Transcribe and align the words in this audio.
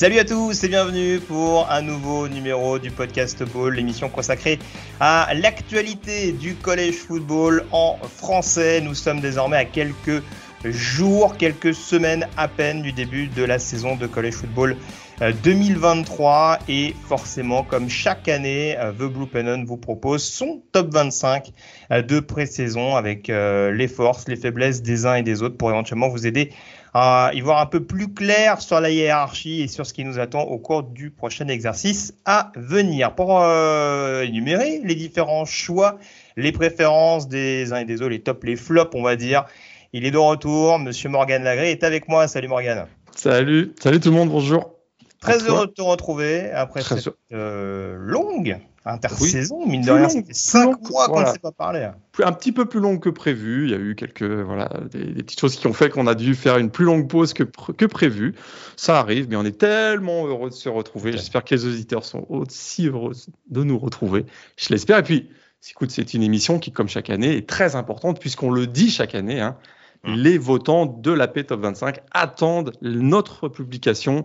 Salut 0.00 0.18
à 0.18 0.24
tous 0.24 0.64
et 0.64 0.68
bienvenue 0.68 1.20
pour 1.20 1.70
un 1.70 1.82
nouveau 1.82 2.26
numéro 2.26 2.78
du 2.78 2.90
podcast 2.90 3.42
Ball, 3.42 3.74
l'émission 3.74 4.08
consacrée 4.08 4.58
à 4.98 5.28
l'actualité 5.34 6.32
du 6.32 6.54
collège 6.54 6.94
football 6.94 7.66
en 7.70 7.98
français. 8.08 8.80
Nous 8.80 8.94
sommes 8.94 9.20
désormais 9.20 9.58
à 9.58 9.66
quelques 9.66 10.22
jours, 10.64 11.36
quelques 11.36 11.74
semaines 11.74 12.26
à 12.38 12.48
peine 12.48 12.80
du 12.80 12.92
début 12.92 13.26
de 13.26 13.44
la 13.44 13.58
saison 13.58 13.94
de 13.94 14.06
collège 14.06 14.36
football 14.36 14.74
2023 15.42 16.60
et 16.70 16.94
forcément 17.06 17.62
comme 17.62 17.90
chaque 17.90 18.26
année 18.26 18.78
The 18.98 19.02
Blue 19.02 19.26
Pennon 19.26 19.64
vous 19.66 19.76
propose 19.76 20.24
son 20.24 20.62
top 20.72 20.94
25 20.94 21.52
de 21.90 22.20
pré-saison 22.20 22.96
avec 22.96 23.28
euh, 23.28 23.70
les 23.70 23.86
forces, 23.86 24.28
les 24.28 24.36
faiblesses 24.36 24.80
des 24.80 25.04
uns 25.04 25.16
et 25.16 25.22
des 25.22 25.42
autres 25.42 25.58
pour 25.58 25.68
éventuellement 25.68 26.08
vous 26.08 26.26
aider 26.26 26.52
à 26.94 27.30
y 27.34 27.40
voir 27.40 27.60
un 27.60 27.66
peu 27.66 27.84
plus 27.84 28.12
clair 28.12 28.60
sur 28.60 28.80
la 28.80 28.90
hiérarchie 28.90 29.62
et 29.62 29.68
sur 29.68 29.86
ce 29.86 29.94
qui 29.94 30.04
nous 30.04 30.18
attend 30.18 30.42
au 30.42 30.58
cours 30.58 30.82
du 30.82 31.10
prochain 31.10 31.48
exercice 31.48 32.14
à 32.24 32.52
venir. 32.56 33.14
Pour 33.14 33.40
euh, 33.40 34.22
énumérer 34.22 34.80
les 34.84 34.94
différents 34.94 35.44
choix, 35.44 35.98
les 36.36 36.52
préférences 36.52 37.28
des 37.28 37.72
uns 37.72 37.78
et 37.78 37.84
des 37.84 38.02
autres, 38.02 38.10
les 38.10 38.20
tops, 38.20 38.44
les 38.44 38.56
flops, 38.56 38.94
on 38.94 39.02
va 39.02 39.16
dire, 39.16 39.44
il 39.92 40.04
est 40.04 40.10
de 40.10 40.18
retour. 40.18 40.78
Monsieur 40.78 41.08
Morgan 41.08 41.42
Lagré 41.42 41.70
est 41.70 41.84
avec 41.84 42.08
moi. 42.08 42.28
Salut 42.28 42.48
Morgan. 42.48 42.86
Salut, 43.14 43.72
salut 43.80 44.00
tout 44.00 44.10
le 44.10 44.16
monde, 44.16 44.30
bonjour. 44.30 44.74
Très 45.20 45.38
heureux 45.46 45.66
de 45.66 45.72
te 45.72 45.82
retrouver 45.82 46.50
après 46.50 46.80
Très 46.80 46.98
cette 46.98 47.14
euh, 47.32 47.94
longue 47.98 48.58
intersaison. 48.92 49.66
Mine 49.66 49.82
de 49.82 49.90
rien, 49.90 50.08
ça 50.08 50.22
fait 50.22 50.34
5 50.34 50.90
mois 50.90 51.06
qu'on 51.08 51.20
ne 51.20 51.26
s'est 51.26 51.38
pas 51.38 51.52
parlé. 51.52 51.88
Un 52.22 52.32
petit 52.32 52.52
peu 52.52 52.64
plus 52.66 52.80
longue 52.80 53.00
que 53.00 53.08
prévu. 53.08 53.64
Il 53.64 53.70
y 53.70 53.74
a 53.74 53.78
eu 53.78 53.94
quelques 53.94 54.22
voilà 54.22 54.68
des, 54.90 55.04
des 55.04 55.22
petites 55.22 55.40
choses 55.40 55.56
qui 55.56 55.66
ont 55.66 55.72
fait 55.72 55.90
qu'on 55.90 56.06
a 56.06 56.14
dû 56.14 56.34
faire 56.34 56.58
une 56.58 56.70
plus 56.70 56.84
longue 56.84 57.08
pause 57.08 57.32
que, 57.32 57.44
que 57.44 57.84
prévu. 57.86 58.34
Ça 58.76 58.98
arrive, 58.98 59.28
mais 59.28 59.36
on 59.36 59.44
est 59.44 59.58
tellement 59.58 60.26
heureux 60.26 60.50
de 60.50 60.54
se 60.54 60.68
retrouver. 60.68 61.12
J'espère 61.12 61.44
que 61.44 61.54
les 61.54 61.66
auditeurs 61.66 62.04
sont 62.04 62.26
aussi 62.28 62.88
heureux 62.88 63.14
de 63.50 63.62
nous 63.64 63.78
retrouver. 63.78 64.26
Je 64.56 64.68
l'espère. 64.70 64.98
Et 64.98 65.02
puis, 65.02 65.30
écoute, 65.70 65.90
c'est 65.90 66.14
une 66.14 66.22
émission 66.22 66.58
qui, 66.58 66.72
comme 66.72 66.88
chaque 66.88 67.10
année, 67.10 67.36
est 67.36 67.48
très 67.48 67.76
importante 67.76 68.20
puisqu'on 68.20 68.50
le 68.50 68.66
dit 68.66 68.90
chaque 68.90 69.14
année. 69.14 69.40
hein, 69.40 69.56
Mm. 70.04 70.14
Les 70.14 70.38
votants 70.38 70.86
de 70.86 71.10
la 71.12 71.28
P 71.28 71.44
Top 71.44 71.60
25 71.60 72.00
attendent 72.10 72.72
notre 72.80 73.48
publication 73.48 74.24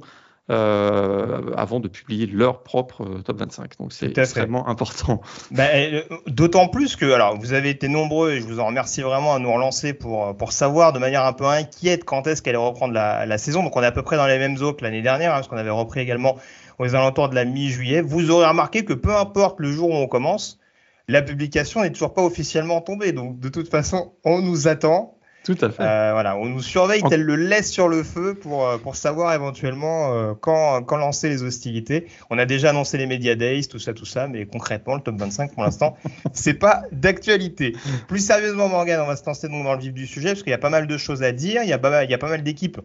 euh, 0.51 1.51
avant 1.57 1.79
de 1.79 1.87
publier 1.87 2.27
leur 2.27 2.61
propre 2.61 3.03
euh, 3.03 3.21
Top 3.23 3.39
25. 3.39 3.77
Donc 3.79 3.91
c'est 3.91 4.15
extrêmement 4.15 4.67
important. 4.67 5.21
Ben, 5.49 5.69
euh, 5.73 6.03
D'autant 6.27 6.67
plus 6.67 6.95
que, 6.95 7.11
alors, 7.11 7.35
vous 7.39 7.53
avez 7.53 7.71
été 7.71 7.87
nombreux 7.87 8.33
et 8.33 8.41
je 8.41 8.45
vous 8.45 8.59
en 8.59 8.67
remercie 8.67 9.01
vraiment 9.01 9.33
à 9.33 9.39
nous 9.39 9.51
relancer 9.51 9.93
pour, 9.93 10.37
pour 10.37 10.51
savoir 10.51 10.93
de 10.93 10.99
manière 10.99 11.25
un 11.25 11.33
peu 11.33 11.45
inquiète 11.45 12.03
quand 12.05 12.27
est-ce 12.27 12.43
qu'elle 12.43 12.55
allait 12.55 12.63
reprendre 12.63 12.93
la, 12.93 13.25
la 13.25 13.37
saison. 13.39 13.63
Donc, 13.63 13.75
on 13.75 13.81
est 13.81 13.87
à 13.87 13.91
peu 13.91 14.03
près 14.03 14.17
dans 14.17 14.27
les 14.27 14.37
mêmes 14.37 14.57
eaux 14.61 14.73
que 14.73 14.83
l'année 14.83 15.01
dernière, 15.01 15.31
hein, 15.31 15.37
parce 15.37 15.47
qu'on 15.47 15.57
avait 15.57 15.71
repris 15.71 16.01
également 16.01 16.35
aux 16.77 16.93
alentours 16.93 17.29
de 17.29 17.35
la 17.35 17.45
mi-juillet. 17.45 18.01
Vous 18.01 18.29
aurez 18.29 18.45
remarqué 18.45 18.85
que 18.85 18.93
peu 18.93 19.15
importe 19.15 19.59
le 19.59 19.71
jour 19.71 19.89
où 19.89 19.95
on 19.95 20.07
commence, 20.07 20.59
la 21.07 21.23
publication 21.23 21.81
n'est 21.81 21.91
toujours 21.91 22.13
pas 22.13 22.23
officiellement 22.23 22.81
tombée. 22.81 23.11
Donc, 23.13 23.39
de 23.39 23.49
toute 23.49 23.69
façon, 23.69 24.13
on 24.23 24.41
nous 24.41 24.67
attend. 24.67 25.14
Tout 25.45 25.57
à 25.61 25.69
fait. 25.69 25.83
Euh, 25.83 26.11
voilà, 26.11 26.35
on 26.37 26.45
nous 26.45 26.63
surveille 26.63 27.03
tel 27.07 27.21
le 27.21 27.35
laisse 27.35 27.71
sur 27.71 27.87
le 27.87 28.03
feu 28.03 28.33
pour, 28.33 28.67
euh, 28.67 28.79
pour 28.79 28.95
savoir 28.95 29.31
éventuellement 29.31 30.11
euh, 30.11 30.33
quand, 30.33 30.81
quand 30.81 30.97
lancer 30.97 31.29
les 31.29 31.43
hostilités. 31.43 32.07
On 32.31 32.39
a 32.39 32.47
déjà 32.47 32.71
annoncé 32.71 32.97
les 32.97 33.05
Media 33.05 33.35
Days, 33.35 33.67
tout 33.67 33.77
ça, 33.77 33.93
tout 33.93 34.05
ça, 34.05 34.27
mais 34.27 34.47
concrètement, 34.47 34.95
le 34.95 35.01
top 35.01 35.17
25 35.17 35.53
pour 35.53 35.61
l'instant, 35.61 35.97
c'est 36.33 36.55
pas 36.55 36.81
d'actualité. 36.91 37.75
Plus 38.07 38.25
sérieusement, 38.25 38.69
Morgan, 38.69 39.01
on 39.01 39.05
va 39.05 39.15
se 39.15 39.23
lancer 39.23 39.47
donc 39.47 39.63
dans 39.63 39.73
le 39.73 39.79
vif 39.79 39.93
du 39.93 40.07
sujet 40.07 40.29
parce 40.29 40.41
qu'il 40.41 40.49
y 40.49 40.55
a 40.55 40.57
pas 40.57 40.71
mal 40.71 40.87
de 40.87 40.97
choses 40.97 41.21
à 41.21 41.31
dire. 41.31 41.61
Il 41.61 41.69
y 41.69 41.73
a 41.73 41.77
pas 41.77 41.91
mal, 41.91 42.05
il 42.05 42.09
y 42.09 42.15
a 42.15 42.17
pas 42.17 42.29
mal 42.29 42.41
d'équipes 42.41 42.81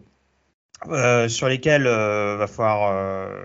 euh, 0.89 1.27
sur 1.29 1.47
lesquelles 1.47 1.87
euh, 1.87 2.35
va 2.37 2.45
falloir 2.45 2.91
euh, 2.93 3.43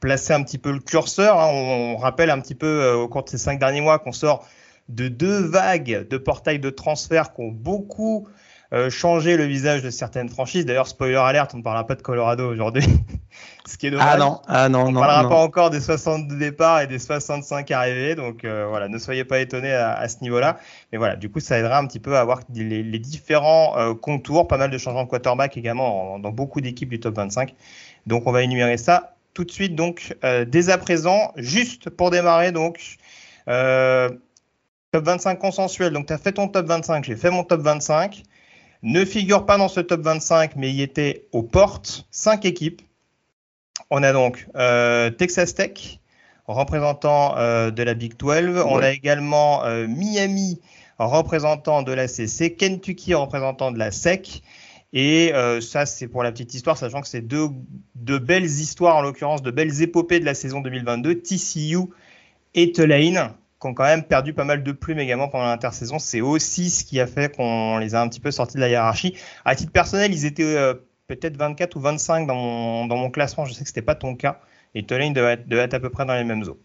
placer 0.00 0.34
un 0.34 0.42
petit 0.42 0.58
peu 0.58 0.72
le 0.72 0.80
curseur. 0.80 1.40
hein. 1.40 1.48
On, 1.50 1.94
on 1.94 1.96
rappelle 1.96 2.28
un 2.28 2.40
petit 2.40 2.54
peu 2.54 2.92
au 2.92 3.08
cours 3.08 3.24
de 3.24 3.30
ces 3.30 3.38
cinq 3.38 3.58
derniers 3.58 3.80
mois 3.80 3.98
qu'on 3.98 4.12
sort 4.12 4.46
de 4.90 5.08
deux 5.08 5.40
vagues 5.40 6.06
de 6.06 6.18
portails 6.18 6.58
de 6.58 6.68
transfert 6.68 7.32
qui 7.32 7.40
ont 7.40 7.50
beaucoup 7.50 8.28
euh, 8.74 8.90
changé 8.90 9.36
le 9.36 9.44
visage 9.44 9.82
de 9.82 9.88
certaines 9.90 10.28
franchises. 10.28 10.66
D'ailleurs, 10.66 10.86
spoiler 10.88 11.16
alert, 11.16 11.54
on 11.54 11.58
ne 11.58 11.62
parlera 11.62 11.86
pas 11.86 11.94
de 11.94 12.02
Colorado 12.02 12.46
aujourd'hui. 12.50 12.84
Ce 13.66 13.76
qui 13.78 13.86
est 13.86 13.90
dommage. 13.90 14.06
Ah 14.10 14.16
non, 14.18 14.40
ah 14.46 14.68
non, 14.68 14.86
On 14.86 14.92
ne 14.92 14.98
parlera 14.98 15.22
non. 15.22 15.28
pas 15.30 15.36
encore 15.36 15.70
des 15.70 15.80
62 15.80 16.36
départs 16.36 16.80
et 16.82 16.86
des 16.86 16.98
65 16.98 17.70
arrivés. 17.70 18.14
Donc 18.14 18.44
euh, 18.44 18.66
voilà, 18.68 18.88
ne 18.88 18.98
soyez 18.98 19.24
pas 19.24 19.38
étonnés 19.40 19.72
à, 19.72 19.92
à 19.94 20.08
ce 20.08 20.20
niveau-là. 20.20 20.58
Mais 20.92 20.98
voilà, 20.98 21.16
du 21.16 21.30
coup, 21.30 21.40
ça 21.40 21.58
aidera 21.58 21.78
un 21.78 21.86
petit 21.86 22.00
peu 22.00 22.16
à 22.16 22.20
avoir 22.20 22.40
les, 22.54 22.82
les 22.82 22.98
différents 22.98 23.78
euh, 23.78 23.94
contours. 23.94 24.48
Pas 24.48 24.58
mal 24.58 24.70
de 24.70 24.78
changements 24.78 25.04
de 25.04 25.08
quarterback 25.08 25.56
également 25.56 26.14
en- 26.14 26.18
dans 26.18 26.30
beaucoup 26.32 26.60
d'équipes 26.60 26.90
du 26.90 27.00
top 27.00 27.16
25. 27.16 27.54
Donc 28.06 28.26
on 28.26 28.32
va 28.32 28.42
énumérer 28.42 28.76
ça 28.78 29.14
tout 29.34 29.44
de 29.44 29.50
suite. 29.50 29.74
Donc 29.76 30.16
dès 30.46 30.68
à 30.70 30.78
présent, 30.78 31.32
juste 31.36 31.90
pour 31.90 32.10
démarrer, 32.10 32.52
donc 32.52 32.96
top 33.46 35.04
25 35.04 35.38
consensuel. 35.38 35.92
Donc 35.92 36.06
tu 36.06 36.12
as 36.12 36.18
fait 36.18 36.32
ton 36.32 36.48
top 36.48 36.66
25, 36.66 37.04
j'ai 37.04 37.16
fait 37.16 37.30
mon 37.30 37.44
top 37.44 37.60
25. 37.60 38.22
Ne 38.82 39.04
figure 39.04 39.44
pas 39.44 39.58
dans 39.58 39.68
ce 39.68 39.80
top 39.80 40.02
25, 40.02 40.54
mais 40.56 40.70
il 40.70 40.80
était 40.80 41.26
aux 41.32 41.42
portes. 41.42 42.06
Cinq 42.10 42.44
équipes. 42.44 42.82
On 43.90 44.02
a 44.02 44.12
donc 44.12 44.46
euh, 44.54 45.10
Texas 45.10 45.54
Tech, 45.54 45.98
représentant 46.46 47.36
euh, 47.38 47.70
de 47.70 47.82
la 47.82 47.94
Big 47.94 48.16
12. 48.16 48.62
On 48.66 48.78
a 48.78 48.90
également 48.90 49.64
euh, 49.64 49.86
Miami, 49.88 50.60
représentant 50.98 51.82
de 51.82 51.92
la 51.92 52.06
CC. 52.06 52.54
Kentucky, 52.54 53.14
représentant 53.14 53.72
de 53.72 53.78
la 53.78 53.90
SEC. 53.90 54.42
Et 54.94 55.32
ça, 55.60 55.84
c'est 55.84 56.08
pour 56.08 56.22
la 56.22 56.32
petite 56.32 56.54
histoire, 56.54 56.78
sachant 56.78 57.02
que 57.02 57.08
c'est 57.08 57.20
deux, 57.20 57.48
deux 57.94 58.18
belles 58.18 58.46
histoires, 58.46 58.96
en 58.96 59.02
l'occurrence, 59.02 59.42
de 59.42 59.50
belles 59.50 59.82
épopées 59.82 60.18
de 60.18 60.24
la 60.24 60.32
saison 60.32 60.62
2022. 60.62 61.16
TCU 61.16 61.90
et 62.54 62.72
Tulane, 62.72 63.34
qui 63.60 63.66
ont 63.66 63.74
quand 63.74 63.84
même 63.84 64.04
perdu 64.04 64.32
pas 64.34 64.44
mal 64.44 64.62
de 64.62 64.72
plumes 64.72 65.00
également 65.00 65.28
pendant 65.28 65.46
l'intersaison. 65.46 65.98
C'est 65.98 66.20
aussi 66.20 66.70
ce 66.70 66.84
qui 66.84 67.00
a 67.00 67.06
fait 67.06 67.34
qu'on 67.34 67.78
les 67.78 67.94
a 67.94 68.00
un 68.00 68.08
petit 68.08 68.20
peu 68.20 68.30
sortis 68.30 68.56
de 68.56 68.60
la 68.60 68.68
hiérarchie. 68.68 69.16
À 69.44 69.56
titre 69.56 69.72
personnel, 69.72 70.12
ils 70.12 70.26
étaient 70.26 70.44
euh, 70.44 70.74
peut-être 71.08 71.36
24 71.36 71.76
ou 71.76 71.80
25 71.80 72.26
dans 72.26 72.34
mon, 72.34 73.10
classement. 73.10 73.44
Je 73.44 73.52
sais 73.52 73.62
que 73.62 73.68
c'était 73.68 73.82
pas 73.82 73.96
ton 73.96 74.14
cas. 74.14 74.40
Et 74.74 74.84
Tulane 74.84 75.12
devait 75.12 75.62
être 75.62 75.74
à 75.74 75.80
peu 75.80 75.90
près 75.90 76.04
dans 76.04 76.14
les 76.14 76.24
mêmes 76.24 76.42
eaux. 76.42 76.58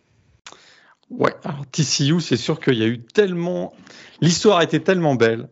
Ouais, 1.10 1.34
alors 1.44 1.66
TCU, 1.68 2.22
c'est 2.22 2.38
sûr 2.38 2.60
qu'il 2.60 2.76
y 2.76 2.84
a 2.84 2.88
eu 2.88 3.00
tellement. 3.00 3.74
L'histoire 4.22 4.60
a 4.60 4.64
été 4.64 4.82
tellement 4.82 5.16
belle. 5.16 5.50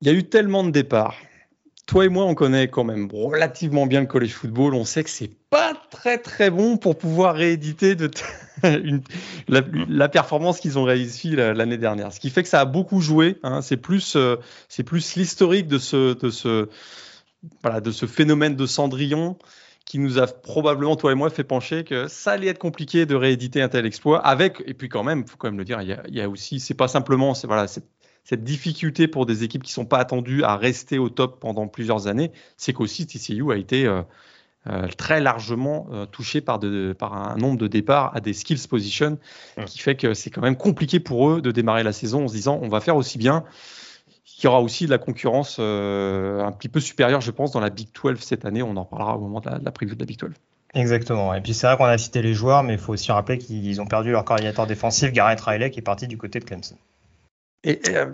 Il 0.00 0.08
y 0.08 0.10
a 0.10 0.14
eu 0.14 0.24
tellement 0.24 0.64
de 0.64 0.70
départs. 0.70 1.16
Toi 1.86 2.06
et 2.06 2.08
moi, 2.08 2.24
on 2.24 2.34
connaît 2.34 2.68
quand 2.68 2.84
même 2.84 3.08
relativement 3.12 3.86
bien 3.86 4.00
le 4.00 4.06
college 4.06 4.32
football. 4.32 4.74
On 4.74 4.84
sait 4.84 5.04
que 5.04 5.10
c'est 5.10 5.30
pas 5.54 5.72
très 5.88 6.18
très 6.18 6.50
bon 6.50 6.76
pour 6.76 6.98
pouvoir 6.98 7.36
rééditer 7.36 7.94
de 7.94 8.10
la, 9.48 10.08
performance 10.08 10.58
qu'ils 10.58 10.80
ont 10.80 10.82
réussi 10.82 11.36
la- 11.36 11.54
l'année 11.54 11.78
dernière. 11.78 12.12
Ce 12.12 12.18
qui 12.18 12.28
fait 12.28 12.42
que 12.42 12.48
ça 12.48 12.60
a 12.60 12.64
beaucoup 12.64 13.00
joué. 13.00 13.38
hein. 13.44 13.62
C'est 13.62 13.76
plus, 13.76 14.16
euh, 14.16 14.34
c'est 14.68 14.82
plus 14.82 15.14
l'historique 15.14 15.68
de 15.68 15.78
ce, 15.78 16.14
de 16.18 16.30
ce, 16.30 16.68
voilà, 17.62 17.80
de 17.80 17.92
ce 17.92 18.06
phénomène 18.06 18.56
de 18.56 18.66
Cendrillon 18.66 19.38
qui 19.84 20.00
nous 20.00 20.18
a 20.18 20.26
probablement, 20.26 20.96
toi 20.96 21.12
et 21.12 21.14
moi, 21.14 21.30
fait 21.30 21.44
pencher 21.44 21.84
que 21.84 22.08
ça 22.08 22.32
allait 22.32 22.48
être 22.48 22.58
compliqué 22.58 23.06
de 23.06 23.14
rééditer 23.14 23.62
un 23.62 23.68
tel 23.68 23.86
exploit. 23.86 24.26
Avec, 24.26 24.60
et 24.66 24.74
puis 24.74 24.88
quand 24.88 25.04
même, 25.04 25.24
faut 25.24 25.36
quand 25.36 25.46
même 25.46 25.58
le 25.58 25.64
dire, 25.64 25.80
il 25.82 26.14
y 26.16 26.20
a, 26.20 26.28
aussi, 26.28 26.58
c'est 26.58 26.74
pas 26.74 26.88
simplement, 26.88 27.32
c'est 27.32 27.46
voilà, 27.46 27.68
cette, 27.68 28.42
difficulté 28.42 29.06
pour 29.06 29.24
des 29.24 29.44
équipes 29.44 29.62
qui 29.62 29.72
sont 29.72 29.84
pas 29.84 29.98
attendues 29.98 30.42
à 30.42 30.56
rester 30.56 30.98
au 30.98 31.10
top 31.10 31.38
pendant 31.38 31.68
plusieurs 31.68 32.08
années, 32.08 32.32
c'est 32.56 32.72
qu'aussi 32.72 33.06
TCU 33.06 33.52
a 33.52 33.56
été 33.56 33.86
euh, 33.86 34.02
euh, 34.68 34.88
très 34.96 35.20
largement 35.20 35.86
euh, 35.92 36.06
touché 36.06 36.40
par, 36.40 36.58
de, 36.58 36.94
par 36.98 37.14
un 37.14 37.36
nombre 37.36 37.58
de 37.58 37.66
départs 37.66 38.14
à 38.16 38.20
des 38.20 38.32
skills 38.32 38.66
position, 38.68 39.18
Ouais. 39.56 39.64
qui 39.66 39.78
fait 39.78 39.94
que 39.96 40.14
c'est 40.14 40.30
quand 40.30 40.40
même 40.40 40.56
compliqué 40.56 41.00
pour 41.00 41.28
eux 41.30 41.42
de 41.42 41.50
démarrer 41.50 41.82
la 41.82 41.92
saison 41.92 42.24
en 42.24 42.28
se 42.28 42.34
disant 42.34 42.58
on 42.62 42.68
va 42.68 42.80
faire 42.80 42.96
aussi 42.96 43.18
bien. 43.18 43.44
Il 44.38 44.44
y 44.44 44.46
aura 44.48 44.60
aussi 44.60 44.86
de 44.86 44.90
la 44.90 44.98
concurrence 44.98 45.58
euh, 45.60 46.42
un 46.42 46.50
petit 46.52 46.68
peu 46.68 46.80
supérieure, 46.80 47.20
je 47.20 47.30
pense, 47.30 47.52
dans 47.52 47.60
la 47.60 47.70
Big 47.70 47.88
12 47.94 48.18
cette 48.20 48.44
année. 48.44 48.62
On 48.62 48.76
en 48.76 48.84
parlera 48.84 49.16
au 49.16 49.20
moment 49.20 49.40
de 49.40 49.48
la, 49.48 49.58
de 49.58 49.64
la 49.64 49.70
preview 49.70 49.94
de 49.94 50.00
la 50.00 50.06
Big 50.06 50.18
12. 50.18 50.32
Exactement. 50.74 51.32
Et 51.34 51.40
puis 51.40 51.54
c'est 51.54 51.66
vrai 51.68 51.76
qu'on 51.76 51.84
a 51.84 51.96
cité 51.98 52.20
les 52.20 52.34
joueurs, 52.34 52.62
mais 52.64 52.72
il 52.72 52.78
faut 52.78 52.92
aussi 52.92 53.12
rappeler 53.12 53.38
qu'ils 53.38 53.80
ont 53.80 53.86
perdu 53.86 54.10
leur 54.10 54.24
coordinateur 54.24 54.66
défensif, 54.66 55.12
Garrett 55.12 55.40
Riley, 55.40 55.70
qui 55.70 55.78
est 55.78 55.82
parti 55.82 56.08
du 56.08 56.18
côté 56.18 56.40
de 56.40 56.44
Clemson. 56.44 56.74
Et, 57.62 57.80
euh, 57.90 58.06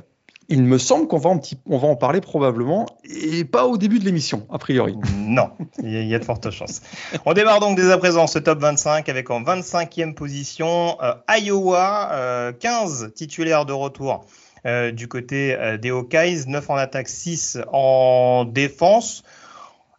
il 0.50 0.64
me 0.64 0.79
semble 0.79 1.06
qu'on 1.06 1.19
va, 1.19 1.31
en 1.31 1.97
parler 1.97 2.20
probablement, 2.20 2.87
et 3.05 3.44
pas 3.44 3.67
au 3.67 3.79
début 3.79 4.00
de 4.00 4.05
l'émission, 4.05 4.47
a 4.50 4.58
priori. 4.58 4.97
Non, 5.31 5.50
il 5.81 6.08
y, 6.08 6.14
a 6.14 6.19
de 6.19 6.25
fortes 6.25 6.50
chances. 6.50 6.82
On 7.25 7.35
démarre 7.35 7.61
donc 7.61 7.76
dès 7.76 7.93
à 7.93 7.99
présent 7.99 8.26
ce 8.26 8.41
top 8.41 8.58
25 8.58 9.08
avec 9.08 9.31
en 9.31 9.43
25e 9.43 10.14
position 10.14 11.00
euh, 11.00 11.14
Iowa, 11.29 12.52
15 12.58 13.05
euh, 13.05 13.08
titulaires 13.11 13.64
de 13.64 13.73
retour 13.73 14.26
euh, 14.67 14.91
du 14.91 15.06
côté 15.06 15.56
des 15.81 15.91
Hawkeyes, 15.91 16.49
9 16.49 16.69
en 16.69 16.75
attaque, 16.75 17.08
6 17.08 17.58
en 17.73 18.44
défense. 18.44 19.23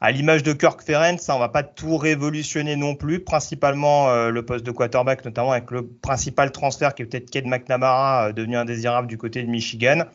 À 0.02 0.12
l'image 0.12 0.44
de 0.44 0.52
Kirk 0.52 0.82
Ferenc, 0.82 1.20
ça, 1.22 1.34
on 1.36 1.40
va 1.40 1.48
pas 1.48 1.64
tout 1.64 1.96
révolutionner 1.96 2.76
non 2.76 2.96
plus, 2.96 3.22
principalement 3.22 4.30
le 4.30 4.46
poste 4.46 4.66
de 4.66 4.72
quarterback, 4.72 5.24
notamment 5.24 5.52
avec 5.52 5.72
le 5.72 5.88
principal 5.88 6.52
transfert 6.52 6.94
qui 6.94 7.04
est 7.04 7.06
peut-être 7.06 7.30
Ked 7.30 7.46
McNamara, 7.46 8.34
devenu 8.34 8.58
indésirable 8.58 9.08
du 9.08 9.18
côté 9.18 9.44
de 9.44 9.48
Michigan. 9.48 10.06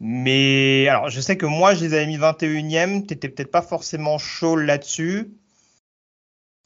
Mais 0.00 0.88
alors, 0.88 1.10
je 1.10 1.20
sais 1.20 1.36
que 1.36 1.44
moi, 1.44 1.74
je 1.74 1.84
les 1.84 1.94
avais 1.94 2.06
mis 2.06 2.16
21e. 2.16 3.06
Tu 3.06 3.14
n'étais 3.14 3.28
peut-être 3.28 3.50
pas 3.50 3.62
forcément 3.62 4.16
chaud 4.16 4.56
là-dessus. 4.56 5.30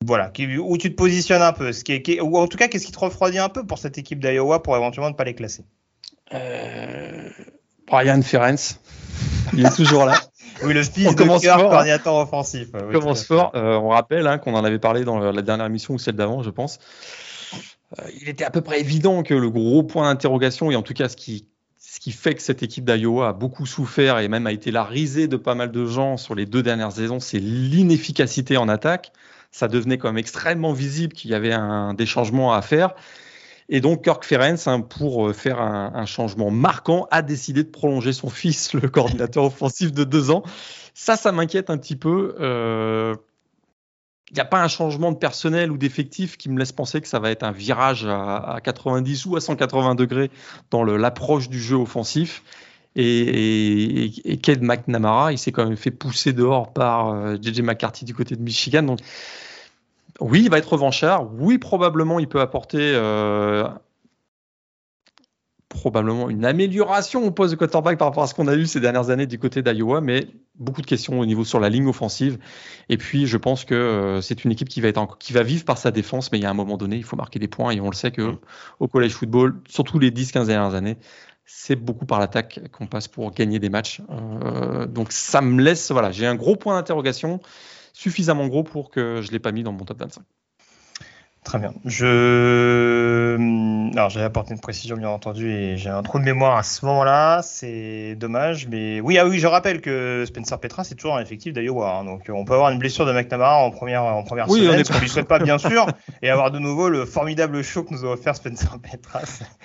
Voilà, 0.06 0.30
où 0.60 0.78
tu 0.78 0.90
te 0.90 0.96
positionnes 0.96 1.42
un 1.42 1.52
peu. 1.52 1.72
Ce 1.72 1.82
qui 1.82 2.20
ou 2.20 2.36
en 2.36 2.46
tout 2.46 2.58
cas, 2.58 2.68
qu'est-ce 2.68 2.86
qui 2.86 2.92
te 2.92 2.98
refroidit 2.98 3.38
un 3.38 3.48
peu 3.48 3.66
pour 3.66 3.78
cette 3.78 3.98
équipe 3.98 4.20
d'Iowa 4.20 4.62
pour 4.62 4.76
éventuellement 4.76 5.10
ne 5.10 5.14
pas 5.14 5.24
les 5.24 5.34
classer? 5.34 5.64
Euh, 6.32 7.28
Brian 7.86 8.22
Ferenc. 8.22 8.78
Il 9.54 9.64
est 9.64 9.74
toujours 9.74 10.04
là. 10.04 10.14
oui, 10.62 10.74
le 10.74 10.82
speed 10.82 11.14
de 11.14 11.40
cœur, 11.40 11.58
hein. 11.58 11.68
coordinateur 11.68 12.14
offensif. 12.14 12.68
On 12.74 12.92
commence 12.92 13.24
fort. 13.24 13.52
Euh, 13.54 13.76
on 13.76 13.88
rappelle 13.88 14.26
hein, 14.26 14.38
qu'on 14.38 14.54
en 14.54 14.64
avait 14.64 14.78
parlé 14.78 15.04
dans 15.04 15.18
la 15.18 15.42
dernière 15.42 15.66
émission 15.66 15.94
ou 15.94 15.98
celle 15.98 16.16
d'avant, 16.16 16.42
je 16.42 16.50
pense. 16.50 16.78
Euh, 17.98 18.02
il 18.20 18.28
était 18.28 18.44
à 18.44 18.50
peu 18.50 18.60
près 18.60 18.80
évident 18.80 19.22
que 19.22 19.34
le 19.34 19.50
gros 19.50 19.82
point 19.82 20.12
d'interrogation, 20.12 20.70
et 20.70 20.76
en 20.76 20.82
tout 20.82 20.94
cas 20.94 21.08
ce 21.08 21.16
qui 21.16 21.46
ce 21.94 22.00
qui 22.00 22.10
fait 22.10 22.34
que 22.34 22.42
cette 22.42 22.64
équipe 22.64 22.84
d'Iowa 22.84 23.28
a 23.28 23.32
beaucoup 23.32 23.66
souffert 23.66 24.18
et 24.18 24.26
même 24.26 24.48
a 24.48 24.52
été 24.52 24.72
la 24.72 24.82
risée 24.82 25.28
de 25.28 25.36
pas 25.36 25.54
mal 25.54 25.70
de 25.70 25.86
gens 25.86 26.16
sur 26.16 26.34
les 26.34 26.44
deux 26.44 26.60
dernières 26.60 26.90
saisons, 26.90 27.20
c'est 27.20 27.38
l'inefficacité 27.38 28.56
en 28.56 28.68
attaque. 28.68 29.12
Ça 29.52 29.68
devenait 29.68 29.96
quand 29.96 30.08
même 30.08 30.18
extrêmement 30.18 30.72
visible 30.72 31.12
qu'il 31.12 31.30
y 31.30 31.34
avait 31.34 31.54
des 31.96 32.04
changements 32.04 32.52
à 32.52 32.62
faire. 32.62 32.96
Et 33.68 33.80
donc 33.80 34.02
Kirk 34.02 34.24
Ferenc, 34.24 34.66
hein, 34.66 34.80
pour 34.80 35.28
euh, 35.28 35.32
faire 35.32 35.60
un, 35.60 36.04
changement 36.04 36.50
marquant, 36.50 37.06
a 37.12 37.22
décidé 37.22 37.62
de 37.62 37.70
prolonger 37.70 38.12
son 38.12 38.28
fils, 38.28 38.72
le 38.72 38.88
coordinateur 38.88 39.44
offensif 39.44 39.92
de 39.92 40.02
deux 40.02 40.32
ans. 40.32 40.42
Ça, 40.94 41.14
ça 41.14 41.30
m'inquiète 41.30 41.70
un 41.70 41.78
petit 41.78 41.96
peu. 41.96 42.34
Euh, 42.40 43.14
il 44.30 44.34
n'y 44.34 44.40
a 44.40 44.44
pas 44.44 44.62
un 44.62 44.68
changement 44.68 45.12
de 45.12 45.16
personnel 45.16 45.70
ou 45.70 45.76
d'effectif 45.76 46.36
qui 46.36 46.48
me 46.48 46.58
laisse 46.58 46.72
penser 46.72 47.00
que 47.00 47.08
ça 47.08 47.18
va 47.18 47.30
être 47.30 47.42
un 47.42 47.52
virage 47.52 48.06
à, 48.06 48.58
90 48.62 49.26
ou 49.26 49.36
à 49.36 49.40
180 49.40 49.94
degrés 49.94 50.30
dans 50.70 50.82
l'approche 50.82 51.48
du 51.48 51.60
jeu 51.60 51.76
offensif. 51.76 52.42
Et, 52.96 54.04
et, 54.24 54.56
McNamara, 54.60 55.32
il 55.32 55.38
s'est 55.38 55.52
quand 55.52 55.66
même 55.66 55.76
fait 55.76 55.90
pousser 55.90 56.32
dehors 56.32 56.72
par 56.72 57.36
JJ 57.42 57.60
euh, 57.60 57.62
McCarthy 57.62 58.04
du 58.04 58.14
côté 58.14 58.36
de 58.36 58.42
Michigan. 58.42 58.84
Donc, 58.84 59.00
oui, 60.20 60.42
il 60.44 60.50
va 60.50 60.58
être 60.58 60.72
revanchard. 60.72 61.28
Oui, 61.38 61.58
probablement, 61.58 62.20
il 62.20 62.28
peut 62.28 62.40
apporter 62.40 62.78
euh, 62.94 63.68
probablement 65.74 66.30
une 66.30 66.44
amélioration 66.44 67.26
au 67.26 67.30
poste 67.30 67.52
de 67.52 67.58
quarterback 67.58 67.98
par 67.98 68.08
rapport 68.08 68.22
à 68.22 68.26
ce 68.26 68.34
qu'on 68.34 68.46
a 68.46 68.54
eu 68.54 68.66
ces 68.66 68.80
dernières 68.80 69.10
années 69.10 69.26
du 69.26 69.38
côté 69.38 69.62
d'Iowa, 69.62 70.00
mais 70.00 70.28
beaucoup 70.54 70.80
de 70.80 70.86
questions 70.86 71.18
au 71.18 71.26
niveau 71.26 71.44
sur 71.44 71.60
la 71.60 71.68
ligne 71.68 71.86
offensive. 71.86 72.38
Et 72.88 72.96
puis, 72.96 73.26
je 73.26 73.36
pense 73.36 73.64
que 73.64 73.74
euh, 73.74 74.20
c'est 74.20 74.44
une 74.44 74.52
équipe 74.52 74.68
qui 74.68 74.80
va, 74.80 74.88
être 74.88 75.18
qui 75.18 75.32
va 75.32 75.42
vivre 75.42 75.64
par 75.64 75.76
sa 75.76 75.90
défense, 75.90 76.32
mais 76.32 76.38
il 76.38 76.42
y 76.42 76.46
a 76.46 76.50
un 76.50 76.54
moment 76.54 76.76
donné, 76.76 76.96
il 76.96 77.04
faut 77.04 77.16
marquer 77.16 77.38
des 77.38 77.48
points. 77.48 77.72
Et 77.72 77.80
on 77.80 77.90
le 77.90 77.94
sait 77.94 78.12
que 78.12 78.22
mm. 78.22 78.38
au 78.80 78.88
collège 78.88 79.12
football, 79.12 79.60
surtout 79.68 79.98
les 79.98 80.10
10-15 80.10 80.46
dernières 80.46 80.74
années, 80.74 80.96
c'est 81.44 81.76
beaucoup 81.76 82.06
par 82.06 82.20
l'attaque 82.20 82.60
qu'on 82.72 82.86
passe 82.86 83.08
pour 83.08 83.32
gagner 83.32 83.58
des 83.58 83.68
matchs. 83.68 84.00
Euh, 84.10 84.86
donc, 84.86 85.12
ça 85.12 85.42
me 85.42 85.60
laisse, 85.60 85.90
voilà, 85.90 86.12
j'ai 86.12 86.26
un 86.26 86.36
gros 86.36 86.56
point 86.56 86.76
d'interrogation, 86.76 87.40
suffisamment 87.92 88.46
gros 88.46 88.62
pour 88.62 88.90
que 88.90 89.20
je 89.20 89.28
ne 89.28 89.32
l'ai 89.32 89.40
pas 89.40 89.52
mis 89.52 89.64
dans 89.64 89.72
mon 89.72 89.84
top 89.84 89.98
25. 90.00 90.24
Très 91.44 91.58
bien. 91.58 91.74
Je. 91.84 93.36
Alors, 93.94 94.08
j'avais 94.08 94.24
apporté 94.24 94.54
une 94.54 94.60
précision, 94.60 94.96
bien 94.96 95.10
entendu, 95.10 95.52
et 95.52 95.76
j'ai 95.76 95.90
un 95.90 96.02
trou 96.02 96.18
de 96.18 96.24
mémoire 96.24 96.56
à 96.56 96.62
ce 96.62 96.84
moment-là. 96.86 97.42
C'est 97.42 98.16
dommage, 98.16 98.66
mais 98.66 99.02
oui, 99.02 99.18
ah 99.18 99.26
oui, 99.26 99.38
je 99.38 99.46
rappelle 99.46 99.82
que 99.82 100.24
Spencer 100.26 100.58
Petra, 100.58 100.84
c'est 100.84 100.94
toujours 100.94 101.16
un 101.16 101.20
effectif 101.20 101.52
d'Iowa. 101.52 101.98
Hein. 101.98 102.04
donc, 102.04 102.22
on 102.30 102.46
peut 102.46 102.54
avoir 102.54 102.70
une 102.70 102.78
blessure 102.78 103.04
de 103.04 103.12
McNamara 103.12 103.58
en 103.58 103.70
première, 103.70 104.04
en 104.04 104.22
première 104.22 104.48
oui, 104.48 104.60
semaine, 104.64 104.82
ce 104.84 104.92
qu'on 104.92 105.00
lui 105.00 105.08
souhaite 105.08 105.28
pas, 105.28 105.38
bien 105.38 105.58
sûr, 105.58 105.86
et 106.22 106.30
avoir 106.30 106.50
de 106.50 106.58
nouveau 106.58 106.88
le 106.88 107.04
formidable 107.04 107.62
show 107.62 107.84
que 107.84 107.92
nous 107.92 108.06
a 108.06 108.12
offert 108.14 108.34
Spencer 108.34 108.78
Petra. 108.82 109.20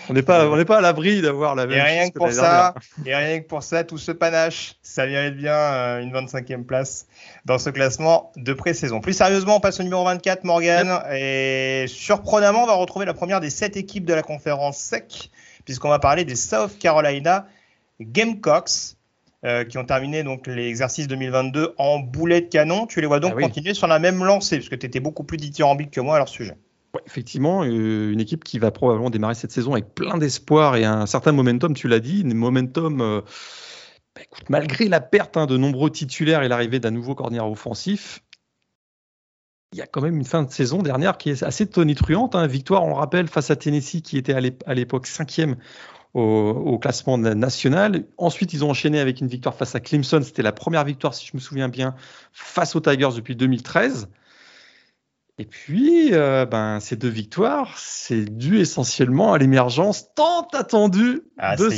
On 0.09 0.13
n'est 0.13 0.21
pas, 0.21 0.49
on 0.49 0.57
n'est 0.57 0.65
pas 0.65 0.79
à 0.79 0.81
l'abri 0.81 1.21
d'avoir 1.21 1.55
la 1.55 1.65
même. 1.65 1.77
Et 1.77 1.81
rien 1.81 2.09
que 2.09 2.17
pour 2.17 2.31
ça, 2.31 2.73
et 3.05 3.15
rien 3.15 3.39
que 3.39 3.47
pour 3.47 3.63
ça, 3.63 3.85
tout 3.85 3.97
ce 3.97 4.11
panache, 4.11 4.75
ça 4.81 5.07
mérite 5.07 5.37
bien 5.37 5.55
euh, 5.55 6.01
une 6.01 6.11
25e 6.11 6.65
place 6.65 7.07
dans 7.45 7.57
ce 7.57 7.69
classement 7.69 8.31
de 8.35 8.53
pré-saison. 8.53 8.99
Plus 8.99 9.13
sérieusement, 9.13 9.57
on 9.57 9.59
passe 9.59 9.79
au 9.79 9.83
numéro 9.83 10.03
24, 10.03 10.43
Morgan, 10.43 11.01
et 11.11 11.85
surprenamment, 11.87 12.63
on 12.63 12.67
va 12.67 12.73
retrouver 12.73 13.05
la 13.05 13.13
première 13.13 13.39
des 13.39 13.49
sept 13.49 13.77
équipes 13.77 14.05
de 14.05 14.13
la 14.13 14.23
conférence 14.23 14.77
SEC, 14.77 15.29
puisqu'on 15.65 15.89
va 15.89 15.99
parler 15.99 16.25
des 16.25 16.35
South 16.35 16.77
Carolina 16.79 17.47
Gamecocks. 17.99 18.95
Euh, 19.45 19.63
qui 19.63 19.77
ont 19.77 19.85
terminé 19.85 20.21
donc 20.21 20.47
l'exercice 20.47 21.07
2022 21.07 21.73
en 21.77 21.99
boulet 21.99 22.41
de 22.41 22.47
canon. 22.47 22.87
Tu 22.87 22.99
les 22.99 23.07
vois 23.07 23.21
donc 23.21 23.35
ah 23.37 23.41
continuer 23.41 23.73
sur 23.73 23.87
la 23.87 23.97
même 23.97 24.21
lancée, 24.21 24.57
parce 24.57 24.67
que 24.67 24.75
tu 24.75 24.85
étais 24.85 24.99
beaucoup 24.99 25.23
plus 25.23 25.37
dithyrambique 25.37 25.91
que 25.91 26.01
moi 26.01 26.15
à 26.15 26.17
leur 26.17 26.27
sujet. 26.27 26.55
effectivement, 27.05 27.63
euh, 27.63 28.11
une 28.11 28.19
équipe 28.19 28.43
qui 28.43 28.59
va 28.59 28.71
probablement 28.71 29.09
démarrer 29.09 29.35
cette 29.35 29.53
saison 29.53 29.71
avec 29.71 29.95
plein 29.95 30.17
d'espoir 30.17 30.75
et 30.75 30.83
un 30.83 31.05
certain 31.05 31.31
momentum, 31.31 31.73
tu 31.73 31.87
l'as 31.87 32.01
dit, 32.01 32.21
un 32.25 32.33
momentum. 32.33 32.99
Euh, 32.99 33.21
bah, 34.19 34.37
malgré 34.49 34.87
la 34.87 35.01
perte 35.01 35.37
hein, 35.37 35.45
de 35.45 35.57
nombreux 35.57 35.89
titulaires 35.89 36.43
et 36.43 36.47
l'arrivée 36.47 36.79
d'un 36.79 36.91
nouveau 36.91 37.15
coordinateur 37.15 37.51
offensif, 37.51 38.23
il 39.71 39.77
y 39.77 39.81
a 39.81 39.87
quand 39.87 40.01
même 40.01 40.17
une 40.17 40.25
fin 40.25 40.43
de 40.43 40.51
saison 40.51 40.81
dernière 40.81 41.17
qui 41.17 41.29
est 41.29 41.43
assez 41.43 41.67
tonitruante. 41.67 42.35
Hein. 42.35 42.47
Victoire, 42.47 42.83
on 42.83 42.89
le 42.89 42.95
rappelle, 42.95 43.27
face 43.27 43.51
à 43.51 43.55
Tennessee, 43.55 44.01
qui 44.01 44.17
était 44.17 44.33
à 44.33 44.73
l'époque 44.73 45.05
cinquième 45.05 45.57
au, 46.15 46.79
classement 46.79 47.17
national. 47.17 48.05
Ensuite, 48.17 48.53
ils 48.53 48.65
ont 48.65 48.71
enchaîné 48.71 48.99
avec 48.99 49.21
une 49.21 49.27
victoire 49.27 49.53
face 49.53 49.75
à 49.75 49.79
Clemson. 49.79 50.21
C'était 50.23 50.41
la 50.41 50.51
première 50.51 50.83
victoire, 50.83 51.13
si 51.13 51.27
je 51.27 51.31
me 51.35 51.39
souviens 51.39 51.69
bien, 51.69 51.95
face 52.31 52.75
aux 52.75 52.79
Tigers 52.79 53.09
depuis 53.15 53.35
2013. 53.35 54.09
Et 55.37 55.45
puis, 55.45 56.13
euh, 56.13 56.45
ben, 56.45 56.79
ces 56.79 56.95
deux 56.95 57.09
victoires, 57.09 57.77
c'est 57.77 58.25
dû 58.25 58.59
essentiellement 58.59 59.33
à 59.33 59.37
l'émergence 59.37 60.13
tant 60.13 60.47
attendue 60.51 61.21
ah, 61.37 61.55
de, 61.55 61.69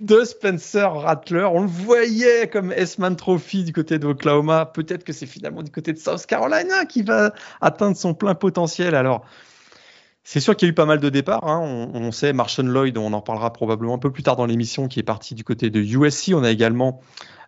de 0.00 0.24
Spencer 0.24 0.92
Rattler. 0.92 1.44
On 1.44 1.62
le 1.62 1.68
voyait 1.68 2.48
comme 2.48 2.72
S-Man 2.72 3.16
Trophy 3.16 3.64
du 3.64 3.72
côté 3.72 3.98
de 3.98 4.06
Oklahoma. 4.06 4.66
Peut-être 4.66 5.04
que 5.04 5.12
c'est 5.12 5.26
finalement 5.26 5.62
du 5.62 5.70
côté 5.70 5.92
de 5.92 5.98
South 5.98 6.26
Carolina 6.26 6.84
qui 6.84 7.02
va 7.02 7.32
atteindre 7.60 7.96
son 7.96 8.14
plein 8.14 8.34
potentiel. 8.34 8.94
Alors, 8.94 9.24
c'est 10.22 10.40
sûr 10.40 10.56
qu'il 10.56 10.66
y 10.66 10.68
a 10.68 10.72
eu 10.72 10.74
pas 10.74 10.86
mal 10.86 11.00
de 11.00 11.08
départs. 11.08 11.48
Hein. 11.48 11.60
On, 11.94 12.12
sait 12.12 12.32
Marshall 12.32 12.66
Lloyd, 12.66 12.98
on 12.98 13.12
en 13.12 13.20
reparlera 13.20 13.52
probablement 13.52 13.94
un 13.94 13.98
peu 13.98 14.10
plus 14.10 14.22
tard 14.22 14.36
dans 14.36 14.46
l'émission, 14.46 14.88
qui 14.88 14.98
est 14.98 15.04
parti 15.04 15.34
du 15.34 15.44
côté 15.44 15.70
de 15.70 15.80
USC. 15.80 16.32
On 16.34 16.44
a 16.44 16.50
également 16.50 17.00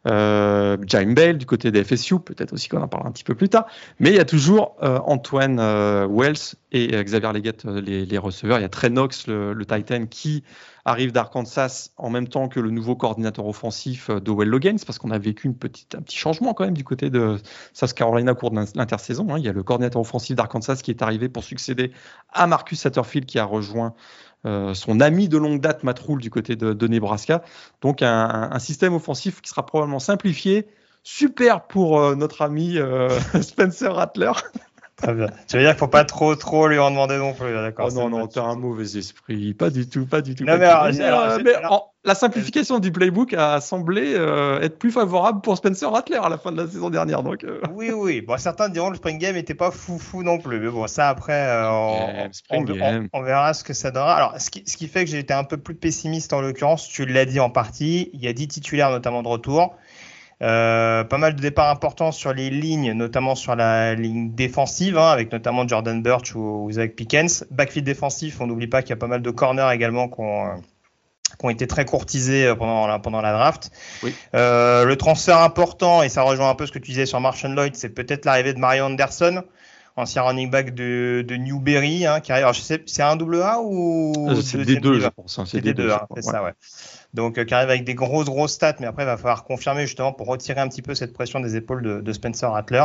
euh, 0.07 0.77
Jaime 0.87 1.15
Bell 1.15 1.39
du 1.39 1.47
côté 1.47 1.71
des 1.71 1.85
FSU, 1.85 2.21
peut-être 2.21 2.53
aussi 2.53 2.69
qu'on 2.69 2.83
en 2.83 2.89
parlera 2.89 3.09
un 3.09 3.13
petit 3.13 3.25
peu 3.25 3.35
plus 3.35 3.49
tard. 3.49 3.67
Mais 3.99 4.11
il 4.11 4.17
y 4.17 4.21
a 4.21 4.25
toujours 4.25 4.77
euh, 4.83 4.99
Antoine 5.05 5.59
euh, 5.61 6.07
Wells 6.09 6.55
et 6.73 6.95
euh, 6.95 7.03
Xavier 7.03 7.33
Leggett, 7.33 7.65
les, 7.65 8.19
receveurs. 8.19 8.59
Il 8.59 8.63
y 8.63 8.65
a 8.65 8.69
Trey 8.69 8.91
Knox, 8.91 9.27
le, 9.27 9.57
Titan, 9.67 10.07
qui 10.07 10.45
arrive 10.85 11.13
d'Arkansas 11.13 11.91
en 11.97 12.11
même 12.11 12.29
temps 12.29 12.49
que 12.49 12.61
le 12.61 12.71
nouveau 12.71 12.97
coordinateur 12.97 13.47
offensif 13.47 14.11
de 14.11 14.31
Well 14.31 14.49
Logan, 14.49 14.79
parce 14.87 14.99
qu'on 14.99 15.11
a 15.11 15.19
vécu 15.19 15.47
une 15.47 15.57
petite, 15.57 15.95
un 15.95 16.01
petit 16.01 16.17
changement 16.17 16.55
quand 16.55 16.65
même 16.65 16.77
du 16.77 16.85
côté 16.85 17.11
de 17.11 17.37
South 17.75 17.93
Carolina 17.93 18.33
au 18.33 18.35
cours 18.35 18.51
de 18.51 18.61
l'intersaison. 18.75 19.27
Hein. 19.31 19.39
Il 19.39 19.45
y 19.45 19.49
a 19.49 19.53
le 19.53 19.63
coordinateur 19.63 20.01
offensif 20.01 20.35
d'Arkansas 20.37 20.77
qui 20.77 20.91
est 20.91 21.03
arrivé 21.03 21.29
pour 21.29 21.45
succéder 21.45 21.93
à 22.33 22.47
Marcus 22.47 22.81
Satterfield 22.81 23.27
qui 23.27 23.39
a 23.39 23.45
rejoint 23.45 23.95
euh, 24.47 24.73
son 24.75 25.01
ami 25.01 25.29
de 25.29 25.37
longue 25.37 25.61
date, 25.61 25.83
Matt 25.83 26.01
du 26.19 26.31
côté 26.31 26.57
de, 26.57 26.87
Nebraska. 26.87 27.43
Donc 27.81 28.03
un, 28.03 28.59
système 28.59 28.95
offensif 28.95 29.41
qui 29.41 29.49
sera 29.49 29.67
probablement 29.67 29.99
simplifié, 29.99 30.69
super 31.03 31.67
pour 31.67 32.01
euh, 32.01 32.15
notre 32.15 32.43
ami 32.43 32.79
euh, 32.79 33.09
Spencer 33.43 33.93
Rattler. 33.95 34.33
Très 35.01 35.15
bien. 35.15 35.29
Tu 35.47 35.57
veux 35.57 35.63
dire 35.63 35.71
qu'il 35.71 35.79
faut 35.79 35.87
pas 35.87 36.05
trop 36.05 36.35
trop 36.35 36.67
lui 36.67 36.79
en 36.79 36.91
demander 36.91 37.19
non 37.19 37.33
plus, 37.33 37.53
d'accord 37.53 37.89
oh 37.91 37.95
Non, 37.95 38.11
non, 38.11 38.27
t'as 38.27 38.43
un 38.43 38.57
mauvais 38.57 38.99
esprit, 38.99 39.55
pas 39.55 39.71
du 39.71 39.89
tout, 39.89 40.07
pas 40.07 40.21
du 40.21 40.35
tout. 40.35 40.45
Non, 40.45 40.59
mais, 40.59 40.69
la 42.05 42.15
simplification 42.15 42.79
du 42.79 42.91
playbook 42.91 43.35
a 43.35 43.61
semblé 43.61 44.15
euh, 44.15 44.61
être 44.61 44.79
plus 44.79 44.91
favorable 44.91 45.41
pour 45.41 45.57
Spencer 45.57 45.91
Rattler 45.91 46.19
à 46.23 46.29
la 46.29 46.39
fin 46.39 46.53
de 46.53 46.57
la 46.57 46.67
saison 46.67 46.91
dernière. 46.91 47.23
Donc, 47.23 47.45
euh. 47.45 47.61
Oui, 47.75 47.91
oui. 47.91 48.23
Bon, 48.23 48.39
certains 48.39 48.69
diront 48.69 48.87
que 48.87 48.93
le 48.93 48.97
spring 48.97 49.19
game 49.19 49.35
n'était 49.35 49.55
pas 49.55 49.71
fou 49.71 49.99
fou 49.99 50.23
non 50.23 50.39
plus, 50.39 50.59
mais 50.59 50.71
bon, 50.71 50.87
ça 50.87 51.09
après, 51.09 51.47
euh, 51.49 52.29
on, 52.51 53.23
verra 53.23 53.53
ce 53.53 53.63
que 53.63 53.75
ça 53.75 53.91
donnera. 53.91 54.17
Alors, 54.17 54.41
ce 54.41 54.51
qui, 54.51 54.63
ce 54.67 54.77
qui 54.77 54.89
fait 54.89 55.05
que 55.05 55.11
j'ai 55.11 55.19
été 55.19 55.35
un 55.35 55.45
peu 55.45 55.59
plus 55.59 55.75
pessimiste 55.75 56.33
en 56.33 56.41
l'occurrence, 56.41 56.89
tu 56.89 57.05
l'as 57.05 57.27
dit 57.27 57.41
en 57.41 57.51
partie, 57.51 58.11
il 58.15 58.23
y 58.23 58.29
a 58.29 58.33
10 58.33 58.49
titulaires 58.49 58.91
notamment 58.91 59.23
de 59.23 59.29
retour. 59.29 59.77
Euh, 60.41 61.03
pas 61.03 61.19
mal 61.19 61.35
de 61.35 61.41
départs 61.41 61.69
importants 61.69 62.13
sur 62.13 62.33
les 62.33 62.49
lignes, 62.51 62.93
notamment 62.93 63.35
sur 63.35 63.57
la 63.57 63.95
ligne 63.95 64.33
défensive, 64.35 64.97
hein, 64.97 65.11
avec 65.11 65.33
notamment 65.33 65.67
Jordan 65.67 66.01
Birch 66.01 66.35
ou, 66.35 66.69
Zach 66.71 66.95
Pickens. 66.95 67.45
Backfield 67.51 67.85
défensif, 67.85 68.41
on 68.41 68.47
n'oublie 68.47 68.69
pas 68.69 68.83
qu'il 68.83 68.91
y 68.91 68.93
a 68.93 68.97
pas 68.97 69.09
mal 69.09 69.23
de 69.23 69.31
corners 69.31 69.71
également 69.73 70.09
qui 70.09 70.21
ont, 70.21 70.63
qui 71.39 71.45
ont 71.45 71.51
été 71.51 71.67
très 71.67 71.85
courtisés 71.85 72.55
pendant 72.57 72.87
la, 72.87 73.01
pendant 73.01 73.21
la 73.21 73.33
draft. 73.33 73.71
le 74.33 74.95
transfert 74.95 75.39
important, 75.39 76.03
et 76.03 76.09
ça 76.09 76.23
rejoint 76.23 76.51
un 76.51 76.55
peu 76.55 76.67
ce 76.67 76.73
que 76.73 76.79
tu 76.79 76.93
disais 76.93 77.07
sur 77.07 77.21
Martian 77.21 77.49
Lloyd, 77.51 77.75
c'est 77.75 77.91
peut-être 77.91 78.25
l'arrivée 78.25 78.55
de 78.55 78.61
Mario 78.61 78.85
Anderson 78.85 79.43
ancien 79.99 80.23
running 80.23 80.51
back 80.51 80.75
de, 80.75 81.25
de 81.27 81.37
Newberry, 81.37 82.07
hein, 82.07 82.21
qui 82.21 82.33
arrive. 82.33 82.47
c'est 82.87 83.03
un 83.03 83.17
double 83.17 83.43
A 83.43 83.61
ou 83.61 84.41
C'est 84.43 84.65
des 84.65 84.77
deux, 84.77 85.01
je 85.01 85.09
pense. 85.09 85.39
Hein, 85.39 85.45
c'est 85.47 85.61
des 85.61 85.75
deux, 85.75 85.91
c'est 86.15 86.23
ça, 86.23 86.43
ouais. 86.43 86.53
Donc, 87.15 87.43
qui 87.43 87.55
arrive 87.55 87.71
avec 87.71 87.85
des 87.85 87.95
grosses, 87.95 88.27
grosses 88.27 88.53
stats, 88.53 88.77
mais 88.81 88.87
après, 88.87 89.05
il 89.05 89.07
va 89.07 89.17
falloir 89.17 89.45
confirmer 89.45 89.87
justement 89.87 90.13
pour 90.13 90.27
retirer 90.27 90.61
un 90.61 90.69
petit 90.69 90.83
peu 90.83 90.95
cette 90.95 91.13
pression 91.13 91.41
des 91.41 91.57
épaules 91.57 91.83
de, 91.83 92.01
de 92.01 92.13
Spencer 92.13 92.51
Rattler. 92.51 92.85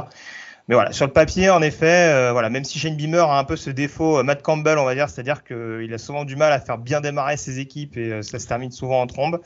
Mais 0.70 0.76
voilà, 0.76 0.94
sur 0.94 1.06
le 1.06 1.12
papier, 1.12 1.50
en 1.50 1.62
effet, 1.62 2.10
euh, 2.14 2.32
voilà, 2.32 2.50
même 2.50 2.64
si 2.64 2.80
Shane 2.80 2.96
Beamer 2.96 3.30
a 3.30 3.38
un 3.38 3.44
peu 3.44 3.58
ce 3.58 3.70
défaut, 3.70 4.20
euh, 4.20 4.24
Matt 4.24 4.42
Campbell, 4.42 4.78
on 4.78 4.86
va 4.86 4.96
dire, 4.96 5.10
c'est-à-dire 5.10 5.44
qu'il 5.44 5.94
a 5.94 5.98
souvent 5.98 6.24
du 6.24 6.38
mal 6.38 6.54
à 6.54 6.60
faire 6.60 6.78
bien 6.78 7.02
démarrer 7.02 7.36
ses 7.36 7.60
équipes 7.60 7.98
et 7.98 8.14
euh, 8.14 8.22
ça 8.22 8.40
se 8.40 8.48
termine 8.48 8.72
souvent 8.72 9.02
en 9.02 9.08
trombe. 9.08 9.42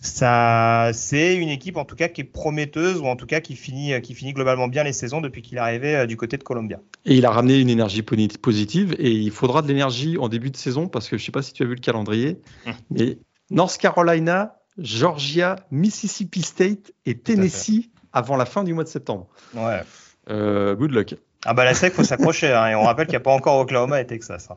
Ça, 0.00 0.90
c'est 0.92 1.36
une 1.36 1.48
équipe 1.48 1.78
en 1.78 1.84
tout 1.86 1.96
cas 1.96 2.08
qui 2.08 2.20
est 2.22 2.24
prometteuse 2.24 3.00
ou 3.00 3.06
en 3.06 3.16
tout 3.16 3.24
cas 3.24 3.40
qui 3.40 3.56
finit, 3.56 3.98
qui 4.02 4.14
finit 4.14 4.34
globalement 4.34 4.68
bien 4.68 4.82
les 4.82 4.92
saisons 4.92 5.22
depuis 5.22 5.40
qu'il 5.40 5.56
est 5.56 5.62
arrivé 5.62 6.06
du 6.06 6.18
côté 6.18 6.36
de 6.36 6.42
Columbia. 6.42 6.78
Et 7.06 7.14
il 7.14 7.24
a 7.24 7.30
ramené 7.30 7.58
une 7.58 7.70
énergie 7.70 8.02
positive 8.02 8.94
et 8.98 9.10
il 9.10 9.30
faudra 9.30 9.62
de 9.62 9.68
l'énergie 9.68 10.18
en 10.18 10.28
début 10.28 10.50
de 10.50 10.58
saison 10.58 10.88
parce 10.88 11.08
que 11.08 11.16
je 11.16 11.22
ne 11.22 11.24
sais 11.24 11.32
pas 11.32 11.40
si 11.40 11.54
tu 11.54 11.62
as 11.62 11.66
vu 11.66 11.74
le 11.74 11.80
calendrier, 11.80 12.38
hum. 12.66 12.74
mais 12.90 13.16
North 13.50 13.78
Carolina, 13.78 14.56
Georgia, 14.78 15.56
Mississippi 15.70 16.42
State 16.42 16.92
et 17.06 17.18
Tennessee 17.18 17.90
avant 18.12 18.36
la 18.36 18.46
fin 18.46 18.64
du 18.64 18.74
mois 18.74 18.84
de 18.84 18.88
septembre. 18.88 19.26
Ouais. 19.54 19.82
Euh, 20.30 20.74
good 20.74 20.92
luck. 20.92 21.14
Ah 21.46 21.52
bah 21.52 21.64
la 21.64 21.74
SEC, 21.74 21.92
faut 21.92 22.04
s'accrocher. 22.04 22.50
Hein, 22.52 22.68
et 22.68 22.74
on 22.74 22.84
rappelle 22.84 23.04
qu'il 23.04 23.12
n'y 23.12 23.18
a 23.18 23.20
pas 23.20 23.32
encore 23.32 23.58
Oklahoma 23.58 24.00
et 24.00 24.06
Texas. 24.06 24.48
Hein. 24.50 24.56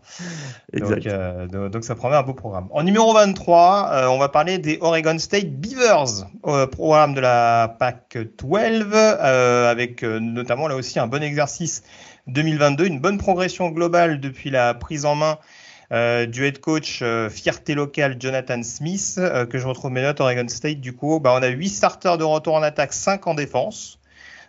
Donc, 0.73 1.05
euh, 1.05 1.67
donc, 1.67 1.83
ça 1.83 1.95
promet 1.95 2.15
un 2.15 2.23
beau 2.23 2.33
programme. 2.33 2.67
En 2.71 2.81
numéro 2.83 3.13
23, 3.13 3.89
euh, 3.91 4.07
on 4.07 4.17
va 4.17 4.29
parler 4.29 4.57
des 4.57 4.77
Oregon 4.79 5.19
State 5.19 5.51
Beavers, 5.51 6.27
programme 6.71 7.13
de 7.13 7.19
la 7.19 7.75
PAC 7.77 8.17
12, 8.39 8.93
avec 8.93 10.03
notamment 10.03 10.69
là 10.69 10.75
aussi 10.75 10.97
un 10.97 11.07
bon 11.07 11.21
exercice 11.21 11.83
2022, 12.27 12.85
une 12.85 13.01
bonne 13.01 13.17
progression 13.17 13.69
globale 13.69 14.21
depuis 14.21 14.49
la 14.49 14.73
prise 14.73 15.03
en 15.05 15.15
main 15.15 15.39
du 15.91 16.45
head 16.45 16.59
coach 16.59 17.03
fierté 17.29 17.75
locale 17.75 18.17
Jonathan 18.19 18.61
Smith, 18.63 19.19
que 19.49 19.57
je 19.57 19.67
retrouve 19.67 19.91
mes 19.91 20.01
notes 20.01 20.19
Oregon 20.19 20.47
State. 20.47 20.81
Du 20.81 20.93
coup, 20.93 21.19
bah, 21.19 21.33
on 21.37 21.41
a 21.41 21.47
8 21.47 21.69
starters 21.69 22.17
de 22.17 22.23
retour 22.23 22.55
en 22.55 22.61
attaque, 22.61 22.93
5 22.93 23.25
en 23.27 23.35
défense. 23.35 23.97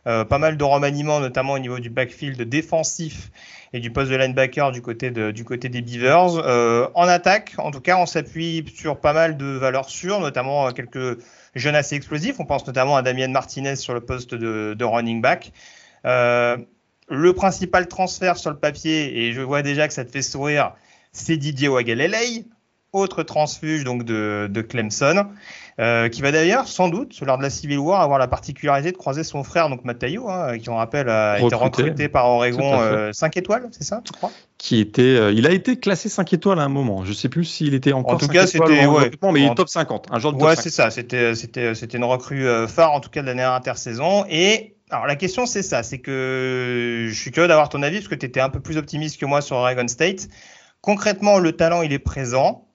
Euh, 0.09 0.25
pas 0.25 0.38
mal 0.38 0.57
de 0.57 0.64
remaniements, 0.64 1.21
notamment 1.21 1.52
au 1.52 1.59
niveau 1.59 1.80
du 1.80 1.90
backfield 1.90 2.40
défensif 2.40 3.30
et 3.75 3.80
du 3.80 3.90
poste 3.90 4.11
de 4.11 4.16
linebacker 4.16 4.73
du 4.73 4.80
côté, 4.80 5.11
des 5.11 5.83
Beavers. 5.83 6.37
Euh, 6.37 6.88
en 6.95 7.07
attaque, 7.07 7.54
en 7.59 7.71
tout 7.71 7.80
cas, 7.80 7.99
on 7.99 8.07
s'appuie 8.07 8.64
sur 8.75 9.00
pas 9.00 9.12
mal 9.12 9.37
de 9.37 9.45
valeurs 9.45 9.90
sûres, 9.90 10.21
notamment 10.21 10.71
quelques 10.73 11.18
jeunes 11.54 11.75
assez 11.75 11.97
explosifs. 11.97 12.40
On 12.40 12.47
pense 12.47 12.66
notamment 12.66 12.97
à 12.97 13.02
Damien 13.02 13.28
Martinez 13.28 13.76
sur 13.76 13.92
le 13.92 14.00
poste 14.00 14.35
de, 14.35 14.85
running 14.85 15.21
back. 15.21 15.52
Euh, 16.07 16.57
le 17.11 17.33
principal 17.35 17.87
transfert 17.87 18.38
sur 18.38 18.50
le 18.50 18.59
papier, 18.59 19.26
et 19.26 19.33
je 19.33 19.42
vois 19.42 19.61
déjà 19.61 19.88
que 19.88 19.95
ça 19.95 20.07
te 20.07 20.11
fait 20.11 20.23
sourire, 20.23 20.73
c'est 21.12 21.37
Didier 21.37 21.69
Wagalelei, 21.69 22.45
autre 22.93 23.23
transfuge 23.23 23.85
donc 23.85 24.05
de, 24.05 24.49
de 24.50 24.61
Clemson. 24.62 25.27
Euh, 25.81 26.09
qui 26.09 26.23
va 26.23 26.33
d'ailleurs, 26.33 26.67
sans 26.67 26.88
doute, 26.88 27.21
lors 27.21 27.38
de 27.38 27.43
la 27.45 27.50
Civil 27.50 27.79
War, 27.79 28.00
avoir 28.00 28.19
la 28.19 28.27
particularité 28.27 28.91
de 28.91 28.97
croiser 28.97 29.23
son 29.23 29.45
frère, 29.45 29.69
donc 29.69 29.85
Matteo, 29.85 30.29
hein, 30.29 30.59
qui, 30.59 30.69
on 30.71 30.75
rappelle, 30.75 31.09
a 31.09 31.38
été 31.38 31.55
recruté 31.55 32.09
par 32.09 32.27
Oregon 32.27 33.12
5 33.12 33.37
euh, 33.37 33.41
étoiles, 33.41 33.69
c'est 33.71 33.85
ça, 33.85 34.00
tu 34.05 34.12
crois? 34.12 34.33
Qui 34.57 34.81
était, 34.81 35.03
euh, 35.03 35.31
il 35.31 35.47
a 35.47 35.53
été 35.53 35.77
classé 35.77 36.09
5 36.09 36.33
étoiles 36.33 36.59
à 36.59 36.65
un 36.65 36.69
moment. 36.69 37.05
Je 37.05 37.11
ne 37.11 37.15
sais 37.15 37.29
plus 37.29 37.45
s'il 37.45 37.75
était 37.75 37.93
encore. 37.93 38.15
En 38.15 38.17
tout 38.17 38.27
cas, 38.27 38.49
c'était 38.49 38.87
ouais, 38.87 39.12
mais 39.33 39.43
il 39.43 39.47
est 39.47 39.55
top 39.55 39.69
50, 39.69 40.09
un 40.11 40.19
genre 40.19 40.33
de 40.33 40.43
Ouais, 40.43 40.57
c'est 40.57 40.71
ça. 40.71 40.91
C'était, 40.91 41.37
c'était, 41.37 41.77
c'était 41.77 41.97
une 41.97 42.05
recrue 42.05 42.45
phare 42.67 42.91
en 42.91 42.99
tout 42.99 43.11
cas 43.11 43.23
de 43.23 43.27
l'année 43.27 43.45
intersaison. 43.45 44.25
Et 44.29 44.75
alors 44.91 45.07
la 45.07 45.15
question 45.15 45.47
c'est 45.47 45.62
ça, 45.62 45.85
c'est 45.85 45.99
que 45.99 47.07
je 47.09 47.15
suis 47.15 47.31
curieux 47.31 47.47
d'avoir 47.47 47.69
ton 47.69 47.85
avis 47.85 47.99
parce 47.99 48.09
que 48.09 48.17
tu 48.17 48.27
étais 48.27 48.41
un 48.41 48.49
peu 48.49 48.59
plus 48.59 48.79
optimiste 48.79 49.21
que 49.21 49.27
moi 49.27 49.43
sur 49.43 49.55
Oregon 49.55 49.87
State. 49.87 50.29
Concrètement, 50.80 51.38
le 51.38 51.52
talent 51.52 51.82
il 51.82 51.92
est 51.92 51.99
présent. 51.99 52.68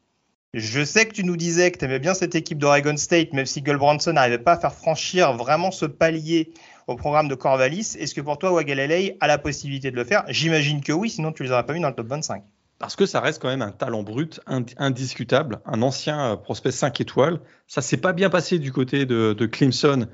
Je 0.54 0.84
sais 0.86 1.08
que 1.08 1.14
tu 1.14 1.24
nous 1.24 1.36
disais 1.36 1.72
que 1.72 1.80
tu 1.80 1.86
aimais 1.86 2.00
bien 2.00 2.14
cette 2.14 2.36
équipe 2.36 2.60
d'Oregon 2.60 2.96
State, 2.96 3.34
même 3.34 3.48
si 3.48 3.62
Gull 3.62 3.78
Branson 3.78 4.14
n'arrivait 4.14 4.38
pas 4.38 4.54
à 4.54 4.60
faire 4.60 4.74
franchir 4.74 5.34
vraiment 5.34 5.72
ce 5.72 5.86
palier 5.86 6.54
au 6.86 6.96
programme 6.96 7.28
de 7.28 7.34
Corvallis. 7.34 7.96
Est-ce 7.98 8.14
que 8.14 8.22
pour 8.22 8.38
toi, 8.38 8.52
Wagalele 8.52 9.16
a 9.20 9.28
la 9.28 9.40
possibilité 9.40 9.90
de 9.90 9.96
le 9.96 10.04
faire? 10.04 10.24
J'imagine 10.28 10.82
que 10.82 10.92
oui, 10.92 11.10
sinon 11.10 11.32
tu 11.32 11.44
les 11.44 11.52
aurais 11.52 11.66
pas 11.66 11.74
mis 11.74 11.80
dans 11.80 11.90
le 11.90 11.96
top 11.96 12.08
25. 12.08 12.44
Parce 12.78 12.96
que 12.96 13.06
ça 13.06 13.20
reste 13.22 13.42
quand 13.42 13.48
même 13.48 13.62
un 13.62 13.72
talent 13.72 14.04
brut 14.04 14.42
indiscutable, 14.78 15.62
un 15.66 15.82
ancien 15.82 16.34
euh, 16.34 16.36
prospect 16.36 16.72
5 16.72 17.00
étoiles. 17.02 17.40
Ça 17.66 17.82
s'est 17.82 17.98
pas 17.98 18.14
bien 18.14 18.30
passé 18.30 18.60
du 18.60 18.72
côté 18.72 19.06
de, 19.06 19.34
de 19.34 19.46
Clemson 19.46 20.08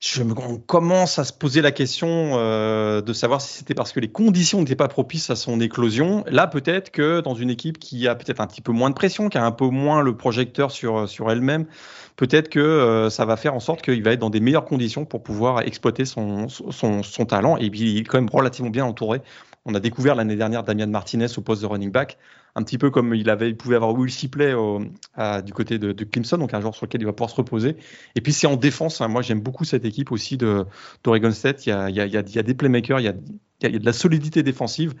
je 0.00 0.22
on 0.22 0.58
commence 0.58 1.18
à 1.18 1.24
se 1.24 1.32
poser 1.32 1.60
la 1.60 1.72
question 1.72 2.08
euh, 2.34 3.02
de 3.02 3.12
savoir 3.12 3.40
si 3.40 3.58
c'était 3.58 3.74
parce 3.74 3.90
que 3.90 3.98
les 3.98 4.08
conditions 4.08 4.60
n'étaient 4.60 4.76
pas 4.76 4.86
propices 4.86 5.28
à 5.30 5.34
son 5.34 5.60
éclosion. 5.60 6.24
Là, 6.28 6.46
peut-être 6.46 6.90
que 6.90 7.20
dans 7.20 7.34
une 7.34 7.50
équipe 7.50 7.78
qui 7.78 8.06
a 8.06 8.14
peut-être 8.14 8.40
un 8.40 8.46
petit 8.46 8.60
peu 8.60 8.70
moins 8.70 8.90
de 8.90 8.94
pression, 8.94 9.28
qui 9.28 9.38
a 9.38 9.44
un 9.44 9.50
peu 9.50 9.66
moins 9.66 10.02
le 10.02 10.16
projecteur 10.16 10.70
sur, 10.70 11.08
sur 11.08 11.32
elle-même, 11.32 11.66
peut-être 12.14 12.48
que 12.48 12.60
euh, 12.60 13.10
ça 13.10 13.24
va 13.24 13.36
faire 13.36 13.54
en 13.54 13.60
sorte 13.60 13.82
qu'il 13.82 14.02
va 14.04 14.12
être 14.12 14.20
dans 14.20 14.30
des 14.30 14.40
meilleures 14.40 14.66
conditions 14.66 15.04
pour 15.04 15.24
pouvoir 15.24 15.62
exploiter 15.62 16.04
son, 16.04 16.48
son, 16.48 17.02
son 17.02 17.24
talent. 17.24 17.56
Et 17.56 17.68
puis, 17.68 17.80
il 17.80 17.98
est 17.98 18.04
quand 18.04 18.18
même 18.18 18.30
relativement 18.30 18.70
bien 18.70 18.84
entouré. 18.84 19.20
On 19.64 19.74
a 19.74 19.80
découvert 19.80 20.14
l'année 20.14 20.36
dernière 20.36 20.62
Damian 20.62 20.86
Martinez 20.86 21.26
au 21.36 21.40
poste 21.40 21.62
de 21.62 21.66
running 21.66 21.90
back 21.90 22.18
un 22.58 22.62
petit 22.64 22.78
peu 22.78 22.90
comme 22.90 23.14
il, 23.14 23.30
avait, 23.30 23.48
il 23.48 23.56
pouvait 23.56 23.76
avoir 23.76 23.94
Will 23.94 24.10
du 24.10 25.52
côté 25.52 25.78
de, 25.78 26.04
Clemson, 26.04 26.38
donc 26.38 26.52
un 26.54 26.60
joueur 26.60 26.74
sur 26.74 26.86
lequel 26.86 27.00
il 27.00 27.04
va 27.04 27.12
pouvoir 27.12 27.30
se 27.30 27.36
reposer. 27.36 27.76
Et 28.16 28.20
puis 28.20 28.32
c'est 28.32 28.46
en 28.46 28.56
défense, 28.56 29.00
hein. 29.00 29.08
moi 29.08 29.22
j'aime 29.22 29.40
beaucoup 29.40 29.64
cette 29.64 29.84
équipe 29.84 30.10
aussi 30.10 30.36
d'Oregon 30.36 31.30
State, 31.30 31.66
il 31.66 31.70
y, 31.70 31.72
a, 31.72 31.88
il, 31.88 31.96
y 31.96 32.38
a, 32.38 32.42
des 32.42 32.54
playmakers, 32.54 33.00
il 33.00 33.04
y 33.04 33.08
a, 33.08 33.14
il 33.62 33.72
y 33.72 33.76
a 33.76 33.78
de 33.78 33.84
la 33.84 33.92
solidité 33.92 34.42
défensive. 34.42 34.94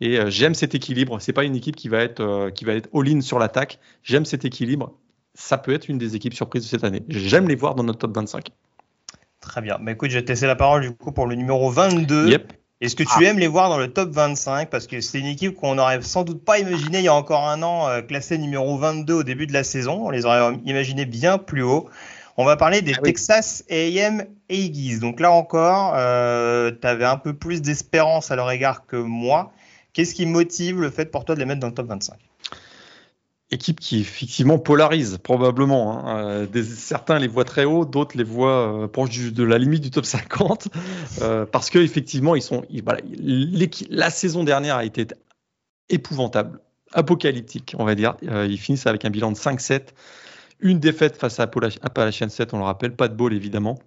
Et 0.00 0.18
euh, 0.18 0.30
j'aime 0.30 0.54
cet 0.54 0.74
équilibre. 0.74 1.20
C'est 1.20 1.32
pas 1.32 1.44
une 1.44 1.54
équipe 1.54 1.76
qui 1.76 1.88
va 1.88 1.98
être 1.98 2.20
euh, 2.20 2.50
qui 2.50 2.64
va 2.64 2.72
être 2.72 2.88
all-in 2.92 3.20
sur 3.20 3.38
l'attaque. 3.38 3.78
J'aime 4.02 4.24
cet 4.24 4.44
équilibre. 4.44 4.98
Ça 5.34 5.58
peut 5.58 5.72
être 5.72 5.88
une 5.88 5.98
des 5.98 6.16
équipes 6.16 6.34
surprises 6.34 6.64
de 6.64 6.68
cette 6.68 6.84
année. 6.84 7.04
J'aime 7.08 7.48
les 7.48 7.54
voir 7.54 7.74
dans 7.74 7.84
notre 7.84 8.00
top 8.00 8.14
25. 8.14 8.48
Très 9.40 9.60
bien. 9.60 9.78
Mais 9.80 9.92
écoute, 9.92 10.10
je 10.10 10.18
vais 10.18 10.24
te 10.24 10.28
laisser 10.28 10.46
la 10.46 10.56
parole 10.56 10.82
du 10.82 10.92
coup 10.92 11.12
pour 11.12 11.26
le 11.26 11.36
numéro 11.36 11.70
22. 11.70 12.28
Yep. 12.28 12.52
Est-ce 12.82 12.96
que 12.96 13.04
tu 13.04 13.10
ah. 13.14 13.22
aimes 13.22 13.38
les 13.38 13.46
voir 13.46 13.68
dans 13.68 13.78
le 13.78 13.92
top 13.92 14.10
25 14.10 14.68
Parce 14.68 14.88
que 14.88 15.00
c'est 15.00 15.20
une 15.20 15.26
équipe 15.26 15.54
qu'on 15.54 15.76
n'aurait 15.76 16.02
sans 16.02 16.24
doute 16.24 16.44
pas 16.44 16.58
imaginé 16.58 16.98
il 16.98 17.04
y 17.04 17.08
a 17.08 17.14
encore 17.14 17.48
un 17.48 17.62
an, 17.62 17.88
euh, 17.88 18.02
classée 18.02 18.38
numéro 18.38 18.76
22 18.76 19.14
au 19.14 19.22
début 19.22 19.46
de 19.46 19.52
la 19.52 19.62
saison. 19.62 20.04
On 20.04 20.10
les 20.10 20.26
aurait 20.26 20.58
imaginés 20.64 21.06
bien 21.06 21.38
plus 21.38 21.62
haut. 21.62 21.88
On 22.36 22.44
va 22.44 22.56
parler 22.56 22.82
des 22.82 22.94
ah 22.98 23.02
Texas 23.02 23.62
AM 23.70 24.24
Aggies. 24.50 24.98
Donc 24.98 25.20
là 25.20 25.30
encore, 25.30 25.92
euh, 25.94 26.72
tu 26.72 26.84
avais 26.84 27.04
un 27.04 27.18
peu 27.18 27.34
plus 27.34 27.62
d'espérance 27.62 28.32
à 28.32 28.36
leur 28.36 28.50
égard 28.50 28.84
que 28.84 28.96
moi. 28.96 29.52
Qu'est-ce 29.92 30.16
qui 30.16 30.26
motive 30.26 30.80
le 30.80 30.90
fait 30.90 31.04
pour 31.04 31.24
toi 31.24 31.36
de 31.36 31.40
les 31.40 31.46
mettre 31.46 31.60
dans 31.60 31.68
le 31.68 31.74
top 31.74 31.86
25 31.86 32.16
équipe 33.52 33.78
qui 33.78 34.00
effectivement 34.00 34.58
polarise 34.58 35.18
probablement. 35.22 36.08
Hein. 36.08 36.46
Euh, 36.54 36.62
certains 36.64 37.18
les 37.18 37.28
voient 37.28 37.44
très 37.44 37.64
haut, 37.64 37.84
d'autres 37.84 38.16
les 38.16 38.24
voient 38.24 38.84
euh, 38.84 38.88
proche 38.88 39.32
de 39.32 39.44
la 39.44 39.58
limite 39.58 39.82
du 39.82 39.90
top 39.90 40.04
50 40.04 40.68
euh, 41.20 41.46
parce 41.46 41.70
que 41.70 41.78
effectivement 41.78 42.34
ils 42.34 42.42
sont. 42.42 42.64
la 43.90 44.10
saison 44.10 44.44
dernière 44.44 44.76
a 44.76 44.84
été 44.84 45.06
épouvantable, 45.88 46.60
apocalyptique, 46.92 47.74
on 47.78 47.84
va 47.84 47.94
dire. 47.94 48.16
ils 48.22 48.58
finissent 48.58 48.86
avec 48.86 49.04
un 49.04 49.10
bilan 49.10 49.30
de 49.32 49.36
5-7, 49.36 49.88
une 50.60 50.78
défaite 50.78 51.16
face 51.16 51.38
à 51.38 51.44
Appalachian 51.82 52.28
7, 52.28 52.54
on 52.54 52.58
le 52.58 52.64
rappelle, 52.64 52.96
pas 52.96 53.08
de 53.08 53.14
ball 53.14 53.32
évidemment. 53.34 53.78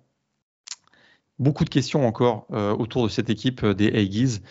Beaucoup 1.40 1.66
de 1.66 1.70
questions 1.70 2.08
encore 2.08 2.48
autour 2.50 3.04
de 3.04 3.10
cette 3.10 3.30
équipe 3.30 3.66
des 3.66 3.90
Aggies 3.90 4.42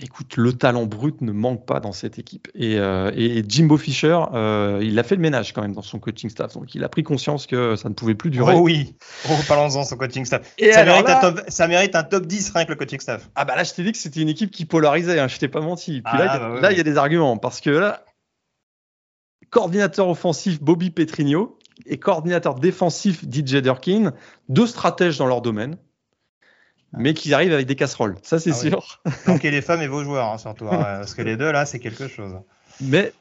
écoute, 0.00 0.36
le 0.36 0.52
talent 0.52 0.86
brut 0.86 1.20
ne 1.20 1.32
manque 1.32 1.66
pas 1.66 1.80
dans 1.80 1.92
cette 1.92 2.18
équipe. 2.18 2.48
Et, 2.54 2.78
euh, 2.78 3.42
Jimbo 3.46 3.76
Fisher, 3.76 4.18
euh, 4.32 4.80
il 4.82 4.98
a 4.98 5.02
fait 5.02 5.16
le 5.16 5.20
ménage 5.20 5.52
quand 5.52 5.62
même 5.62 5.74
dans 5.74 5.82
son 5.82 5.98
coaching 5.98 6.30
staff. 6.30 6.54
Donc 6.54 6.74
il 6.74 6.82
a 6.82 6.88
pris 6.88 7.02
conscience 7.02 7.46
que 7.46 7.76
ça 7.76 7.88
ne 7.88 7.94
pouvait 7.94 8.14
plus 8.14 8.30
durer. 8.30 8.54
Oh 8.56 8.60
oui, 8.60 8.96
oh, 9.28 9.34
parlons-en 9.46 9.84
son 9.84 9.96
coaching 9.96 10.24
staff. 10.24 10.54
Et 10.58 10.72
ça, 10.72 10.84
mérite 10.84 11.08
un 11.08 11.20
top, 11.20 11.40
ça, 11.48 11.68
mérite 11.68 11.94
un 11.94 12.04
top, 12.04 12.26
10 12.26 12.52
rien 12.54 12.64
que 12.64 12.70
le 12.70 12.76
coaching 12.76 13.00
staff. 13.00 13.28
Ah 13.34 13.44
bah 13.44 13.56
là, 13.56 13.64
je 13.64 13.72
t'ai 13.74 13.82
dit 13.84 13.92
que 13.92 13.98
c'était 13.98 14.22
une 14.22 14.28
équipe 14.28 14.50
qui 14.50 14.64
polarisait, 14.64 15.18
hein, 15.18 15.28
je 15.28 15.38
t'ai 15.38 15.48
pas 15.48 15.60
menti. 15.60 16.02
Puis 16.02 16.18
là, 16.18 16.26
ah, 16.30 16.60
bah 16.60 16.72
il 16.72 16.78
y 16.78 16.80
a 16.80 16.84
des 16.84 16.96
arguments. 16.96 17.36
Parce 17.36 17.60
que 17.60 17.70
là, 17.70 18.04
coordinateur 19.50 20.08
offensif 20.08 20.62
Bobby 20.62 20.90
Petrigno 20.90 21.58
et 21.86 21.98
coordinateur 21.98 22.54
défensif 22.54 23.24
DJ 23.24 23.56
Durkin, 23.56 24.12
deux 24.48 24.66
stratèges 24.66 25.18
dans 25.18 25.26
leur 25.26 25.42
domaine 25.42 25.76
mais 26.92 27.14
qu'ils 27.14 27.34
arrivent 27.34 27.52
avec 27.52 27.66
des 27.66 27.76
casseroles. 27.76 28.16
Ça, 28.22 28.38
c'est 28.38 28.50
ah 28.50 28.54
sûr. 28.54 29.00
Donc, 29.26 29.42
les 29.42 29.62
femmes 29.62 29.82
et 29.82 29.88
vos 29.88 30.04
joueurs, 30.04 30.32
hein, 30.32 30.38
surtout. 30.38 30.66
Hein, 30.66 30.78
parce 30.78 31.14
que 31.14 31.22
les 31.22 31.36
deux, 31.36 31.50
là, 31.50 31.66
c'est 31.66 31.78
quelque 31.78 32.08
chose. 32.08 32.34
Mais, 32.80 33.12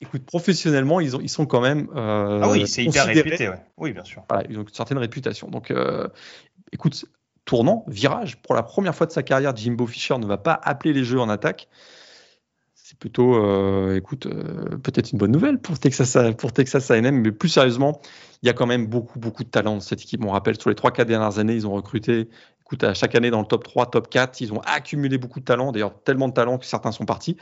écoute, 0.00 0.24
professionnellement, 0.24 1.00
ils, 1.00 1.16
ont, 1.16 1.20
ils 1.20 1.28
sont 1.28 1.46
quand 1.46 1.60
même. 1.60 1.88
Euh, 1.94 2.40
ah 2.42 2.50
oui, 2.50 2.66
c'est 2.66 2.84
hyper 2.84 3.06
réputé, 3.06 3.48
ouais. 3.48 3.60
Oui, 3.76 3.92
bien 3.92 4.04
sûr. 4.04 4.24
Voilà, 4.28 4.44
ils 4.48 4.58
ont 4.58 4.62
une 4.62 4.68
certaine 4.72 4.98
réputation. 4.98 5.48
Donc, 5.48 5.70
euh, 5.70 6.08
écoute, 6.72 7.04
tournant, 7.44 7.84
virage, 7.88 8.40
pour 8.42 8.54
la 8.54 8.62
première 8.62 8.94
fois 8.94 9.06
de 9.06 9.12
sa 9.12 9.22
carrière, 9.22 9.56
Jimbo 9.56 9.86
Fisher 9.86 10.18
ne 10.18 10.26
va 10.26 10.38
pas 10.38 10.58
appeler 10.62 10.92
les 10.92 11.04
jeux 11.04 11.20
en 11.20 11.28
attaque. 11.28 11.68
c'est 12.74 12.98
plutôt, 12.98 13.34
euh, 13.34 13.96
écoute, 13.96 14.28
peut-être 14.82 15.12
une 15.12 15.18
bonne 15.18 15.32
nouvelle 15.32 15.58
pour 15.58 15.78
Texas, 15.78 16.16
pour 16.36 16.52
Texas 16.52 16.90
A&M, 16.90 17.20
mais 17.20 17.32
plus 17.32 17.48
sérieusement, 17.48 18.00
il 18.42 18.46
y 18.46 18.50
a 18.50 18.52
quand 18.52 18.66
même 18.66 18.86
beaucoup, 18.86 19.18
beaucoup 19.18 19.44
de 19.44 19.48
talent 19.48 19.74
dans 19.74 19.80
cette 19.80 20.02
équipe. 20.02 20.24
On 20.24 20.30
rappelle, 20.30 20.60
sur 20.60 20.70
les 20.70 20.76
3-4 20.76 21.04
dernières 21.06 21.38
années, 21.38 21.54
ils 21.54 21.66
ont 21.66 21.72
recruté, 21.72 22.28
écoute, 22.68 22.84
à 22.84 22.94
chaque 22.94 23.14
année 23.14 23.30
dans 23.30 23.40
le 23.40 23.46
top 23.46 23.64
3, 23.64 23.90
top 23.90 24.10
4, 24.10 24.40
ils 24.42 24.52
ont 24.52 24.60
accumulé 24.60 25.16
beaucoup 25.18 25.40
de 25.40 25.44
talent, 25.44 25.72
d'ailleurs 25.72 26.02
tellement 26.02 26.28
de 26.28 26.34
talent 26.34 26.58
que 26.58 26.66
certains 26.66 26.92
sont 26.92 27.06
partis, 27.06 27.38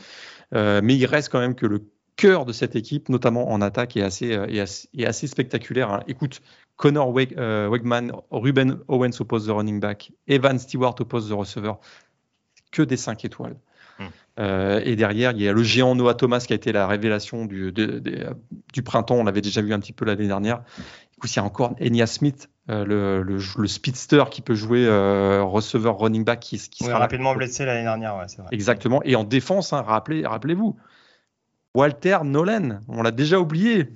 mais 0.53 0.97
il 0.97 1.05
reste 1.05 1.31
quand 1.31 1.41
même 1.41 1.57
que 1.57 1.67
le 1.67 1.85
cœur 2.15 2.45
de 2.45 2.53
cette 2.53 2.77
équipe, 2.77 3.09
notamment 3.09 3.51
en 3.51 3.61
attaque, 3.61 3.97
est 3.97 4.03
assez, 4.03 4.29
est 4.29 5.05
assez, 5.05 5.27
spectaculaire. 5.27 5.91
Hein. 5.91 6.01
Écoute, 6.07 6.43
Connor 6.77 7.13
Wegman, 7.13 8.13
Ruben 8.31 8.79
Owens 8.89 9.19
poste 9.27 9.47
de 9.47 9.53
running 9.53 9.81
back, 9.81 10.13
Evan 10.29 10.59
Stewart 10.59 10.95
au 11.01 11.05
poste 11.05 11.29
de 11.29 11.35
receveur, 11.35 11.81
que 12.71 12.83
des 12.83 12.97
5 12.97 13.25
étoiles. 13.25 13.57
Hmm. 13.99 14.05
Euh, 14.39 14.81
et 14.85 14.97
derrière, 14.97 15.33
il 15.33 15.43
y 15.43 15.49
a 15.49 15.53
le 15.53 15.63
géant 15.63 15.95
Noah 15.95 16.15
Thomas 16.15 16.45
qui 16.47 16.53
a 16.53 16.57
été 16.57 16.73
la 16.73 16.87
révélation 16.87 17.47
du, 17.47 17.73
du 17.73 18.83
printemps. 18.83 19.17
On 19.17 19.25
l'avait 19.25 19.41
déjà 19.41 19.63
vu 19.63 19.73
un 19.73 19.81
petit 19.81 19.95
peu 19.95 20.05
l'année 20.05 20.27
dernière. 20.27 20.63
Écoute, 21.19 21.35
il 21.35 21.37
y 21.37 21.41
a 21.41 21.45
encore 21.45 21.75
Enya 21.81 22.07
Smith, 22.07 22.51
euh, 22.69 22.85
le, 22.85 23.23
le, 23.23 23.67
speedster 23.67 24.25
qui 24.31 24.43
peut 24.43 24.55
jouer 24.55 24.87
euh, 24.87 25.43
receveur 25.43 25.99
running 25.99 26.25
back 26.25 26.41
qui, 26.41 26.59
qui 26.59 26.85
sera 26.85 26.99
rapidement 26.99 27.35
blessé 27.35 27.65
l'année 27.65 27.85
dernière. 27.85 28.17
Ouais, 28.17 28.27
vrai. 28.37 28.49
Exactement. 28.53 29.01
Et 29.05 29.17
en 29.17 29.25
défense, 29.25 29.73
hein, 29.73 29.83
rappelez, 29.83 30.27
rappelez-vous, 30.27 30.77
Walter 31.75 32.19
Nolan, 32.25 32.81
on 32.89 33.03
l'a 33.03 33.13
déjà 33.13 33.39
oublié 33.39 33.89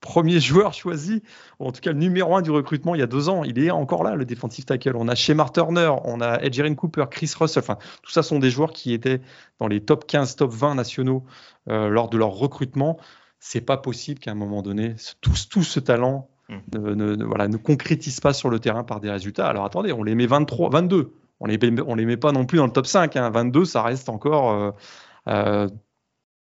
premier 0.00 0.40
joueur 0.40 0.74
choisi, 0.74 1.22
ou 1.58 1.66
en 1.66 1.72
tout 1.72 1.80
cas 1.80 1.92
le 1.92 1.98
numéro 1.98 2.36
un 2.36 2.42
du 2.42 2.50
recrutement 2.50 2.94
il 2.94 2.98
y 2.98 3.02
a 3.02 3.06
deux 3.06 3.28
ans. 3.28 3.44
Il 3.44 3.58
est 3.58 3.70
encore 3.70 4.04
là, 4.04 4.14
le 4.14 4.24
defensive 4.24 4.64
tackle. 4.64 4.96
On 4.96 5.08
a 5.08 5.14
Shemar 5.14 5.52
Turner, 5.52 5.92
on 6.04 6.20
a 6.20 6.40
Edgerrin 6.40 6.74
Cooper, 6.74 7.04
Chris 7.10 7.32
Russell. 7.38 7.62
Enfin, 7.62 7.78
tout 8.02 8.10
ça 8.10 8.22
sont 8.22 8.38
des 8.38 8.50
joueurs 8.50 8.72
qui 8.72 8.92
étaient 8.92 9.20
dans 9.58 9.68
les 9.68 9.80
top 9.80 10.06
15, 10.06 10.36
top 10.36 10.52
20 10.52 10.74
nationaux 10.74 11.24
euh, 11.68 11.88
lors 11.88 12.08
de 12.08 12.16
leur 12.16 12.30
recrutement. 12.30 12.98
C'est 13.40 13.60
pas 13.60 13.76
possible 13.76 14.20
qu'à 14.20 14.32
un 14.32 14.36
moment 14.36 14.62
donné, 14.62 14.94
tout, 15.20 15.32
tout 15.50 15.62
ce 15.62 15.80
talent 15.80 16.28
ne, 16.48 17.24
voilà, 17.24 17.48
ne 17.48 17.56
concrétise 17.56 18.20
pas 18.20 18.32
sur 18.32 18.50
le 18.50 18.58
terrain 18.58 18.84
par 18.84 19.00
des 19.00 19.10
résultats. 19.10 19.46
Alors 19.46 19.64
attendez, 19.64 19.92
on 19.92 20.02
les 20.02 20.14
met 20.14 20.26
23, 20.26 20.70
22. 20.70 21.12
On 21.40 21.46
les, 21.46 21.58
on 21.86 21.94
les 21.94 22.06
met 22.06 22.16
pas 22.16 22.32
non 22.32 22.46
plus 22.46 22.58
dans 22.58 22.66
le 22.66 22.72
top 22.72 22.86
5. 22.86 23.16
22, 23.16 23.60
hein. 23.60 23.64
ça 23.64 23.82
reste 23.82 24.08
encore 24.08 24.50
euh, 24.50 24.70
euh, 25.28 25.68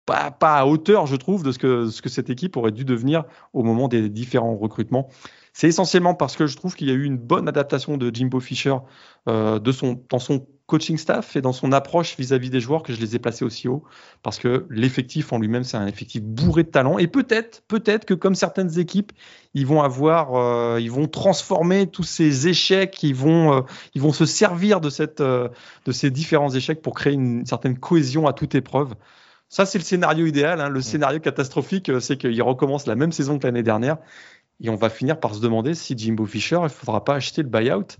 pas, 0.05 0.33
à 0.41 0.65
hauteur, 0.65 1.05
je 1.05 1.15
trouve, 1.15 1.43
de 1.43 1.51
ce 1.51 1.59
que, 1.59 1.89
ce 1.89 2.01
que 2.01 2.09
cette 2.09 2.29
équipe 2.29 2.57
aurait 2.57 2.71
dû 2.71 2.83
devenir 2.83 3.23
au 3.53 3.63
moment 3.63 3.87
des 3.87 4.09
différents 4.09 4.57
recrutements. 4.57 5.09
C'est 5.53 5.67
essentiellement 5.67 6.15
parce 6.15 6.35
que 6.35 6.47
je 6.47 6.55
trouve 6.55 6.75
qu'il 6.75 6.87
y 6.87 6.91
a 6.91 6.93
eu 6.93 7.03
une 7.03 7.17
bonne 7.17 7.47
adaptation 7.47 7.97
de 7.97 8.13
Jimbo 8.13 8.39
Fisher 8.39 8.75
euh, 9.27 9.59
de 9.59 9.71
son, 9.71 10.03
dans 10.09 10.19
son 10.19 10.47
coaching 10.71 10.97
staff 10.97 11.35
et 11.35 11.41
dans 11.41 11.51
son 11.51 11.71
approche 11.71 12.15
vis-à-vis 12.17 12.49
des 12.49 12.61
joueurs 12.61 12.81
que 12.81 12.93
je 12.93 12.99
les 13.01 13.15
ai 13.15 13.19
placés 13.19 13.45
aussi 13.45 13.67
haut. 13.67 13.83
Parce 14.23 14.39
que 14.39 14.65
l'effectif 14.69 15.33
en 15.33 15.37
lui-même, 15.37 15.63
c'est 15.63 15.77
un 15.77 15.85
effectif 15.85 16.23
bourré 16.23 16.63
de 16.63 16.69
talent. 16.69 16.97
Et 16.97 17.07
peut-être, 17.07 17.61
peut-être 17.67 18.05
que 18.05 18.13
comme 18.13 18.35
certaines 18.35 18.79
équipes, 18.79 19.11
ils 19.53 19.67
vont 19.67 19.81
avoir, 19.81 20.35
euh, 20.35 20.79
ils 20.79 20.89
vont 20.89 21.07
transformer 21.07 21.87
tous 21.87 22.03
ces 22.03 22.47
échecs, 22.47 23.03
ils 23.03 23.13
vont, 23.13 23.53
euh, 23.53 23.61
ils 23.95 24.01
vont 24.01 24.13
se 24.13 24.25
servir 24.25 24.79
de, 24.79 24.89
cette, 24.89 25.21
de 25.21 25.91
ces 25.91 26.09
différents 26.09 26.49
échecs 26.49 26.81
pour 26.81 26.95
créer 26.95 27.13
une 27.13 27.45
certaine 27.45 27.77
cohésion 27.77 28.25
à 28.25 28.33
toute 28.33 28.55
épreuve. 28.55 28.95
Ça, 29.51 29.65
c'est 29.65 29.77
le 29.77 29.83
scénario 29.83 30.25
idéal. 30.25 30.61
Hein. 30.61 30.69
Le 30.69 30.81
scénario 30.81 31.19
catastrophique, 31.19 31.89
euh, 31.89 31.99
c'est 31.99 32.15
qu'il 32.15 32.41
recommence 32.41 32.87
la 32.87 32.95
même 32.95 33.11
saison 33.11 33.37
que 33.37 33.45
l'année 33.45 33.63
dernière. 33.63 33.97
Et 34.61 34.69
on 34.69 34.75
va 34.75 34.89
finir 34.89 35.19
par 35.19 35.35
se 35.35 35.41
demander 35.41 35.75
si 35.75 35.97
Jimbo 35.97 36.25
Fisher, 36.25 36.59
il 36.59 36.63
ne 36.63 36.69
faudra 36.69 37.03
pas 37.03 37.15
acheter 37.15 37.43
le 37.43 37.49
buyout 37.49 37.97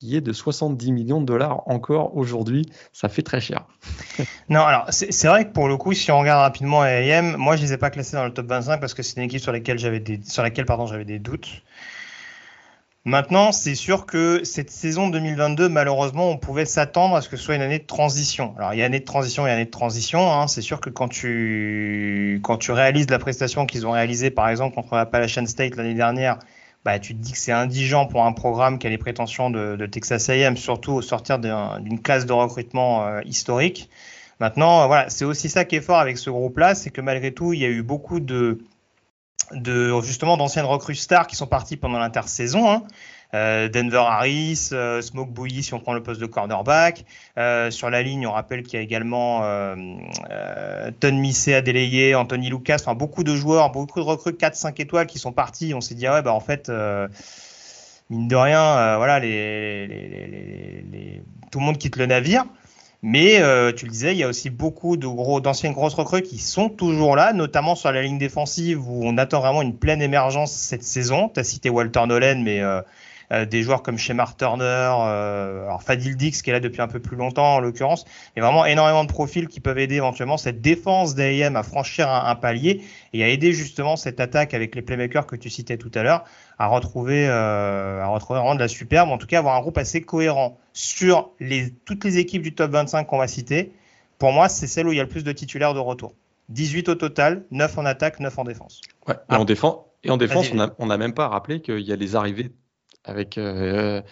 qui 0.00 0.16
est 0.16 0.20
de 0.20 0.32
70 0.32 0.92
millions 0.92 1.20
de 1.20 1.26
dollars 1.26 1.62
encore 1.66 2.16
aujourd'hui. 2.16 2.66
Ça 2.92 3.08
fait 3.08 3.22
très 3.22 3.40
cher. 3.40 3.66
non, 4.48 4.60
alors 4.60 4.86
c'est 4.90 5.26
vrai 5.26 5.46
que 5.46 5.52
pour 5.52 5.68
le 5.68 5.76
coup, 5.76 5.92
si 5.92 6.10
on 6.12 6.20
regarde 6.20 6.40
rapidement 6.40 6.82
AM, 6.82 7.36
moi 7.36 7.56
je 7.56 7.62
ne 7.62 7.66
les 7.66 7.72
ai 7.74 7.78
pas 7.78 7.90
classés 7.90 8.16
dans 8.16 8.24
le 8.24 8.32
top 8.32 8.46
25 8.46 8.80
parce 8.80 8.94
que 8.94 9.02
c'est 9.02 9.16
une 9.16 9.24
équipe 9.24 9.40
sur 9.40 9.52
laquelle 9.52 9.78
j'avais 9.78 10.00
des, 10.00 10.20
sur 10.24 10.42
laquelle 10.42 10.66
pardon 10.66 10.86
j'avais 10.86 11.04
des 11.04 11.18
doutes. 11.18 11.62
Maintenant, 13.04 13.52
c'est 13.52 13.74
sûr 13.74 14.04
que 14.04 14.44
cette 14.44 14.70
saison 14.70 15.08
2022, 15.08 15.70
malheureusement, 15.70 16.28
on 16.28 16.36
pouvait 16.36 16.66
s'attendre 16.66 17.16
à 17.16 17.22
ce 17.22 17.30
que 17.30 17.38
ce 17.38 17.44
soit 17.44 17.54
une 17.54 17.62
année 17.62 17.78
de 17.78 17.86
transition. 17.86 18.54
Alors, 18.58 18.74
il 18.74 18.80
y 18.80 18.82
a 18.82 18.84
année 18.84 19.00
de 19.00 19.04
transition 19.04 19.46
et 19.46 19.50
année 19.50 19.64
de 19.64 19.70
transition. 19.70 20.30
Hein. 20.30 20.46
C'est 20.46 20.60
sûr 20.60 20.78
que 20.78 20.90
quand 20.90 21.08
tu, 21.08 22.38
quand 22.42 22.58
tu 22.58 22.70
réalises 22.70 23.08
la 23.08 23.18
prestation 23.18 23.64
qu'ils 23.64 23.86
ont 23.86 23.92
réalisée, 23.92 24.30
par 24.30 24.50
exemple, 24.50 24.74
contre 24.74 24.92
Appalachian 24.92 25.46
State 25.46 25.76
l'année 25.76 25.94
dernière, 25.94 26.38
bah, 26.88 26.98
tu 26.98 27.14
te 27.14 27.20
dis 27.20 27.32
que 27.32 27.38
c'est 27.38 27.52
indigent 27.52 28.06
pour 28.06 28.24
un 28.24 28.32
programme 28.32 28.78
qui 28.78 28.86
a 28.86 28.90
les 28.90 28.96
prétentions 28.96 29.50
de, 29.50 29.84
Texas 29.84 30.30
A&M, 30.30 30.56
surtout 30.56 30.92
au 30.92 31.02
sortir 31.02 31.38
d'une 31.38 32.00
classe 32.00 32.24
de 32.24 32.32
recrutement 32.32 33.06
euh, 33.06 33.20
historique. 33.26 33.90
Maintenant, 34.40 34.86
voilà, 34.86 35.10
c'est 35.10 35.26
aussi 35.26 35.50
ça 35.50 35.66
qui 35.66 35.76
est 35.76 35.82
fort 35.82 35.98
avec 35.98 36.16
ce 36.16 36.30
groupe-là, 36.30 36.74
c'est 36.74 36.88
que 36.88 37.02
malgré 37.02 37.34
tout, 37.34 37.52
il 37.52 37.60
y 37.60 37.66
a 37.66 37.68
eu 37.68 37.82
beaucoup 37.82 38.20
de 38.20 38.64
justement 40.02 40.38
d'anciennes 40.38 40.64
recrues 40.64 40.94
stars 40.94 41.26
qui 41.26 41.36
sont 41.36 41.46
parties 41.46 41.76
pendant 41.76 41.98
l'intersaison. 41.98 42.70
Hein. 42.70 42.84
Euh, 43.34 43.68
Denver 43.68 44.04
Harris, 44.06 44.70
euh, 44.72 45.02
Smoke 45.02 45.30
Bouilly 45.30 45.62
si 45.62 45.74
on 45.74 45.80
prend 45.80 45.92
le 45.92 46.02
poste 46.02 46.20
de 46.20 46.26
cornerback. 46.26 47.04
Euh, 47.36 47.70
sur 47.70 47.90
la 47.90 48.02
ligne, 48.02 48.26
on 48.26 48.32
rappelle 48.32 48.62
qu'il 48.62 48.78
y 48.78 48.80
a 48.80 48.82
également 48.82 49.40
Ton 51.00 51.12
Missé 51.12 51.54
à 51.54 51.60
délayer, 51.60 52.14
Anthony 52.14 52.48
Lucas, 52.48 52.76
enfin 52.80 52.94
beaucoup 52.94 53.24
de 53.24 53.34
joueurs, 53.36 53.70
beaucoup 53.70 54.00
de 54.00 54.04
recrues 54.04 54.32
4-5 54.32 54.80
étoiles 54.80 55.06
qui 55.06 55.18
sont 55.18 55.32
partis. 55.32 55.74
On 55.74 55.80
s'est 55.80 55.94
dit, 55.94 56.06
ah 56.06 56.14
ouais, 56.14 56.22
bah 56.22 56.32
en 56.32 56.40
fait, 56.40 56.70
mine 58.10 58.28
de 58.28 58.36
rien, 58.36 58.96
voilà, 58.96 59.20
tout 61.50 61.58
le 61.58 61.64
monde 61.64 61.78
quitte 61.78 61.96
le 61.96 62.06
navire. 62.06 62.44
Mais 63.02 63.36
tu 63.76 63.84
le 63.84 63.90
disais, 63.90 64.12
il 64.12 64.18
y 64.18 64.24
a 64.24 64.28
aussi 64.28 64.50
beaucoup 64.50 64.96
de 64.96 65.06
gros 65.06 65.40
d'anciennes 65.40 65.72
grosses 65.72 65.94
recrues 65.94 66.22
qui 66.22 66.38
sont 66.38 66.68
toujours 66.68 67.14
là, 67.14 67.32
notamment 67.32 67.74
sur 67.74 67.92
la 67.92 68.02
ligne 68.02 68.18
défensive 68.18 68.88
où 68.88 69.02
on 69.04 69.18
attend 69.18 69.40
vraiment 69.40 69.62
une 69.62 69.76
pleine 69.76 70.00
émergence 70.02 70.52
cette 70.52 70.82
saison. 70.82 71.28
Tu 71.28 71.40
as 71.40 71.44
cité 71.44 71.68
Walter 71.70 72.06
Nolan, 72.06 72.40
mais 72.42 72.62
euh, 73.32 73.44
des 73.44 73.62
joueurs 73.62 73.82
comme 73.82 73.98
Shemar 73.98 74.36
Turner, 74.36 74.64
alors 74.64 75.82
Fadil 75.82 76.16
Dix 76.16 76.42
qui 76.42 76.50
est 76.50 76.52
là 76.52 76.60
depuis 76.60 76.80
un 76.80 76.88
peu 76.88 77.00
plus 77.00 77.16
longtemps 77.16 77.56
en 77.56 77.60
l'occurrence, 77.60 78.04
mais 78.34 78.42
vraiment 78.42 78.66
énormément 78.66 79.04
de 79.04 79.10
profils 79.10 79.48
qui 79.48 79.60
peuvent 79.60 79.78
aider 79.78 79.96
éventuellement 79.96 80.36
cette 80.36 80.60
défense 80.60 81.14
d'AIM 81.14 81.56
à 81.56 81.62
franchir 81.62 82.08
un, 82.08 82.26
un, 82.26 82.34
palier 82.34 82.82
et 83.12 83.24
à 83.24 83.28
aider 83.28 83.52
justement 83.52 83.96
cette 83.96 84.20
attaque 84.20 84.54
avec 84.54 84.74
les 84.74 84.82
playmakers 84.82 85.26
que 85.26 85.36
tu 85.36 85.50
citais 85.50 85.76
tout 85.76 85.92
à 85.94 86.02
l'heure 86.02 86.24
à 86.58 86.66
retrouver, 86.66 87.28
à 87.28 88.06
retrouver 88.08 88.40
vraiment 88.40 88.56
de 88.56 88.60
la 88.60 88.68
superbe, 88.68 89.10
en 89.10 89.18
tout 89.18 89.28
cas 89.28 89.38
avoir 89.38 89.56
un 89.56 89.60
groupe 89.60 89.78
assez 89.78 90.02
cohérent 90.02 90.58
sur 90.72 91.30
les, 91.38 91.70
toutes 91.84 92.04
les 92.04 92.18
équipes 92.18 92.42
du 92.42 92.54
top 92.54 92.72
25 92.72 93.04
qu'on 93.04 93.18
va 93.18 93.28
citer, 93.28 93.72
pour 94.18 94.32
moi, 94.32 94.48
c'est 94.48 94.66
celle 94.66 94.88
où 94.88 94.92
il 94.92 94.96
y 94.96 95.00
a 95.00 95.04
le 95.04 95.08
plus 95.08 95.24
de 95.24 95.32
titulaires 95.32 95.74
de 95.74 95.78
retour. 95.78 96.14
18 96.48 96.88
au 96.88 96.94
total, 96.94 97.44
9 97.50 97.78
en 97.78 97.84
attaque, 97.84 98.20
9 98.20 98.38
en 98.38 98.44
défense. 98.44 98.80
et, 99.08 99.34
en 99.34 99.44
défense, 99.44 99.76
et 100.02 100.10
en 100.10 100.16
défense, 100.16 100.50
on 100.78 100.86
n'a 100.86 100.96
même 100.96 101.14
pas 101.14 101.28
rappelé 101.28 101.60
qu'il 101.60 101.80
y 101.80 101.92
a 101.92 101.96
les 101.96 102.16
arrivées 102.16 102.50
avec 103.04 103.38
euh, 103.38 104.02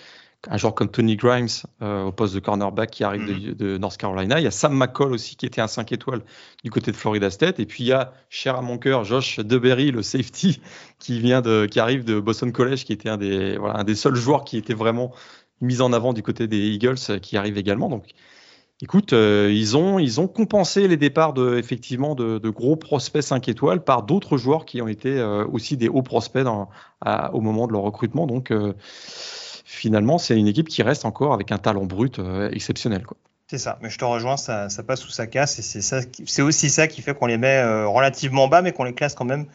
un 0.48 0.56
joueur 0.56 0.74
comme 0.74 0.90
Tony 0.90 1.16
Grimes 1.16 1.48
euh, 1.82 2.04
au 2.04 2.12
poste 2.12 2.34
de 2.34 2.40
cornerback 2.40 2.90
qui 2.90 3.04
arrive 3.04 3.22
mm. 3.22 3.54
de, 3.54 3.78
North 3.78 3.96
Carolina. 3.96 4.40
Il 4.40 4.44
y 4.44 4.46
a 4.46 4.50
Sam 4.50 4.74
McCall 4.74 5.12
aussi 5.12 5.36
qui 5.36 5.46
était 5.46 5.60
un 5.60 5.66
5 5.66 5.90
étoiles 5.92 6.22
du 6.64 6.70
côté 6.70 6.92
de 6.92 6.96
Florida 6.96 7.30
State. 7.30 7.60
Et 7.60 7.66
puis 7.66 7.84
il 7.84 7.88
y 7.88 7.92
a, 7.92 8.12
cher 8.28 8.56
à 8.56 8.62
mon 8.62 8.78
cœur, 8.78 9.04
Josh 9.04 9.40
DeBerry, 9.40 9.90
le 9.90 10.02
safety, 10.02 10.60
qui, 10.98 11.20
vient 11.20 11.40
de, 11.40 11.66
qui 11.66 11.80
arrive 11.80 12.04
de 12.04 12.20
Boston 12.20 12.52
College, 12.52 12.84
qui 12.84 12.92
était 12.92 13.08
un 13.08 13.16
des, 13.16 13.56
voilà, 13.56 13.78
un 13.78 13.84
des 13.84 13.94
seuls 13.94 14.16
joueurs 14.16 14.44
qui 14.44 14.56
était 14.56 14.74
vraiment 14.74 15.12
mise 15.60 15.80
en 15.80 15.92
avant 15.92 16.12
du 16.12 16.22
côté 16.22 16.46
des 16.46 16.68
Eagles 16.68 16.96
euh, 17.10 17.18
qui 17.18 17.36
arrivent 17.36 17.58
également. 17.58 17.88
Donc, 17.88 18.10
écoute, 18.82 19.12
euh, 19.12 19.50
ils, 19.52 19.76
ont, 19.76 19.98
ont 19.98 20.28
compensé 20.28 20.88
les 20.88 20.96
départs 20.96 21.32
de, 21.32 21.56
effectivement, 21.58 22.14
de, 22.14 22.48
gros 22.50 22.76
prospects 22.76 23.22
5 23.22 23.48
étoiles 23.48 23.82
par 23.82 24.02
d'autres 24.02 24.36
joueurs 24.36 24.64
qui 24.64 24.80
ont 24.82 24.88
été 24.88 25.18
euh, 25.18 25.46
aussi 25.46 25.76
des 25.76 25.88
hauts 25.88 26.02
prospects 26.02 26.46
au 26.46 27.40
moment 27.40 27.66
de 27.66 27.72
leur 27.72 27.82
recrutement. 27.82 28.26
Donc, 28.26 28.52
finalement, 29.64 30.18
c'est 30.18 30.38
une 30.38 30.48
équipe 30.48 30.68
qui 30.68 30.82
reste 30.82 31.04
encore 31.04 31.32
avec 31.32 31.52
un 31.52 31.58
talent 31.58 31.84
brut 31.84 32.20
exceptionnel. 32.52 33.04
C'est 33.48 33.58
ça, 33.58 33.78
mais 33.80 33.90
je 33.90 33.98
te 33.98 34.04
rejoins, 34.04 34.36
ça, 34.36 34.68
ça 34.68 34.82
passe 34.82 35.06
ou 35.06 35.10
ça 35.10 35.28
casse, 35.28 35.60
c'est, 35.60 35.80
c'est 35.80 36.42
aussi 36.42 36.68
ça 36.68 36.88
qui 36.88 37.00
fait 37.00 37.14
qu'on 37.14 37.26
les 37.26 37.38
met 37.38 37.62
relativement 37.84 38.48
bas, 38.48 38.60
mais 38.60 38.72
qu'on 38.72 38.82
les 38.82 38.94
classe 38.94 39.14
quand 39.14 39.24
même 39.24 39.46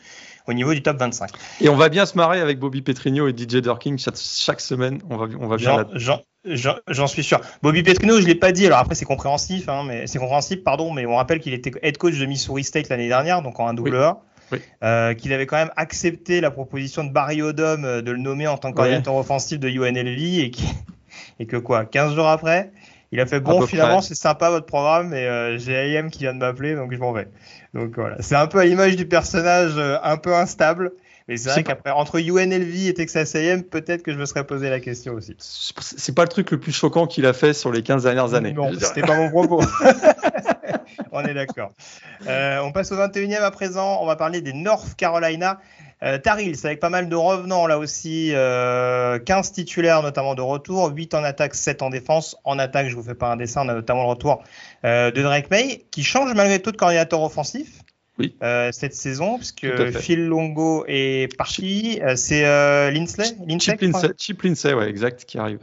au 0.47 0.53
niveau 0.53 0.73
du 0.73 0.81
top 0.81 0.97
25. 0.97 1.29
Et 1.61 1.69
on 1.69 1.75
va 1.75 1.89
bien 1.89 2.05
se 2.05 2.15
marrer 2.15 2.39
avec 2.39 2.59
Bobby 2.59 2.81
Petrino 2.81 3.27
et 3.27 3.31
DJ 3.31 3.57
Durkin 3.57 3.95
chaque, 3.97 4.61
semaine. 4.61 4.99
On 5.09 5.17
va, 5.17 5.27
on 5.39 5.47
va 5.47 5.57
bien 5.57 5.85
J'en 6.43 7.07
suis 7.07 7.23
sûr. 7.23 7.39
Bobby 7.61 7.83
Petrino, 7.83 8.19
je 8.19 8.25
l'ai 8.25 8.35
pas 8.35 8.51
dit. 8.51 8.65
Alors 8.65 8.79
après, 8.79 8.95
c'est 8.95 9.05
compréhensif, 9.05 9.69
hein, 9.69 9.83
mais 9.85 10.07
c'est 10.07 10.17
compréhensible, 10.17 10.63
pardon. 10.63 10.91
Mais 10.91 11.05
on 11.05 11.15
rappelle 11.15 11.39
qu'il 11.39 11.53
était 11.53 11.71
head 11.83 11.97
coach 11.97 12.17
de 12.17 12.25
Missouri 12.25 12.63
State 12.63 12.89
l'année 12.89 13.07
dernière, 13.07 13.41
donc 13.41 13.59
en 13.59 13.67
un 13.67 13.73
double 13.73 13.95
A. 13.97 14.21
Euh, 14.83 15.13
qu'il 15.13 15.31
avait 15.31 15.45
quand 15.45 15.55
même 15.55 15.71
accepté 15.77 16.41
la 16.41 16.51
proposition 16.51 17.05
de 17.05 17.11
Barry 17.11 17.41
Odom 17.41 17.85
euh, 17.85 18.01
de 18.01 18.11
le 18.11 18.17
nommer 18.17 18.47
en 18.47 18.57
tant 18.57 18.73
qu'orientateur 18.73 19.15
offensif 19.15 19.59
de 19.59 19.69
UNLV 19.69 20.19
et, 20.39 20.51
et 21.39 21.45
que 21.45 21.55
quoi, 21.55 21.85
15 21.85 22.15
jours 22.15 22.27
après, 22.27 22.73
il 23.11 23.19
a 23.19 23.25
fait 23.25 23.39
bon, 23.39 23.65
finalement, 23.65 24.01
c'est 24.01 24.15
sympa 24.15 24.49
votre 24.49 24.65
programme, 24.65 25.13
et 25.13 25.27
euh, 25.27 25.57
j'ai 25.57 25.97
AM 25.97 26.09
qui 26.09 26.19
vient 26.19 26.33
de 26.33 26.39
m'appeler, 26.39 26.75
donc 26.75 26.93
je 26.93 26.97
m'en 26.97 27.11
vais. 27.11 27.27
Donc 27.73 27.95
voilà, 27.95 28.17
c'est 28.19 28.35
un 28.35 28.47
peu 28.47 28.59
à 28.59 28.65
l'image 28.65 28.95
du 28.95 29.05
personnage 29.05 29.73
euh, 29.77 29.97
un 30.03 30.17
peu 30.17 30.33
instable. 30.33 30.91
Mais 31.27 31.37
c'est 31.37 31.49
vrai 31.49 31.63
qu'après, 31.63 31.91
entre 31.91 32.19
UNLV 32.19 32.87
et 32.87 32.93
Texas 32.93 33.35
AM, 33.35 33.63
peut-être 33.63 34.01
que 34.01 34.11
je 34.11 34.17
me 34.17 34.25
serais 34.25 34.45
posé 34.45 34.69
la 34.69 34.79
question 34.79 35.13
aussi. 35.13 35.35
C'est 35.39 36.15
pas 36.15 36.23
le 36.23 36.29
truc 36.29 36.51
le 36.51 36.59
plus 36.59 36.73
choquant 36.73 37.05
qu'il 37.05 37.25
a 37.25 37.33
fait 37.33 37.53
sur 37.53 37.71
les 37.71 37.83
15 37.83 38.03
dernières 38.03 38.33
années. 38.33 38.53
Non, 38.53 38.71
c'était 38.77 39.01
pas 39.01 39.15
mon 39.15 39.29
propos. 39.29 39.61
on 41.11 41.23
est 41.23 41.33
d'accord. 41.33 41.71
Euh, 42.27 42.59
on 42.59 42.71
passe 42.71 42.91
au 42.91 42.95
21e 42.95 43.41
à 43.41 43.51
présent. 43.51 43.99
On 44.01 44.05
va 44.05 44.15
parler 44.15 44.41
des 44.41 44.53
North 44.53 44.95
Carolina. 44.95 45.59
Euh, 46.03 46.17
Tarils, 46.17 46.57
avec 46.63 46.79
pas 46.79 46.89
mal 46.89 47.09
de 47.09 47.15
revenants 47.15 47.67
là 47.67 47.77
aussi, 47.77 48.31
euh, 48.33 49.19
15 49.19 49.51
titulaires 49.51 50.01
notamment 50.01 50.33
de 50.33 50.41
retour, 50.41 50.89
8 50.89 51.13
en 51.13 51.23
attaque, 51.23 51.53
7 51.53 51.83
en 51.83 51.91
défense. 51.91 52.35
En 52.43 52.57
attaque, 52.57 52.89
je 52.89 52.95
vous 52.95 53.03
fais 53.03 53.13
pas 53.13 53.31
un 53.31 53.35
dessin, 53.35 53.65
on 53.65 53.69
a 53.69 53.75
notamment 53.75 54.03
le 54.03 54.09
retour 54.09 54.43
euh, 54.83 55.11
de 55.11 55.21
Drake 55.21 55.51
May, 55.51 55.85
qui 55.91 56.03
change 56.03 56.33
malgré 56.33 56.59
tout 56.59 56.71
de 56.71 56.77
coordinateur 56.77 57.21
offensif. 57.21 57.83
Oui. 58.17 58.35
Euh, 58.43 58.71
cette 58.71 58.93
saison, 58.93 59.37
puisque 59.37 59.91
Phil 59.99 60.25
Longo 60.25 60.85
est 60.87 61.35
parti. 61.37 61.99
Euh, 62.01 62.15
c'est 62.15 62.41
Linsley, 62.91 63.35
Lindsay, 63.47 64.11
Chip, 64.17 64.41
Lindsay, 64.41 64.73
ouais, 64.73 64.89
exact, 64.89 65.25
qui 65.25 65.37
arrive. 65.37 65.59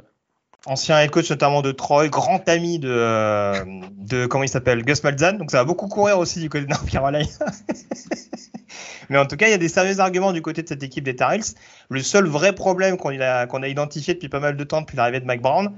Ancien 0.68 1.00
head 1.00 1.10
coach 1.10 1.30
notamment 1.30 1.62
de 1.62 1.72
Troy, 1.72 2.08
grand 2.08 2.46
ami 2.48 2.78
de, 2.78 3.54
de 3.96 4.26
comment 4.26 4.44
il 4.44 4.48
s'appelle, 4.48 4.84
Gus 4.84 5.02
Malzahn. 5.02 5.38
Donc 5.38 5.50
ça 5.50 5.58
va 5.58 5.64
beaucoup 5.64 5.88
courir 5.88 6.18
aussi 6.18 6.40
du 6.40 6.50
côté 6.50 6.64
de 6.64 6.70
North 6.70 6.88
Carolina. 6.88 7.24
Mais 9.08 9.18
en 9.18 9.26
tout 9.26 9.36
cas, 9.36 9.46
il 9.46 9.50
y 9.50 9.54
a 9.54 9.58
des 9.58 9.68
sérieux 9.68 10.00
arguments 10.00 10.32
du 10.32 10.42
côté 10.42 10.62
de 10.62 10.68
cette 10.68 10.82
équipe 10.82 11.04
des 11.04 11.16
Tar 11.16 11.32
Heels. 11.32 11.54
Le 11.88 12.02
seul 12.02 12.26
vrai 12.26 12.54
problème 12.54 12.96
qu'on 12.96 13.18
a, 13.18 13.68
identifié 13.68 14.14
depuis 14.14 14.28
pas 14.28 14.40
mal 14.40 14.56
de 14.56 14.64
temps 14.64 14.82
depuis 14.82 14.96
l'arrivée 14.96 15.20
de 15.20 15.24
Mike 15.24 15.42
Brown, 15.42 15.72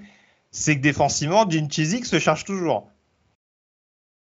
c'est 0.51 0.77
que 0.77 0.83
défensivement, 0.83 1.49
Gene 1.49 1.71
Chizik 1.71 2.07
se 2.07 2.19
charge 2.19 2.45
toujours. 2.45 2.91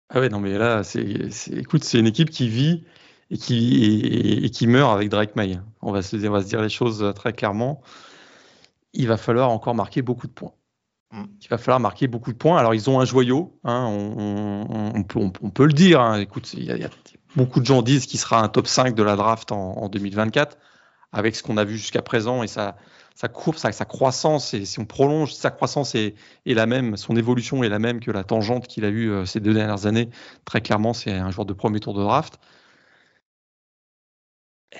Ah 0.09 0.19
ouais, 0.19 0.29
non, 0.29 0.39
mais 0.39 0.57
là, 0.57 0.83
c'est, 0.83 1.05
écoute, 1.51 1.83
c'est 1.83 1.99
une 1.99 2.07
équipe 2.07 2.29
qui 2.29 2.49
vit 2.49 2.83
et 3.31 3.37
qui, 3.37 4.67
meurt 4.67 4.93
avec 4.93 5.09
Drake 5.09 5.35
May. 5.35 5.59
On 5.81 5.91
va, 5.91 6.01
se, 6.01 6.17
on 6.17 6.31
va 6.31 6.41
se 6.41 6.47
dire 6.47 6.61
les 6.61 6.69
choses 6.69 7.13
très 7.15 7.31
clairement. 7.31 7.81
Il 8.93 9.07
va 9.07 9.17
falloir 9.17 9.49
encore 9.49 9.75
marquer 9.75 10.01
beaucoup 10.01 10.27
de 10.27 10.31
points. 10.31 10.53
Mm. 11.11 11.23
Il 11.41 11.47
va 11.49 11.57
falloir 11.57 11.79
marquer 11.79 12.07
beaucoup 12.07 12.31
de 12.31 12.37
points. 12.37 12.57
Alors, 12.57 12.73
ils 12.73 12.89
ont 12.89 12.99
un 12.99 13.05
joyau, 13.05 13.59
hein, 13.63 13.85
on, 13.87 14.65
on, 14.69 14.91
on, 14.95 15.03
peut, 15.03 15.19
on, 15.19 15.49
peut, 15.49 15.65
le 15.65 15.73
dire. 15.73 16.01
Hein. 16.01 16.19
Écoute, 16.19 16.53
il 16.53 16.63
y, 16.63 16.71
a, 16.71 16.75
il 16.75 16.81
y, 16.81 16.85
a, 16.85 16.89
beaucoup 17.35 17.59
de 17.59 17.65
gens 17.65 17.81
disent 17.81 18.05
qu'il 18.05 18.19
sera 18.19 18.41
un 18.41 18.49
top 18.49 18.67
5 18.67 18.95
de 18.95 19.03
la 19.03 19.15
draft 19.15 19.51
en, 19.51 19.77
en 19.77 19.89
2024, 19.89 20.57
avec 21.11 21.35
ce 21.35 21.43
qu'on 21.43 21.57
a 21.57 21.63
vu 21.63 21.77
jusqu'à 21.77 22.01
présent 22.01 22.43
et 22.43 22.47
sa, 22.47 22.77
sa 23.15 23.27
courbe, 23.27 23.57
sa, 23.57 23.71
sa, 23.71 23.85
croissance, 23.85 24.53
et 24.53 24.65
si 24.65 24.79
on 24.79 24.85
prolonge, 24.85 25.33
sa 25.33 25.51
croissance 25.51 25.95
est, 25.95 26.15
est, 26.45 26.53
la 26.53 26.65
même, 26.65 26.95
son 26.95 27.15
évolution 27.15 27.63
est 27.63 27.69
la 27.69 27.79
même 27.79 27.99
que 27.99 28.11
la 28.11 28.23
tangente 28.23 28.67
qu'il 28.67 28.85
a 28.85 28.89
eue 28.89 29.09
euh, 29.11 29.25
ces 29.25 29.39
deux 29.39 29.53
dernières 29.53 29.85
années. 29.85 30.09
Très 30.45 30.61
clairement, 30.61 30.93
c'est 30.93 31.11
un 31.11 31.31
joueur 31.31 31.45
de 31.45 31.53
premier 31.53 31.79
tour 31.79 31.93
de 31.93 32.01
draft. 32.01 32.39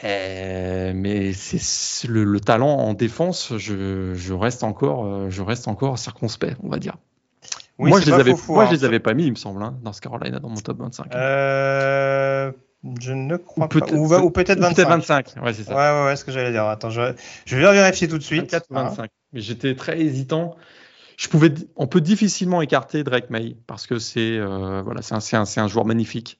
Euh, 0.03 0.93
mais 0.95 1.33
c'est 1.33 2.07
le, 2.07 2.23
le, 2.23 2.39
talent 2.39 2.69
en 2.69 2.93
défense, 2.93 3.53
je, 3.57 4.13
je, 4.13 4.33
reste 4.33 4.63
encore, 4.63 5.05
euh, 5.05 5.29
je 5.29 5.41
reste 5.41 5.67
encore 5.67 5.99
circonspect, 5.99 6.57
on 6.63 6.69
va 6.69 6.79
dire. 6.79 6.95
Oui, 7.77 7.89
moi, 7.89 7.99
je 7.99 8.05
les 8.05 8.13
avais, 8.13 8.33
moi, 8.47 8.63
hein, 8.63 8.67
je 8.67 8.75
les 8.75 8.85
avais 8.85 8.99
pas 8.99 9.13
mis, 9.13 9.25
il 9.25 9.31
me 9.31 9.35
semble, 9.35 9.62
hein, 9.62 9.77
dans 9.83 9.93
ce 9.93 10.01
Carolina, 10.01 10.39
dans 10.39 10.49
mon 10.49 10.55
top 10.55 10.79
25. 10.79 11.15
Euh, 11.15 12.51
je 13.01 13.12
ne 13.12 13.35
crois 13.38 13.65
ou 13.65 13.67
pas. 13.67 13.93
Ou, 13.93 14.13
ou 14.25 14.31
peut-être 14.31 14.59
25. 14.59 14.75
Peut 14.75 14.89
25, 14.89 15.33
ouais, 15.43 15.53
c'est 15.53 15.63
ça. 15.63 15.75
Ouais, 15.75 16.01
ouais, 16.01 16.05
ouais, 16.09 16.15
ce 16.15 16.23
que 16.23 16.31
j'allais 16.31 16.51
dire. 16.51 16.65
Attends, 16.65 16.89
je, 16.89 17.13
je 17.45 17.57
vais 17.57 17.71
vérifier 17.73 18.07
tout 18.07 18.17
de 18.17 18.23
suite. 18.23 18.51
24 18.51 18.65
ou 18.69 18.73
25. 18.75 19.03
Hein. 19.03 19.07
Mais 19.33 19.41
j'étais 19.41 19.75
très 19.75 19.99
hésitant. 19.99 20.55
Je 21.17 21.27
pouvais, 21.27 21.53
on 21.75 21.88
peut 21.88 21.99
difficilement 21.99 22.62
écarter 22.62 23.03
Drake 23.03 23.29
May 23.29 23.57
parce 23.67 23.85
que 23.85 23.99
c'est 23.99 24.38
euh, 24.38 24.81
voilà, 24.81 25.01
c'est 25.01 25.15
un, 25.35 25.41
un, 25.41 25.63
un, 25.63 25.67
joueur 25.67 25.85
magnifique 25.85 26.39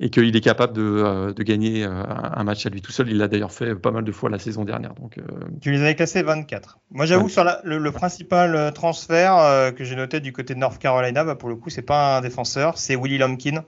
et 0.00 0.10
qu'il 0.10 0.34
est 0.36 0.40
capable 0.40 0.74
de, 0.74 0.82
euh, 0.82 1.32
de 1.32 1.42
gagner 1.42 1.84
euh, 1.84 2.02
un 2.06 2.44
match 2.44 2.64
à 2.66 2.70
lui 2.70 2.80
tout 2.80 2.92
seul. 2.92 3.08
Il 3.10 3.18
l'a 3.18 3.28
d'ailleurs 3.28 3.52
fait 3.52 3.74
pas 3.74 3.90
mal 3.90 4.04
de 4.04 4.12
fois 4.12 4.30
la 4.30 4.38
saison 4.38 4.64
dernière. 4.64 4.94
Donc, 4.94 5.18
euh... 5.18 5.22
Tu 5.60 5.72
les 5.72 5.80
avais 5.80 5.94
classés 5.94 6.22
24. 6.22 6.78
Moi, 6.90 7.06
j'avoue 7.06 7.22
ouais. 7.22 7.26
que 7.26 7.32
sur 7.32 7.44
la, 7.44 7.60
le, 7.64 7.78
le, 7.78 7.92
principal 7.92 8.72
transfert 8.72 9.72
que 9.74 9.84
j'ai 9.84 9.96
noté 9.96 10.20
du 10.20 10.32
côté 10.32 10.54
de 10.54 10.60
North 10.60 10.78
Carolina, 10.78 11.24
bah, 11.24 11.34
pour 11.34 11.48
le 11.48 11.56
coup, 11.56 11.70
c'est 11.70 11.82
pas 11.82 12.18
un 12.18 12.20
défenseur, 12.20 12.78
c'est 12.78 12.96
Willie 12.96 13.18
Lumpkin 13.18 13.64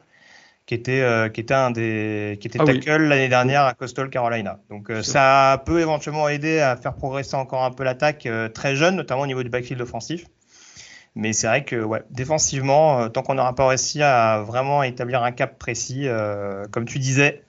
qui 0.71 0.75
était, 0.75 1.01
euh, 1.01 1.29
qui 1.29 1.41
était 1.41 1.53
un 1.53 1.73
des 1.73 2.39
qui 2.41 2.47
était 2.47 2.61
ah 2.61 2.65
tackle 2.65 3.03
oui. 3.03 3.09
l'année 3.09 3.29
dernière 3.29 3.63
à 3.63 3.75
Coastal 3.75 4.09
Carolina. 4.09 4.61
Donc 4.71 4.89
euh, 4.89 5.03
ça 5.03 5.61
peut 5.67 5.81
éventuellement 5.81 6.29
aider 6.29 6.61
à 6.61 6.77
faire 6.77 6.95
progresser 6.95 7.35
encore 7.35 7.65
un 7.65 7.73
peu 7.73 7.83
l'attaque 7.83 8.25
euh, 8.27 8.49
très 8.49 8.77
jeune, 8.77 8.95
notamment 8.95 9.23
au 9.23 9.27
niveau 9.27 9.43
du 9.43 9.49
backfield 9.49 9.83
offensif. 9.83 10.27
Mais 11.17 11.33
c'est 11.33 11.49
vrai 11.49 11.65
que 11.65 11.77
ouais, 11.77 12.03
défensivement, 12.11 13.01
euh, 13.01 13.09
tant 13.09 13.23
qu'on 13.23 13.35
n'aura 13.35 13.55
pas 13.55 13.67
réussi 13.67 14.03
à 14.03 14.43
vraiment 14.47 14.83
établir 14.83 15.23
un 15.23 15.33
cap 15.33 15.59
précis, 15.59 16.07
euh, 16.07 16.65
comme 16.71 16.85
tu 16.85 16.99
disais, 16.99 17.43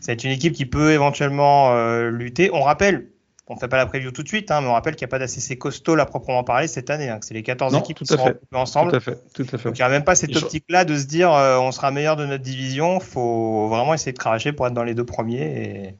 c'est 0.00 0.24
une 0.24 0.30
équipe 0.30 0.52
qui 0.52 0.66
peut 0.66 0.92
éventuellement 0.92 1.72
euh, 1.74 2.10
lutter. 2.10 2.50
On 2.52 2.60
rappelle, 2.60 3.08
on 3.46 3.54
ne 3.54 3.58
fait 3.58 3.68
pas 3.68 3.76
la 3.76 3.86
preview 3.86 4.10
tout 4.10 4.22
de 4.22 4.28
suite, 4.28 4.50
hein, 4.50 4.60
mais 4.60 4.68
on 4.68 4.72
rappelle 4.72 4.96
qu'il 4.96 5.06
n'y 5.06 5.10
a 5.10 5.16
pas 5.16 5.18
d'ACC 5.18 5.58
costaud 5.58 5.98
à 5.98 6.06
proprement 6.06 6.44
parler 6.44 6.66
cette 6.66 6.90
année. 6.90 7.08
Hein, 7.08 7.20
c'est 7.22 7.34
les 7.34 7.42
14 7.42 7.72
non, 7.72 7.80
équipes 7.80 7.98
qui 7.98 8.06
seront 8.06 8.24
regroupées 8.24 8.56
ensemble. 8.56 8.90
Tout 8.90 8.96
à 8.96 9.00
fait. 9.00 9.18
Tout 9.32 9.46
à 9.52 9.58
fait. 9.58 9.68
Donc 9.68 9.78
il 9.78 9.82
n'y 9.82 9.86
a 9.86 9.88
même 9.88 10.04
pas 10.04 10.14
cette 10.14 10.34
optique-là 10.34 10.84
de 10.84 10.96
se 10.96 11.04
dire 11.04 11.32
euh, 11.32 11.58
on 11.58 11.70
sera 11.70 11.90
meilleur 11.90 12.16
de 12.16 12.26
notre 12.26 12.42
division. 12.42 12.98
Il 12.98 13.04
faut 13.04 13.68
vraiment 13.68 13.94
essayer 13.94 14.12
de 14.12 14.18
cracher 14.18 14.52
pour 14.52 14.66
être 14.66 14.74
dans 14.74 14.84
les 14.84 14.94
deux 14.94 15.06
premiers. 15.06 15.94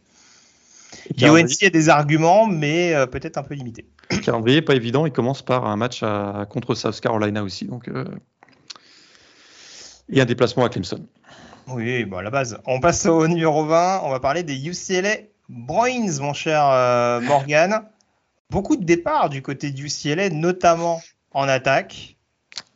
Et... 1.21 1.27
UNC 1.27 1.63
a 1.63 1.71
des 1.71 1.89
arguments, 1.89 2.47
mais 2.47 2.95
euh, 2.95 3.07
peut-être 3.07 3.37
un 3.37 3.43
peu 3.43 3.55
limités. 3.55 3.87
Calendrier 4.23 4.63
pas 4.63 4.75
évident. 4.75 5.07
Il 5.07 5.13
commence 5.13 5.43
par 5.43 5.67
un 5.67 5.77
match 5.77 6.03
à, 6.03 6.47
contre 6.49 6.75
South 6.75 7.01
Carolina 7.01 7.43
aussi. 7.43 7.67
Donc, 7.67 7.89
euh... 7.89 8.05
Et 10.09 10.21
un 10.21 10.25
déplacement 10.25 10.65
à 10.65 10.69
Clemson. 10.69 11.07
Oui, 11.69 12.05
bon, 12.05 12.19
à 12.19 12.23
la 12.23 12.31
base. 12.31 12.59
On 12.67 12.81
passe 12.81 13.07
au 13.07 13.27
numéro 13.27 13.65
20. 13.65 14.01
On 14.05 14.11
va 14.11 14.21
parler 14.21 14.43
des 14.43 14.69
UCLA 14.69 15.17
Bruins, 15.49 16.21
mon 16.21 16.33
cher 16.33 16.67
euh, 16.67 17.21
Morgan. 17.21 17.83
Beaucoup 18.51 18.77
de 18.77 18.85
départs 18.85 19.31
du 19.31 19.43
côté 19.43 19.71
du 19.71 19.87
UCLA, 19.87 20.31
notamment 20.31 21.03
en 21.33 21.49
attaque. 21.49 22.17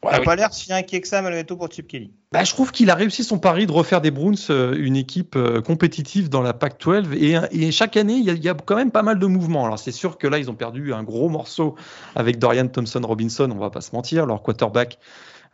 Ouais, 0.02 0.12
n'a 0.12 0.20
oui. 0.20 0.24
pas 0.24 0.36
l'air 0.36 0.52
si 0.52 0.72
inquiet 0.72 1.00
que 1.00 1.08
ça 1.08 1.22
malgré 1.22 1.44
tout 1.44 1.56
pour 1.56 1.70
Chip 1.70 1.86
Kelly. 1.86 2.12
Bah, 2.30 2.44
je 2.44 2.52
trouve 2.52 2.72
qu'il 2.72 2.90
a 2.90 2.94
réussi 2.94 3.24
son 3.24 3.38
pari 3.38 3.66
de 3.66 3.72
refaire 3.72 4.02
des 4.02 4.10
Bruins 4.10 4.34
euh, 4.50 4.74
une 4.76 4.96
équipe 4.96 5.34
euh, 5.34 5.62
compétitive 5.62 6.28
dans 6.28 6.42
la 6.42 6.52
Pac-12 6.52 7.14
et, 7.14 7.38
et, 7.52 7.72
chaque 7.72 7.96
année 7.96 8.16
il 8.16 8.28
y, 8.28 8.38
y, 8.38 8.48
a 8.50 8.54
quand 8.54 8.76
même 8.76 8.90
pas 8.90 9.02
mal 9.02 9.18
de 9.18 9.24
mouvements. 9.26 9.64
Alors 9.64 9.78
c'est 9.78 9.92
sûr 9.92 10.18
que 10.18 10.26
là 10.26 10.38
ils 10.38 10.50
ont 10.50 10.54
perdu 10.54 10.92
un 10.92 11.02
gros 11.02 11.30
morceau 11.30 11.74
avec 12.14 12.38
Dorian 12.38 12.68
Thompson 12.68 13.00
Robinson, 13.02 13.50
on 13.50 13.58
va 13.58 13.70
pas 13.70 13.80
se 13.80 13.94
mentir, 13.94 14.26
leur 14.26 14.42
quarterback 14.42 14.98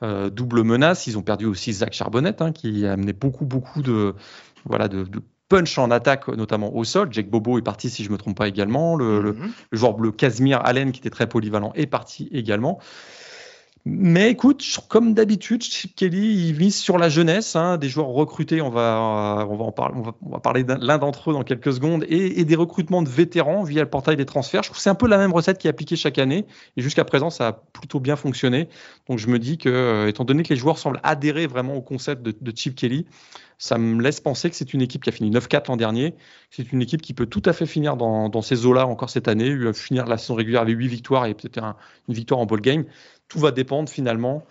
euh, 0.02 0.30
double 0.30 0.64
menace. 0.64 1.06
Ils 1.06 1.16
ont 1.16 1.22
perdu 1.22 1.46
aussi 1.46 1.72
Zach 1.72 1.92
Charbonnet 1.92 2.42
hein, 2.42 2.50
qui 2.50 2.84
a 2.86 2.94
amené 2.94 3.12
beaucoup 3.12 3.44
beaucoup 3.44 3.80
de 3.80 4.16
voilà 4.64 4.88
de, 4.88 5.04
de 5.04 5.22
punch 5.48 5.78
en 5.78 5.92
attaque, 5.92 6.26
notamment 6.26 6.74
au 6.74 6.82
sol. 6.82 7.08
Jake 7.12 7.30
Bobo 7.30 7.56
est 7.58 7.62
parti, 7.62 7.88
si 7.88 8.02
je 8.02 8.10
me 8.10 8.16
trompe 8.16 8.36
pas 8.36 8.48
également. 8.48 8.96
Le, 8.96 9.04
mm 9.04 9.18
-hmm. 9.18 9.22
le, 9.22 9.36
le 9.70 9.78
joueur 9.78 9.94
bleu 9.94 10.10
Casimir 10.10 10.60
Allen, 10.64 10.90
qui 10.90 10.98
était 11.00 11.10
très 11.10 11.28
polyvalent, 11.28 11.72
est 11.76 11.86
parti 11.86 12.28
également. 12.32 12.80
Mais 13.86 14.30
écoute, 14.30 14.64
comme 14.88 15.12
d'habitude, 15.12 15.62
Chip 15.62 15.94
Kelly, 15.94 16.48
il 16.48 16.56
mise 16.56 16.74
sur 16.74 16.96
la 16.96 17.10
jeunesse, 17.10 17.54
hein, 17.54 17.76
des 17.76 17.90
joueurs 17.90 18.06
recrutés. 18.06 18.62
On 18.62 18.70
va, 18.70 19.46
on 19.50 19.56
va 19.56 19.64
en 19.64 19.72
parler, 19.72 19.94
on 20.22 20.30
va, 20.30 20.40
parler 20.40 20.64
l'un 20.80 20.96
d'entre 20.96 21.30
eux 21.30 21.34
dans 21.34 21.44
quelques 21.44 21.74
secondes, 21.74 22.02
et, 22.08 22.46
des 22.46 22.56
recrutements 22.56 23.02
de 23.02 23.10
vétérans 23.10 23.62
via 23.62 23.82
le 23.82 23.90
portail 23.90 24.16
des 24.16 24.24
transferts. 24.24 24.62
Je 24.62 24.68
trouve 24.68 24.78
que 24.78 24.82
c'est 24.82 24.88
un 24.88 24.94
peu 24.94 25.06
la 25.06 25.18
même 25.18 25.34
recette 25.34 25.58
qui 25.58 25.66
est 25.66 25.70
appliquée 25.70 25.96
chaque 25.96 26.18
année, 26.18 26.46
et 26.78 26.82
jusqu'à 26.82 27.04
présent, 27.04 27.28
ça 27.28 27.48
a 27.48 27.52
plutôt 27.52 28.00
bien 28.00 28.16
fonctionné. 28.16 28.70
Donc 29.06 29.18
je 29.18 29.28
me 29.28 29.38
dis 29.38 29.58
que, 29.58 29.68
euh, 29.68 30.08
étant 30.08 30.24
donné 30.24 30.44
que 30.44 30.48
les 30.48 30.56
joueurs 30.56 30.78
semblent 30.78 31.00
adhérer 31.02 31.46
vraiment 31.46 31.74
au 31.74 31.82
concept 31.82 32.22
de, 32.22 32.34
de 32.40 32.56
Chip 32.56 32.76
Kelly, 32.76 33.04
ça 33.58 33.78
me 33.78 34.02
laisse 34.02 34.20
penser 34.20 34.50
que 34.50 34.56
c'est 34.56 34.74
une 34.74 34.82
équipe 34.82 35.04
qui 35.04 35.10
a 35.10 35.12
fini 35.12 35.30
9-4 35.30 35.68
l'an 35.68 35.76
dernier. 35.76 36.14
C'est 36.50 36.72
une 36.72 36.82
équipe 36.82 37.00
qui 37.00 37.14
peut 37.14 37.26
tout 37.26 37.42
à 37.44 37.52
fait 37.52 37.66
finir 37.66 37.96
dans, 37.96 38.42
ces 38.42 38.66
eaux-là 38.66 38.86
encore 38.86 39.10
cette 39.10 39.28
année, 39.28 39.56
finir 39.72 40.06
la 40.06 40.18
saison 40.18 40.34
régulière 40.34 40.62
avec 40.62 40.76
8 40.76 40.88
victoires 40.88 41.26
et 41.26 41.34
peut-être 41.34 41.62
un, 41.62 41.76
une 42.08 42.14
victoire 42.14 42.40
en 42.40 42.46
ball 42.46 42.60
game 42.60 42.84
tout 43.34 43.40
va 43.40 43.50
dépendre 43.50 43.88
finalement 43.88 44.44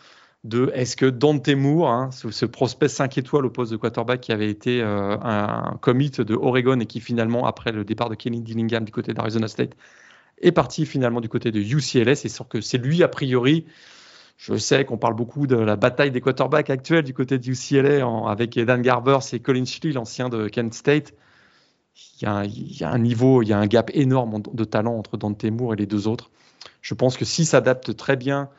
de 0.43 0.69
est-ce 0.75 0.97
que 0.97 1.05
Dante 1.05 1.47
Moore, 1.47 1.89
hein, 1.89 2.09
ce, 2.11 2.45
prospect 2.45 2.89
5 2.89 3.17
étoiles 3.17 3.45
au 3.45 3.49
poste 3.49 3.71
de 3.71 3.77
quarterback 3.77 4.19
qui 4.19 4.33
avait 4.33 4.49
été 4.49 4.81
euh, 4.81 5.17
un, 5.19 5.71
un, 5.71 5.77
commit 5.77 6.09
de 6.09 6.35
Oregon 6.35 6.77
et 6.81 6.85
qui 6.85 6.99
finalement, 6.99 7.45
après 7.45 7.71
le 7.71 7.85
départ 7.85 8.09
de 8.09 8.15
Kenny 8.15 8.41
Dillingham 8.41 8.83
du 8.83 8.91
côté 8.91 9.13
d'Arizona 9.13 9.47
State, 9.47 9.71
est 10.41 10.51
parti 10.51 10.85
finalement 10.85 11.21
du 11.21 11.29
côté 11.29 11.53
de 11.53 11.61
UCLA. 11.61 12.15
C'est 12.15 12.27
sûr 12.27 12.45
que 12.49 12.59
c'est 12.59 12.77
lui, 12.77 13.03
a 13.03 13.07
priori, 13.07 13.65
je 14.35 14.57
sais 14.57 14.83
qu'on 14.83 14.97
parle 14.97 15.15
beaucoup 15.15 15.47
de 15.47 15.55
la 15.55 15.77
bataille 15.77 16.11
des 16.11 16.19
quarterbacks 16.19 16.69
actuels 16.69 17.05
du 17.05 17.13
côté 17.13 17.39
de 17.39 17.49
UCLA 17.49 18.05
avec 18.27 18.59
Dan 18.59 18.81
Garber, 18.81 19.19
c'est 19.21 19.39
Colin 19.39 19.63
Schley, 19.63 19.93
l'ancien 19.93 20.27
de 20.27 20.49
Kent 20.49 20.73
State. 20.73 21.13
Il 22.19 22.23
y, 22.23 22.25
a, 22.25 22.43
il 22.43 22.77
y, 22.77 22.83
a, 22.83 22.89
un 22.89 22.99
niveau, 22.99 23.43
il 23.43 23.47
y 23.47 23.53
a 23.53 23.59
un 23.59 23.67
gap 23.67 23.91
énorme 23.93 24.41
de 24.53 24.63
talent 24.65 24.97
entre 24.97 25.15
Dante 25.15 25.45
Moore 25.45 25.75
et 25.75 25.77
les 25.77 25.85
deux 25.85 26.09
autres. 26.09 26.31
Je 26.81 26.93
pense 26.93 27.17
que 27.17 27.25
s'il 27.25 27.45
s'adapte 27.45 27.95
très 27.95 28.17
bien 28.17 28.49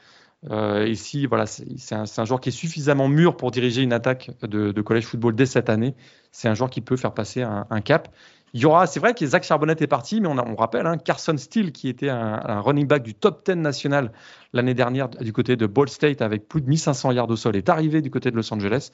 euh, 0.51 0.93
si 0.95 1.27
voilà, 1.27 1.47
c'est 1.47 1.95
un, 1.95 2.25
joueur 2.25 2.41
qui 2.41 2.51
est 2.51 2.53
suffisamment 2.53 3.09
mûr 3.09 3.37
pour 3.37 3.51
diriger 3.51 3.83
une 3.83 3.93
attaque 3.93 4.31
de, 4.43 4.73
de 4.73 4.83
college 4.83 5.05
football 5.05 5.35
dès 5.35 5.47
cette 5.47 5.71
année, 5.71 5.95
c'est 6.33 6.49
un 6.49 6.55
joueur 6.55 6.71
qui 6.71 6.81
peut 6.81 6.97
faire 6.97 7.15
passer 7.15 7.43
un, 7.43 7.81
cap. 7.81 8.09
Il 8.53 8.61
y 8.61 8.67
aura, 8.67 8.87
c'est 8.87 9.01
vrai 9.01 9.15
que 9.15 9.27
Zach 9.27 9.43
Charbonnet 9.43 9.77
est 9.81 9.87
parti, 9.87 10.21
mais 10.21 10.29
on, 10.29 10.39
a, 10.39 10.47
on 10.47 10.55
rappelle 10.55 10.87
hein, 10.87 10.97
Carson 10.97 11.37
Steele 11.37 11.73
qui 11.73 11.89
était 11.89 12.09
un, 12.09 12.41
un, 12.45 12.61
running 12.61 12.87
back 12.87 13.03
du 13.03 13.15
top 13.15 13.45
10 13.45 13.57
national 13.57 14.13
l'année 14.53 14.75
dernière 14.75 15.09
du 15.09 15.33
côté 15.33 15.57
de 15.57 15.67
Ball 15.67 15.89
State 15.89 16.23
avec 16.23 16.47
plus 16.47 16.61
de 16.61 16.69
1500 16.69 17.13
yards 17.13 17.31
au 17.31 17.37
sol 17.37 17.57
est 17.57 17.69
arrivé 17.69 18.01
du 18.01 18.11
côté 18.11 18.31
de 18.31 18.37
Los 18.37 18.53
Angeles. 18.53 18.91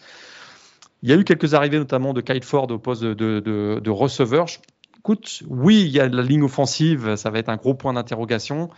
Il 1.02 1.10
y 1.10 1.12
a 1.12 1.16
eu 1.16 1.24
quelques 1.24 1.54
arrivées 1.54 1.78
notamment 1.78 2.12
de 2.12 2.20
Kyle 2.20 2.44
Ford 2.44 2.70
au 2.70 2.78
poste 2.78 3.02
de, 3.02 3.40
de 3.40 3.90
receveur 3.90 4.46
écoute, 5.00 5.42
oui, 5.48 5.84
il 5.86 5.90
y 5.92 5.98
a 5.98 6.06
la 6.06 6.22
ligne 6.22 6.42
offensive, 6.42 7.16
ça 7.16 7.30
va 7.30 7.38
être 7.38 7.48
un 7.48 7.56
gros 7.56 7.72
point 7.72 7.94
d'interrogation. 7.94 8.68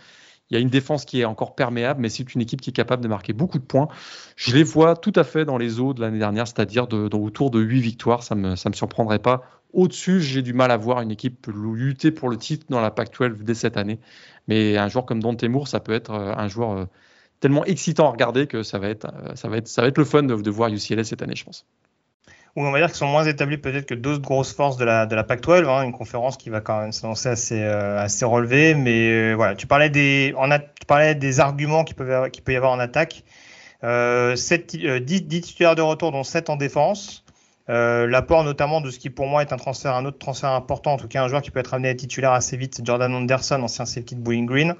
Il 0.49 0.55
y 0.55 0.57
a 0.57 0.59
une 0.59 0.69
défense 0.69 1.05
qui 1.05 1.21
est 1.21 1.25
encore 1.25 1.55
perméable, 1.55 2.01
mais 2.01 2.09
c'est 2.09 2.35
une 2.35 2.41
équipe 2.41 2.61
qui 2.61 2.69
est 2.69 2.73
capable 2.73 3.01
de 3.01 3.07
marquer 3.07 3.33
beaucoup 3.33 3.59
de 3.59 3.63
points. 3.63 3.87
Je 4.35 4.55
les 4.55 4.63
vois 4.63 4.95
tout 4.95 5.13
à 5.15 5.23
fait 5.23 5.45
dans 5.45 5.57
les 5.57 5.79
eaux 5.79 5.93
de 5.93 6.01
l'année 6.01 6.19
dernière, 6.19 6.47
c'est-à-dire 6.47 6.87
autour 6.91 7.49
de 7.49 7.59
8 7.59 7.79
victoires. 7.79 8.23
Ça 8.23 8.35
ne 8.35 8.51
me, 8.51 8.55
surprendrait 8.55 9.19
pas. 9.19 9.41
Au-dessus, 9.73 10.21
j'ai 10.21 10.41
du 10.41 10.53
mal 10.53 10.69
à 10.69 10.77
voir 10.77 11.01
une 11.01 11.11
équipe 11.11 11.47
lutter 11.47 12.11
pour 12.11 12.29
le 12.29 12.37
titre 12.37 12.65
dans 12.69 12.81
la 12.81 12.91
PAC-12 12.91 13.43
dès 13.43 13.55
cette 13.55 13.77
année. 13.77 13.99
Mais 14.47 14.77
un 14.77 14.89
joueur 14.89 15.05
comme 15.05 15.21
Dante 15.21 15.43
Moore, 15.43 15.67
ça 15.67 15.79
peut 15.79 15.93
être 15.93 16.11
euh, 16.11 16.33
un 16.35 16.47
joueur 16.47 16.71
euh, 16.71 16.85
tellement 17.39 17.65
excitant 17.65 18.07
à 18.07 18.11
regarder 18.11 18.45
que 18.45 18.61
ça 18.61 18.77
va 18.77 18.89
être, 18.89 19.05
euh, 19.05 19.91
le 19.95 20.03
fun 20.05 20.23
de, 20.23 20.35
de 20.35 20.51
voir 20.51 20.69
UCLA 20.69 21.03
cette 21.03 21.23
année, 21.23 21.35
je 21.35 21.45
pense. 21.45 21.65
Oui, 22.55 22.67
on 22.67 22.71
va 22.71 22.79
dire 22.79 22.87
qu'ils 22.87 22.97
sont 22.97 23.07
moins 23.07 23.25
établis 23.25 23.57
peut-être 23.57 23.87
que 23.87 23.95
d'autres 23.95 24.21
grosses 24.21 24.53
forces 24.53 24.77
de 24.77 24.85
la, 24.85 25.05
de 25.07 25.15
la 25.15 25.23
PAC-12, 25.23 25.67
hein, 25.67 25.83
une 25.83 25.91
conférence 25.91 26.37
qui 26.37 26.49
va 26.49 26.61
quand 26.61 26.81
même 26.81 26.91
s'annoncer 26.91 27.29
assez, 27.29 27.63
euh, 27.63 27.97
assez 27.97 28.25
relevée. 28.25 28.75
Mais 28.75 29.09
euh, 29.09 29.33
voilà, 29.33 29.55
tu 29.55 29.65
parlais, 29.65 29.89
des, 29.89 31.39
arguments 31.39 31.83
qu'il 31.83 31.95
peut, 31.95 32.29
qu 32.29 32.41
peut 32.41 32.53
y 32.53 32.55
avoir 32.55 32.71
en 32.71 32.79
attaque. 32.79 33.23
Euh, 33.83 34.35
7, 34.35 34.75
10, 35.03 35.23
10, 35.23 35.41
titulaires 35.41 35.75
de 35.75 35.81
retour, 35.81 36.11
dont 36.11 36.23
7 36.23 36.49
en 36.49 36.55
défense. 36.55 37.23
Euh, 37.69 38.07
L'apport 38.07 38.43
notamment 38.43 38.81
de 38.81 38.89
ce 38.89 38.99
qui 38.99 39.09
pour 39.09 39.25
moi 39.27 39.41
est 39.41 39.53
un 39.53 39.57
transfert, 39.57 39.95
autre 40.03 40.17
transfert 40.17 40.49
important, 40.49 40.93
en 40.93 40.97
tout 40.97 41.07
cas 41.07 41.23
un 41.23 41.29
joueur 41.29 41.41
qui 41.41 41.49
peut 41.49 41.59
être 41.59 41.73
amené 41.73 41.89
à 41.89 41.95
titulaire 41.95 42.33
assez 42.33 42.57
vite, 42.57 42.81
Jordan 42.83 43.13
Anderson, 43.13 43.61
ancien 43.61 43.85
safety 43.85 44.15
de 44.15 44.21
Bowling 44.21 44.45
Green. 44.45 44.75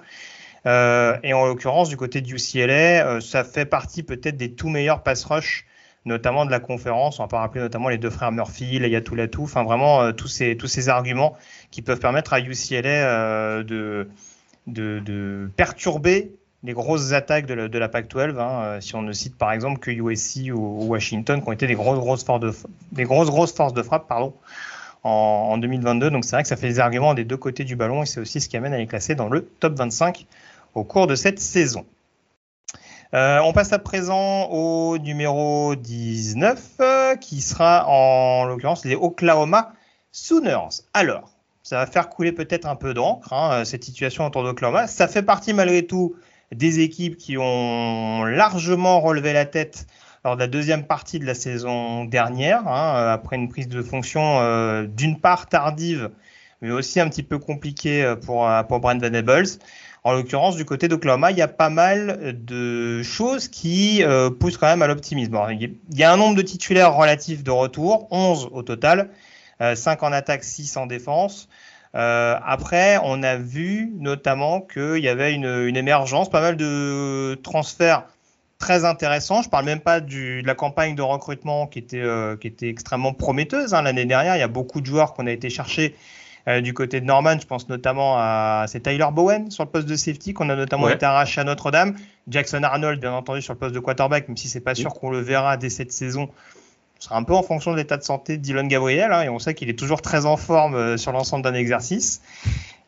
Euh, 0.66 1.18
et 1.24 1.34
en 1.34 1.46
l'occurrence, 1.46 1.90
du 1.90 1.98
côté 1.98 2.22
du 2.22 2.36
UCLA, 2.36 3.06
euh, 3.06 3.22
ça 3.22 3.44
fait 3.44 3.66
partie 3.66 4.04
peut-être 4.04 4.38
des 4.38 4.54
tout 4.54 4.70
meilleurs 4.70 5.04
pass 5.04 5.24
rush 5.26 5.66
notamment 6.06 6.46
de 6.46 6.52
la 6.52 6.60
conférence. 6.60 7.20
On 7.20 7.24
va 7.24 7.28
pas 7.28 7.40
rappeler 7.40 7.62
notamment 7.62 7.90
les 7.90 7.98
deux 7.98 8.10
frères 8.10 8.32
Murphy, 8.32 8.80
Layatoulatou, 8.80 9.44
enfin 9.44 9.64
vraiment 9.64 10.02
euh, 10.02 10.12
tous, 10.12 10.28
ces, 10.28 10.58
tous 10.58 10.68
ces 10.68 10.90
arguments 10.90 11.36
qui 11.72 11.82
peuvent 11.82 12.00
permettre 12.00 12.34
à 12.34 12.40
UCLA 12.40 12.90
euh, 12.90 14.08
de, 14.68 15.50
perturber 15.56 16.32
les 16.64 16.74
grosses 16.74 17.12
attaques 17.12 17.46
de 17.46 17.54
la, 17.54 17.68
de 17.68 17.78
la 17.78 17.90
Pac-12. 17.90 18.40
Hein, 18.40 18.64
euh, 18.64 18.82
si 18.82 18.96
on 18.96 19.02
ne 19.02 19.12
cite 19.14 19.38
par 19.38 19.52
exemple 19.52 19.80
que 19.80 19.92
USC 19.92 20.52
ou, 20.54 20.86
Washington, 20.88 21.42
qui 21.42 21.48
ont 21.48 21.52
été 21.52 21.68
des 21.68 21.76
grosses, 21.76 22.24
forces 22.24 22.40
de, 22.40 22.54
des 22.92 23.04
grosses, 23.04 23.30
grosses 23.30 23.54
forces 23.54 23.74
de 23.74 23.82
frappe 23.82 24.08
pardon, 24.08 24.34
en, 25.04 25.50
en 25.52 25.58
2022. 25.58 26.10
Donc 26.10 26.26
c'est 26.26 26.36
vrai 26.36 26.44
que 26.44 26.50
ça 26.50 26.58
fait 26.58 26.68
des 26.68 26.80
arguments 26.80 27.14
des 27.14 27.26
deux 27.26 27.38
côtés 27.38 27.64
du 27.64 27.76
ballon 27.76 28.04
et 28.04 28.06
c'est 28.06 28.20
aussi 28.20 28.40
ce 28.40 28.50
qui 28.50 28.58
amène 28.58 28.74
à 28.74 28.78
les 28.78 28.88
classer 28.88 29.16
dans 29.16 29.30
le 29.30 29.46
top 29.60 29.78
25 29.78 30.26
au 30.76 30.84
cours 30.84 31.08
de 31.08 31.16
cette 31.16 31.40
saison. 31.40 31.86
Euh, 33.14 33.40
on 33.44 33.54
passe 33.54 33.72
à 33.74 33.80
présent 33.80 34.46
au 34.46 34.98
numéro 34.98 35.76
19, 35.76 36.60
euh, 36.80 37.16
qui 37.16 37.42
sera 37.42 37.86
en 37.88 38.46
l'occurrence 38.46 38.86
les 38.86 38.96
Oklahoma 38.96 39.74
Sooners. 40.12 40.82
Alors, 40.96 41.30
ça 41.62 41.78
va 41.78 41.86
faire 41.86 42.10
couler 42.10 42.32
peut-être 42.32 42.66
un 42.66 42.76
peu 42.76 42.96
d'encre, 42.96 43.32
hein, 43.32 43.66
cette 43.66 43.84
situation 43.84 44.26
autour 44.26 44.44
d'Oklahoma. 44.44 44.88
Ça 44.88 45.08
fait 45.08 45.22
partie 45.22 45.54
malgré 45.54 45.86
tout 45.86 46.16
des 46.52 46.80
équipes 46.80 47.18
qui 47.18 47.38
ont 47.38 48.24
largement 48.24 49.00
relevé 49.00 49.32
la 49.32 49.46
tête 49.46 49.86
lors 50.26 50.36
de 50.36 50.42
la 50.42 50.48
deuxième 50.48 50.84
partie 50.84 51.20
de 51.20 51.26
la 51.26 51.36
saison 51.36 52.06
dernière, 52.06 52.68
hein, 52.68 53.12
après 53.12 53.36
une 53.36 53.48
prise 53.48 53.68
de 53.68 53.84
fonction 53.84 54.40
euh, 54.40 54.88
d'une 54.88 55.20
part 55.20 55.48
tardive, 55.50 56.10
mais 56.64 56.72
aussi 56.72 57.00
un 57.00 57.10
petit 57.10 57.24
peu 57.24 57.38
compliquée 57.38 58.16
pour, 58.26 58.50
pour 58.68 58.80
Brent. 58.80 59.00
En 60.06 60.12
l'occurrence, 60.12 60.58
du 60.58 60.66
côté 60.66 60.90
d'Oklahoma, 60.90 61.32
il 61.32 61.38
y 61.38 61.42
a 61.42 61.48
pas 61.48 61.70
mal 61.70 62.36
de 62.44 63.02
choses 63.04 63.48
qui 63.48 64.04
euh, 64.04 64.30
poussent 64.30 64.58
quand 64.58 64.68
même 64.68 64.82
à 64.82 64.88
l'optimisme. 64.88 65.40
Il 65.50 65.78
y 65.98 66.04
a 66.04 66.12
un 66.12 66.18
nombre 66.18 66.36
de 66.36 66.42
titulaires 66.42 66.94
relatifs 66.94 67.42
de 67.44 67.52
retour, 67.52 68.08
11 68.12 68.50
au 68.52 68.64
total, 68.64 69.10
euh, 69.62 69.76
5 69.76 70.04
en 70.04 70.12
attaque, 70.12 70.44
6 70.44 70.76
en 70.76 70.88
défense. 70.88 71.48
Euh, 71.96 72.38
après, 72.44 72.98
on 73.04 73.22
a 73.24 73.36
vu 73.38 73.94
notamment 73.98 74.62
qu'il 74.62 74.98
y 74.98 75.08
avait 75.08 75.34
une, 75.34 75.78
émergence, 75.78 76.30
pas 76.30 76.42
mal 76.42 76.58
de 76.58 77.40
transferts 77.44 78.04
très 78.58 78.84
intéressants. 78.86 79.42
Je 79.42 79.50
parle 79.50 79.66
même 79.66 79.80
pas 79.80 80.00
de 80.00 80.42
la 80.46 80.56
campagne 80.56 80.96
de 80.96 81.02
recrutement 81.02 81.68
qui 81.68 81.80
était, 81.80 82.02
euh, 82.02 82.36
qui 82.36 82.48
était 82.48 82.70
extrêmement 82.70 83.14
prometteuse 83.14 83.74
hein, 83.74 83.84
l'année 83.84 84.06
dernière. 84.06 84.36
Il 84.36 84.40
y 84.40 84.44
a 84.44 84.48
beaucoup 84.48 84.82
de 84.82 84.86
joueurs 84.86 85.14
qu'on 85.14 85.28
a 85.28 85.32
été 85.32 85.50
chercher 85.50 85.96
euh, 86.48 86.62
du 86.62 86.74
côté 86.74 87.00
de 87.02 87.06
Norman, 87.06 87.40
je 87.40 87.46
pense 87.46 87.70
notamment 87.70 88.16
à 88.18 88.66
c'est 88.68 88.82
Tyler 88.82 89.08
Bowen 89.12 89.52
sur 89.52 89.64
le 89.64 89.70
poste 89.70 89.88
de 89.88 89.96
safety 89.96 90.34
qu'on 90.34 90.50
a 90.50 90.56
notamment 90.56 90.86
ouais. 90.86 90.96
été 90.96 91.06
arraché 91.06 91.42
à 91.42 91.44
Notre-Dame. 91.44 91.96
Jackson 92.28 92.64
Arnold, 92.64 93.00
bien 93.00 93.14
entendu, 93.14 93.42
sur 93.42 93.54
le 93.54 93.60
poste 93.60 93.76
de 93.76 93.80
quarterback, 93.80 94.28
même 94.28 94.38
si 94.38 94.48
c'est 94.48 94.62
pas 94.62 94.76
sûr 94.76 94.94
qu'on 94.94 95.10
le 95.10 95.20
verra 95.20 95.58
dès 95.58 95.70
cette 95.70 95.92
saison. 95.92 96.30
Ce 97.00 97.10
sera 97.10 97.18
un 97.18 97.24
peu 97.24 97.34
en 97.34 97.44
fonction 97.44 97.72
de 97.72 97.78
l'état 97.78 97.98
de 97.98 98.04
santé 98.04 98.38
de 98.38 98.42
Dylan 98.42 98.68
Gabriel, 98.68 99.12
hein, 99.12 99.24
et 99.24 99.30
on 99.30 99.40
sait 99.40 99.54
qu'il 99.54 99.70
est 99.70 99.78
toujours 99.78 100.02
très 100.02 100.26
en 100.26 100.38
forme 100.38 100.76
euh, 100.76 100.98
sur 100.98 101.12
l'ensemble 101.12 101.44
d'un 101.44 101.54
exercice. 101.54 102.22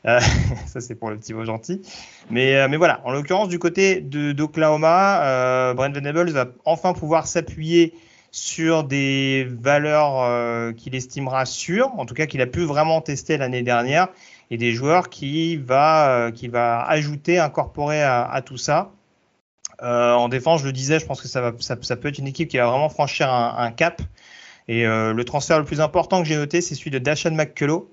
Euh, 0.05 0.19
ça, 0.67 0.81
c'est 0.81 0.95
pour 0.95 1.09
le 1.09 1.17
petit 1.17 1.33
mot 1.33 1.43
gentil. 1.45 1.81
Mais, 2.29 2.55
euh, 2.55 2.67
mais 2.69 2.77
voilà, 2.77 3.01
en 3.05 3.11
l'occurrence, 3.11 3.49
du 3.49 3.59
côté 3.59 4.01
d'Oklahoma, 4.01 5.23
euh, 5.23 5.73
Brent 5.73 5.93
Venables 5.93 6.29
va 6.31 6.47
enfin 6.65 6.93
pouvoir 6.93 7.27
s'appuyer 7.27 7.93
sur 8.35 8.83
des 8.83 9.47
valeurs 9.49 10.21
euh, 10.21 10.73
qu'il 10.73 10.93
estimera 10.93 11.45
sûres, 11.45 11.89
en 11.97 12.05
tout 12.05 12.13
cas 12.13 12.25
qu'il 12.25 12.41
a 12.41 12.45
pu 12.45 12.65
vraiment 12.65 12.99
tester 12.99 13.37
l'année 13.37 13.63
dernière, 13.63 14.09
et 14.51 14.57
des 14.57 14.73
joueurs 14.73 15.09
qui 15.09 15.55
va, 15.55 16.27
euh, 16.27 16.83
ajouter, 16.85 17.39
incorporer 17.39 18.03
à, 18.03 18.41
tout 18.45 18.57
ça. 18.57 18.91
Euh, 19.81 20.11
en 20.11 20.27
défense, 20.27 20.59
je 20.59 20.65
le 20.65 20.73
disais, 20.73 20.99
je 20.99 21.05
pense 21.05 21.21
que 21.21 21.29
ça, 21.29 21.53
peut 21.95 22.07
être 22.09 22.17
une 22.17 22.27
équipe 22.27 22.49
qui 22.49 22.57
va 22.57 22.65
vraiment 22.67 22.89
franchir 22.89 23.31
un, 23.31 23.55
un 23.57 23.71
cap. 23.71 24.01
Et 24.67 24.83
le 24.83 25.23
transfert 25.23 25.57
le 25.57 25.65
plus 25.65 25.79
important 25.79 26.21
que 26.21 26.27
j'ai 26.27 26.35
noté, 26.35 26.59
c'est 26.59 26.75
celui 26.75 26.91
de 26.91 26.99
Dashan 26.99 27.31
McCullough, 27.31 27.87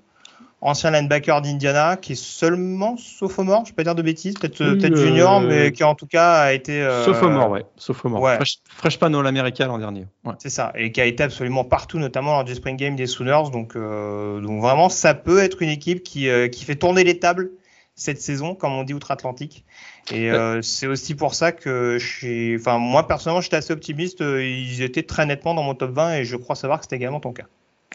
ancien 0.63 0.91
linebacker 0.91 1.41
d'Indiana, 1.41 1.97
qui 1.97 2.13
est 2.13 2.21
seulement 2.21 2.95
sophomore, 2.95 3.65
je 3.65 3.71
peux 3.71 3.75
pas 3.75 3.83
dire 3.83 3.95
de 3.95 4.01
bêtises, 4.01 4.35
peut-être 4.35 4.63
oui, 4.63 4.79
peut 4.79 4.95
junior, 4.95 5.41
euh... 5.41 5.47
mais 5.47 5.71
qui 5.73 5.83
en 5.83 5.93
tout 5.93 6.07
cas 6.07 6.35
a 6.35 6.53
été. 6.53 6.81
Euh... 6.81 7.03
Sophomore, 7.03 7.49
ouais, 7.49 7.65
sophomore. 7.75 8.21
Ouais. 8.21 8.37
Fresh, 8.37 8.59
freshman 8.67 9.13
All-American 9.13 9.67
l'an 9.67 9.77
dernier. 9.77 10.07
Ouais. 10.23 10.33
C'est 10.39 10.49
ça, 10.49 10.71
et 10.75 10.93
qui 10.93 11.01
a 11.01 11.05
été 11.05 11.21
absolument 11.21 11.65
partout, 11.65 11.99
notamment 11.99 12.31
lors 12.31 12.43
du 12.45 12.55
Spring 12.55 12.77
Game 12.77 12.95
des 12.95 13.07
Sooners. 13.07 13.51
Donc, 13.51 13.75
euh, 13.75 14.39
donc 14.39 14.61
vraiment, 14.61 14.87
ça 14.87 15.13
peut 15.13 15.39
être 15.39 15.61
une 15.61 15.69
équipe 15.69 16.01
qui, 16.01 16.29
euh, 16.29 16.47
qui 16.47 16.63
fait 16.63 16.75
tourner 16.75 17.03
les 17.03 17.19
tables 17.19 17.51
cette 17.95 18.21
saison, 18.21 18.55
comme 18.55 18.71
on 18.71 18.83
dit 18.83 18.93
outre-Atlantique. 18.93 19.65
Et 20.11 20.31
euh, 20.31 20.61
c'est 20.61 20.87
aussi 20.87 21.13
pour 21.13 21.35
ça 21.35 21.51
que 21.51 21.97
je 21.99 22.07
suis, 22.07 22.55
enfin, 22.55 22.77
moi 22.79 23.07
personnellement, 23.07 23.41
j'étais 23.41 23.57
assez 23.57 23.73
optimiste. 23.73 24.21
Ils 24.21 24.81
étaient 24.81 25.03
très 25.03 25.25
nettement 25.25 25.53
dans 25.53 25.63
mon 25.63 25.75
top 25.75 25.91
20 25.91 26.15
et 26.15 26.25
je 26.25 26.35
crois 26.35 26.55
savoir 26.55 26.79
que 26.79 26.85
c'était 26.85 26.95
également 26.95 27.19
ton 27.19 27.33
cas. 27.33 27.45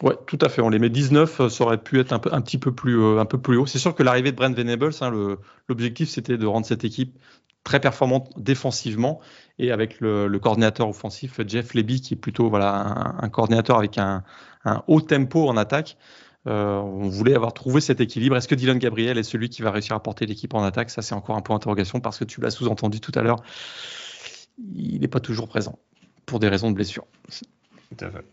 Ouais, 0.02 0.14
tout 0.26 0.38
à 0.40 0.48
fait. 0.48 0.62
On 0.62 0.68
les 0.68 0.78
met 0.78 0.90
19, 0.90 1.48
ça 1.48 1.64
aurait 1.64 1.82
pu 1.82 1.98
être 1.98 2.12
un, 2.12 2.18
peu, 2.18 2.32
un 2.32 2.40
petit 2.40 2.58
peu 2.58 2.72
plus, 2.72 3.00
euh, 3.00 3.18
un 3.18 3.24
peu 3.24 3.38
plus 3.38 3.56
haut. 3.56 3.66
C'est 3.66 3.78
sûr 3.78 3.94
que 3.94 4.02
l'arrivée 4.02 4.30
de 4.30 4.36
Brent 4.36 4.54
Venables, 4.54 4.90
hein, 5.00 5.10
l'objectif 5.68 6.08
c'était 6.08 6.38
de 6.38 6.46
rendre 6.46 6.66
cette 6.66 6.84
équipe 6.84 7.18
très 7.64 7.80
performante 7.80 8.30
défensivement 8.36 9.20
et 9.58 9.72
avec 9.72 10.00
le, 10.00 10.28
le 10.28 10.38
coordinateur 10.38 10.88
offensif 10.88 11.40
Jeff 11.46 11.74
Leby 11.74 12.00
qui 12.00 12.14
est 12.14 12.16
plutôt 12.16 12.48
voilà 12.48 12.74
un, 12.74 13.24
un 13.24 13.28
coordinateur 13.28 13.76
avec 13.76 13.98
un, 13.98 14.22
un, 14.64 14.82
haut 14.86 15.00
tempo 15.00 15.48
en 15.48 15.56
attaque. 15.56 15.96
Euh, 16.46 16.78
on 16.78 17.08
voulait 17.08 17.34
avoir 17.34 17.52
trouvé 17.52 17.80
cet 17.80 18.00
équilibre. 18.00 18.36
Est-ce 18.36 18.48
que 18.48 18.54
Dylan 18.54 18.78
Gabriel 18.78 19.18
est 19.18 19.22
celui 19.22 19.48
qui 19.50 19.62
va 19.62 19.70
réussir 19.70 19.96
à 19.96 20.02
porter 20.02 20.24
l'équipe 20.24 20.54
en 20.54 20.62
attaque? 20.62 20.90
Ça, 20.90 21.02
c'est 21.02 21.14
encore 21.14 21.36
un 21.36 21.42
point 21.42 21.56
d'interrogation 21.56 22.00
parce 22.00 22.18
que 22.18 22.24
tu 22.24 22.40
l'as 22.40 22.50
sous-entendu 22.50 23.00
tout 23.00 23.12
à 23.16 23.22
l'heure. 23.22 23.42
Il 24.74 25.00
n'est 25.00 25.08
pas 25.08 25.20
toujours 25.20 25.48
présent 25.48 25.78
pour 26.24 26.38
des 26.38 26.48
raisons 26.48 26.70
de 26.70 26.76
blessure. 26.76 27.06
Tout 27.90 28.04
à 28.04 28.10
fait. 28.10 28.24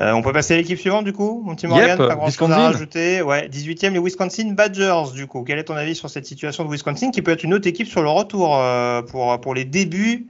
Euh, 0.00 0.12
on 0.12 0.22
peut 0.22 0.32
passer 0.32 0.54
à 0.54 0.56
l'équipe 0.56 0.78
suivante 0.78 1.04
du 1.04 1.12
coup, 1.12 1.42
mon 1.44 1.54
petit 1.54 1.66
Morgan, 1.66 1.88
yep, 1.88 1.98
pas 1.98 2.14
grand 2.14 2.26
Wisconsin. 2.26 2.54
chose 2.54 2.64
à 2.64 2.70
rajouter. 2.70 3.22
Ouais, 3.22 3.48
18e 3.48 3.92
les 3.92 3.98
Wisconsin 3.98 4.52
Badgers 4.52 5.12
du 5.14 5.26
coup. 5.26 5.44
Quel 5.44 5.58
est 5.58 5.64
ton 5.64 5.74
avis 5.74 5.94
sur 5.94 6.08
cette 6.08 6.26
situation 6.26 6.64
de 6.64 6.70
Wisconsin 6.70 7.10
qui 7.10 7.20
peut 7.20 7.32
être 7.32 7.44
une 7.44 7.52
autre 7.52 7.66
équipe 7.68 7.86
sur 7.86 8.02
le 8.02 8.08
retour 8.08 8.56
euh, 8.56 9.02
pour, 9.02 9.38
pour 9.40 9.54
les 9.54 9.64
débuts 9.64 10.28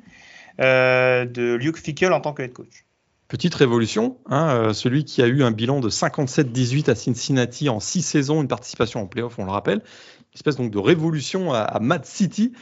euh, 0.60 1.24
de 1.24 1.54
Luke 1.54 1.78
Fickle 1.78 2.12
en 2.12 2.20
tant 2.20 2.32
que 2.32 2.42
head 2.42 2.52
coach? 2.52 2.84
Petite 3.28 3.54
révolution, 3.54 4.16
hein, 4.28 4.72
celui 4.72 5.04
qui 5.04 5.22
a 5.22 5.28
eu 5.28 5.44
un 5.44 5.52
bilan 5.52 5.78
de 5.78 5.88
57-18 5.88 6.90
à 6.90 6.96
Cincinnati 6.96 7.68
en 7.68 7.78
six 7.78 8.02
saisons, 8.02 8.42
une 8.42 8.48
participation 8.48 9.00
en 9.00 9.06
playoff, 9.06 9.38
on 9.38 9.44
le 9.44 9.52
rappelle. 9.52 9.78
Une 9.78 10.34
espèce 10.34 10.56
donc 10.56 10.72
de 10.72 10.78
révolution 10.78 11.52
à, 11.52 11.60
à 11.60 11.78
Mad 11.78 12.04
City. 12.04 12.52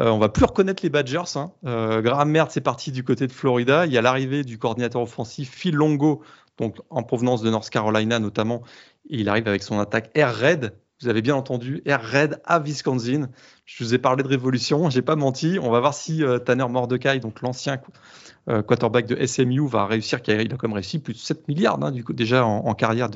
Euh, 0.00 0.10
on 0.10 0.18
va 0.18 0.28
plus 0.28 0.44
reconnaître 0.44 0.82
les 0.82 0.90
Badgers. 0.90 1.36
Hein. 1.36 1.50
Euh, 1.66 2.00
Graham 2.02 2.30
Mertz 2.30 2.56
est 2.56 2.60
parti 2.62 2.92
du 2.92 3.02
côté 3.02 3.26
de 3.26 3.32
Florida. 3.32 3.86
Il 3.86 3.92
y 3.92 3.98
a 3.98 4.02
l'arrivée 4.02 4.44
du 4.44 4.58
coordinateur 4.58 5.02
offensif 5.02 5.50
Phil 5.52 5.74
Longo, 5.74 6.22
donc 6.58 6.76
en 6.90 7.02
provenance 7.02 7.42
de 7.42 7.50
North 7.50 7.70
Carolina 7.70 8.18
notamment. 8.18 8.62
Il 9.08 9.28
arrive 9.28 9.48
avec 9.48 9.62
son 9.62 9.78
attaque 9.78 10.10
Air 10.14 10.34
Raid. 10.34 10.74
Vous 11.00 11.08
avez 11.08 11.22
bien 11.22 11.36
entendu, 11.36 11.80
Air 11.86 12.02
Raid 12.02 12.40
à 12.44 12.58
Wisconsin. 12.58 13.28
Je 13.64 13.84
vous 13.84 13.94
ai 13.94 13.98
parlé 13.98 14.24
de 14.24 14.28
révolution, 14.28 14.90
j'ai 14.90 15.02
pas 15.02 15.14
menti. 15.14 15.58
On 15.62 15.70
va 15.70 15.78
voir 15.78 15.94
si 15.94 16.24
euh, 16.24 16.38
Tanner 16.38 16.66
Mordecai, 16.68 17.20
donc 17.20 17.40
l'ancien 17.40 17.80
euh, 18.48 18.62
quarterback 18.62 19.06
de 19.06 19.24
SMU, 19.24 19.68
va 19.68 19.86
réussir. 19.86 20.18
Il 20.26 20.52
a 20.52 20.56
comme 20.56 20.72
réussi 20.72 20.98
plus 20.98 21.14
de 21.14 21.18
7 21.18 21.46
milliards 21.46 21.78
hein, 21.82 21.92
déjà 22.10 22.44
en, 22.44 22.74
carrière 22.74 23.10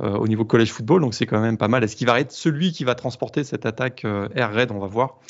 euh, 0.00 0.16
au 0.16 0.26
niveau 0.26 0.44
college 0.44 0.72
football, 0.72 1.00
donc 1.00 1.14
c'est 1.14 1.26
quand 1.26 1.40
même 1.40 1.58
pas 1.58 1.68
mal. 1.68 1.84
Est-ce 1.84 1.94
qu'il 1.94 2.08
va 2.08 2.18
être 2.18 2.32
celui 2.32 2.72
qui 2.72 2.82
va 2.82 2.96
transporter 2.96 3.44
cette 3.44 3.66
attaque 3.66 4.04
Air 4.04 4.52
Raid? 4.52 4.72
On 4.72 4.80
va 4.80 4.88
voir. 4.88 5.20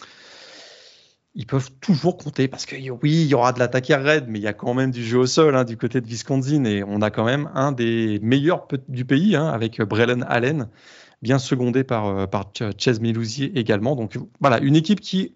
Ils 1.35 1.47
peuvent 1.47 1.71
toujours 1.81 2.17
compter 2.17 2.49
parce 2.49 2.67
que 2.67 2.77
oui, 2.77 3.23
il 3.23 3.27
y 3.27 3.35
aura 3.35 3.53
de 3.53 3.59
l'attaque 3.59 3.89
air 3.91 4.03
raid, 4.03 4.27
mais 4.29 4.39
il 4.39 4.43
y 4.43 4.49
a 4.49 4.53
quand 4.53 4.75
même 4.75 4.91
du 4.91 5.05
jeu 5.05 5.19
au 5.19 5.27
sol 5.27 5.57
hein, 5.57 5.65
du 5.65 5.77
côté 5.77 6.01
de 6.01 6.07
Wisconsin 6.07 6.65
et 6.65 6.85
on 6.85 7.01
a 7.01 7.11
quand 7.11 7.25
même 7.25 7.51
un 7.55 7.73
des 7.73 8.19
meilleurs 8.23 8.69
du 8.89 9.05
pays 9.05 9.35
hein, 9.35 9.47
avec 9.47 9.81
Brellen 9.81 10.25
Allen, 10.29 10.69
bien 11.23 11.39
secondé 11.39 11.85
par, 11.85 12.07
euh, 12.07 12.27
par 12.27 12.51
Chase 12.77 13.01
Melousier 13.01 13.59
également. 13.59 13.97
Donc 13.97 14.19
voilà, 14.41 14.59
une 14.59 14.77
équipe 14.77 15.01
qui 15.01 15.35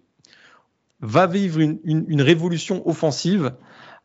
va 1.01 1.27
vivre 1.27 1.59
une 1.61 2.21
révolution 2.21 2.87
offensive 2.89 3.53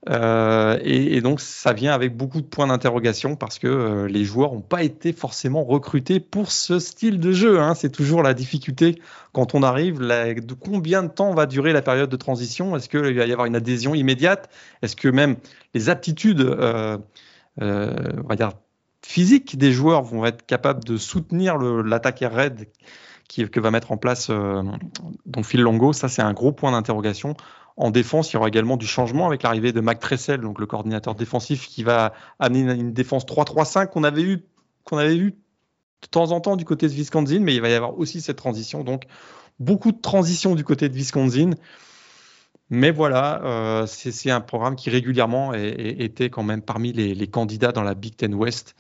euh, 0.09 0.79
et, 0.83 1.21
donc 1.21 1.41
ça 1.41 1.73
vient 1.73 1.93
avec 1.93 2.17
beaucoup 2.17 2.41
de 2.41 2.47
points 2.47 2.67
d'interrogation 2.67 3.37
parce 3.37 3.61
que 3.61 3.69
euh, 3.69 4.09
les 4.09 4.25
joueurs 4.25 4.53
n'ont 4.53 4.61
pas 4.61 4.83
été 4.83 5.13
forcément 5.13 5.63
recrutés 5.63 6.19
pour 6.19 6.51
ce 6.51 6.81
style 6.81 7.21
de 7.21 7.33
jeu. 7.33 7.61
Hein. 7.61 7.75
C'est 7.75 7.91
toujours 7.91 8.23
la 8.23 8.35
difficulté 8.35 9.01
quand 9.33 9.55
on 9.55 9.63
arrive. 9.63 10.01
combien 10.61 11.05
de 11.05 11.09
temps 11.09 11.33
va 11.35 11.47
durer 11.47 11.73
la 11.73 11.83
période 11.83 12.11
de 12.11 12.17
transition? 12.17 12.75
Est-ce 12.77 12.89
qu'il 12.89 13.01
va 13.01 13.27
y 13.27 13.33
avoir 13.33 13.47
une 13.47 13.55
adhésion 13.55 13.95
immédiate? 13.95 14.51
Est-ce 14.83 14.97
que 14.97 15.09
même 15.09 15.37
les 15.73 15.89
aptitudes, 15.89 16.41
euh, 16.41 16.99
physiques 19.05 19.59
des 19.59 19.73
joueurs 19.73 20.03
vont 20.03 20.25
être 20.25 20.45
capables 20.47 20.83
de 20.85 20.97
soutenir 20.97 21.59
l'attaque 21.59 22.21
raid 22.23 22.69
que 23.29 23.61
va 23.61 23.71
mettre 23.71 23.93
en 23.93 23.97
place 23.97 24.31
donc 24.31 25.45
Phil 25.45 25.61
Longo? 25.61 25.93
Ça 25.93 26.09
c'est 26.09 26.23
un 26.23 26.33
gros 26.33 26.53
point 26.53 26.73
d'interrogation. 26.73 27.37
En 27.77 27.91
défense, 27.91 28.31
il 28.31 28.35
y 28.35 28.37
aura 28.37 28.49
également 28.49 28.77
du 28.77 28.87
changement 28.87 29.27
avec 29.27 29.43
l'arrivée 29.43 29.73
de 29.73 29.81
Mac 29.81 29.99
Tressel, 29.99 30.41
donc 30.41 30.61
le 30.61 30.67
coordinateur 30.67 31.15
défensif, 31.15 31.67
qui 31.67 31.83
va 31.83 32.13
amener 32.39 32.73
une, 32.73 32.93
défense 32.93 33.25
3-3-5 33.25 33.89
qu'on 33.89 34.05
avait 34.05 34.23
eu 34.23 35.35
de 36.03 36.09
temps 36.11 36.33
en 36.33 36.41
temps 36.41 36.57
du 36.57 36.65
côté 36.65 36.89
de 36.89 36.93
Wisconsin, 36.93 37.41
mais 37.41 37.55
il 37.55 37.61
va 37.61 37.71
y 37.71 37.75
avoir 37.75 37.99
aussi 37.99 38.21
cette 38.21 38.37
transition. 38.37 38.85
Donc 38.85 39.05
beaucoup 39.59 39.93
de 39.93 40.01
transitions 40.01 40.55
du 40.55 40.65
côté 40.65 40.89
de 40.89 40.95
Wisconsin. 40.95 41.51
Mais 42.71 42.91
voilà, 42.91 43.43
euh, 43.45 43.87
c'est 43.87 44.31
un 44.31 44.41
programme 44.41 44.77
qui 44.77 44.89
régulièrement 44.89 45.53
était 45.53 46.31
quand 46.31 46.43
même 46.43 46.63
parmi 46.63 46.93
les, 46.93 47.27
candidats 47.27 47.71
dans 47.71 47.83
la 47.83 47.95
Big 47.95 48.17
Ten 48.17 48.35
West. 48.35 48.77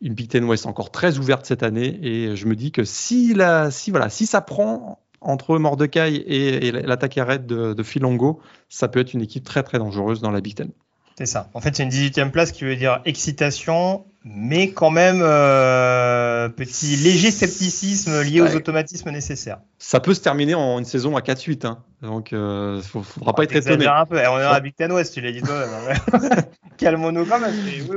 Une 0.00 0.14
Big 0.14 0.28
Ten 0.28 0.44
West 0.44 0.64
encore 0.64 0.90
très 0.90 1.18
ouverte 1.18 1.44
cette 1.44 1.62
année. 1.62 1.98
Et 2.02 2.36
je 2.36 2.46
me 2.46 2.56
dis 2.56 2.72
que 2.72 2.84
si, 2.84 3.34
voilà, 3.34 3.70
si 4.08 4.26
ça 4.26 4.40
prend 4.40 5.00
entre 5.20 5.58
Mordecai 5.58 6.14
et, 6.14 6.72
l'attaque 6.72 7.18
arrête 7.18 7.46
de, 7.46 7.74
de 7.74 7.82
Philongo, 7.82 8.40
ça 8.68 8.88
peut 8.88 9.00
être 9.00 9.14
une 9.14 9.22
équipe 9.22 9.44
très 9.44 9.62
très 9.62 9.78
dangereuse 9.78 10.20
dans 10.20 10.30
la 10.30 10.40
Big 10.40 10.54
Ten. 10.54 10.70
C'est 11.18 11.26
ça. 11.26 11.50
En 11.52 11.60
fait, 11.60 11.74
c'est 11.74 11.82
une 11.82 11.88
18e 11.88 12.30
place 12.30 12.52
qui 12.52 12.62
veut 12.62 12.76
dire 12.76 13.00
excitation, 13.04 14.06
mais 14.24 14.70
quand 14.70 14.90
même 14.90 15.18
euh, 15.20 16.48
petit 16.48 16.94
léger 16.94 17.32
scepticisme 17.32 18.22
lié 18.22 18.40
aux 18.40 18.54
automatismes 18.54 19.10
nécessaires. 19.10 19.58
Ça 19.78 19.98
peut 19.98 20.14
se 20.14 20.20
terminer 20.20 20.54
en 20.54 20.78
une 20.78 20.84
saison 20.84 21.16
à 21.16 21.20
4-8, 21.20 21.66
hein. 21.66 21.82
donc 22.02 22.30
il 22.30 22.38
euh, 22.38 22.76
ne 22.76 23.02
faudra 23.02 23.32
pas 23.32 23.42
être 23.42 23.56
étonné. 23.56 23.84
un 23.88 24.06
peu. 24.06 24.14
on 24.14 24.38
est 24.38 24.44
dans 24.44 24.52
la 24.52 24.60
Big 24.60 24.76
Ten 24.76 24.92
West, 24.92 25.12
tu 25.12 25.20
l'as 25.20 25.32
dit 25.32 25.42
toi-même. 25.42 25.70
Hein. 26.12 26.28
Calmons-nous 26.78 27.26
quand 27.26 27.40
même. 27.40 27.54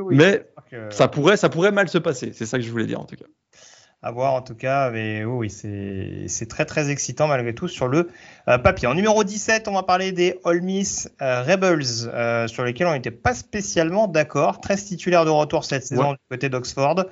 Mais, 0.09 0.43
ça, 0.89 1.07
pourrait, 1.07 1.37
ça 1.37 1.49
pourrait 1.49 1.71
mal 1.71 1.89
se 1.89 1.99
passer, 1.99 2.31
c'est 2.33 2.47
ça 2.47 2.57
que 2.57 2.63
je 2.63 2.71
voulais 2.71 2.87
dire 2.87 2.99
en 2.99 3.05
tout 3.05 3.17
cas 3.17 3.25
à 4.03 4.11
voir 4.11 4.33
en 4.33 4.41
tout 4.41 4.55
cas. 4.55 4.89
Mais 4.89 5.23
oui, 5.23 5.49
c'est 5.49 6.47
très 6.47 6.65
très 6.65 6.89
excitant 6.89 7.27
malgré 7.27 7.53
tout 7.53 7.67
sur 7.67 7.87
le 7.87 8.09
euh, 8.47 8.57
papier. 8.57 8.87
En 8.87 8.95
numéro 8.95 9.23
17, 9.23 9.67
on 9.67 9.73
va 9.73 9.83
parler 9.83 10.11
des 10.11 10.39
All 10.43 10.61
Miss 10.61 11.11
euh, 11.21 11.43
Rebels, 11.43 12.07
euh, 12.07 12.47
sur 12.47 12.63
lesquels 12.63 12.87
on 12.87 12.93
n'était 12.93 13.11
pas 13.11 13.33
spécialement 13.33 14.07
d'accord. 14.07 14.61
13 14.61 14.85
titulaires 14.85 15.25
de 15.25 15.29
retour 15.29 15.65
cette 15.65 15.85
saison 15.85 16.13
du 16.13 16.19
côté 16.29 16.49
d'Oxford, 16.49 17.05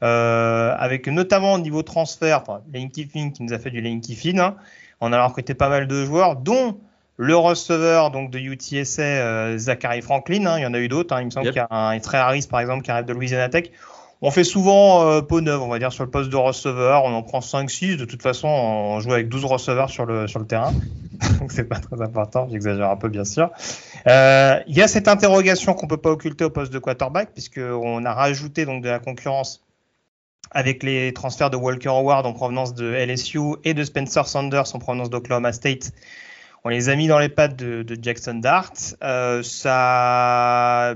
avec 0.00 1.08
notamment 1.08 1.54
au 1.54 1.58
niveau 1.58 1.82
transfert, 1.82 2.42
enfin, 2.42 2.62
Lane 2.72 2.90
Kiffin 2.90 3.30
qui 3.30 3.42
nous 3.42 3.52
a 3.52 3.58
fait 3.58 3.70
du 3.70 3.80
Lane 3.80 4.00
Kiffin. 4.00 4.38
Hein. 4.38 4.56
On 5.00 5.12
a 5.12 5.24
recruté 5.26 5.54
pas 5.54 5.68
mal 5.68 5.86
de 5.86 6.04
joueurs, 6.04 6.36
dont 6.36 6.78
le 7.18 7.34
receveur 7.34 8.10
donc 8.10 8.30
de 8.30 8.38
UTSA, 8.38 9.58
Zachary 9.58 10.02
Franklin. 10.02 10.46
Hein. 10.46 10.58
il 10.58 10.62
y 10.62 10.66
en 10.66 10.74
a 10.74 10.78
eu 10.78 10.88
d'autres. 10.88 11.14
Hein. 11.14 11.22
il 11.22 11.26
me 11.26 11.30
semble 11.30 11.48
qu'il 11.48 11.56
y 11.56 11.58
a 11.58 11.68
un 11.70 11.98
Trey 11.98 12.18
Harris 12.18 12.46
par 12.48 12.60
exemple 12.60 12.82
qui 12.82 12.90
arrive 12.90 13.06
de 13.06 13.12
Louisiana 13.12 13.48
Tech. 13.48 13.70
On 14.22 14.30
fait 14.30 14.44
souvent 14.44 15.06
euh, 15.06 15.20
peau 15.20 15.42
neuve, 15.42 15.60
on 15.60 15.68
va 15.68 15.78
dire, 15.78 15.92
sur 15.92 16.04
le 16.04 16.10
poste 16.10 16.30
de 16.30 16.36
receveur. 16.36 17.04
On 17.04 17.12
en 17.12 17.22
prend 17.22 17.40
5-6. 17.40 17.96
De 17.96 18.06
toute 18.06 18.22
façon, 18.22 18.48
on 18.48 19.00
joue 19.00 19.12
avec 19.12 19.28
12 19.28 19.44
receveurs 19.44 19.90
sur 19.90 20.06
le, 20.06 20.26
terrain. 20.46 20.72
Donc, 21.40 21.52
c'est 21.52 21.64
pas 21.64 21.78
très 21.78 22.00
important. 22.00 22.48
J'exagère 22.50 22.90
un 22.90 22.96
peu, 22.96 23.08
bien 23.08 23.24
sûr. 23.24 23.50
Euh, 24.06 24.58
il 24.66 24.76
y 24.76 24.82
a 24.82 24.88
cette 24.88 25.08
interrogation 25.08 25.74
qu'on 25.74 25.86
peut 25.86 25.98
pas 25.98 26.10
occulter 26.10 26.44
au 26.44 26.50
poste 26.50 26.72
de 26.72 26.78
quarterback, 26.78 27.32
puisqu'on 27.34 28.04
a 28.04 28.14
rajouté 28.14 28.64
donc 28.64 28.82
de 28.82 28.88
la 28.88 29.00
concurrence 29.00 29.62
avec 30.50 30.82
les 30.82 31.12
transferts 31.12 31.50
de 31.50 31.56
Walker 31.56 31.88
Howard 31.88 32.24
en 32.24 32.32
provenance 32.32 32.72
de 32.74 32.86
LSU 32.86 33.56
et 33.64 33.74
de 33.74 33.84
Spencer 33.84 34.26
Sanders 34.26 34.74
en 34.74 34.78
provenance 34.78 35.10
d'Oklahoma 35.10 35.52
State. 35.52 35.92
On 36.64 36.68
les 36.68 36.88
a 36.88 36.96
mis 36.96 37.06
dans 37.06 37.18
les 37.18 37.28
pattes 37.28 37.56
de, 37.56 37.98
Jackson 38.00 38.34
Dart. 38.34 38.72
Euh, 39.02 39.42
ça 39.42 40.94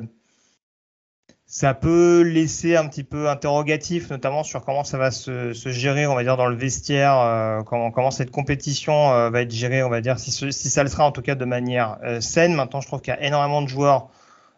ça 1.53 1.75
peut 1.75 2.21
laisser 2.21 2.77
un 2.77 2.87
petit 2.87 3.03
peu 3.03 3.29
interrogatif, 3.29 4.09
notamment 4.09 4.45
sur 4.45 4.65
comment 4.65 4.85
ça 4.85 4.99
va 4.99 5.11
se, 5.11 5.53
gérer, 5.53 6.07
on 6.07 6.15
va 6.15 6.23
dire, 6.23 6.37
dans 6.37 6.47
le 6.47 6.55
vestiaire, 6.55 7.19
euh, 7.19 7.63
comment, 7.65 7.91
comment 7.91 8.13
cette 8.13 8.31
compétition 8.31 9.11
euh, 9.11 9.31
va 9.31 9.43
être 9.43 9.51
gérée, 9.51 9.83
on 9.83 9.89
va 9.89 10.01
dire, 10.01 10.21
si, 10.21 10.31
si 10.31 10.71
ça 10.71 10.85
le 10.85 10.89
sera 10.89 11.05
en 11.05 11.11
tout 11.11 11.23
cas 11.23 11.35
de 11.35 11.45
manière 11.45 11.99
euh, 12.05 12.21
saine. 12.21 12.55
Maintenant, 12.55 12.81
je 12.81 12.87
trouve 12.87 13.01
qu'il 13.01 13.13
y 13.13 13.17
a 13.17 13.23
énormément 13.25 13.63
de 13.63 13.69
joueurs 13.69 14.11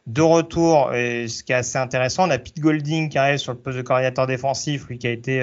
de 0.07 0.20
retour, 0.20 0.92
et 0.92 1.28
ce 1.28 1.42
qui 1.42 1.52
est 1.52 1.57
assez 1.57 1.78
intéressant, 1.78 2.28
on 2.28 2.31
a 2.31 2.37
Pete 2.37 2.61
Golding 2.61 3.09
qui 3.09 3.16
arrive 3.16 3.38
sur 3.38 3.55
le 3.55 3.59
poste 3.59 3.78
de 3.78 3.83
coordinateur 3.83 4.26
défensif, 4.26 4.87
lui 4.88 4.98
qui 4.98 5.07
a 5.07 5.12
été 5.12 5.40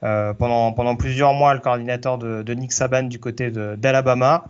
pendant, 0.00 0.72
pendant 0.72 0.96
plusieurs 0.96 1.34
mois 1.34 1.54
le 1.54 1.60
coordinateur 1.60 2.18
de, 2.18 2.42
de 2.42 2.54
Nick 2.54 2.72
Saban 2.72 3.04
du 3.04 3.20
côté 3.20 3.52
d'Alabama. 3.52 4.46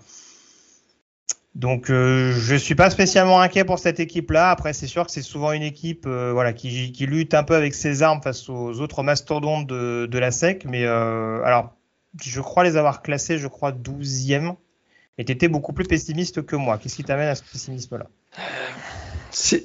Donc 1.55 1.91
euh, 1.91 2.33
je 2.33 2.55
suis 2.55 2.75
pas 2.75 2.91
spécialement 2.91 3.41
inquiet 3.41 3.65
pour 3.65 3.79
cette 3.79 4.01
équipe-là. 4.01 4.51
Après 4.51 4.73
c'est 4.73 4.87
sûr 4.87 5.07
que 5.07 5.11
c'est 5.11 5.23
souvent 5.23 5.53
une 5.53 5.63
équipe 5.63 6.07
euh, 6.07 6.33
voilà 6.33 6.53
qui, 6.53 6.93
qui, 6.93 7.07
lutte 7.07 7.35
un 7.35 7.43
peu 7.43 7.55
avec 7.55 7.75
ses 7.75 8.03
armes 8.03 8.23
face 8.23 8.49
aux 8.49 8.81
autres 8.81 9.03
mastodontes 9.03 9.67
de, 9.67 10.07
de 10.07 10.19
la 10.19 10.31
SEC. 10.31 10.65
Mais 10.67 10.85
euh, 10.85 11.43
alors 11.45 11.75
je 12.23 12.41
crois 12.41 12.65
les 12.65 12.77
avoir 12.77 13.03
classés, 13.03 13.39
je 13.39 13.49
crois 13.49 13.73
12e. 13.73 14.55
Et 15.19 15.25
tu 15.25 15.49
beaucoup 15.49 15.73
plus 15.73 15.85
pessimiste 15.85 16.47
que 16.47 16.55
moi. 16.55 16.79
Qu'est-ce 16.79 16.95
qui 16.95 17.05
t'amène 17.05 17.29
à 17.29 17.35
ce 17.35 17.43
pessimisme-là? 17.43 18.07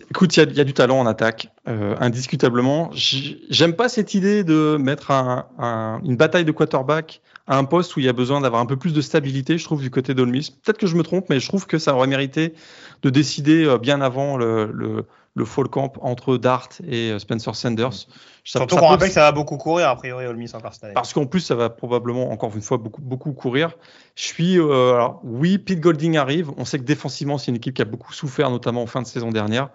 Écoute, 0.10 0.36
il 0.36 0.56
y, 0.56 0.60
a 0.60 0.64
du 0.64 0.74
talent 0.74 1.00
en 1.00 1.06
attaque, 1.06 1.48
euh, 1.68 1.96
indiscutablement. 2.00 2.92
J'aime 2.94 3.74
pas 3.74 3.88
cette 3.88 4.14
idée 4.14 4.44
de 4.44 4.78
mettre 4.78 5.12
un, 5.12 5.48
un, 5.58 6.02
une 6.04 6.18
bataille 6.18 6.46
de 6.46 6.52
quarterback 6.52 7.22
à 7.48 7.58
un 7.58 7.64
poste 7.64 7.96
où 7.96 8.00
il 8.00 8.06
y 8.06 8.10
a 8.10 8.14
besoin 8.14 8.42
d'avoir 8.42 8.62
un 8.62 8.66
peu 8.66 8.78
plus 8.78 8.94
de 8.94 9.02
stabilité, 9.02 9.58
je 9.58 9.64
trouve, 9.64 9.82
du 9.82 9.90
côté 9.90 10.14
d'Olmis. 10.14 10.56
Peut-être 10.64 10.78
que 10.78 10.88
je 10.88 10.96
me 10.96 11.04
trompe, 11.04 11.30
mais 11.30 11.40
je 11.40 11.48
trouve 11.48 11.66
que 11.66 11.78
ça 11.78 11.96
aurait 11.96 12.08
mérité 12.08 12.54
de 13.02 13.10
décider 13.10 13.66
euh, 13.66 13.78
bien 13.78 14.02
avant 14.02 14.38
le, 14.38 15.06
le 15.36 15.46
fall 15.46 15.68
camp 15.68 15.94
entre 16.02 16.38
Dart 16.38 16.70
et 16.88 17.12
euh, 17.12 17.20
Spencer 17.20 17.56
Sanders. 17.56 17.94
Ça, 17.94 18.60
Surtout 18.60 18.76
qu'on 18.76 18.88
rappelle 18.88 19.08
que 19.08 19.14
ça 19.14 19.22
va 19.22 19.32
beaucoup 19.32 19.58
courir, 19.58 19.90
a 19.90 19.96
priori, 19.96 20.28
Olmis 20.28 20.52
encore 20.54 20.74
cette 20.74 20.84
année. 20.84 20.94
Parce 20.94 21.14
qu'en 21.14 21.26
plus, 21.26 21.40
ça 21.40 21.56
va 21.56 21.70
probablement, 21.70 22.32
encore 22.32 22.56
une 22.56 22.62
fois, 22.62 22.78
beaucoup, 22.78 23.02
beaucoup 23.02 23.32
courir. 23.34 23.76
Je 24.16 24.24
suis. 24.24 24.60
Euh, 24.60 24.94
alors, 24.94 25.22
oui, 25.24 25.58
Pete 25.58 25.80
Golding 25.80 26.18
arrive. 26.18 26.52
On 26.58 26.66
sait 26.66 26.78
que 26.78 26.84
défensivement, 26.84 27.38
c'est 27.38 27.50
une 27.52 27.58
équipe 27.58 27.74
qui 27.74 27.82
a 27.82 27.86
beaucoup 27.86 28.14
souffert, 28.14 28.50
notamment 28.50 28.84
en 28.84 28.88
fin 28.88 29.02
de 29.02 29.08
saison 29.08 29.30
dernière. 29.30 29.70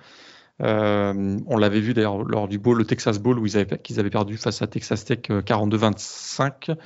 Euh, 0.61 1.39
on 1.47 1.57
l'avait 1.57 1.81
vu 1.81 1.95
d'ailleurs 1.95 2.23
lors 2.25 2.49
du 2.49 2.59
bowl, 2.59 2.79
le 2.79 2.85
Texas 2.85 3.19
Bowl, 3.19 3.39
où 3.39 3.47
ils 3.47 3.57
avaient, 3.57 3.79
qu'ils 3.79 4.01
avaient 4.01 4.11
perdu 4.11 4.37
face 4.37 4.61
à 4.63 4.67
Texas 4.67 5.05
Tech 5.05 5.21
42-25. 5.29 6.77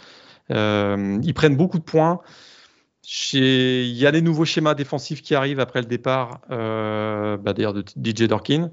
Euh, 0.51 1.19
ils 1.23 1.35
prennent 1.35 1.57
beaucoup 1.57 1.79
de 1.79 1.85
points. 1.85 2.21
Il 3.05 3.95
y 3.95 4.07
a 4.07 4.13
des 4.13 4.23
nouveaux 4.23 4.45
schémas 4.45 4.75
défensifs 4.75 5.23
qui 5.23 5.35
arrivent 5.35 5.61
après 5.61 5.81
le 5.81 5.87
départ, 5.87 6.41
euh, 6.51 7.37
bah 7.37 7.53
d'ailleurs 7.53 7.75
de 7.75 7.83
DJ 7.83 8.29
Dorkin. 8.29 8.71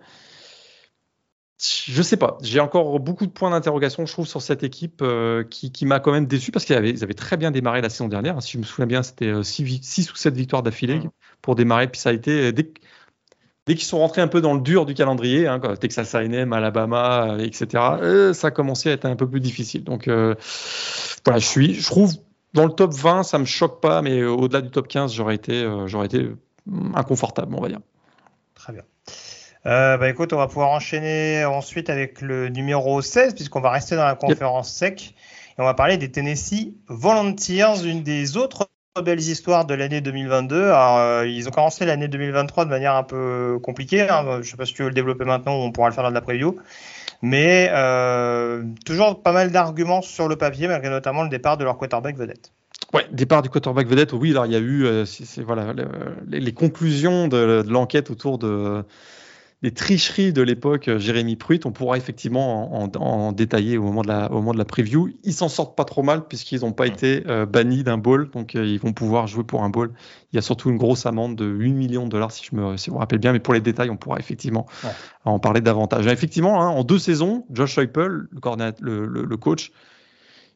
Je 1.61 2.01
sais 2.01 2.15
pas, 2.15 2.37
j'ai 2.41 2.61
encore 2.61 2.99
beaucoup 3.01 3.25
de 3.25 3.31
points 3.31 3.49
d'interrogation, 3.49 4.05
je 4.05 4.13
trouve, 4.13 4.27
sur 4.27 4.41
cette 4.41 4.63
équipe 4.63 5.01
euh, 5.01 5.43
qui, 5.43 5.85
m'a 5.85 5.99
quand 5.99 6.13
même 6.13 6.25
déçu 6.25 6.51
parce 6.51 6.63
qu'ils 6.63 6.75
avaient, 6.75 7.03
avaient, 7.03 7.13
très 7.13 7.35
bien 7.35 7.51
démarré 7.51 7.81
la 7.81 7.89
saison 7.89 8.07
dernière. 8.07 8.41
Si 8.41 8.53
je 8.53 8.59
me 8.59 8.63
souviens 8.63 8.85
bien, 8.85 9.03
c'était 9.03 9.43
6 9.43 10.11
ou 10.11 10.15
7 10.15 10.35
victoires 10.35 10.63
d'affilée 10.63 10.99
mmh. 10.99 11.09
pour 11.41 11.55
démarrer. 11.55 11.87
Puis 11.87 11.99
ça 11.99 12.11
a 12.11 12.13
été, 12.13 12.53
dès, 12.53 12.71
dès 13.65 13.75
qu'ils 13.75 13.87
sont 13.87 13.97
rentrés 13.97 14.21
un 14.21 14.29
peu 14.29 14.39
dans 14.39 14.53
le 14.53 14.61
dur 14.61 14.85
du 14.85 14.93
calendrier, 14.93 15.47
hein, 15.47 15.59
Texas 15.77 16.15
A&M, 16.15 16.53
Alabama, 16.53 17.35
etc., 17.39 17.67
ça 18.33 18.47
a 18.47 18.51
commencé 18.51 18.89
à 18.89 18.93
être 18.93 19.05
un 19.05 19.17
peu 19.17 19.27
plus 19.27 19.41
difficile. 19.41 19.83
Donc, 19.83 20.07
voilà, 20.07 21.39
je 21.39 21.45
suis, 21.45 21.73
je 21.73 21.85
trouve 21.85 22.13
dans 22.53 22.65
le 22.65 22.71
top 22.71 22.93
20, 22.93 23.23
ça 23.23 23.37
me 23.37 23.45
choque 23.45 23.81
pas, 23.81 24.01
mais 24.01 24.23
au-delà 24.23 24.61
du 24.61 24.71
top 24.71 24.87
15, 24.87 25.13
j'aurais 25.13 25.35
été, 25.35 25.63
euh, 25.63 25.87
j'aurais 25.87 26.07
été 26.07 26.29
inconfortable, 26.93 27.55
on 27.55 27.61
va 27.61 27.69
dire. 27.69 27.79
Très 28.55 28.73
bien. 28.73 28.83
Euh, 29.65 29.97
bah 29.97 30.09
écoute, 30.09 30.33
on 30.33 30.37
va 30.37 30.47
pouvoir 30.47 30.69
enchaîner 30.69 31.43
ensuite 31.45 31.89
avec 31.89 32.21
le 32.21 32.49
numéro 32.49 33.01
16, 33.01 33.35
puisqu'on 33.35 33.61
va 33.61 33.69
rester 33.69 33.95
dans 33.95 34.05
la 34.05 34.15
conférence 34.15 34.71
sec. 34.71 35.15
Et 35.57 35.61
on 35.61 35.65
va 35.65 35.73
parler 35.73 35.97
des 35.97 36.11
Tennessee 36.11 36.73
Volunteers, 36.87 37.85
une 37.85 38.03
des 38.03 38.37
autres 38.37 38.69
belles 39.03 39.19
histoires 39.19 39.65
de 39.65 39.73
l'année 39.73 40.01
2022. 40.01 40.63
Alors, 40.65 40.97
euh, 40.97 41.27
ils 41.27 41.47
ont 41.47 41.51
commencé 41.51 41.85
l'année 41.85 42.07
2023 42.07 42.65
de 42.65 42.69
manière 42.69 42.95
un 42.95 43.03
peu 43.03 43.59
compliquée. 43.61 44.09
Hein. 44.09 44.23
Je 44.25 44.37
ne 44.37 44.43
sais 44.43 44.57
pas 44.57 44.65
si 44.65 44.73
tu 44.73 44.83
veux 44.83 44.89
le 44.89 44.95
développer 44.95 45.25
maintenant 45.25 45.57
ou 45.57 45.61
on 45.61 45.71
pourra 45.71 45.89
le 45.89 45.93
faire 45.93 46.03
dans 46.03 46.09
de 46.09 46.15
la 46.15 46.21
preview. 46.21 46.57
Mais 47.21 47.69
euh, 47.73 48.63
toujours 48.85 49.21
pas 49.21 49.33
mal 49.33 49.51
d'arguments 49.51 50.01
sur 50.01 50.27
le 50.27 50.37
papier, 50.37 50.67
malgré 50.67 50.89
notamment 50.89 51.23
le 51.23 51.29
départ 51.29 51.57
de 51.57 51.63
leur 51.63 51.77
quarterback 51.77 52.17
vedette. 52.17 52.51
Ouais, 52.93 53.05
départ 53.11 53.41
du 53.41 53.49
quarterback 53.49 53.87
vedette, 53.87 54.13
oui, 54.13 54.31
alors 54.31 54.45
il 54.45 54.53
y 54.53 54.55
a 54.55 54.59
eu 54.59 55.05
c'est, 55.05 55.41
voilà, 55.41 55.73
les, 56.27 56.53
conclusions 56.53 57.27
de 57.27 57.63
l'enquête 57.67 58.09
autour 58.09 58.37
de, 58.37 58.83
les 59.61 59.71
tricheries 59.71 60.31
de 60.31 60.41
l'époque 60.41 60.87
euh, 60.87 60.99
Jérémy 60.99 61.35
Pruitt, 61.35 61.65
on 61.65 61.71
pourra 61.71 61.97
effectivement 61.97 62.73
en, 62.73 63.31
détailler 63.33 63.77
au 63.77 63.83
moment 63.83 64.03
de 64.03 64.07
la, 64.07 64.31
au 64.31 64.35
moment 64.35 64.53
de 64.53 64.57
la 64.57 64.65
preview. 64.65 65.09
Ils 65.23 65.33
s'en 65.33 65.49
sortent 65.49 65.75
pas 65.75 65.83
trop 65.83 66.01
mal 66.01 66.27
puisqu'ils 66.27 66.61
n'ont 66.61 66.71
pas 66.71 66.87
été 66.87 67.23
euh, 67.27 67.45
bannis 67.45 67.83
d'un 67.83 67.97
bowl, 67.97 68.29
donc 68.31 68.55
euh, 68.55 68.65
ils 68.65 68.79
vont 68.79 68.93
pouvoir 68.93 69.27
jouer 69.27 69.43
pour 69.43 69.63
un 69.63 69.69
bowl. 69.69 69.91
Il 70.31 70.37
y 70.37 70.39
a 70.39 70.41
surtout 70.41 70.69
une 70.69 70.77
grosse 70.77 71.05
amende 71.05 71.35
de 71.35 71.45
8 71.45 71.73
millions 71.73 72.05
de 72.05 72.09
dollars 72.09 72.31
si 72.31 72.45
je 72.45 72.55
me, 72.55 72.77
si 72.77 72.85
je 72.85 72.91
me 72.91 72.99
rappelle 72.99 73.19
bien, 73.19 73.33
mais 73.33 73.39
pour 73.39 73.53
les 73.53 73.61
détails, 73.61 73.89
on 73.89 73.97
pourra 73.97 74.19
effectivement 74.19 74.65
en 75.25 75.39
parler 75.39 75.59
davantage. 75.59 76.07
Effectivement, 76.07 76.61
hein, 76.61 76.69
en 76.69 76.83
deux 76.83 76.99
saisons, 76.99 77.45
Josh 77.51 77.77
Heupel, 77.79 78.27
le, 78.79 79.05
le, 79.05 79.25
le 79.25 79.37
coach, 79.37 79.71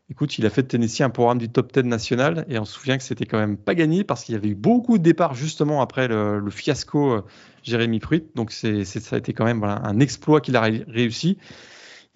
Écoute, 0.09 0.37
il 0.37 0.45
a 0.45 0.49
fait 0.49 0.63
de 0.63 0.67
Tennessee 0.67 1.01
un 1.01 1.09
programme 1.09 1.37
du 1.37 1.49
top 1.49 1.71
10 1.71 1.83
national 1.83 2.45
et 2.49 2.59
on 2.59 2.65
se 2.65 2.73
souvient 2.73 2.97
que 2.97 3.03
c'était 3.03 3.25
quand 3.25 3.37
même 3.37 3.55
pas 3.55 3.73
gagné 3.73 4.03
parce 4.03 4.23
qu'il 4.23 4.35
y 4.35 4.37
avait 4.37 4.49
eu 4.49 4.55
beaucoup 4.55 4.97
de 4.97 5.03
départs 5.03 5.33
justement 5.33 5.81
après 5.81 6.09
le, 6.09 6.43
fiasco 6.51 7.23
Jérémy 7.63 7.99
Pruitt. 7.99 8.35
Donc 8.35 8.51
c'est, 8.51 8.85
ça 8.85 9.15
a 9.15 9.19
été 9.19 9.33
quand 9.33 9.45
même 9.45 9.63
un 9.63 9.99
exploit 9.99 10.41
qu'il 10.41 10.55
a 10.55 10.61
réussi. 10.61 11.37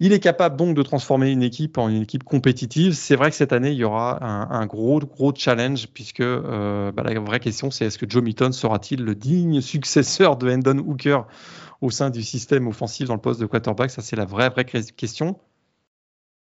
Il 0.00 0.12
est 0.12 0.20
capable 0.20 0.56
donc 0.56 0.76
de 0.76 0.82
transformer 0.82 1.32
une 1.32 1.42
équipe 1.42 1.76
en 1.76 1.88
une 1.88 2.02
équipe 2.02 2.22
compétitive. 2.22 2.92
C'est 2.92 3.16
vrai 3.16 3.30
que 3.30 3.36
cette 3.36 3.52
année, 3.52 3.72
il 3.72 3.78
y 3.78 3.84
aura 3.84 4.24
un, 4.24 4.66
gros, 4.66 5.00
gros 5.00 5.32
challenge 5.34 5.88
puisque 5.88 6.20
euh, 6.20 6.92
bah, 6.92 7.02
la 7.02 7.18
vraie 7.18 7.40
question, 7.40 7.72
c'est 7.72 7.86
est-ce 7.86 7.98
que 7.98 8.08
Joe 8.08 8.22
Milton 8.22 8.52
sera-t-il 8.52 9.02
le 9.02 9.16
digne 9.16 9.60
successeur 9.60 10.36
de 10.36 10.48
Hendon 10.48 10.78
Hooker 10.78 11.22
au 11.80 11.90
sein 11.90 12.10
du 12.10 12.22
système 12.22 12.68
offensif 12.68 13.08
dans 13.08 13.14
le 13.14 13.20
poste 13.20 13.40
de 13.40 13.46
quarterback? 13.46 13.90
Ça, 13.90 14.02
c'est 14.02 14.14
la 14.14 14.24
vraie, 14.24 14.50
vraie 14.50 14.64
question 14.64 15.36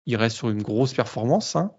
il 0.07 0.16
reste 0.16 0.36
sur 0.36 0.51
une 0.51 0.62
grosse 0.62 0.92
performance, 0.92 1.57
hein, 1.57 1.72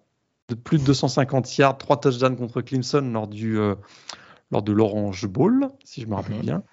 de 0.47 0.55
plus 0.55 0.78
de 0.78 0.84
250 0.84 1.57
yards, 1.57 1.78
3 1.78 1.99
touchdowns 1.99 2.36
contre 2.36 2.61
Clemson 2.61 3.01
lors 3.11 3.28
du 3.28 3.59
euh, 3.59 3.76
lors 4.52 4.62
de 4.62 4.72
l'Orange 4.72 5.28
Bowl, 5.28 5.68
si 5.84 6.02
je 6.02 6.08
me 6.08 6.16
rappelle 6.16 6.38
mhm. 6.38 6.41
bien. 6.41 6.64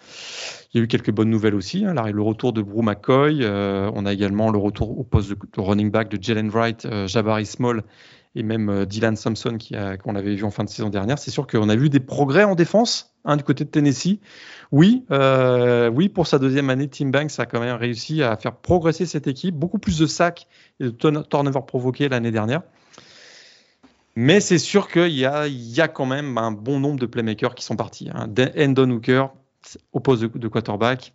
Il 0.73 0.79
y 0.79 0.81
a 0.81 0.85
eu 0.85 0.89
quelques 0.89 1.11
bonnes 1.11 1.31
nouvelles 1.31 1.55
aussi. 1.55 1.85
Hein. 1.85 1.95
le 1.95 2.23
retour 2.23 2.53
de 2.53 2.63
Brew 2.63 2.83
McCoy. 2.83 3.41
Euh, 3.43 3.91
on 3.95 4.05
a 4.07 4.13
également 4.13 4.51
le 4.51 4.59
retour 4.59 4.99
au 4.99 5.05
poste 5.05 5.31
de, 5.31 5.37
running 5.61 5.91
back 5.91 6.09
de 6.11 6.23
Jalen 6.23 6.51
Wright, 6.51 6.85
euh, 6.87 7.07
Jabari 7.07 7.47
Small 7.47 7.85
et 8.35 8.43
même 8.43 8.85
Dylan 8.85 9.17
Thompson 9.17 9.57
qu'on 10.03 10.15
avait 10.15 10.35
vu 10.35 10.45
en 10.45 10.51
fin 10.51 10.63
de 10.63 10.69
saison 10.69 10.91
dernière. 10.91 11.19
C'est 11.19 11.31
sûr 11.31 11.47
qu'on 11.47 11.69
a 11.69 11.77
vu 11.77 11.89
des 11.89 11.99
progrès 11.99 12.45
en 12.45 12.55
défense 12.55 13.15
hein, 13.25 13.37
du 13.37 13.43
côté 13.43 13.65
de 13.65 13.71
Tennessee. 13.71 14.21
Oui, 14.71 15.05
euh, 15.11 15.89
oui, 15.89 16.09
pour 16.09 16.27
sa 16.27 16.39
deuxième 16.39 16.69
année, 16.71 16.89
Tim 16.89 17.09
Banks 17.09 17.39
a 17.39 17.47
quand 17.47 17.61
même 17.61 17.77
réussi 17.77 18.23
à 18.23 18.37
faire 18.37 18.55
progresser 18.55 19.07
cette 19.07 19.27
équipe. 19.27 19.55
Beaucoup 19.55 19.79
plus 19.79 19.99
de 19.99 20.07
sacs 20.07 20.47
et 20.79 20.85
de 20.85 20.91
turnovers 20.91 21.67
provoqués 21.67 22.09
l'année 22.09 22.31
dernière. 22.31 22.63
Mais 24.21 24.41
c'est 24.41 24.59
sûr 24.59 24.89
qu'il 24.89 25.13
y 25.13 25.25
a, 25.25 25.89
quand 25.89 26.05
même 26.05 26.39
un 26.39 26.51
bon 26.51 26.81
nombre 26.81 26.99
de 26.99 27.07
playmakers 27.07 27.55
qui 27.55 27.65
sont 27.65 27.77
partis. 27.77 28.11
Hein. 28.13 28.27
Endon 28.59 28.91
Hooker 28.91 29.27
au 29.93 30.01
poste 30.01 30.25
de, 30.25 30.49
quarterback, 30.49 31.15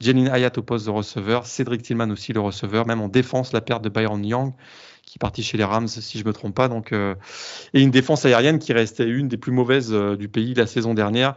Jenin 0.00 0.30
Hayat 0.30 0.52
au 0.58 0.62
poste 0.62 0.84
de 0.84 0.90
receveur, 0.90 1.46
Cédric 1.46 1.80
Tillman 1.80 2.10
aussi 2.10 2.34
le 2.34 2.40
receveur, 2.40 2.86
même 2.86 3.00
en 3.00 3.08
défense, 3.08 3.54
la 3.54 3.62
perte 3.62 3.82
de 3.82 3.88
Byron 3.88 4.22
Young 4.22 4.52
qui 5.06 5.16
est 5.16 5.18
parti 5.18 5.42
chez 5.42 5.56
les 5.56 5.64
Rams 5.64 5.88
si 5.88 6.18
je 6.18 6.26
me 6.26 6.34
trompe 6.34 6.54
pas. 6.54 6.68
Donc, 6.68 6.92
euh, 6.92 7.14
et 7.72 7.80
une 7.80 7.90
défense 7.90 8.26
aérienne 8.26 8.58
qui 8.58 8.74
restait 8.74 9.08
une 9.08 9.28
des 9.28 9.38
plus 9.38 9.52
mauvaises 9.52 9.94
euh, 9.94 10.18
du 10.18 10.28
pays 10.28 10.52
la 10.52 10.66
saison 10.66 10.92
dernière 10.92 11.36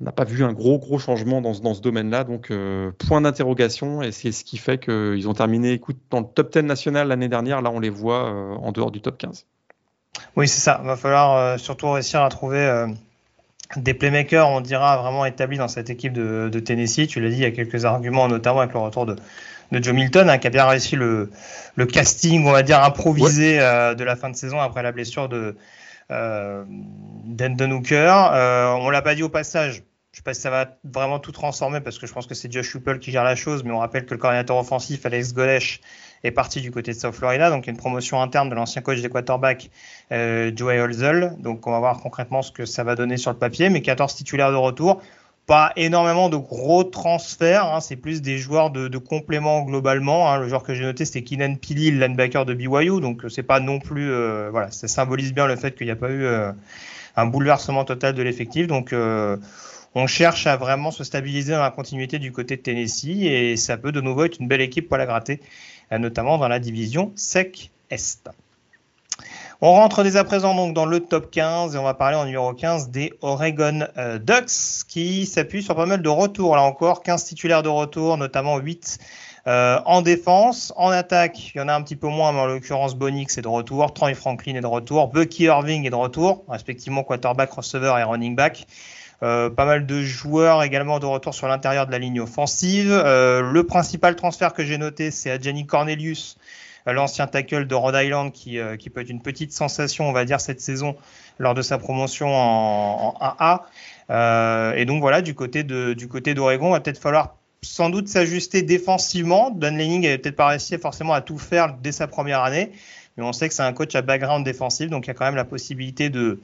on 0.00 0.04
n'a 0.04 0.12
pas 0.12 0.24
vu 0.24 0.42
un 0.42 0.52
gros 0.52 0.80
gros 0.80 0.98
changement 0.98 1.40
dans, 1.40 1.54
ce 1.54 1.80
domaine-là, 1.80 2.24
donc 2.24 2.50
euh, 2.50 2.90
point 2.98 3.20
d'interrogation 3.20 4.02
et 4.02 4.10
c'est 4.10 4.32
ce 4.32 4.42
qui 4.42 4.58
fait 4.58 4.78
qu'ils 4.78 5.28
ont 5.28 5.34
terminé 5.34 5.72
écoute, 5.72 5.98
dans 6.10 6.20
le 6.20 6.26
top 6.26 6.52
10 6.52 6.64
national 6.64 7.06
l'année 7.06 7.28
dernière, 7.28 7.62
là 7.62 7.70
on 7.70 7.78
les 7.78 7.90
voit 7.90 8.28
en 8.28 8.72
dehors 8.72 8.90
du 8.90 9.00
top 9.00 9.16
15. 9.18 9.46
Oui 10.36 10.48
c'est 10.48 10.60
ça, 10.60 10.80
il 10.82 10.86
va 10.86 10.96
falloir 10.96 11.36
euh, 11.36 11.58
surtout 11.58 11.90
réussir 11.90 12.22
à 12.22 12.28
trouver 12.28 12.86
des 13.76 13.94
playmakers, 13.94 14.48
on 14.48 14.60
dira, 14.60 14.96
vraiment 14.98 15.24
établis 15.26 15.58
dans 15.58 15.68
cette 15.68 15.90
équipe 15.90 16.12
de, 16.12 16.60
Tennessee. 16.60 17.08
Tu 17.08 17.20
l'as 17.20 17.30
dit, 17.30 17.36
il 17.36 17.42
y 17.42 17.46
a 17.46 17.50
quelques 17.50 17.84
arguments, 17.84 18.28
notamment 18.28 18.60
avec 18.60 18.72
le 18.72 18.78
retour 18.78 19.06
de, 19.06 19.16
Joe 19.72 19.92
Milton, 19.92 20.30
hein, 20.30 20.38
qui 20.38 20.46
a 20.46 20.50
bien 20.50 20.66
réussi 20.66 20.94
le, 20.94 21.30
casting, 21.92 22.46
on 22.46 22.52
va 22.52 22.62
dire, 22.62 22.82
improvisé 22.82 23.58
de 23.58 24.04
la 24.04 24.14
fin 24.14 24.30
de 24.30 24.36
saison 24.36 24.60
après 24.60 24.84
la 24.84 24.92
blessure 24.92 25.28
de, 25.28 25.56
euh, 26.10 26.64
Denton 27.24 27.70
Hooker. 27.72 28.30
Euh, 28.32 28.72
on 28.74 28.90
l'a 28.90 29.02
pas 29.02 29.14
dit 29.14 29.22
au 29.22 29.28
passage. 29.28 29.82
Je 30.12 30.18
sais 30.18 30.22
pas 30.22 30.34
si 30.34 30.40
ça 30.40 30.50
va 30.50 30.78
vraiment 30.84 31.18
tout 31.18 31.32
transformer 31.32 31.80
parce 31.80 31.98
que 31.98 32.06
je 32.06 32.12
pense 32.12 32.26
que 32.26 32.34
c'est 32.34 32.50
Josh 32.50 32.74
Huppel 32.74 33.00
qui 33.00 33.10
gère 33.10 33.24
la 33.24 33.36
chose, 33.36 33.64
mais 33.64 33.72
on 33.72 33.78
rappelle 33.78 34.06
que 34.06 34.14
le 34.14 34.18
coordinateur 34.18 34.56
offensif, 34.56 35.04
Alex 35.04 35.34
Golesh, 35.34 35.80
est 36.26 36.32
parti 36.32 36.60
du 36.60 36.70
côté 36.70 36.92
de 36.92 36.96
South 36.96 37.14
Florida. 37.14 37.50
Donc 37.50 37.66
une 37.66 37.76
promotion 37.76 38.20
interne 38.20 38.48
de 38.48 38.54
l'ancien 38.54 38.82
coach 38.82 39.00
des 39.00 39.08
quarterbacks, 39.08 39.70
euh, 40.12 40.50
Joey 40.54 40.80
Holzel. 40.80 41.34
Donc 41.38 41.66
on 41.66 41.70
va 41.70 41.78
voir 41.78 42.00
concrètement 42.00 42.42
ce 42.42 42.52
que 42.52 42.64
ça 42.64 42.84
va 42.84 42.94
donner 42.94 43.16
sur 43.16 43.30
le 43.30 43.38
papier. 43.38 43.70
Mais 43.70 43.82
14 43.82 44.14
titulaires 44.14 44.50
de 44.50 44.56
retour 44.56 45.00
pas 45.46 45.72
énormément 45.76 46.28
de 46.28 46.36
gros 46.36 46.82
transferts, 46.82 47.64
hein, 47.64 47.80
c'est 47.80 47.96
plus 47.96 48.20
des 48.20 48.36
joueurs 48.36 48.70
de, 48.70 48.88
de 48.88 48.98
complément 48.98 49.62
globalement. 49.62 50.30
Hein. 50.30 50.40
Le 50.40 50.48
joueur 50.48 50.64
que 50.64 50.74
j'ai 50.74 50.82
noté, 50.82 51.04
c'était 51.04 51.22
Keenan 51.22 51.54
Pili, 51.54 51.92
le 51.92 52.04
linebacker 52.04 52.44
de 52.44 52.52
BYU, 52.52 53.00
donc 53.00 53.22
c'est 53.28 53.44
pas 53.44 53.60
non 53.60 53.78
plus, 53.78 54.10
euh, 54.10 54.48
voilà, 54.50 54.72
ça 54.72 54.88
symbolise 54.88 55.32
bien 55.32 55.46
le 55.46 55.54
fait 55.54 55.76
qu'il 55.76 55.86
n'y 55.86 55.92
a 55.92 55.96
pas 55.96 56.10
eu 56.10 56.24
euh, 56.24 56.50
un 57.14 57.26
bouleversement 57.26 57.84
total 57.84 58.14
de 58.14 58.22
l'effectif. 58.22 58.66
Donc 58.66 58.92
euh, 58.92 59.36
on 59.94 60.08
cherche 60.08 60.48
à 60.48 60.56
vraiment 60.56 60.90
se 60.90 61.04
stabiliser 61.04 61.52
dans 61.52 61.62
la 61.62 61.70
continuité 61.70 62.18
du 62.18 62.32
côté 62.32 62.56
de 62.56 62.62
Tennessee 62.62 63.22
et 63.22 63.56
ça 63.56 63.76
peut 63.76 63.92
de 63.92 64.00
nouveau 64.00 64.24
être 64.24 64.40
une 64.40 64.48
belle 64.48 64.60
équipe 64.60 64.88
pour 64.88 64.96
la 64.96 65.06
gratter, 65.06 65.40
notamment 65.90 66.38
dans 66.38 66.48
la 66.48 66.58
division 66.58 67.12
SEC 67.16 67.70
Est. 67.90 68.28
On 69.62 69.72
rentre 69.72 70.02
dès 70.02 70.16
à 70.16 70.24
présent 70.24 70.54
donc 70.54 70.74
dans 70.74 70.84
le 70.84 71.00
top 71.00 71.30
15 71.30 71.74
et 71.74 71.78
on 71.78 71.82
va 71.82 71.94
parler 71.94 72.16
en 72.16 72.26
numéro 72.26 72.52
15 72.52 72.90
des 72.90 73.14
Oregon 73.22 73.86
euh, 73.96 74.18
Ducks 74.18 74.84
qui 74.86 75.24
s'appuient 75.24 75.62
sur 75.62 75.74
pas 75.74 75.86
mal 75.86 76.02
de 76.02 76.08
retours. 76.10 76.56
Là 76.56 76.62
encore, 76.62 77.02
15 77.02 77.24
titulaires 77.24 77.62
de 77.62 77.70
retour, 77.70 78.18
notamment 78.18 78.58
8 78.58 78.98
euh, 79.46 79.80
en 79.86 80.02
défense. 80.02 80.74
En 80.76 80.90
attaque, 80.90 81.54
il 81.54 81.58
y 81.58 81.60
en 81.62 81.68
a 81.68 81.74
un 81.74 81.80
petit 81.80 81.96
peu 81.96 82.08
moins, 82.08 82.32
mais 82.32 82.40
en 82.40 82.46
l'occurrence, 82.46 82.94
Bonix 82.94 83.38
est 83.38 83.42
de 83.42 83.48
retour, 83.48 83.94
Troy 83.94 84.14
Franklin 84.14 84.56
est 84.56 84.60
de 84.60 84.66
retour, 84.66 85.08
Bucky 85.08 85.44
Irving 85.44 85.86
est 85.86 85.90
de 85.90 85.94
retour, 85.94 86.44
respectivement 86.48 87.02
quarterback, 87.02 87.50
receiver 87.52 87.94
et 87.98 88.02
running 88.02 88.36
back. 88.36 88.66
Euh, 89.22 89.48
pas 89.48 89.64
mal 89.64 89.86
de 89.86 90.02
joueurs 90.02 90.62
également 90.62 90.98
de 90.98 91.06
retour 91.06 91.34
sur 91.34 91.48
l'intérieur 91.48 91.86
de 91.86 91.92
la 91.92 91.98
ligne 91.98 92.20
offensive. 92.20 92.90
le 92.90 93.62
principal 93.62 94.16
transfert 94.16 94.52
que 94.52 94.64
j'ai 94.64 94.78
noté, 94.78 95.10
c'est 95.10 95.30
à 95.30 95.38
Jenny 95.38 95.66
Cornelius, 95.66 96.36
l'ancien 96.92 97.26
tackle 97.26 97.66
de 97.66 97.74
Rhode 97.74 97.96
Island 97.96 98.32
qui, 98.32 98.58
euh, 98.58 98.76
qui, 98.76 98.90
peut 98.90 99.00
être 99.00 99.10
une 99.10 99.22
petite 99.22 99.52
sensation, 99.52 100.08
on 100.08 100.12
va 100.12 100.24
dire, 100.24 100.40
cette 100.40 100.60
saison 100.60 100.96
lors 101.38 101.54
de 101.54 101.62
sa 101.62 101.78
promotion 101.78 102.34
en, 102.34 103.14
en 103.20 103.36
1A. 103.38 103.62
Euh, 104.10 104.74
et 104.74 104.84
donc 104.84 105.00
voilà, 105.00 105.22
du 105.22 105.34
côté 105.34 105.64
de, 105.64 105.94
du 105.94 106.08
côté 106.08 106.34
d'Oregon, 106.34 106.70
va 106.70 106.80
peut-être 106.80 107.00
falloir 107.00 107.36
sans 107.62 107.90
doute 107.90 108.08
s'ajuster 108.08 108.62
défensivement. 108.62 109.50
Don 109.50 109.72
Lenning 109.76 110.02
n'avait 110.02 110.18
peut-être 110.18 110.36
pas 110.36 110.48
réussi 110.48 110.78
forcément 110.78 111.12
à 111.12 111.20
tout 111.20 111.38
faire 111.38 111.74
dès 111.74 111.92
sa 111.92 112.06
première 112.06 112.42
année, 112.42 112.70
mais 113.16 113.24
on 113.24 113.32
sait 113.32 113.48
que 113.48 113.54
c'est 113.54 113.62
un 113.62 113.72
coach 113.72 113.94
à 113.94 114.02
background 114.02 114.44
défensif, 114.44 114.88
donc 114.88 115.06
il 115.06 115.08
y 115.08 115.10
a 115.10 115.14
quand 115.14 115.24
même 115.24 115.36
la 115.36 115.44
possibilité 115.44 116.08
de, 116.10 116.40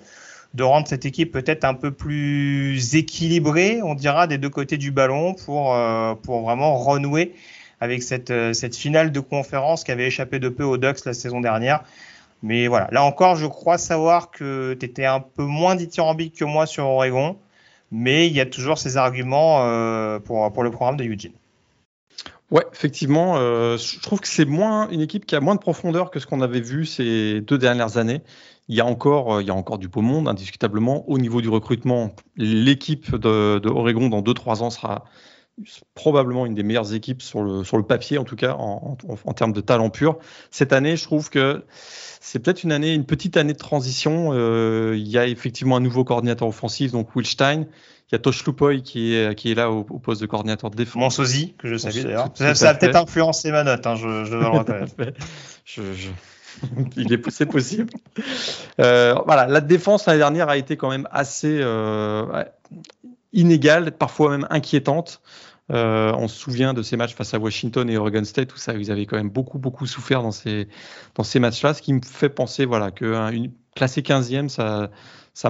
de 0.54 0.62
rendre 0.62 0.86
cette 0.86 1.06
équipe 1.06 1.32
peut-être 1.32 1.64
un 1.64 1.74
peu 1.74 1.90
plus 1.90 2.94
équilibrée, 2.94 3.80
on 3.82 3.94
dira, 3.94 4.26
des 4.26 4.38
deux 4.38 4.50
côtés 4.50 4.76
du 4.76 4.90
ballon 4.90 5.34
pour, 5.34 5.74
euh, 5.74 6.14
pour 6.14 6.42
vraiment 6.42 6.76
renouer 6.76 7.34
avec 7.80 8.02
cette, 8.02 8.30
euh, 8.30 8.52
cette 8.52 8.76
finale 8.76 9.12
de 9.12 9.20
conférence 9.20 9.82
qui 9.82 9.92
avait 9.92 10.06
échappé 10.06 10.38
de 10.38 10.48
peu 10.48 10.64
aux 10.64 10.76
Ducks 10.76 11.04
la 11.04 11.14
saison 11.14 11.40
dernière. 11.40 11.82
Mais 12.42 12.66
voilà, 12.66 12.88
là 12.90 13.02
encore, 13.02 13.36
je 13.36 13.46
crois 13.46 13.78
savoir 13.78 14.30
que 14.30 14.76
tu 14.78 14.84
étais 14.84 15.06
un 15.06 15.20
peu 15.20 15.44
moins 15.44 15.74
dithyrambique 15.74 16.36
que 16.36 16.44
moi 16.44 16.66
sur 16.66 16.86
Oregon, 16.86 17.36
mais 17.90 18.26
il 18.26 18.32
y 18.32 18.40
a 18.40 18.46
toujours 18.46 18.78
ces 18.78 18.96
arguments 18.96 19.64
euh, 19.64 20.18
pour, 20.18 20.52
pour 20.52 20.62
le 20.64 20.70
programme 20.70 20.96
de 20.96 21.04
Eugene. 21.04 21.32
Ouais, 22.50 22.64
effectivement, 22.70 23.36
je 23.36 24.00
trouve 24.00 24.20
que 24.20 24.28
c'est 24.28 24.44
moins 24.44 24.90
une 24.90 25.00
équipe 25.00 25.24
qui 25.24 25.34
a 25.34 25.40
moins 25.40 25.54
de 25.54 25.60
profondeur 25.60 26.10
que 26.10 26.20
ce 26.20 26.26
qu'on 26.26 26.42
avait 26.42 26.60
vu 26.60 26.84
ces 26.84 27.40
deux 27.40 27.56
dernières 27.56 27.96
années. 27.96 28.20
Il 28.72 28.76
y 28.76 28.80
a 28.80 28.86
encore, 28.86 29.42
il 29.42 29.46
y 29.46 29.50
a 29.50 29.54
encore 29.54 29.76
du 29.76 29.88
beau 29.88 30.00
monde, 30.00 30.28
indiscutablement. 30.28 31.06
Au 31.06 31.18
niveau 31.18 31.42
du 31.42 31.50
recrutement, 31.50 32.14
l'équipe 32.38 33.14
de, 33.14 33.58
de 33.58 33.68
Oregon 33.68 34.08
dans 34.08 34.22
2-3 34.22 34.62
ans 34.62 34.70
sera 34.70 35.04
probablement 35.94 36.46
une 36.46 36.54
des 36.54 36.62
meilleures 36.62 36.94
équipes 36.94 37.20
sur 37.20 37.42
le, 37.42 37.64
sur 37.64 37.76
le 37.76 37.82
papier, 37.82 38.16
en 38.16 38.24
tout 38.24 38.34
cas 38.34 38.54
en, 38.54 38.96
en, 39.26 39.32
termes 39.34 39.52
de 39.52 39.60
talent 39.60 39.90
pur. 39.90 40.16
Cette 40.50 40.72
année, 40.72 40.96
je 40.96 41.04
trouve 41.04 41.28
que 41.28 41.66
c'est 42.22 42.38
peut-être 42.38 42.62
une 42.62 42.72
année, 42.72 42.94
une 42.94 43.04
petite 43.04 43.36
année 43.36 43.52
de 43.52 43.58
transition. 43.58 44.30
Euh, 44.32 44.94
il 44.96 45.06
y 45.06 45.18
a 45.18 45.26
effectivement 45.26 45.76
un 45.76 45.80
nouveau 45.80 46.02
coordinateur 46.02 46.48
offensif, 46.48 46.92
donc 46.92 47.14
Will 47.14 47.26
Stein. 47.26 47.66
Il 48.10 48.12
y 48.12 48.14
a 48.14 48.20
Tosh 48.20 48.42
Lupoy 48.46 48.80
qui 48.80 49.14
est, 49.14 49.34
qui 49.34 49.52
est 49.52 49.54
là 49.54 49.70
au, 49.70 49.84
poste 49.84 50.22
de 50.22 50.26
coordinateur 50.26 50.70
de 50.70 50.76
défense. 50.76 50.96
Monsozi, 50.96 51.54
que 51.58 51.68
je 51.68 51.76
salue 51.76 52.04
d'ailleurs. 52.04 52.30
Ça, 52.34 52.70
a 52.70 52.74
peut-être 52.74 52.96
influencé 52.96 53.50
ma 53.50 53.64
note, 53.64 53.86
hein, 53.86 53.96
je, 53.96 54.24
je, 54.24 54.34
le 54.34 54.46
reconnaître. 54.48 54.94
je, 55.66 55.82
je... 55.94 56.08
Il 56.96 57.12
est, 57.12 57.30
c'est 57.30 57.46
possible. 57.46 57.92
Euh, 58.80 59.14
voilà, 59.26 59.46
la 59.46 59.60
défense 59.60 60.06
l'année 60.06 60.18
dernière 60.18 60.48
a 60.48 60.56
été 60.56 60.76
quand 60.76 60.90
même 60.90 61.08
assez 61.10 61.58
euh, 61.60 62.44
inégale, 63.32 63.92
parfois 63.92 64.30
même 64.30 64.46
inquiétante. 64.50 65.20
Euh, 65.70 66.12
on 66.16 66.28
se 66.28 66.36
souvient 66.36 66.74
de 66.74 66.82
ces 66.82 66.96
matchs 66.96 67.14
face 67.14 67.34
à 67.34 67.38
Washington 67.38 67.88
et 67.88 67.96
Oregon 67.96 68.24
State 68.24 68.52
où 68.52 68.56
ça, 68.56 68.74
ils 68.74 68.90
avaient 68.90 69.06
quand 69.06 69.16
même 69.16 69.30
beaucoup, 69.30 69.58
beaucoup 69.58 69.86
souffert 69.86 70.22
dans 70.22 70.32
ces, 70.32 70.68
dans 71.14 71.22
ces 71.22 71.38
matchs-là, 71.38 71.72
ce 71.72 71.80
qui 71.80 71.92
me 71.92 72.00
fait 72.02 72.28
penser 72.28 72.64
voilà, 72.66 72.90
que 72.90 73.04
une, 73.32 73.52
classé 73.74 74.02
15e, 74.02 74.48
ça, 74.48 74.90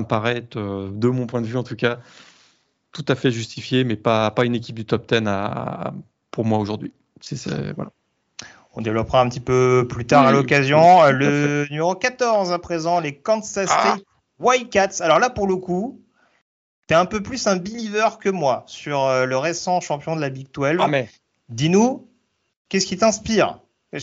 me 0.01 0.05
paraît 0.05 0.37
être, 0.37 0.59
de 0.93 1.09
mon 1.09 1.27
point 1.27 1.41
de 1.41 1.47
vue 1.47 1.57
en 1.57 1.65
tout 1.65 1.77
cas, 1.77 1.99
tout 2.93 3.05
à 3.09 3.15
fait 3.15 3.31
justifié, 3.31 3.85
mais 3.85 3.97
pas, 3.97 4.31
pas 4.31 4.45
une 4.45 4.55
équipe 4.55 4.77
du 4.77 4.85
top 4.85 5.09
10 5.09 5.23
à, 5.27 5.95
pour 6.31 6.45
moi 6.45 6.59
aujourd'hui. 6.59 6.93
Voilà. 7.75 7.91
On 8.75 8.81
développera 8.81 9.21
un 9.21 9.29
petit 9.29 9.41
peu 9.41 9.87
plus 9.89 10.07
tard 10.07 10.27
à 10.27 10.33
l'occasion. 10.33 11.03
Le 11.11 11.67
numéro 11.71 11.95
14 11.95 12.53
à 12.53 12.59
présent, 12.59 13.01
les 13.01 13.15
Kansas 13.15 13.69
ah. 13.71 13.81
State 13.81 14.05
Wildcats. 14.39 15.01
Alors 15.03 15.19
là, 15.19 15.31
pour 15.31 15.47
le 15.47 15.57
coup, 15.57 16.01
tu 16.89 16.95
es 16.95 16.97
un 16.97 17.07
peu 17.07 17.23
plus 17.23 17.47
un 17.47 17.57
believer 17.57 18.19
que 18.19 18.29
moi 18.29 18.65
sur 18.67 19.03
euh, 19.03 19.27
le 19.27 19.37
récent 19.37 19.81
champion 19.81 20.17
de 20.17 20.21
la 20.21 20.31
Big 20.31 20.49
12. 20.53 20.77
Ah, 20.81 20.89
mais... 20.89 21.09
Dis-nous, 21.49 22.09
qu'est-ce 22.69 22.87
qui 22.87 22.97
t'inspire? 22.97 23.61
Ah, 23.93 23.99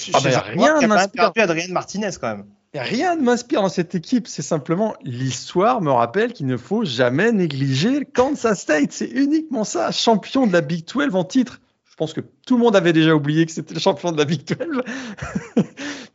Rien 0.54 0.80
ne 0.80 0.88
m'inspire. 0.88 1.32
Adrien 1.36 1.68
Martinez 1.70 2.12
quand 2.22 2.28
même. 2.28 2.46
Rien 2.76 3.16
ne 3.16 3.22
m'inspire 3.22 3.64
dans 3.64 3.70
cette 3.70 3.96
équipe. 3.96 4.28
C'est 4.28 4.44
simplement 4.44 4.94
l'histoire 5.02 5.82
me 5.82 5.92
rappelle 5.92 6.34
qu'il 6.34 6.46
ne 6.46 6.58
faut 6.58 6.86
jamais 6.86 7.32
négliger 7.32 8.06
Kansas 8.06 8.62
State. 8.62 8.92
C'est 8.92 9.10
uniquement 9.10 9.64
ça. 9.64 9.92
Champion 9.92 10.46
de 10.46 10.54
la 10.54 10.62
Big 10.62 10.86
12 10.86 11.16
en 11.16 11.24
titre. 11.24 11.60
Pense 12.00 12.14
que 12.14 12.22
tout 12.48 12.56
le 12.56 12.64
monde 12.64 12.78
avait 12.78 12.94
déjà 12.94 13.14
oublié 13.14 13.46
que 13.46 13.52
c'était 13.52 13.74
le 13.74 13.80
champion 13.82 14.14
de 14.14 14.18
la 14.18 14.24
Big 14.24 14.46
12. 14.46 14.84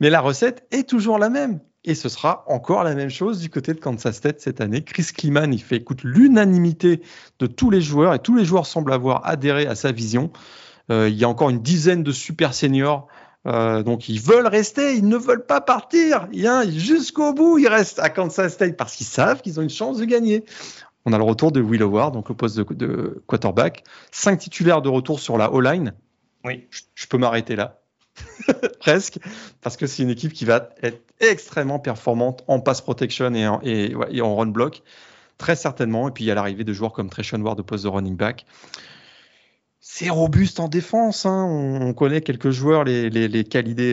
Mais 0.01 0.09
la 0.09 0.22
recette 0.22 0.66
est 0.70 0.89
toujours 0.89 1.18
la 1.18 1.28
même. 1.28 1.61
Et 1.85 1.95
ce 1.95 2.09
sera 2.09 2.47
encore 2.49 2.85
la 2.85 2.95
même 2.95 3.11
chose 3.11 3.39
du 3.39 3.51
côté 3.51 3.74
de 3.74 3.80
Kansas 3.80 4.16
State 4.16 4.41
cette 4.41 4.62
année. 4.62 4.82
Chris 4.82 5.09
Kliman, 5.14 5.53
il 5.53 5.62
fait 5.62 5.76
écoute 5.76 6.03
l'unanimité 6.03 7.03
de 7.39 7.47
tous 7.47 7.68
les 7.68 7.82
joueurs 7.82 8.14
et 8.14 8.18
tous 8.18 8.35
les 8.35 8.47
joueurs 8.47 8.64
semblent 8.64 8.95
avoir 8.95 9.26
adhéré 9.26 9.66
à 9.66 9.74
sa 9.74 9.93
vision. 9.93 10.32
Euh, 10.91 11.11
il 11.11 11.16
y 11.16 11.24
a 11.24 11.28
encore 11.28 11.51
une 11.51 11.61
dizaine 11.61 12.03
de 12.03 12.12
super 12.12 12.55
seniors 12.55 13.07
euh, 13.47 13.82
donc 13.82 14.09
ils 14.09 14.20
veulent 14.20 14.47
rester, 14.47 14.95
ils 14.95 15.07
ne 15.07 15.18
veulent 15.18 15.45
pas 15.45 15.61
partir. 15.61 16.28
Jusqu'au 16.68 17.35
bout, 17.35 17.59
ils 17.59 17.68
restent 17.68 17.99
à 17.99 18.09
Kansas 18.09 18.55
State 18.55 18.76
parce 18.76 18.97
qu'ils 18.97 19.07
savent 19.07 19.43
qu'ils 19.43 19.61
ont 19.61 19.62
une 19.62 19.68
chance 19.68 19.99
de 19.99 20.07
gagner. 20.07 20.45
On 21.07 21.13
a 21.13 21.19
le 21.19 21.25
retour 21.25 21.53
de 21.53 21.61
Will 21.61 21.83
Howard, 21.83 22.15
donc 22.15 22.31
au 22.31 22.35
poste 22.35 22.59
de, 22.59 23.23
quarterback. 23.27 23.85
Cinq 24.11 24.39
titulaires 24.39 24.83
de 24.83 24.89
retour 24.89 25.21
sur 25.21 25.37
la 25.37 25.53
O-line. 25.53 25.95
Oui. 26.45 26.67
Je, 26.95 27.07
peux 27.07 27.19
m'arrêter 27.19 27.57
là. 27.57 27.81
Presque. 28.81 29.19
Parce 29.61 29.77
que 29.77 29.87
c'est 29.87 30.03
une 30.03 30.11
équipe 30.11 30.33
qui 30.33 30.45
va 30.45 30.71
être 30.83 31.03
extrêmement 31.21 31.79
performante 31.79 32.45
en 32.47 32.61
pass 32.61 32.81
protection 32.81 33.35
et 33.35 33.47
en, 33.47 33.61
et, 33.63 34.21
en 34.23 34.37
run 34.37 34.47
block. 34.47 34.83
Très 35.37 35.57
certainement. 35.57 36.09
Et 36.09 36.11
puis 36.11 36.25
il 36.25 36.27
y 36.29 36.31
a 36.31 36.35
l'arrivée 36.35 36.65
de 36.65 36.73
joueurs 36.73 36.93
comme 36.93 37.11
Treshaun 37.11 37.41
Ward 37.43 37.59
au 37.61 37.65
poste 37.65 37.85
de 37.85 37.89
running 37.89 38.17
back 38.17 38.47
c'est 39.97 40.11
robuste 40.11 40.59
en 40.59 40.66
défense. 40.66 41.24
Hein. 41.24 41.45
On, 41.45 41.95
connaît 41.95 42.20
quelques 42.20 42.51
joueurs, 42.51 42.82
les, 42.82 43.11
les, 43.11 43.45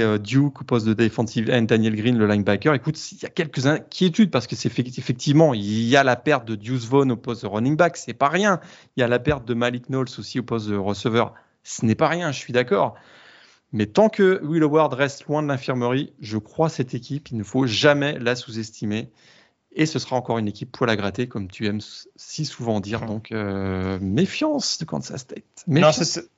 euh, 0.01 0.17
Duke 0.17 0.61
au 0.61 0.63
poste 0.63 0.87
de 0.87 0.93
defensive 0.95 1.51
end, 1.53 1.61
Daniel 1.61 1.95
Green, 1.95 2.17
le 2.17 2.25
linebacker. 2.25 2.73
Écoute, 2.73 3.11
il 3.11 3.21
y 3.21 3.25
a 3.27 3.29
quelques 3.29 3.67
inquiétudes 3.67 4.31
parce 4.31 4.47
que 4.47 4.55
c'est 4.55 4.79
effectivement, 4.79 5.53
il 5.53 5.83
y 5.83 5.95
a 5.95 6.03
la 6.03 6.15
perte 6.15 6.45
de 6.45 6.55
Deuce 6.55 6.87
Vaughn 6.87 7.11
au 7.11 7.17
poste 7.17 7.43
de 7.43 7.47
running 7.47 7.77
back, 7.77 7.97
c'est 7.97 8.15
pas 8.15 8.29
rien. 8.29 8.59
Il 8.97 9.01
y 9.01 9.03
a 9.03 9.07
la 9.07 9.19
perte 9.19 9.45
de 9.47 9.53
Malik 9.53 9.89
Knowles 9.89 10.07
aussi 10.17 10.39
au 10.39 10.43
poste 10.43 10.69
de 10.69 10.75
receveur, 10.75 11.35
ce 11.61 11.85
n'est 11.85 11.93
pas 11.93 12.07
rien, 12.07 12.31
je 12.31 12.39
suis 12.39 12.51
d'accord. 12.51 12.95
Mais 13.71 13.85
tant 13.85 14.09
que 14.09 14.43
Will 14.43 14.63
Howard 14.63 14.95
reste 14.95 15.27
loin 15.27 15.43
de 15.43 15.49
l'infirmerie, 15.49 16.13
je 16.19 16.39
crois 16.39 16.69
cette 16.69 16.95
équipe, 16.95 17.29
il 17.29 17.37
ne 17.37 17.43
faut 17.43 17.67
jamais 17.67 18.17
la 18.17 18.35
sous-estimer. 18.35 19.11
Et 19.73 19.85
ce 19.85 19.99
sera 19.99 20.17
encore 20.17 20.37
une 20.37 20.47
équipe 20.47 20.71
poil 20.71 20.89
à 20.89 20.95
gratter, 20.95 21.27
comme 21.27 21.47
tu 21.47 21.65
aimes 21.65 21.79
si 22.15 22.45
souvent 22.45 22.79
dire. 22.81 23.05
Donc, 23.05 23.31
euh, 23.31 23.97
méfiance 24.01 24.77
de 24.79 24.85
Kansas 24.85 25.21
State. 25.21 25.43
Non, 25.67 25.91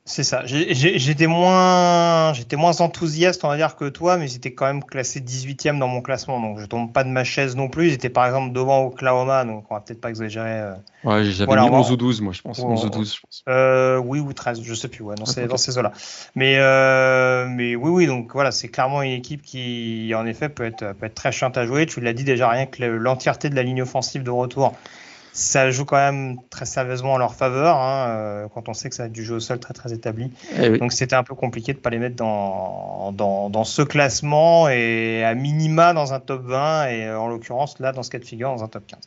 c'est 0.05 0.25
ça. 0.25 0.41
J'étais 0.45 1.27
moins, 1.27 2.33
j'étais 2.33 2.57
moins 2.57 2.81
enthousiaste, 2.81 3.45
on 3.45 3.47
va 3.47 3.55
dire, 3.55 3.77
que 3.77 3.87
toi, 3.87 4.17
mais 4.17 4.27
j'étais 4.27 4.51
quand 4.51 4.65
même 4.65 4.83
classé 4.83 5.21
18e 5.21 5.79
dans 5.79 5.87
mon 5.87 6.01
classement. 6.01 6.41
Donc, 6.41 6.59
je 6.59 6.65
tombe 6.65 6.91
pas 6.91 7.05
de 7.05 7.09
ma 7.09 7.23
chaise 7.23 7.55
non 7.55 7.69
plus. 7.69 7.89
J'étais 7.89 8.09
par 8.09 8.25
exemple 8.25 8.51
devant 8.51 8.83
Oklahoma, 8.83 9.45
donc 9.45 9.63
on 9.69 9.75
va 9.75 9.79
peut-être 9.79 10.01
pas 10.01 10.09
exagérer. 10.09 10.59
Euh. 10.59 10.73
Ouais, 11.05 11.23
j'avais 11.23 11.45
voilà, 11.45 11.63
mis 11.63 11.69
11 11.69 11.91
ou 11.91 11.95
12, 11.95 12.19
moi, 12.19 12.33
je 12.33 12.41
pense. 12.41 12.59
11 12.59 12.85
ou 12.85 12.89
12, 12.89 13.15
je 13.15 13.21
pense. 13.21 13.43
Euh, 13.47 13.97
oui, 13.97 14.19
ou 14.19 14.33
13, 14.33 14.61
je 14.61 14.73
sais 14.73 14.89
plus, 14.89 15.05
ouais, 15.05 15.15
dans, 15.15 15.25
ces, 15.25 15.47
dans 15.47 15.55
ces 15.55 15.77
eaux-là. 15.77 15.93
Mais, 16.35 16.57
euh, 16.57 17.47
mais 17.47 17.77
oui, 17.77 17.89
oui, 17.89 18.05
donc 18.05 18.33
voilà, 18.33 18.51
c'est 18.51 18.67
clairement 18.67 19.03
une 19.03 19.11
équipe 19.11 19.41
qui, 19.41 20.11
en 20.17 20.25
effet, 20.25 20.49
peut 20.49 20.65
être, 20.65 20.93
peut 20.95 21.05
être 21.05 21.15
très 21.15 21.31
chiante 21.31 21.57
à 21.57 21.65
jouer. 21.65 21.85
Tu 21.85 22.01
l'as 22.01 22.13
dit 22.13 22.25
déjà, 22.25 22.49
rien 22.49 22.65
que 22.65 22.83
l'entièreté 22.83 23.49
de 23.49 23.55
la 23.55 23.63
ligne 23.63 23.81
offensive 23.81 24.23
de 24.23 24.31
retour 24.31 24.73
ça 25.33 25.71
joue 25.71 25.83
quand 25.83 25.97
même 25.97 26.37
très 26.51 26.65
sérieusement 26.65 27.13
en 27.13 27.17
leur 27.17 27.33
faveur, 27.33 27.77
hein, 27.77 28.07
euh, 28.09 28.47
quand 28.53 28.69
on 28.69 28.75
sait 28.75 28.89
que 28.89 28.95
ça 28.95 29.03
a 29.05 29.07
du 29.09 29.25
jeu 29.25 29.35
au 29.35 29.39
sol 29.39 29.59
très 29.59 29.73
très 29.73 29.91
établi. 29.91 30.31
Eh 30.59 30.77
Donc 30.77 30.93
c'était 30.93 31.15
un 31.15 31.23
peu 31.23 31.33
compliqué 31.33 31.73
de 31.73 31.79
ne 31.79 31.81
pas 31.81 31.89
les 31.89 31.97
mettre 31.97 32.15
dans, 32.15 33.11
dans, 33.13 33.49
dans, 33.49 33.63
ce 33.63 33.81
classement 33.81 34.69
et 34.69 35.23
à 35.23 35.33
minima 35.33 35.93
dans 35.93 36.13
un 36.13 36.19
top 36.19 36.43
20 36.45 36.87
et 36.89 37.07
euh, 37.07 37.19
en 37.19 37.27
l'occurrence 37.27 37.79
là 37.79 37.91
dans 37.91 38.03
ce 38.03 38.11
cas 38.11 38.19
de 38.19 38.25
figure 38.25 38.49
dans 38.49 38.63
un 38.63 38.67
top 38.67 38.85
15. 38.85 38.99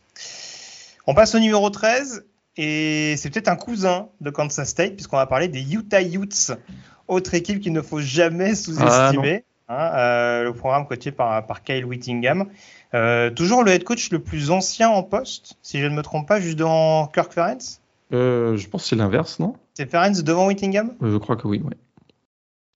On 1.07 1.14
passe 1.14 1.33
au 1.37 1.39
numéro 1.39 1.70
13 1.70 2.27
et 2.57 3.14
c'est 3.16 3.31
peut-être 3.31 3.49
un 3.49 3.57
cousin 3.57 4.09
de 4.20 4.31
Kansas 4.31 4.68
State 4.68 4.95
puisqu'on 4.95 5.18
va 5.18 5.27
parler 5.27 5.47
des 5.47 5.74
Utah 5.74 6.03
Utes, 6.03 6.53
autre 7.07 7.35
équipe 7.35 7.61
qu'il 7.61 7.72
ne 7.72 7.83
faut 7.83 8.01
jamais 8.01 8.57
sous-estimer. 8.57 9.45
Ah, 9.47 9.55
hein, 9.69 9.91
euh, 9.95 10.45
le 10.45 10.53
programme 10.53 10.87
coaché 10.87 11.12
par, 11.12 11.47
par 11.47 11.62
Kyle 11.62 11.85
Whittingham. 11.85 12.47
Euh, 12.95 13.31
toujours 13.31 13.64
le 13.64 13.73
head 13.73 13.85
coach 13.85 14.11
le 14.11 14.21
plus 14.21 14.51
ancien 14.51 14.89
en 14.89 15.03
poste, 15.03 15.57
si 15.62 15.81
je 15.81 15.87
ne 15.87 15.95
me 15.95 16.03
trompe 16.03 16.29
pas, 16.29 16.41
juste 16.41 16.59
devant 16.59 17.07
Kirk 17.09 17.33
Ferenc 17.33 17.59
euh, 18.12 18.57
Je 18.57 18.69
pense 18.69 18.83
que 18.83 18.89
c'est 18.89 18.97
l'inverse, 18.97 19.39
non? 19.39 19.55
C'est 19.75 19.91
Ferenc 19.91 20.23
devant 20.23 20.47
Whittingham? 20.47 20.95
Je 21.03 21.17
crois 21.17 21.37
que 21.37 21.47
oui, 21.47 21.61
oui. 21.64 21.75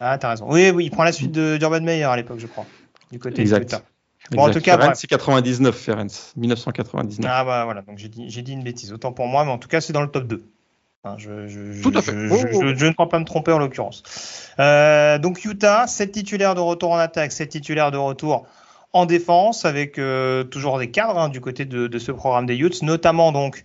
Ah, 0.01 0.18
t'as 0.18 0.30
raison. 0.30 0.47
Oui, 0.51 0.70
oui, 0.70 0.86
il 0.86 0.91
prend 0.91 1.05
la 1.05 1.12
suite 1.12 1.32
d'Urban 1.32 1.80
Meyer 1.80 2.05
à 2.05 2.16
l'époque, 2.16 2.38
je 2.38 2.47
crois, 2.47 2.66
du 3.12 3.18
côté 3.18 3.43
exact. 3.43 3.82
Bon, 4.32 4.43
en 4.43 4.51
tout 4.51 4.61
cas, 4.61 4.95
c'est 4.95 5.07
99, 5.07 5.74
Ferenc, 5.74 6.09
1999. 6.36 7.30
Ah, 7.32 7.45
bah 7.45 7.64
voilà, 7.64 7.82
donc 7.82 7.99
j'ai 7.99 8.09
dit, 8.09 8.26
dit, 8.26 8.53
une 8.53 8.62
bêtise, 8.62 8.93
autant 8.93 9.12
pour 9.12 9.26
moi, 9.26 9.45
mais 9.45 9.51
en 9.51 9.59
tout 9.59 9.68
cas, 9.68 9.80
c'est 9.80 9.93
dans 9.93 10.03
le 10.03 10.11
top 10.11 10.26
2. 10.26 10.45
Je, 11.16 11.48
je, 11.48 11.82
Tout 11.82 11.92
à 11.94 12.03
fait. 12.03 12.12
Je, 12.12 12.57
oh. 12.57 12.62
ne 12.62 12.92
crois 12.92 13.09
pas 13.09 13.18
me 13.18 13.24
tromper 13.24 13.53
en 13.53 13.59
l'occurrence. 13.59 14.03
Euh, 14.59 15.18
donc 15.18 15.44
Utah, 15.44 15.86
7 15.86 16.12
titulaires 16.12 16.55
de 16.55 16.61
retour 16.61 16.92
en 16.92 16.98
attaque, 16.98 17.32
7 17.32 17.48
titulaires 17.48 17.90
de 17.90 17.96
retour 17.96 18.46
en 18.92 19.07
défense 19.07 19.64
avec 19.64 19.98
euh, 19.98 20.44
toujours 20.44 20.78
des 20.78 20.90
cadres 20.90 21.18
hein, 21.18 21.28
du 21.28 21.40
côté 21.40 21.64
de, 21.64 21.98
ce 21.98 22.12
programme 22.12 22.46
des 22.46 22.57
Utes, 22.57 22.82
notamment 22.82 23.32
donc 23.32 23.64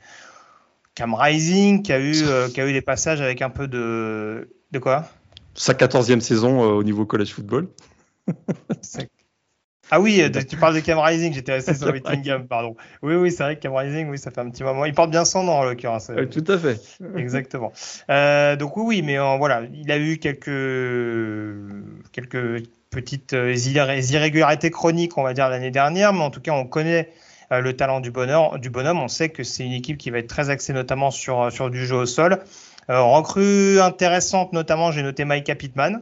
Cam 0.93 1.13
Rising 1.13 1.81
qui 1.81 1.91
a 1.91 1.99
eu 1.99 2.23
euh, 2.23 2.47
qui 2.47 2.61
a 2.61 2.67
eu 2.67 2.73
des 2.73 2.81
passages 2.81 3.21
avec 3.21 3.41
un 3.41 3.49
peu 3.49 3.67
de 3.67 4.49
de 4.71 4.79
quoi? 4.79 5.05
Sa 5.55 5.73
14e 5.73 6.19
saison 6.19 6.63
euh, 6.63 6.73
au 6.73 6.83
niveau 6.83 7.05
college 7.05 7.33
football. 7.33 7.67
Ah 9.91 9.99
oui, 9.99 10.23
tu 10.49 10.57
parles 10.57 10.75
de 10.75 10.79
Cam 10.79 10.97
Rising, 10.97 11.33
j'étais 11.33 11.53
resté 11.53 11.73
sur 11.75 11.87
Whittingham, 11.87 12.47
pardon. 12.47 12.75
Oui, 13.01 13.15
oui, 13.15 13.31
c'est 13.31 13.43
vrai 13.43 13.55
que 13.55 13.61
Cam 13.61 13.73
Rising, 13.73 14.09
oui, 14.09 14.17
ça 14.17 14.31
fait 14.31 14.41
un 14.41 14.49
petit 14.49 14.63
moment. 14.63 14.85
Il 14.85 14.93
porte 14.93 15.11
bien 15.11 15.25
son 15.25 15.43
nom 15.43 15.53
en 15.53 15.63
l'occurrence. 15.63 16.11
tout 16.31 16.51
à 16.51 16.57
fait. 16.57 16.79
Exactement. 17.17 17.71
donc 18.09 18.77
oui, 18.77 18.83
oui, 18.85 19.01
mais 19.01 19.17
voilà, 19.37 19.61
il 19.73 19.91
a 19.91 19.97
eu 19.97 20.17
quelques 20.17 20.45
quelques 22.11 22.63
petites 22.95 23.33
euh, 23.33 23.53
irrégularités 23.55 24.71
chroniques, 24.71 25.17
on 25.17 25.23
va 25.23 25.33
dire, 25.33 25.49
l'année 25.49 25.71
dernière, 25.71 26.13
mais 26.13 26.21
en 26.21 26.31
tout 26.31 26.41
cas, 26.41 26.53
on 26.53 26.65
connaît 26.65 27.09
euh, 27.51 27.59
le 27.59 27.75
talent 27.75 27.99
du, 27.99 28.09
bonheur, 28.09 28.57
du 28.57 28.69
bonhomme. 28.69 28.99
On 28.99 29.07
sait 29.07 29.29
que 29.29 29.43
c'est 29.43 29.65
une 29.65 29.73
équipe 29.73 29.97
qui 29.97 30.09
va 30.09 30.19
être 30.19 30.27
très 30.27 30.49
axée 30.49 30.73
notamment 30.73 31.11
sur, 31.11 31.41
euh, 31.41 31.49
sur 31.49 31.69
du 31.69 31.85
jeu 31.85 31.97
au 31.97 32.05
sol. 32.05 32.39
recrue 32.87 33.79
intéressante, 33.79 34.53
notamment, 34.53 34.91
j'ai 34.91 35.03
noté 35.03 35.25
Micah 35.25 35.55
Pittman, 35.55 36.01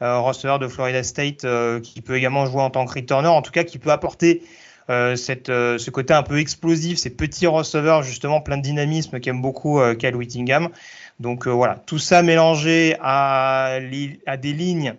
receveur 0.00 0.58
de 0.58 0.68
Florida 0.68 1.02
State, 1.02 1.46
qui 1.82 2.00
peut 2.00 2.16
également 2.16 2.46
jouer 2.46 2.62
en 2.62 2.70
tant 2.70 2.84
que 2.86 2.94
returner, 2.94 3.28
en 3.28 3.42
tout 3.42 3.52
cas 3.52 3.64
qui 3.64 3.78
peut 3.78 3.90
apporter 3.90 4.42
cette, 4.88 5.46
ce 5.48 5.90
côté 5.90 6.12
un 6.14 6.22
peu 6.22 6.38
explosif, 6.38 6.98
ces 6.98 7.10
petits 7.10 7.46
receveurs 7.46 8.02
justement 8.02 8.40
plein 8.40 8.56
de 8.58 8.62
dynamisme 8.62 9.20
qu'aime 9.20 9.40
beaucoup 9.40 9.80
Kyle 9.98 10.16
Whittingham. 10.16 10.68
Donc 11.20 11.46
voilà, 11.46 11.76
tout 11.86 11.98
ça 11.98 12.22
mélangé 12.22 12.96
à 13.00 13.78
des 13.80 14.52
lignes 14.52 14.94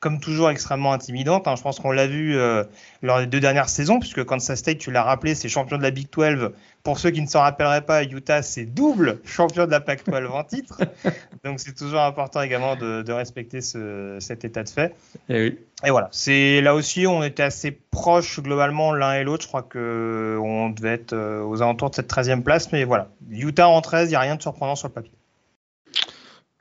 comme 0.00 0.18
toujours 0.18 0.48
extrêmement 0.50 0.92
intimidante. 0.92 1.46
Hein. 1.46 1.54
Je 1.56 1.62
pense 1.62 1.78
qu'on 1.78 1.92
l'a 1.92 2.06
vu 2.06 2.36
euh, 2.36 2.64
lors 3.02 3.20
des 3.20 3.26
deux 3.26 3.38
dernières 3.38 3.68
saisons, 3.68 4.00
puisque 4.00 4.24
Kansas 4.24 4.58
State, 4.58 4.78
tu 4.78 4.90
l'as 4.90 5.02
rappelé, 5.02 5.34
c'est 5.34 5.50
champion 5.50 5.76
de 5.76 5.82
la 5.82 5.90
Big 5.90 6.08
12. 6.10 6.52
Pour 6.82 6.98
ceux 6.98 7.10
qui 7.10 7.20
ne 7.20 7.26
s'en 7.26 7.40
rappelleraient 7.40 7.84
pas, 7.84 8.02
Utah, 8.02 8.40
c'est 8.40 8.64
double 8.64 9.20
champion 9.26 9.66
de 9.66 9.70
la 9.70 9.80
Pac 9.80 10.02
12 10.06 10.30
en 10.32 10.42
titre. 10.42 10.80
Donc 11.44 11.60
c'est 11.60 11.74
toujours 11.74 12.00
important 12.00 12.40
également 12.40 12.76
de, 12.76 13.12
respecter 13.12 13.60
cet 13.60 14.44
état 14.44 14.62
de 14.62 14.68
fait. 14.68 14.94
Et, 15.28 15.36
eh 15.36 15.42
oui. 15.42 15.58
et 15.84 15.90
voilà, 15.90 16.08
c'est 16.12 16.62
là 16.62 16.74
aussi, 16.74 17.06
on 17.06 17.22
était 17.22 17.42
assez 17.42 17.70
proches 17.70 18.40
globalement 18.40 18.94
l'un 18.94 19.14
et 19.14 19.24
l'autre. 19.24 19.42
Je 19.42 19.48
crois 19.48 19.62
qu'on 19.62 20.70
devait 20.70 20.94
être 20.94 21.12
euh, 21.12 21.42
aux 21.42 21.60
alentours 21.60 21.90
de 21.90 21.96
cette 21.96 22.10
13e 22.10 22.42
place, 22.42 22.72
mais 22.72 22.84
voilà. 22.84 23.08
Utah 23.28 23.68
en 23.68 23.82
13, 23.82 24.08
il 24.08 24.12
n'y 24.12 24.16
a 24.16 24.20
rien 24.20 24.36
de 24.36 24.42
surprenant 24.42 24.76
sur 24.76 24.88
le 24.88 24.94
papier. 24.94 25.12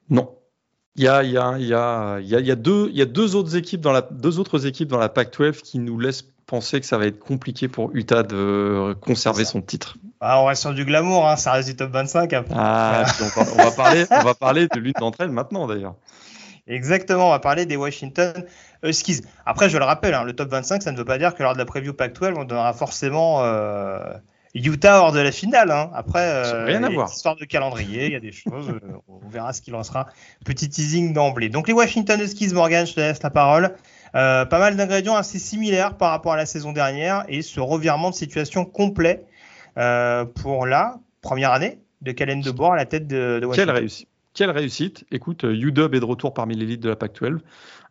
Non, 0.10 0.30
il 1.00 1.06
y 1.06 1.08
a, 1.08 1.24
il 1.24 1.32
y 1.32 1.38
a, 1.38 1.56
il 1.58 1.66
y 1.66 1.74
a, 1.74 2.20
il 2.20 2.46
y 2.46 2.52
a, 2.52 2.56
deux, 2.56 2.90
il 2.92 2.98
y 2.98 3.02
a 3.02 3.06
deux 3.06 3.38
autres 3.38 3.56
équipes 3.56 3.80
dans 3.80 3.94
la, 3.94 4.02
deux 4.02 4.38
autres 4.38 4.66
équipes 4.66 4.90
dans 4.90 4.98
la 4.98 5.08
Pac-12 5.08 5.62
qui 5.62 5.80
nous 5.80 5.98
laissent 5.98 6.26
penser 6.46 6.82
que 6.82 6.86
ça 6.86 6.98
va 6.98 7.06
être 7.06 7.20
compliqué 7.20 7.70
pour 7.70 7.96
Utah 7.96 8.22
de 8.22 8.94
conserver 9.00 9.46
son 9.46 9.62
titre. 9.62 9.96
Ah, 10.20 10.42
on 10.42 10.46
reste 10.46 10.60
sur 10.60 10.74
du 10.74 10.84
glamour, 10.84 11.26
hein, 11.26 11.38
ça 11.38 11.54
reste 11.54 11.70
du 11.70 11.78
top 11.78 11.92
25. 11.92 12.34
Ah, 12.54 13.06
on, 13.38 13.64
va, 13.64 13.72
parler, 13.72 14.06
on 14.12 14.24
va 14.24 14.34
parler 14.34 14.68
de 14.68 14.78
l'une 14.78 14.92
d'entre 15.00 15.22
elles 15.22 15.32
maintenant 15.32 15.68
d'ailleurs. 15.68 15.96
Exactement, 16.68 17.28
on 17.28 17.32
va 17.32 17.40
parler 17.40 17.66
des 17.66 17.78
Washington 17.78 18.44
Huskies. 18.84 19.22
Après, 19.46 19.70
je 19.70 19.78
le 19.78 19.86
rappelle, 19.86 20.14
hein, 20.14 20.26
le 20.26 20.34
top 20.34 20.50
25, 20.50 20.84
ça 20.84 20.92
ne 20.92 20.98
veut 20.98 21.06
pas 21.06 21.18
dire 21.18 21.34
que 21.34 21.44
lors 21.44 21.54
de 21.54 21.60
la 21.60 21.66
preview 21.66 21.94
Pac-12, 21.94 22.34
on 22.36 22.44
donnera 22.44 22.74
forcément 22.74 23.46
euh, 23.46 24.02
Utah 24.56 25.02
hors 25.02 25.12
de 25.12 25.20
la 25.20 25.32
finale. 25.32 25.72
Hein. 25.72 25.92
Après, 25.94 26.26
euh, 26.26 26.66
rien 26.66 26.84
à 26.84 26.90
voir. 26.90 27.10
Histoire 27.12 27.36
de 27.36 27.46
calendrier, 27.46 28.08
il 28.08 28.12
y 28.14 28.16
a 28.16 28.20
des 28.20 28.32
choses. 28.32 28.70
Euh, 28.70 28.80
on 29.08 29.28
verra 29.28 29.54
ce 29.54 29.62
qu'il 29.62 29.76
en 29.76 29.84
sera. 29.84 30.08
Petit 30.46 30.70
teasing 30.70 31.14
d'emblée. 31.14 31.50
Donc 31.50 31.68
les 31.68 31.74
Washington 31.74 32.20
Huskies, 32.20 32.54
Morgan, 32.54 32.86
je 32.86 32.94
te 32.94 33.00
laisse 33.00 33.22
la 33.24 33.30
parole. 33.30 33.76
pas 34.14 34.46
mal 34.50 34.76
d'ingrédients 34.76 35.16
assez 35.16 35.40
similaires 35.40 35.98
par 35.98 36.12
rapport 36.12 36.34
à 36.34 36.38
la 36.38 36.46
saison 36.46 36.72
dernière 36.72 37.26
et 37.28 37.42
ce 37.42 37.60
revirement 37.60 38.10
de 38.10 38.16
situation 38.16 38.66
complet 38.66 39.26
pour 40.36 40.66
la 40.66 41.00
première 41.22 41.52
année 41.52 41.80
de 42.02 42.12
Calen 42.12 42.42
de 42.42 42.52
Boer 42.52 42.74
à 42.74 42.76
la 42.76 42.86
tête 42.86 43.08
de, 43.08 43.40
de 43.42 43.46
Washington. 43.46 43.68
Quelle 43.68 43.78
réussite 43.78 44.08
quelle 44.34 44.52
réussite 44.52 45.06
Écoute, 45.12 45.44
UW 45.44 45.96
est 45.96 46.00
de 46.00 46.06
retour 46.06 46.34
parmi 46.34 46.56
l'élite 46.56 46.82
de 46.82 46.90
la 46.90 46.96
PAC-12. 46.96 47.40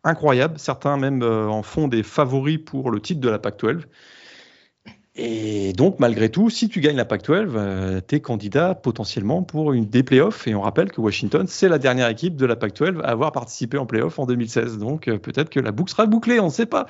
Incroyable. 0.03 0.57
Certains 0.57 0.97
même 0.97 1.21
euh, 1.21 1.47
en 1.47 1.63
font 1.63 1.87
des 1.87 2.03
favoris 2.03 2.57
pour 2.57 2.91
le 2.91 2.99
titre 3.01 3.19
de 3.19 3.29
la 3.29 3.39
PAC-12. 3.39 3.81
Et 5.15 5.73
donc, 5.73 5.99
malgré 5.99 6.29
tout, 6.29 6.49
si 6.49 6.69
tu 6.69 6.79
gagnes 6.81 6.95
la 6.95 7.05
PAC-12, 7.05 8.01
tu 8.07 8.15
es 8.15 8.19
candidat 8.21 8.75
potentiellement 8.75 9.43
pour 9.43 9.73
une 9.73 9.85
des 9.85 10.03
playoffs. 10.03 10.47
Et 10.47 10.55
on 10.55 10.61
rappelle 10.61 10.91
que 10.91 11.01
Washington, 11.01 11.45
c'est 11.47 11.67
la 11.67 11.79
dernière 11.79 12.07
équipe 12.07 12.35
de 12.35 12.45
la 12.45 12.55
PAC-12 12.55 13.01
à 13.01 13.09
avoir 13.09 13.31
participé 13.31 13.77
en 13.77 13.85
playoff 13.85 14.19
en 14.19 14.25
2016. 14.25 14.77
Donc, 14.77 15.07
euh, 15.07 15.17
peut-être 15.17 15.49
que 15.49 15.59
la 15.59 15.71
boucle 15.71 15.91
sera 15.91 16.05
bouclée, 16.05 16.39
on 16.39 16.45
ne 16.45 16.51
sait 16.51 16.67
pas. 16.67 16.85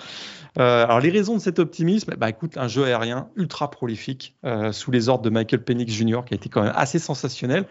Euh, 0.60 0.84
alors, 0.84 1.00
les 1.00 1.10
raisons 1.10 1.36
de 1.36 1.42
cet 1.42 1.60
optimisme, 1.60 2.14
bah, 2.18 2.30
écoute, 2.30 2.58
un 2.58 2.68
jeu 2.68 2.84
aérien 2.84 3.30
ultra 3.36 3.72
prolifique 3.72 4.36
sous 4.72 4.92
les 4.92 5.10
ordres 5.10 5.24
de 5.24 5.30
Michael 5.30 5.64
Penix 5.64 5.92
Jr., 5.94 6.22
qui 6.26 6.34
a 6.34 6.36
été 6.36 6.50
quand 6.50 6.62
même 6.62 6.74
assez 6.76 7.00
sensationnel. 7.00 7.66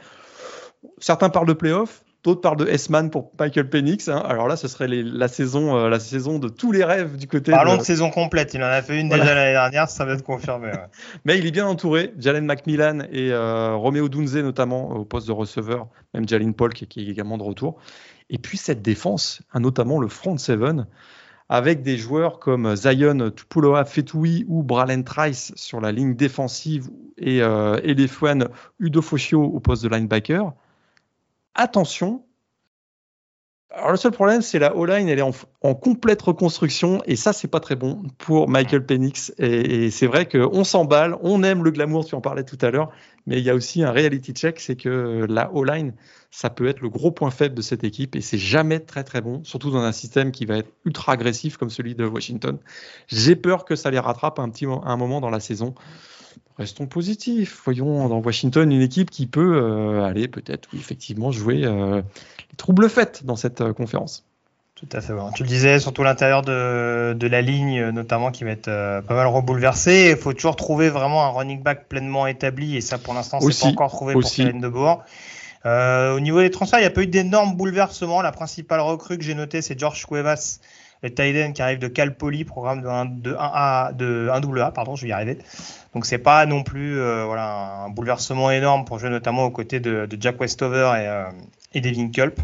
Certains 0.99 1.29
parlent 1.29 1.47
de 1.47 1.53
playoff, 1.53 2.03
d'autres 2.25 2.41
parlent 2.41 2.57
de 2.57 2.67
S-Man 2.67 3.11
pour 3.11 3.31
Michael 3.39 3.69
Penix. 3.69 4.09
Hein. 4.09 4.23
Alors 4.27 4.49
là, 4.49 4.57
ce 4.57 4.69
serait 4.69 4.89
la, 4.89 5.29
saison, 5.29 5.77
euh, 5.77 5.89
la 5.89 6.01
saison 6.01 6.39
de 6.39 6.49
tous 6.49 6.73
les 6.73 6.85
rêves 6.85 7.17
du 7.17 7.27
côté. 7.27 7.53
Parlons 7.53 7.77
de, 7.77 7.83
saison 7.83 8.11
complète. 8.11 8.55
Il 8.55 8.63
en 8.63 8.67
a 8.67 8.83
fait 8.83 9.01
une 9.01 9.09
déjà 9.09 9.35
l'année 9.35 9.53
dernière, 9.53 9.89
ça 9.89 10.05
va 10.05 10.15
être 10.15 10.25
confirmé. 10.25 10.73
Mais 11.25 11.39
il 11.39 11.47
est 11.47 11.51
bien 11.51 11.67
entouré. 11.67 12.13
Jalen 12.19 12.45
McMillan 12.45 13.01
et 13.13 13.33
euh, 13.33 13.75
Romeo 13.75 14.09
Dunze 14.09 14.37
notamment 14.37 14.91
au 14.91 15.05
poste 15.05 15.27
de 15.27 15.33
receveur, 15.33 15.89
même 16.15 16.29
Jalen 16.29 16.55
Polk 16.55 16.87
qui 16.89 17.01
est 17.01 17.09
également 17.09 17.39
de 17.39 17.45
retour. 17.45 17.79
Et 18.31 18.39
puis 18.39 18.59
cette 18.59 18.83
défense, 18.83 19.43
hein, 19.53 19.61
notamment 19.61 19.99
le 19.99 20.09
front 20.09 20.37
seven 20.37 20.87
avec 21.49 21.83
des 21.83 21.97
joueurs 21.97 22.41
comme 22.41 22.77
Zion 22.77 23.31
Tupuloa 23.31 23.87
Fetoui 23.87 24.45
ou 24.49 24.63
Bralen 24.63 25.03
Trice 25.03 25.53
sur 25.57 25.81
la 25.81 25.93
ligne 25.93 26.15
défensive 26.15 26.91
et 27.17 27.43
euh, 27.43 27.81
Elefwan 27.83 28.49
Udofosio 28.79 29.43
au 29.43 29.61
poste 29.61 29.83
de 29.83 29.89
linebacker 29.89 30.53
attention. 31.59 32.25
Alors 33.71 33.91
le 33.91 33.99
seul 33.99 34.13
problème, 34.13 34.41
c'est 34.41 34.59
la 34.59 34.75
O-line, 34.75 35.11
elle 35.11 35.19
est 35.19 35.23
en, 35.61 35.75
complète 35.75 36.23
reconstruction 36.23 37.03
et 37.05 37.17
ça, 37.17 37.35
c'est 37.35 37.49
pas 37.49 37.61
très 37.61 37.77
bon 37.77 38.03
pour 38.17 38.49
Michael 38.49 38.87
Penix. 38.87 39.31
Et, 39.37 39.91
c'est 39.91 40.07
vrai 40.07 40.27
qu'on 40.27 40.65
s'emballe, 40.65 41.17
on 41.21 41.43
aime 41.43 41.63
le 41.63 41.71
glamour, 41.71 42.07
tu 42.07 42.15
en 42.15 42.23
parlais 42.23 42.45
tout 42.45 42.57
à 42.63 42.71
l'heure, 42.71 42.91
mais 43.27 43.39
il 43.39 43.45
y 43.45 43.51
a 43.51 43.55
aussi 43.55 43.83
un 43.83 43.93
reality 43.93 44.33
check, 44.33 44.59
c'est 44.59 44.77
que 44.77 45.27
la 45.29 45.53
O-line, 45.53 45.93
ça 46.31 46.49
peut 46.49 46.67
être 46.67 46.81
le 46.81 46.89
gros 46.89 47.11
point 47.11 47.31
faible 47.31 47.55
de 47.55 47.63
cette 47.63 47.85
équipe 47.85 48.17
et 48.17 48.23
c'est 48.23 48.39
jamais 48.39 48.81
très 48.81 49.05
très 49.05 49.21
bon, 49.21 49.45
surtout 49.45 49.71
dans 49.71 49.83
un 49.83 49.93
système 49.93 50.33
qui 50.33 50.47
va 50.47 50.57
être 50.57 50.71
ultra 50.87 51.13
agressif 51.13 51.59
comme 51.59 51.71
celui 51.71 51.95
de 51.95 52.07
Washington. 52.07 52.59
J'ai 53.07 53.37
peur 53.37 53.67
que 53.67 53.77
ça 53.77 53.91
les 53.91 53.99
rattrape 53.99 54.39
un 54.39 54.49
petit 54.49 54.65
moment 54.65 55.21
dans 55.21 55.31
la 55.31 55.41
saison 55.41 55.75
restons 56.59 56.87
positifs. 56.87 57.61
Voyons 57.65 58.09
dans 58.09 58.19
Washington 58.19 58.71
une 58.71 58.83
équipe 58.83 59.11
qui 59.11 59.27
peut 59.27 59.57
euh, 59.57 60.05
aller 60.05 60.29
peut-être, 60.29 60.69
oui, 60.73 60.79
effectivement, 60.79 61.31
jouer 61.33 61.65
euh, 61.65 62.03
les 62.51 62.57
troubles 62.57 62.89
faits 62.89 63.25
dans 63.25 63.37
cette 63.37 63.61
euh, 63.61 63.73
conférence. 63.73 64.25
Tout 64.75 64.89
à 64.93 65.01
fait. 65.01 65.13
Tu 65.35 65.43
le 65.43 65.49
disais, 65.49 65.81
surtout 65.81 66.05
l'intérieur 66.05 66.43
de, 66.43 67.13
de, 67.13 67.27
la 67.27 67.43
ligne, 67.43 67.89
notamment, 67.89 68.31
qui 68.31 68.45
va 68.45 68.51
être 68.51 68.71
pas 68.71 69.15
mal 69.15 69.27
rebouleversé. 69.27 70.11
Il 70.13 70.17
faut 70.17 70.33
toujours 70.33 70.55
trouver 70.55 70.89
vraiment 70.89 71.25
un 71.25 71.31
running 71.31 71.65
back 71.65 71.89
pleinement 71.89 72.29
établi, 72.29 72.77
et 72.77 72.81
ça, 72.81 72.97
pour 72.97 73.13
l'instant, 73.13 73.41
c'est 73.41 73.61
pas 73.61 73.67
encore 73.67 73.91
trouvé 73.91 74.13
pour 74.13 74.31
Kellen 74.31 74.61
de 74.61 74.69
Bourg. 74.69 75.03
au 75.65 76.21
niveau 76.21 76.41
des 76.41 76.51
transferts, 76.53 76.79
il 76.79 76.83
n'y 76.83 76.87
a 76.87 76.91
pas 76.91 77.03
eu 77.03 77.09
d'énormes 77.09 77.57
bouleversements. 77.57 78.23
La 78.23 78.31
principale 78.31 78.79
recrue 78.79 79.19
que 79.19 79.25
j'ai 79.25 79.35
notée, 79.35 79.63
c'est 79.63 79.77
George 79.77 80.07
Cuevas, 80.07 80.61
le 81.03 81.15
tight 81.15 81.53
qui 81.53 81.63
arrive 81.63 81.79
de 81.79 81.89
Cal 81.89 82.17
Poly, 82.17 82.45
programme 82.45 82.83
de 82.83 82.89
1, 82.89 83.05
de 83.07 83.35
1A, 83.35 83.97
de 83.97 84.29
1AA, 84.33 84.73
pardon, 84.73 84.97
je 84.97 85.03
vais 85.03 85.09
y 85.09 85.13
arriver. 85.13 85.39
Donc 85.95 86.07
c'est 86.07 86.19
pas 86.19 86.47
non 86.47 86.63
plus 86.63 86.99
euh, 86.99 87.31
un 87.33 87.89
bouleversement 87.91 88.51
énorme 88.51 88.85
pour 88.85 88.99
jouer 88.99 89.11
notamment 89.11 89.45
aux 89.45 89.51
côtés 89.51 89.81
de, 89.81 90.09
Jack 90.19 90.41
Westover 90.41 90.93
et, 90.97 91.07
euh, 91.07 91.25
et 91.73 91.81
Devin 91.81 92.09
Culp. 92.11 92.41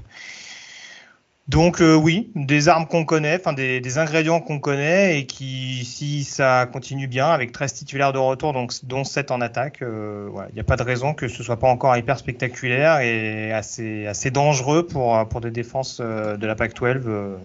Donc 1.47 1.83
euh, 1.83 1.95
oui, 1.95 2.31
des 2.35 2.69
armes 2.69 2.87
qu'on 2.87 3.05
connaît, 3.05 3.37
enfin 3.39 3.53
des, 3.53 3.99
ingrédients 3.99 4.41
qu'on 4.41 4.61
connaît 4.61 5.19
et 5.19 5.27
qui, 5.27 5.85
si 5.85 6.25
ça 6.25 6.67
continue 6.73 7.07
bien, 7.07 7.27
avec 7.27 7.53
13 7.53 7.75
titulaires 7.75 8.15
de 8.15 8.19
retour, 8.19 8.55
donc, 8.55 8.73
dont 8.85 9.05
7 9.05 9.31
en 9.31 9.43
attaque, 9.43 9.81
il 9.83 10.55
n'y 10.55 10.61
a 10.61 10.65
pas 10.65 10.77
de 10.77 10.83
raison 10.83 11.13
que 11.13 11.29
ce 11.29 11.43
soit 11.43 11.59
pas 11.59 11.69
encore 11.69 11.95
hyper 11.99 12.19
spectaculaire 12.19 13.01
et 13.01 13.53
assez, 13.53 14.31
dangereux 14.33 14.87
pour, 14.87 15.41
des 15.43 15.51
défenses 15.51 16.01
de 16.01 16.47
la 16.47 16.55
PAC-12 16.55 17.37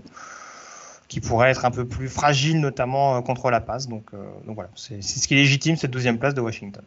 qui 1.10 1.20
pourrait 1.20 1.50
être 1.50 1.66
un 1.66 1.72
peu 1.72 1.86
plus 1.86 2.08
fragile, 2.08 2.62
notamment 2.62 3.18
euh, 3.18 3.22
contre 3.22 3.50
la 3.50 3.60
passe. 3.60 3.90
Donc, 3.90 4.06
euh, 4.14 4.18
donc 4.46 4.56
voilà, 4.56 4.70
c'est 4.76 5.02
ce 5.02 5.28
qui 5.28 5.34
est 5.34 5.38
légitime, 5.38 5.76
cette 5.76 5.92
douzième 5.92 6.20
place 6.20 6.36
de 6.36 6.40
Washington. 6.42 6.84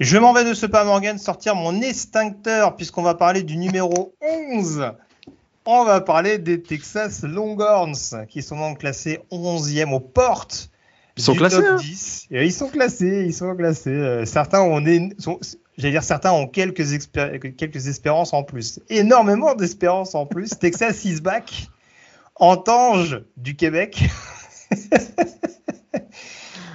Je 0.00 0.18
m'en 0.18 0.32
vais 0.32 0.44
de 0.44 0.54
ce 0.54 0.66
pas, 0.66 0.84
Morgan, 0.84 1.18
sortir 1.18 1.54
mon 1.54 1.80
extincteur, 1.80 2.74
puisqu'on 2.74 3.02
va 3.02 3.14
parler 3.14 3.42
du 3.42 3.56
numéro 3.58 4.14
11. 4.50 4.92
On 5.66 5.84
va 5.84 6.00
parler 6.00 6.38
des 6.38 6.62
Texas 6.62 7.22
Longhorns, 7.22 8.26
qui 8.28 8.42
sont 8.42 8.58
donc 8.58 8.78
classés 8.78 9.20
11e 9.30 9.92
aux 9.92 10.00
portes. 10.00 10.70
Ils 11.18 11.22
sont 11.22 11.34
classés. 11.34 11.62
Top 11.62 11.80
10. 11.80 12.28
Hein. 12.30 12.36
ils 12.42 12.52
sont 12.52 12.68
classés, 12.68 13.24
ils 13.26 13.34
sont 13.34 13.54
classés. 13.56 14.22
Certains 14.26 14.60
ont, 14.60 14.80
j'allais 15.76 15.90
dire, 15.90 16.04
certains 16.04 16.32
ont 16.32 16.46
quelques, 16.46 16.84
quelques 17.56 17.88
espérances 17.88 18.32
en 18.32 18.42
plus. 18.42 18.80
Énormément 18.90 19.54
d'espérances 19.54 20.14
en 20.14 20.26
plus. 20.26 20.50
Texas 20.50 21.04
is 21.04 21.20
back 21.20 21.68
en 22.38 22.56
Tange 22.56 23.22
du 23.36 23.56
Québec. 23.56 24.04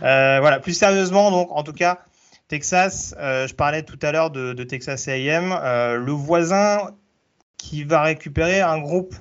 Euh, 0.03 0.39
voilà, 0.39 0.59
plus 0.59 0.74
sérieusement, 0.74 1.30
donc 1.30 1.51
en 1.51 1.62
tout 1.62 1.74
cas, 1.74 1.99
Texas, 2.47 3.14
euh, 3.20 3.47
je 3.47 3.53
parlais 3.53 3.84
tout 3.84 3.99
à 4.01 4.12
l'heure 4.12 4.32
de, 4.32 4.64
Texas 4.64 5.07
AM, 5.07 5.51
euh, 5.51 5.95
le 5.95 6.12
voisin 6.12 6.89
qui 7.57 7.84
va 7.84 8.01
récupérer 8.01 8.62
un 8.62 8.80
groupe 8.80 9.14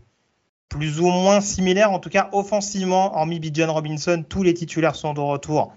plus 0.70 0.98
ou 1.00 1.08
moins 1.10 1.42
similaire, 1.42 1.92
en 1.92 1.98
tout 1.98 2.08
cas 2.08 2.30
offensivement, 2.32 3.14
hormis 3.14 3.40
Bijan 3.40 3.70
Robinson, 3.70 4.24
tous 4.26 4.42
les 4.42 4.54
titulaires 4.54 4.94
sont 4.94 5.12
de 5.12 5.20
retour. 5.20 5.74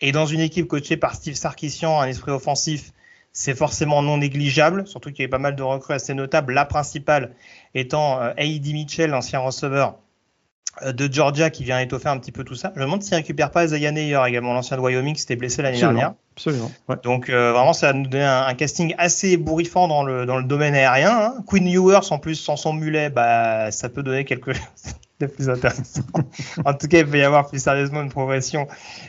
Et 0.00 0.10
dans 0.10 0.26
une 0.26 0.40
équipe 0.40 0.66
coachée 0.66 0.96
par 0.96 1.14
Steve 1.14 1.34
Sarkisian, 1.34 2.00
un 2.00 2.08
esprit 2.08 2.32
offensif 2.32 2.92
c'est 3.32 3.54
forcément 3.54 4.02
non 4.02 4.18
négligeable, 4.18 4.86
surtout 4.86 5.10
qu'il 5.10 5.20
y 5.20 5.22
avait 5.22 5.30
pas 5.30 5.38
mal 5.38 5.56
de 5.56 5.62
recrues 5.62 5.94
assez 5.94 6.12
notables. 6.12 6.52
La 6.52 6.66
principale 6.66 7.34
étant 7.74 8.20
euh, 8.20 8.30
A.E.D. 8.36 8.72
Mitchell, 8.72 9.10
l'ancien 9.10 9.38
receveur 9.40 9.96
euh, 10.82 10.92
de 10.92 11.12
Georgia 11.12 11.50
qui 11.50 11.64
vient 11.64 11.80
étoffer 11.80 12.08
un 12.08 12.18
petit 12.18 12.32
peu 12.32 12.44
tout 12.44 12.54
ça. 12.54 12.72
Je 12.74 12.80
me 12.80 12.84
demande 12.84 13.02
s'il 13.02 13.12
ne 13.12 13.18
récupère 13.18 13.50
pas 13.50 13.64
Isaiah 13.64 13.92
Neyer, 13.92 14.20
également 14.26 14.54
l'ancien 14.54 14.76
de 14.76 14.82
Wyoming, 14.82 15.14
qui 15.14 15.20
s'était 15.20 15.36
blessé 15.36 15.62
l'année 15.62 15.78
dernière. 15.78 16.14
Absolument. 16.34 16.70
Donc 17.02 17.28
euh, 17.28 17.52
vraiment, 17.52 17.72
ça 17.72 17.88
va 17.88 17.92
nous 17.92 18.06
donner 18.06 18.24
un, 18.24 18.54
casting 18.54 18.94
assez 18.96 19.36
bourrifant 19.36 19.86
dans 19.86 20.02
le, 20.02 20.24
dans 20.24 20.38
le 20.38 20.44
domaine 20.44 20.74
aérien. 20.74 21.10
Hein. 21.10 21.34
Queen 21.46 21.66
Ewers, 21.66 22.10
en 22.10 22.18
plus, 22.18 22.36
sans 22.36 22.56
son 22.56 22.72
mulet, 22.72 23.10
bah, 23.10 23.70
ça 23.70 23.88
peut 23.88 24.02
donner 24.02 24.24
quelque 24.24 24.52
chose 24.54 24.94
plus 25.28 25.48
intéressant. 25.48 26.02
en 26.64 26.74
tout 26.74 26.88
cas, 26.88 26.98
il 26.98 27.04
va 27.04 27.18
y 27.18 27.22
avoir 27.22 27.48
plus 27.48 27.62
sérieusement 27.62 28.02
une 28.02 28.10
progression 28.10 28.66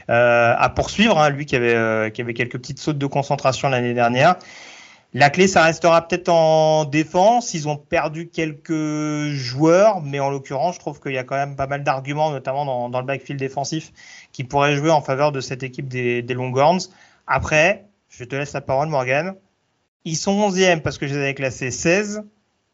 euh, 0.10 0.54
à 0.58 0.70
poursuivre. 0.70 1.18
Hein, 1.18 1.30
lui 1.30 1.46
qui 1.46 1.56
avait, 1.56 1.74
euh, 1.74 2.10
qui 2.10 2.22
avait 2.22 2.34
quelques 2.34 2.58
petites 2.58 2.80
sautes 2.80 2.98
de 2.98 3.08
concentration 3.08 3.70
l'année 3.70 3.94
dernière. 3.94 4.36
La 5.16 5.30
clé, 5.30 5.48
ça 5.48 5.64
restera 5.64 6.08
peut-être 6.08 6.30
en 6.30 6.86
défense. 6.86 7.54
Ils 7.54 7.68
ont 7.68 7.78
perdu 7.78 8.30
quelques 8.30 9.30
joueurs, 9.30 10.02
mais 10.02 10.20
en 10.20 10.32
l'occurrence, 10.32 10.76
je 10.76 10.80
trouve 10.80 11.00
qu'il 11.00 11.12
y 11.12 11.20
a 11.20 11.24
quand 11.24 11.36
même 11.36 11.56
pas 11.56 11.68
mal 11.68 11.84
d'arguments, 11.84 12.32
notamment 12.32 12.90
dans, 12.90 13.00
le 13.00 13.06
backfield 13.06 13.40
défensif, 13.40 13.92
qui 14.32 14.44
pourraient 14.44 14.76
jouer 14.76 14.90
en 14.90 15.02
faveur 15.02 15.32
de 15.32 15.40
cette 15.40 15.62
équipe 15.62 15.88
des, 15.88 16.24
Longhorns. 16.34 16.90
Après, 17.28 17.86
je 18.10 18.24
te 18.24 18.36
laisse 18.36 18.54
la 18.54 18.62
parole, 18.62 18.90
Morgan. 18.90 19.36
Ils 20.04 20.18
sont 20.18 20.50
11e 20.50 20.82
parce 20.82 20.98
que 20.98 21.06
je 21.06 21.14
les 21.14 21.20
avais 21.20 21.36
classés 21.36 21.70
16 21.70 22.24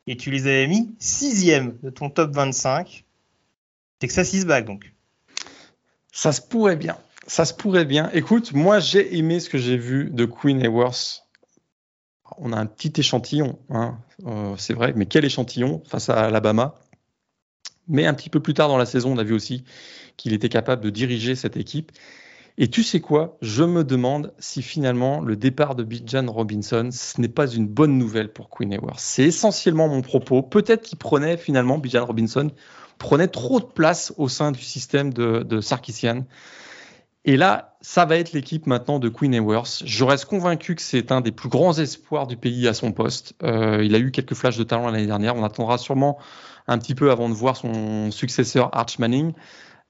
et 0.07 0.15
tu 0.15 0.31
les 0.31 0.47
avais 0.47 0.67
mis 0.67 0.95
6e 0.99 1.73
de 1.83 1.89
ton 1.89 2.09
top 2.09 2.33
25. 2.33 3.03
Texas 3.99 4.33
is 4.33 4.45
back 4.45 4.65
donc. 4.65 4.93
Ça 6.11 6.31
se 6.31 6.41
pourrait 6.41 6.77
bien. 6.77 6.97
Ça 7.27 7.45
se 7.45 7.53
pourrait 7.53 7.85
bien. 7.85 8.09
Écoute, 8.13 8.53
moi 8.53 8.79
j'ai 8.79 9.17
aimé 9.17 9.39
ce 9.39 9.49
que 9.49 9.59
j'ai 9.59 9.77
vu 9.77 10.09
de 10.09 10.25
Queen 10.25 10.63
Ewers. 10.65 11.21
On 12.41 12.53
a 12.53 12.57
un 12.57 12.65
petit 12.65 12.93
échantillon, 12.97 13.59
hein. 13.69 13.97
euh, 14.25 14.55
c'est 14.57 14.73
vrai, 14.73 14.93
mais 14.95 15.05
quel 15.05 15.25
échantillon 15.25 15.83
face 15.85 16.09
à 16.09 16.25
Alabama? 16.25 16.75
Mais 17.87 18.05
un 18.05 18.13
petit 18.13 18.29
peu 18.29 18.39
plus 18.39 18.53
tard 18.53 18.69
dans 18.69 18.77
la 18.77 18.85
saison, 18.85 19.11
on 19.11 19.17
a 19.17 19.23
vu 19.23 19.33
aussi 19.33 19.63
qu'il 20.15 20.31
était 20.33 20.49
capable 20.49 20.81
de 20.81 20.89
diriger 20.89 21.35
cette 21.35 21.57
équipe. 21.57 21.91
Et 22.57 22.69
tu 22.69 22.83
sais 22.83 22.99
quoi? 22.99 23.37
Je 23.41 23.63
me 23.63 23.83
demande 23.83 24.33
si 24.37 24.61
finalement 24.61 25.21
le 25.21 25.35
départ 25.35 25.75
de 25.75 25.83
Bijan 25.83 26.31
Robinson, 26.31 26.89
ce 26.91 27.19
n'est 27.19 27.29
pas 27.29 27.47
une 27.47 27.67
bonne 27.67 27.97
nouvelle 27.97 28.31
pour 28.31 28.49
Queen 28.49 28.73
Ewers. 28.73 28.97
C'est 28.97 29.23
essentiellement 29.23 29.87
mon 29.87 30.01
propos. 30.01 30.41
Peut-être 30.41 30.83
qu'il 30.83 30.97
prenait 30.97 31.37
finalement, 31.37 31.77
Bijan 31.77 32.05
Robinson 32.05 32.51
prenait 32.97 33.29
trop 33.29 33.59
de 33.59 33.65
place 33.65 34.13
au 34.17 34.27
sein 34.27 34.51
du 34.51 34.61
système 34.61 35.13
de, 35.13 35.43
de 35.43 35.61
Sarkisian. 35.61 36.25
Et 37.25 37.37
là, 37.37 37.77
ça 37.81 38.05
va 38.05 38.17
être 38.17 38.31
l'équipe 38.31 38.65
maintenant 38.65 38.99
de 38.99 39.09
Queen 39.09 39.33
Ewers. 39.33 39.83
Je 39.83 40.03
reste 40.03 40.25
convaincu 40.25 40.75
que 40.75 40.81
c'est 40.81 41.11
un 41.11 41.21
des 41.21 41.31
plus 41.31 41.49
grands 41.49 41.77
espoirs 41.77 42.27
du 42.27 42.37
pays 42.37 42.67
à 42.67 42.73
son 42.73 42.91
poste. 42.91 43.33
Euh, 43.43 43.83
il 43.83 43.93
a 43.93 43.99
eu 43.99 44.11
quelques 44.11 44.33
flashs 44.33 44.57
de 44.57 44.63
talent 44.63 44.89
l'année 44.89 45.05
dernière. 45.05 45.35
On 45.35 45.43
attendra 45.43 45.77
sûrement 45.77 46.17
un 46.67 46.77
petit 46.77 46.95
peu 46.95 47.11
avant 47.11 47.29
de 47.29 47.33
voir 47.33 47.57
son 47.57 48.11
successeur 48.11 48.69
Arch 48.73 48.99
Manning. 48.99 49.33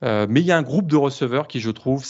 Euh, 0.03 0.25
mais 0.30 0.39
il 0.41 0.45
y 0.45 0.51
a 0.51 0.57
un 0.57 0.63
groupe 0.63 0.88
de 0.88 0.95
receveurs 0.95 1.47
qui, 1.47 1.59
je 1.59 1.69
trouve, 1.69 2.03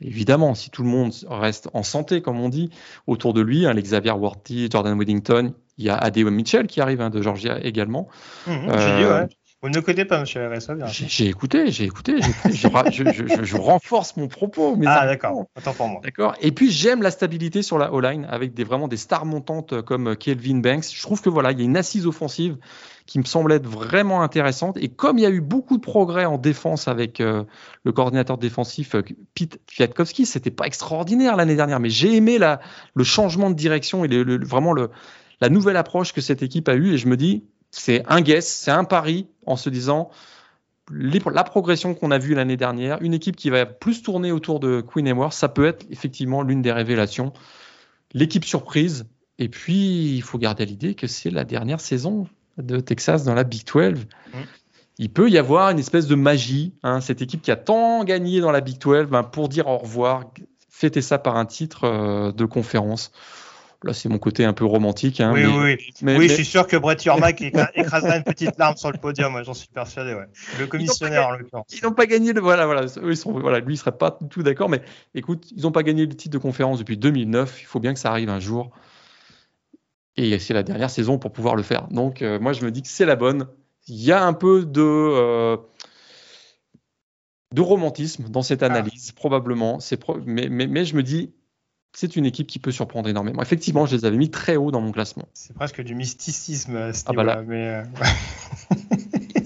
évidemment, 0.00 0.54
si 0.54 0.70
tout 0.70 0.82
le 0.82 0.88
monde 0.88 1.12
reste 1.28 1.68
en 1.74 1.82
santé, 1.82 2.22
comme 2.22 2.40
on 2.40 2.48
dit, 2.48 2.70
autour 3.06 3.34
de 3.34 3.40
lui, 3.40 3.66
hein, 3.66 3.74
les 3.74 3.82
Xavier 3.82 4.12
Worthy, 4.12 4.68
Jordan 4.70 4.96
Weddington, 4.98 5.52
il 5.78 5.84
y 5.84 5.90
a 5.90 5.96
Adeo 5.96 6.30
Mitchell 6.30 6.66
qui 6.66 6.80
arrive 6.80 7.00
hein, 7.00 7.10
de 7.10 7.20
Georgia 7.22 7.58
également. 7.62 8.08
Mmh, 8.46 8.66
dit, 8.66 9.04
ouais. 9.04 9.28
Vous 9.60 9.70
ne 9.70 9.80
côté 9.80 10.04
pas, 10.04 10.20
monsieur 10.20 10.48
RSA. 10.48 10.76
J'ai 10.86 11.26
écouté, 11.26 11.72
j'ai 11.72 11.84
écouté. 11.84 12.20
je, 12.22 12.52
je, 12.52 13.44
je, 13.44 13.56
renforce 13.56 14.16
mon 14.16 14.28
propos. 14.28 14.78
Ah, 14.86 15.04
d'accord. 15.04 15.46
Attends 15.56 15.74
pour 15.74 15.88
moi. 15.88 16.00
D'accord. 16.04 16.36
Et 16.40 16.52
puis, 16.52 16.70
j'aime 16.70 17.02
la 17.02 17.10
stabilité 17.10 17.62
sur 17.62 17.76
la 17.76 17.92
O-line 17.92 18.24
avec 18.30 18.54
des, 18.54 18.62
vraiment 18.62 18.86
des 18.86 18.96
stars 18.96 19.26
montantes 19.26 19.82
comme 19.82 20.14
Kelvin 20.16 20.58
Banks. 20.58 20.84
Je 20.94 21.02
trouve 21.02 21.20
que 21.20 21.28
voilà, 21.28 21.50
il 21.50 21.58
y 21.58 21.62
a 21.62 21.64
une 21.64 21.76
assise 21.76 22.06
offensive 22.06 22.56
qui 23.08 23.18
me 23.18 23.24
semble 23.24 23.52
être 23.52 23.66
vraiment 23.66 24.22
intéressante. 24.22 24.76
Et 24.76 24.88
comme 24.88 25.18
il 25.18 25.22
y 25.22 25.26
a 25.26 25.30
eu 25.30 25.40
beaucoup 25.40 25.78
de 25.78 25.82
progrès 25.82 26.26
en 26.26 26.38
défense 26.38 26.86
avec 26.86 27.20
euh, 27.20 27.42
le 27.82 27.90
coordinateur 27.90 28.38
défensif 28.38 28.94
euh, 28.94 29.02
Pete 29.34 29.58
Kwiatkowski, 29.74 30.26
c'était 30.26 30.50
pas 30.50 30.66
extraordinaire 30.66 31.34
l'année 31.34 31.56
dernière, 31.56 31.80
mais 31.80 31.90
j'ai 31.90 32.14
aimé 32.14 32.38
la, 32.38 32.60
le 32.94 33.04
changement 33.04 33.50
de 33.50 33.56
direction 33.56 34.04
et 34.04 34.08
le, 34.08 34.44
vraiment 34.44 34.74
le, 34.74 34.90
la 35.40 35.48
nouvelle 35.48 35.78
approche 35.78 36.12
que 36.12 36.20
cette 36.20 36.42
équipe 36.42 36.68
a 36.68 36.74
eue. 36.74 36.92
Et 36.92 36.98
je 36.98 37.08
me 37.08 37.16
dis, 37.16 37.44
c'est 37.70 38.02
un 38.06 38.20
guess, 38.20 38.46
c'est 38.46 38.70
un 38.70 38.84
pari 38.84 39.26
en 39.46 39.56
se 39.56 39.70
disant 39.70 40.10
la 40.90 41.44
progression 41.44 41.94
qu'on 41.94 42.10
a 42.10 42.18
vue 42.18 42.34
l'année 42.34 42.56
dernière, 42.56 43.00
une 43.02 43.14
équipe 43.14 43.36
qui 43.36 43.50
va 43.50 43.66
plus 43.66 44.02
tourner 44.02 44.32
autour 44.32 44.60
de 44.60 44.80
Queen 44.80 45.06
Ewers, 45.06 45.32
ça 45.32 45.48
peut 45.48 45.66
être 45.66 45.86
effectivement 45.90 46.42
l'une 46.42 46.62
des 46.62 46.72
révélations. 46.72 47.32
L'équipe 48.14 48.44
surprise, 48.44 49.06
et 49.38 49.48
puis 49.48 50.16
il 50.16 50.22
faut 50.22 50.38
garder 50.38 50.64
l'idée 50.64 50.94
que 50.94 51.06
c'est 51.06 51.30
la 51.30 51.44
dernière 51.44 51.80
saison 51.80 52.26
de 52.56 52.80
Texas 52.80 53.24
dans 53.24 53.34
la 53.34 53.44
Big 53.44 53.64
12. 53.66 53.92
Mmh. 53.92 54.38
Il 55.00 55.10
peut 55.10 55.30
y 55.30 55.38
avoir 55.38 55.70
une 55.70 55.78
espèce 55.78 56.06
de 56.06 56.14
magie, 56.16 56.72
hein, 56.82 57.00
cette 57.00 57.22
équipe 57.22 57.42
qui 57.42 57.50
a 57.50 57.56
tant 57.56 58.02
gagné 58.02 58.40
dans 58.40 58.50
la 58.50 58.60
Big 58.60 58.78
12, 58.78 59.06
ben, 59.06 59.22
pour 59.22 59.48
dire 59.48 59.68
au 59.68 59.78
revoir, 59.78 60.24
fêter 60.70 61.02
ça 61.02 61.18
par 61.18 61.36
un 61.36 61.46
titre 61.46 61.84
euh, 61.84 62.32
de 62.32 62.44
conférence. 62.44 63.12
Là, 63.84 63.92
c'est 63.92 64.08
mon 64.08 64.18
côté 64.18 64.44
un 64.44 64.52
peu 64.52 64.64
romantique. 64.64 65.20
Hein, 65.20 65.32
oui, 65.32 65.44
oui, 65.46 65.78
mais, 66.02 66.16
oui. 66.16 66.28
je 66.28 66.34
suis 66.34 66.44
sûr 66.44 66.66
que 66.66 66.76
Brett 66.76 67.04
Yormack 67.04 67.40
écrasera 67.40 68.16
une 68.16 68.24
petite 68.24 68.58
larme 68.58 68.76
sur 68.76 68.90
le 68.90 68.98
podium. 68.98 69.40
J'en 69.44 69.54
suis 69.54 69.68
persuadé. 69.68 70.14
Ouais. 70.14 70.26
Le 70.58 70.66
commissionnaire, 70.66 71.28
en 71.28 71.30
l'occurrence. 71.32 71.66
Ils 71.70 71.84
n'ont 71.84 71.92
pas 71.92 72.06
gagné 72.06 72.32
le. 72.32 72.40
Voilà, 72.40 72.66
voilà. 72.66 72.86
ils 73.04 73.16
sont, 73.16 73.38
voilà 73.38 73.60
lui, 73.60 73.74
il 73.74 73.76
serait 73.76 73.96
pas 73.96 74.10
tout 74.10 74.42
d'accord. 74.42 74.68
Mais 74.68 74.82
écoute, 75.14 75.46
ils 75.54 75.62
n'ont 75.62 75.70
pas 75.70 75.84
gagné 75.84 76.06
le 76.06 76.14
titre 76.16 76.32
de 76.32 76.38
conférence 76.38 76.80
depuis 76.80 76.96
2009. 76.96 77.58
Il 77.60 77.66
faut 77.66 77.78
bien 77.78 77.94
que 77.94 78.00
ça 78.00 78.10
arrive 78.10 78.30
un 78.30 78.40
jour. 78.40 78.72
Et 80.16 80.40
c'est 80.40 80.54
la 80.54 80.64
dernière 80.64 80.90
saison 80.90 81.18
pour 81.18 81.30
pouvoir 81.30 81.54
le 81.54 81.62
faire. 81.62 81.86
Donc, 81.88 82.22
euh, 82.22 82.40
moi, 82.40 82.52
je 82.52 82.64
me 82.64 82.72
dis 82.72 82.82
que 82.82 82.88
c'est 82.88 83.06
la 83.06 83.14
bonne. 83.14 83.46
Il 83.86 84.02
y 84.02 84.10
a 84.10 84.24
un 84.24 84.32
peu 84.32 84.64
de. 84.64 84.82
Euh, 84.82 85.56
de 87.54 87.62
romantisme 87.62 88.28
dans 88.28 88.42
cette 88.42 88.64
ah. 88.64 88.66
analyse, 88.66 89.12
probablement. 89.12 89.78
mais, 90.26 90.48
mais, 90.48 90.66
mais 90.66 90.84
je 90.84 90.96
me 90.96 91.04
dis, 91.04 91.32
c'est 91.92 92.16
une 92.16 92.26
équipe 92.26 92.46
qui 92.46 92.58
peut 92.58 92.70
surprendre 92.70 93.08
énormément. 93.08 93.42
Effectivement, 93.42 93.86
je 93.86 93.96
les 93.96 94.04
avais 94.04 94.16
mis 94.16 94.30
très 94.30 94.56
haut 94.56 94.70
dans 94.70 94.80
mon 94.80 94.92
classement. 94.92 95.26
C'est 95.34 95.54
presque 95.54 95.82
du 95.82 95.94
mysticisme 95.94 96.76
à 96.76 96.92
ce 96.92 97.04
ah 97.06 97.12
bah 97.12 97.42
mais 97.46 97.68
euh, 97.68 97.82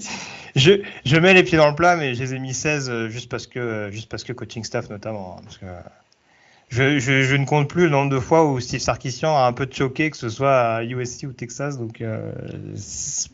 je, 0.55 0.83
je, 1.05 1.17
mets 1.17 1.33
les 1.33 1.43
pieds 1.43 1.57
dans 1.57 1.69
le 1.69 1.75
plat, 1.75 1.95
mais 1.95 2.13
je 2.13 2.23
les 2.23 2.33
ai 2.35 2.39
mis 2.39 2.53
16 2.53 2.89
euh, 2.89 3.09
juste 3.09 3.29
parce 3.29 3.47
que, 3.47 3.59
euh, 3.59 3.91
juste 3.91 4.09
parce 4.09 4.23
que 4.23 4.33
coaching 4.33 4.63
staff 4.63 4.89
notamment. 4.89 5.37
Hein, 5.37 5.41
parce 5.43 5.57
que 5.57 5.65
je, 6.69 6.99
je, 6.99 7.35
ne 7.35 7.45
compte 7.45 7.69
plus 7.69 7.83
le 7.83 7.89
nombre 7.89 8.11
de 8.11 8.19
fois 8.19 8.45
où 8.45 8.59
Steve 8.59 8.79
Sarkisian 8.79 9.35
a 9.37 9.43
un 9.43 9.53
peu 9.53 9.67
choqué, 9.71 10.09
que 10.09 10.17
ce 10.17 10.29
soit 10.29 10.55
à 10.55 10.83
USC 10.83 11.23
ou 11.23 11.31
Texas. 11.31 11.77
Donc, 11.77 12.03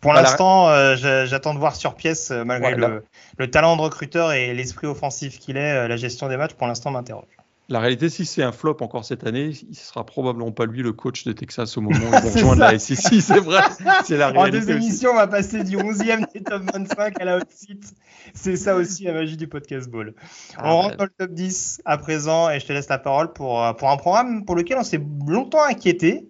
pour 0.01 0.11
l'instant, 0.11 0.95
j'attends 0.97 1.53
de 1.53 1.59
voir 1.59 1.77
sur 1.77 1.95
pièce, 1.95 2.31
malgré 2.31 2.75
le, 2.75 3.05
le, 3.37 3.49
talent 3.49 3.77
de 3.77 3.81
recruteur 3.81 4.33
et 4.33 4.53
l'esprit 4.53 4.87
offensif 4.87 5.39
qu'il 5.39 5.55
est, 5.55 5.87
la 5.87 5.95
gestion 5.95 6.27
des 6.27 6.35
matchs, 6.35 6.53
pour 6.53 6.67
l'instant, 6.67 6.91
m'interroge. 6.91 7.38
La 7.69 7.79
réalité, 7.79 8.09
si 8.09 8.25
c'est 8.25 8.41
un 8.41 8.51
flop 8.51 8.77
encore 8.81 9.05
cette 9.05 9.27
année, 9.27 9.51
il 9.69 9.75
sera 9.75 10.03
probablement 10.03 10.51
pas 10.51 10.65
lui 10.65 10.81
le 10.81 10.91
coach 10.91 11.23
de 11.23 11.33
Texas 11.33 11.77
au 11.77 11.81
moment 11.81 11.99
où 11.99 12.15
il 12.25 12.31
rejoindre 12.31 12.61
la 12.61 12.79
SEC. 12.79 12.97
C'est 13.21 13.39
vrai. 13.39 13.61
C'est 14.03 14.17
la 14.17 14.29
réalité. 14.29 14.57
En 14.57 14.61
deux 14.61 14.71
émissions, 14.71 15.11
on 15.11 15.15
va 15.15 15.27
passer 15.27 15.63
du 15.63 15.77
11e 15.77 16.25
des 16.33 16.41
top 16.41 16.63
25 16.73 17.21
à 17.21 17.25
la 17.25 17.37
haute 17.37 17.51
site. 17.51 17.93
C'est 18.33 18.57
ça 18.57 18.75
aussi 18.75 19.03
la 19.03 19.13
magie 19.13 19.37
du 19.37 19.47
podcast 19.47 19.87
ball. 19.87 20.15
on 20.57 20.61
ah, 20.63 20.71
rentre 20.71 20.97
dans 20.97 21.03
le 21.03 21.11
top 21.15 21.31
10 21.31 21.83
à 21.85 21.99
présent 21.99 22.49
et 22.49 22.59
je 22.59 22.65
te 22.65 22.73
laisse 22.73 22.89
la 22.89 22.97
parole 22.97 23.33
pour, 23.33 23.63
euh, 23.63 23.73
pour 23.73 23.91
un 23.91 23.97
programme 23.97 24.45
pour 24.45 24.55
lequel 24.55 24.79
on 24.79 24.83
s'est 24.83 25.01
longtemps 25.27 25.63
inquiété. 25.63 26.27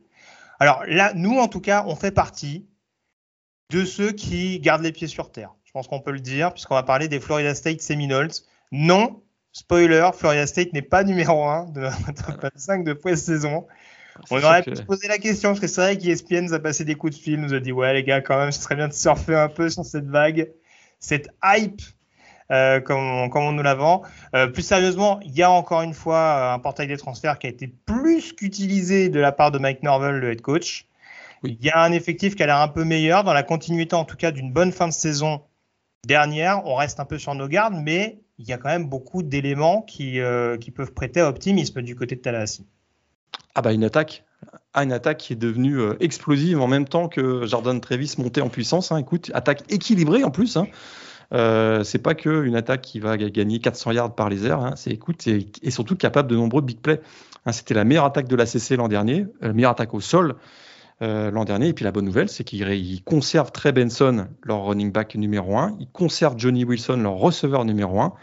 Alors 0.60 0.84
là, 0.88 1.14
nous, 1.16 1.38
en 1.38 1.48
tout 1.48 1.62
cas, 1.62 1.86
on 1.88 1.96
fait 1.96 2.12
partie 2.12 2.68
de 3.70 3.86
ceux 3.86 4.12
qui 4.12 4.60
gardent 4.60 4.84
les 4.84 4.92
pieds 4.92 5.08
sur 5.08 5.32
terre. 5.32 5.56
Je 5.64 5.72
pense 5.72 5.88
qu'on 5.88 6.02
peut 6.02 6.12
le 6.12 6.20
dire, 6.20 6.52
puisqu'on 6.52 6.76
va 6.76 6.84
parler 6.84 7.08
des 7.08 7.22
Florida 7.22 7.56
State 7.56 7.82
Seminoles. 7.82 8.32
Non, 8.74 9.22
Spoiler, 9.52 10.10
Florida 10.14 10.46
State 10.46 10.74
n'est 10.74 10.82
pas 10.82 11.04
numéro 11.04 11.44
1 11.44 11.66
de 11.72 11.82
notre 11.82 12.40
25 12.40 12.84
de 12.84 12.94
pré-saison. 12.94 13.66
On 14.30 14.44
aurait 14.44 14.64
pu 14.64 14.76
se 14.76 14.82
poser 14.82 15.08
la 15.08 15.18
question, 15.18 15.50
parce 15.50 15.60
que 15.60 15.68
c'est 15.68 15.82
vrai 15.82 15.98
qu'ESPN 15.98 16.42
nous 16.42 16.54
a 16.54 16.60
passé 16.60 16.84
des 16.84 16.96
coups 16.96 17.16
de 17.16 17.22
fil, 17.22 17.40
nous 17.40 17.54
a 17.54 17.60
dit 17.60 17.72
Ouais, 17.72 17.94
les 17.94 18.04
gars, 18.04 18.22
quand 18.22 18.38
même, 18.38 18.52
ce 18.52 18.62
serait 18.62 18.76
bien 18.76 18.88
de 18.88 18.94
surfer 18.94 19.36
un 19.36 19.48
peu 19.48 19.70
sur 19.70 19.86
cette 19.86 20.08
vague, 20.08 20.52
cette 21.00 21.30
hype, 21.44 21.82
euh, 22.52 22.80
comme, 22.82 23.00
on, 23.00 23.52
nous 23.52 23.64
la 23.64 23.76
vend. 23.76 24.04
Euh, 24.36 24.48
plus 24.48 24.64
sérieusement, 24.64 25.20
il 25.24 25.32
y 25.36 25.44
a 25.44 25.52
encore 25.52 25.82
une 25.82 25.94
fois 25.94 26.18
euh, 26.18 26.54
un 26.54 26.60
portail 26.60 26.88
des 26.88 26.98
transferts 26.98 27.40
qui 27.40 27.48
a 27.48 27.50
été 27.50 27.68
plus 27.68 28.34
qu'utilisé 28.34 29.10
de 29.10 29.20
la 29.20 29.32
part 29.32 29.52
de 29.52 29.60
Mike 29.60 29.84
Norvell, 29.84 30.16
le 30.16 30.32
head 30.32 30.42
coach. 30.42 30.86
Il 31.44 31.64
y 31.64 31.70
a 31.70 31.82
un 31.82 31.92
effectif 31.92 32.36
qui 32.36 32.44
a 32.44 32.48
l'air 32.48 32.58
un 32.58 32.68
peu 32.68 32.84
meilleur, 32.84 33.24
dans 33.24 33.34
la 33.34 33.44
continuité 33.44 33.96
en 33.96 34.04
tout 34.04 34.18
cas 34.18 34.32
d'une 34.32 34.52
bonne 34.52 34.72
fin 34.72 34.88
de 34.88 34.94
saison 34.94 35.42
dernière. 36.06 36.66
On 36.66 36.76
reste 36.76 37.00
un 37.00 37.06
peu 37.06 37.18
sur 37.18 37.34
nos 37.36 37.48
gardes, 37.48 37.76
mais 37.76 38.20
il 38.40 38.48
y 38.48 38.54
a 38.54 38.58
quand 38.58 38.70
même 38.70 38.88
beaucoup 38.88 39.22
d'éléments 39.22 39.82
qui, 39.82 40.20
euh, 40.20 40.58
qui 40.58 40.72
peuvent 40.72 40.94
prêter 40.94 41.20
à 41.20 41.30
optimisme 41.30 41.82
du 41.82 41.96
côté 41.96 42.16
de 42.16 42.22
Tallahassee. 42.22 42.66
Ah 43.54 43.62
bah 43.62 43.74
une 43.74 43.84
attaque, 43.84 44.24
ah, 44.74 44.84
une 44.84 44.94
attaque 44.94 45.18
qui 45.18 45.34
est 45.34 45.36
devenue 45.36 45.78
euh, 45.80 45.96
explosive 46.00 46.62
en 46.62 46.68
même 46.68 46.88
temps 46.88 47.10
que 47.10 47.46
Jordan 47.46 47.80
Trevis 47.82 48.16
montait 48.18 48.42
en 48.42 48.50
puissance. 48.50 48.92
Hein. 48.92 48.98
Écoute, 48.98 49.30
attaque 49.34 49.64
équilibrée 49.70 50.24
en 50.24 50.32
plus. 50.32 50.56
Hein. 50.56 50.68
Euh, 51.34 51.84
c'est 51.84 52.00
pas 52.00 52.16
que 52.16 52.44
une 52.46 52.56
attaque 52.56 52.82
qui 52.82 53.00
va 53.00 53.18
gagner 53.18 53.60
400 53.60 53.92
yards 53.92 54.16
par 54.16 54.30
les 54.30 54.46
airs. 54.46 54.62
Hein. 54.62 54.74
C'est 54.78 54.92
écoute 54.92 55.28
et, 55.28 55.70
surtout 55.70 55.98
capable 55.98 56.30
de 56.30 56.36
nombreux 56.36 56.62
big 56.62 56.80
plays. 56.80 57.02
Hein, 57.46 57.52
c'était 57.52 57.74
la 57.74 57.84
meilleure 57.84 58.06
attaque 58.06 58.28
de 58.28 58.36
la 58.36 58.46
CC 58.46 58.78
l'an 58.78 58.88
dernier, 58.88 59.28
la 59.42 59.52
meilleure 59.52 59.72
attaque 59.72 59.94
au 59.94 60.02
sol. 60.02 60.36
L'an 61.02 61.46
dernier. 61.46 61.70
Et 61.70 61.74
puis 61.74 61.86
la 61.86 61.92
bonne 61.92 62.06
nouvelle, 62.06 62.30
c'est 62.30 62.44
qu'ils 62.44 63.04
conservent 63.04 63.52
Trey 63.52 63.72
Benson, 63.72 64.28
leur 64.44 64.66
running 64.66 64.92
back 64.92 65.16
numéro 65.16 65.58
1. 65.58 65.78
Ils 65.80 65.90
conservent 65.90 66.38
Johnny 66.38 66.66
Wilson, 66.66 66.98
leur 66.98 67.16
receveur 67.16 67.66
numéro 67.66 68.00
1 68.02 68.14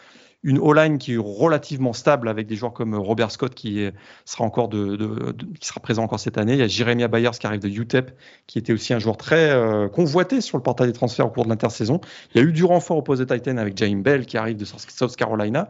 une 0.47 0.59
O-line 0.59 0.99
qui 0.99 1.15
est 1.15 1.19
relativement 1.19 1.93
stable 1.93 2.29
avec 2.29 2.47
des 2.47 2.55
joueurs 2.55 2.73
comme 2.73 2.95
Robert 2.95 3.33
Scott 3.33 3.53
qui 3.53 3.85
sera 4.25 4.45
encore 4.45 4.69
de, 4.69 5.35
qui 5.59 5.67
sera 5.67 5.81
présent 5.81 6.05
encore 6.05 6.21
cette 6.21 6.39
année. 6.39 6.53
Il 6.53 6.61
y 6.61 6.63
a 6.63 6.69
Jeremiah 6.69 7.09
Byers 7.09 7.33
qui 7.33 7.49
arrive 7.49 7.61
de 7.61 7.69
UTEP, 7.69 8.13
qui 8.47 8.59
était 8.59 8.73
aussi 8.73 8.95
un 8.95 9.01
joueur 9.01 9.17
très 9.17 9.51
euh, 9.51 9.89
convoité 9.89 10.41
sur 10.41 10.57
le 10.57 10.63
portail 10.63 10.87
des 10.87 10.93
transferts 10.93 11.27
au 11.27 11.31
cours 11.31 11.45
de 11.45 11.49
l'intersaison. 11.49 12.01
Il 12.33 12.41
y 12.41 12.45
a 12.45 12.47
eu 12.47 12.53
du 12.53 12.65
renfort 12.65 12.97
au 12.97 13.03
poste 13.03 13.23
de 13.23 13.35
Titan 13.35 13.57
avec 13.57 13.77
James 13.77 14.03
Bell 14.03 14.25
qui 14.25 14.39
arrive 14.39 14.57
de 14.57 14.65
South 14.65 15.17
Carolina. 15.17 15.69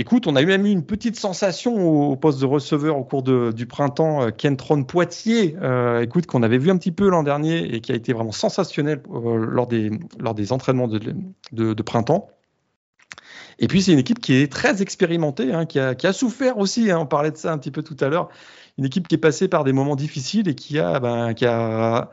Écoute, 0.00 0.26
on 0.26 0.34
a 0.34 0.42
même 0.42 0.64
eu 0.64 0.70
une 0.70 0.86
petite 0.86 1.16
sensation 1.16 1.76
au, 2.10 2.16
poste 2.16 2.40
de 2.40 2.46
receveur 2.46 2.96
au 2.96 3.04
cours 3.04 3.22
du 3.22 3.66
printemps, 3.66 4.22
euh, 4.22 4.30
Kentron 4.30 4.82
Poitier, 4.82 5.56
euh, 5.60 6.00
écoute, 6.00 6.24
qu'on 6.24 6.42
avait 6.42 6.56
vu 6.56 6.70
un 6.70 6.78
petit 6.78 6.90
peu 6.90 7.10
l'an 7.10 7.22
dernier 7.22 7.74
et 7.74 7.82
qui 7.82 7.92
a 7.92 7.96
été 7.96 8.14
vraiment 8.14 8.32
sensationnel 8.32 9.02
lors, 9.10 9.66
des, 9.66 9.90
lors 10.18 10.32
des 10.32 10.52
entraînements 10.52 10.88
de 10.88 11.82
printemps. 11.82 12.30
Et 13.58 13.68
puis, 13.68 13.82
c'est 13.82 13.92
une 13.92 13.98
équipe 13.98 14.20
qui 14.20 14.36
est 14.36 14.50
très 14.50 14.80
expérimentée, 14.80 15.52
hein, 15.52 15.66
qui, 15.66 15.78
a, 15.78 16.12
souffert 16.14 16.56
aussi. 16.56 16.90
Hein, 16.90 17.00
on 17.00 17.06
parlait 17.06 17.30
de 17.30 17.36
ça 17.36 17.52
un 17.52 17.58
petit 17.58 17.70
peu 17.70 17.82
tout 17.82 17.96
à 18.00 18.08
l'heure. 18.08 18.30
Une 18.78 18.86
équipe 18.86 19.06
qui 19.06 19.16
est 19.16 19.18
passée 19.18 19.48
par 19.48 19.64
des 19.64 19.74
moments 19.74 19.96
difficiles 19.96 20.48
et 20.48 20.54
qui 20.54 20.78
a, 20.78 20.98
ben, 20.98 21.34
qui 21.34 21.44
a 21.44 22.10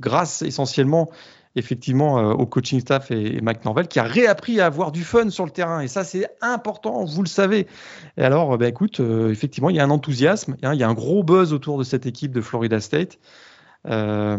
grâce 0.00 0.40
essentiellement 0.40 1.10
effectivement 1.56 2.18
euh, 2.18 2.32
au 2.32 2.46
coaching 2.46 2.80
staff 2.80 3.10
et, 3.10 3.40
Mike 3.40 3.64
Norvell, 3.64 3.88
qui 3.88 3.98
a 3.98 4.04
réappris 4.04 4.60
à 4.60 4.66
avoir 4.66 4.92
du 4.92 5.02
fun 5.02 5.30
sur 5.30 5.44
le 5.44 5.50
terrain. 5.50 5.80
Et 5.80 5.88
ça, 5.88 6.04
c'est 6.04 6.28
important, 6.40 7.04
vous 7.04 7.22
le 7.22 7.28
savez. 7.28 7.66
Et 8.16 8.22
alors, 8.22 8.56
ben, 8.58 8.68
écoute, 8.68 9.00
euh, 9.00 9.30
effectivement, 9.30 9.70
il 9.70 9.76
y 9.76 9.80
a 9.80 9.84
un 9.84 9.90
enthousiasme, 9.90 10.56
hein, 10.62 10.74
il 10.74 10.80
y 10.80 10.84
a 10.84 10.88
un 10.88 10.94
gros 10.94 11.24
buzz 11.24 11.52
autour 11.52 11.78
de 11.78 11.84
cette 11.84 12.06
équipe 12.06 12.32
de 12.32 12.40
Florida 12.40 12.80
State. 12.80 13.18
Euh, 13.88 14.36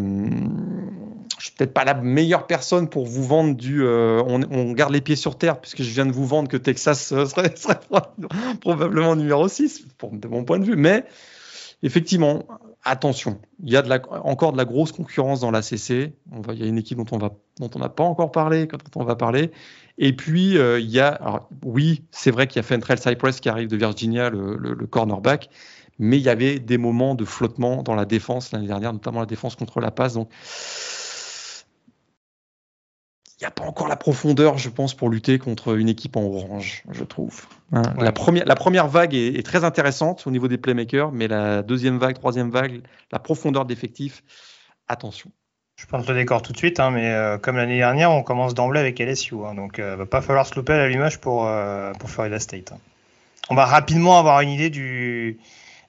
je 1.38 1.46
suis 1.46 1.52
peut-être 1.54 1.74
pas 1.74 1.86
la 1.86 1.94
meilleure 1.94 2.48
personne 2.48 2.90
pour 2.90 3.06
vous 3.06 3.24
vendre 3.24 3.56
du. 3.56 3.84
Euh, 3.84 4.22
on, 4.26 4.72
garde 4.74 4.92
les 4.92 5.02
pieds 5.02 5.16
sur 5.16 5.38
terre, 5.38 5.62
puisque 5.62 5.84
je 5.84 5.90
viens 5.90 6.06
de 6.06 6.12
vous 6.12 6.26
vendre 6.26 6.50
que 6.50 6.58
Texas 6.58 7.08
serait, 7.26 7.54
probablement 8.62 9.16
numéro 9.16 9.48
6, 9.48 9.86
pour, 9.98 10.12
de 10.12 10.28
mon 10.28 10.44
point 10.44 10.60
de 10.60 10.66
vue. 10.66 10.76
Mais 10.76 11.06
effectivement, 11.84 12.44
attention, 12.84 13.40
il 13.64 13.72
y 13.72 13.78
a 13.78 13.84
encore 14.24 14.52
de 14.54 14.58
la 14.58 14.66
grosse 14.66 14.92
concurrence 14.92 15.40
dans 15.40 15.52
la 15.52 15.62
CC. 15.62 16.14
On 16.32 16.42
va, 16.42 16.54
il 16.54 16.60
y 16.60 16.64
a 16.64 16.68
une 16.68 16.78
équipe 16.78 16.98
dont 16.98 17.06
on 17.12 17.18
va, 17.18 17.32
on 17.60 17.80
n'a 17.80 17.90
pas 17.90 18.04
encore 18.04 18.32
parlé, 18.32 18.68
quand 18.68 18.78
on 18.96 19.04
va 19.04 19.16
parler. 19.16 19.52
Et 19.98 20.16
puis 20.16 20.58
euh, 20.58 20.80
il 20.80 20.90
y 20.90 21.00
a, 21.00 21.48
oui, 21.66 22.04
c'est 22.12 22.32
vrai 22.32 22.48
qu'il 22.48 22.58
y 22.58 22.60
a 22.60 22.64
Fentrell 22.64 23.00
Cypress 23.00 23.40
qui 23.40 23.50
arrive 23.50 23.68
de 23.68 23.78
Virginia, 23.78 24.30
le, 24.30 24.56
le, 24.56 24.88
cornerback, 24.88 25.50
mais 26.00 26.18
il 26.18 26.24
y 26.24 26.30
avait 26.30 26.60
des 26.60 26.78
moments 26.78 27.16
de 27.16 27.26
flottement 27.26 27.84
dans 27.84 27.96
la 27.96 28.06
défense 28.06 28.52
l'année 28.52 28.68
dernière, 28.68 28.94
notamment 28.94 29.20
la 29.20 29.26
défense 29.26 29.56
contre 29.56 29.80
la 29.80 29.92
passe. 29.92 30.14
Donc 30.14 30.30
il 33.40 33.44
n'y 33.44 33.48
a 33.48 33.52
pas 33.52 33.66
encore 33.66 33.88
la 33.88 33.96
profondeur, 33.96 34.58
je 34.58 34.70
pense, 34.70 34.96
pour 34.96 35.10
lutter 35.10 35.38
contre 35.38 35.78
une 35.78 35.90
équipe 35.90 36.16
en 36.16 36.24
orange, 36.24 36.84
je 36.90 37.04
trouve. 37.04 37.46
Hein, 37.72 37.84
la, 38.00 38.12
première, 38.12 38.46
la 38.46 38.56
première 38.56 38.88
vague 38.88 39.14
est, 39.14 39.46
très 39.46 39.64
intéressante 39.64 40.26
au 40.26 40.32
niveau 40.32 40.48
des 40.48 40.58
playmakers, 40.58 41.12
mais 41.12 41.28
la 41.28 41.62
deuxième 41.62 42.00
vague, 42.00 42.16
troisième 42.16 42.50
vague, 42.50 42.82
la 43.12 43.20
profondeur 43.20 43.66
d'effectifs, 43.66 44.24
attention. 44.88 45.32
Je 45.76 45.86
pense 45.86 46.08
le 46.08 46.16
décor 46.16 46.42
tout 46.42 46.52
de 46.52 46.58
suite, 46.58 46.80
hein, 46.80 46.90
mais 46.90 47.12
euh, 47.12 47.38
comme 47.38 47.58
l'année 47.58 47.78
dernière, 47.78 48.12
on 48.12 48.24
commence 48.24 48.56
d'emblée 48.56 48.80
avec 48.80 48.98
LSU. 48.98 49.36
Hein, 49.46 49.54
donc, 49.54 49.76
il 49.78 49.84
euh, 49.84 49.92
ne 49.92 49.98
va 49.98 50.08
pas 50.08 50.22
falloir 50.22 50.48
se 50.48 50.56
louper 50.56 50.74
à 50.74 50.78
l'allumage 50.78 51.20
pour, 51.20 51.46
euh, 51.46 51.94
pour 51.94 52.10
Florida 52.10 52.40
State. 52.40 52.74
On 53.52 53.56
va 53.56 53.66
rapidement 53.66 54.18
avoir 54.18 54.42
une 54.42 54.50
idée 54.50 54.72
du, 54.72 55.38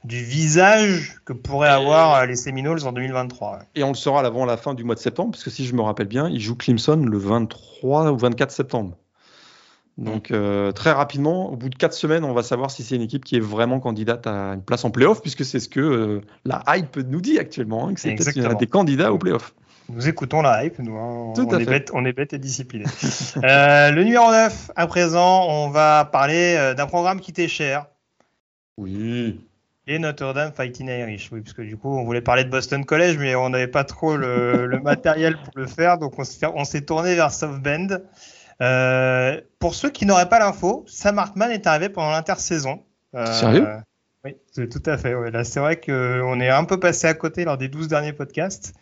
du 0.05 0.23
visage 0.23 1.21
que 1.25 1.33
pourraient 1.33 1.69
avoir 1.69 2.15
euh, 2.15 2.27
les 2.27 2.37
Seminoles 2.37 2.87
en 2.87 2.93
2023. 2.93 3.61
Et 3.75 3.83
on 3.83 3.89
le 3.89 3.95
saura 3.95 4.25
avant 4.25 4.45
la 4.45 4.57
fin 4.57 4.75
du 4.75 4.85
mois 4.85 4.95
de 4.95 5.01
septembre, 5.01 5.33
parce 5.33 5.45
que 5.45 5.51
si 5.51 5.67
je 5.67 5.75
me 5.75 5.83
rappelle 5.83 6.07
bien, 6.07 6.29
ils 6.29 6.41
jouent 6.41 6.57
Clemson 6.57 6.97
le 6.97 7.19
23 7.19 8.13
ou 8.13 8.17
24 8.17 8.51
septembre. 8.51 8.97
Donc 9.97 10.31
euh, 10.31 10.71
très 10.71 10.93
rapidement, 10.93 11.51
au 11.51 11.57
bout 11.57 11.69
de 11.69 11.75
quatre 11.75 11.93
semaines, 11.93 12.25
on 12.25 12.33
va 12.33 12.45
savoir 12.45 12.71
si 12.71 12.85
c'est 12.85 12.95
une 12.95 13.03
équipe 13.03 13.25
qui 13.25 13.37
est 13.37 13.41
vraiment 13.41 13.81
candidate 13.81 14.29
à 14.29 14.55
une 14.55 14.63
place 14.63 14.85
en 14.85 14.91
playoff, 14.91 15.21
puisque 15.21 15.45
c'est 15.45 15.59
ce 15.59 15.69
que 15.69 15.81
euh, 15.81 16.21
la 16.45 16.63
hype 16.69 16.97
nous 16.99 17.21
dit 17.21 17.39
actuellement, 17.39 17.89
hein, 17.89 17.95
que 17.95 18.01
c'est 18.01 18.15
peut-être 18.15 18.57
des 18.57 18.69
candidats 18.69 19.13
au 19.13 19.19
playoff. 19.19 19.55
Nous 19.89 20.07
écoutons 20.07 20.43
la 20.43 20.65
hype, 20.65 20.79
nous. 20.79 20.97
Hein. 20.97 21.33
on, 21.37 21.59
est 21.59 21.65
bête, 21.65 21.91
on 21.95 22.05
est 22.05 22.13
bête 22.13 22.33
et 22.35 22.39
discipliné. 22.39 22.85
le 23.37 24.03
numéro 24.05 24.31
9, 24.31 24.71
à 24.77 24.87
présent, 24.87 25.47
on 25.49 25.71
va 25.71 26.05
parler 26.05 26.75
d'un 26.77 26.87
programme 26.87 27.21
qui 27.21 27.33
t'est 27.33 27.49
cher. 27.49 27.87
Oui 28.77 29.48
et 29.89 29.99
Notre-Dame 29.99 30.53
Fighting 30.53 30.89
Irish. 30.89 31.31
Oui, 31.33 31.41
parce 31.41 31.55
que 31.55 31.63
du 31.63 31.77
coup, 31.77 31.89
on 31.89 32.05
voulait 32.05 32.21
parler 32.21 32.45
de 32.45 32.51
Boston 32.51 32.85
College, 32.85 33.17
mais 33.19 33.35
on 33.35 33.49
n'avait 33.49 33.67
pas 33.67 33.85
trop 33.85 34.17
le, 34.17 34.79
matériel 34.83 35.37
pour 35.39 35.55
le 35.57 35.67
faire, 35.67 35.99
donc 35.99 36.15
on 36.19 36.65
s'est 36.65 36.83
tourné 36.83 37.15
vers 37.15 37.33
South 37.33 37.61
Bend. 37.61 37.99
Euh, 38.61 39.41
pour 39.59 39.75
ceux 39.75 39.89
qui 39.89 40.05
n'auraient 40.05 40.29
pas 40.29 40.39
l'info, 40.39 40.85
Sam 40.87 41.19
Hartman 41.19 41.51
est 41.51 41.67
arrivé 41.67 41.89
pendant 41.89 42.11
l'intersaison. 42.11 42.85
Euh, 43.15 43.25
Sérieux? 43.33 43.67
Oui, 44.25 44.37
tout 44.53 44.83
à 44.85 44.99
fait. 44.99 45.15
Là, 45.31 45.43
c'est 45.45 45.61
vrai 45.61 45.81
qu'on 45.81 46.41
est 46.41 46.51
un 46.51 46.65
peu 46.65 46.79
passé 46.79 47.07
à 47.07 47.15
côté 47.15 47.45
lors 47.45 47.57
des 47.57 47.69
12 47.69 47.89
derniers 47.89 48.13
podcasts, 48.13 48.75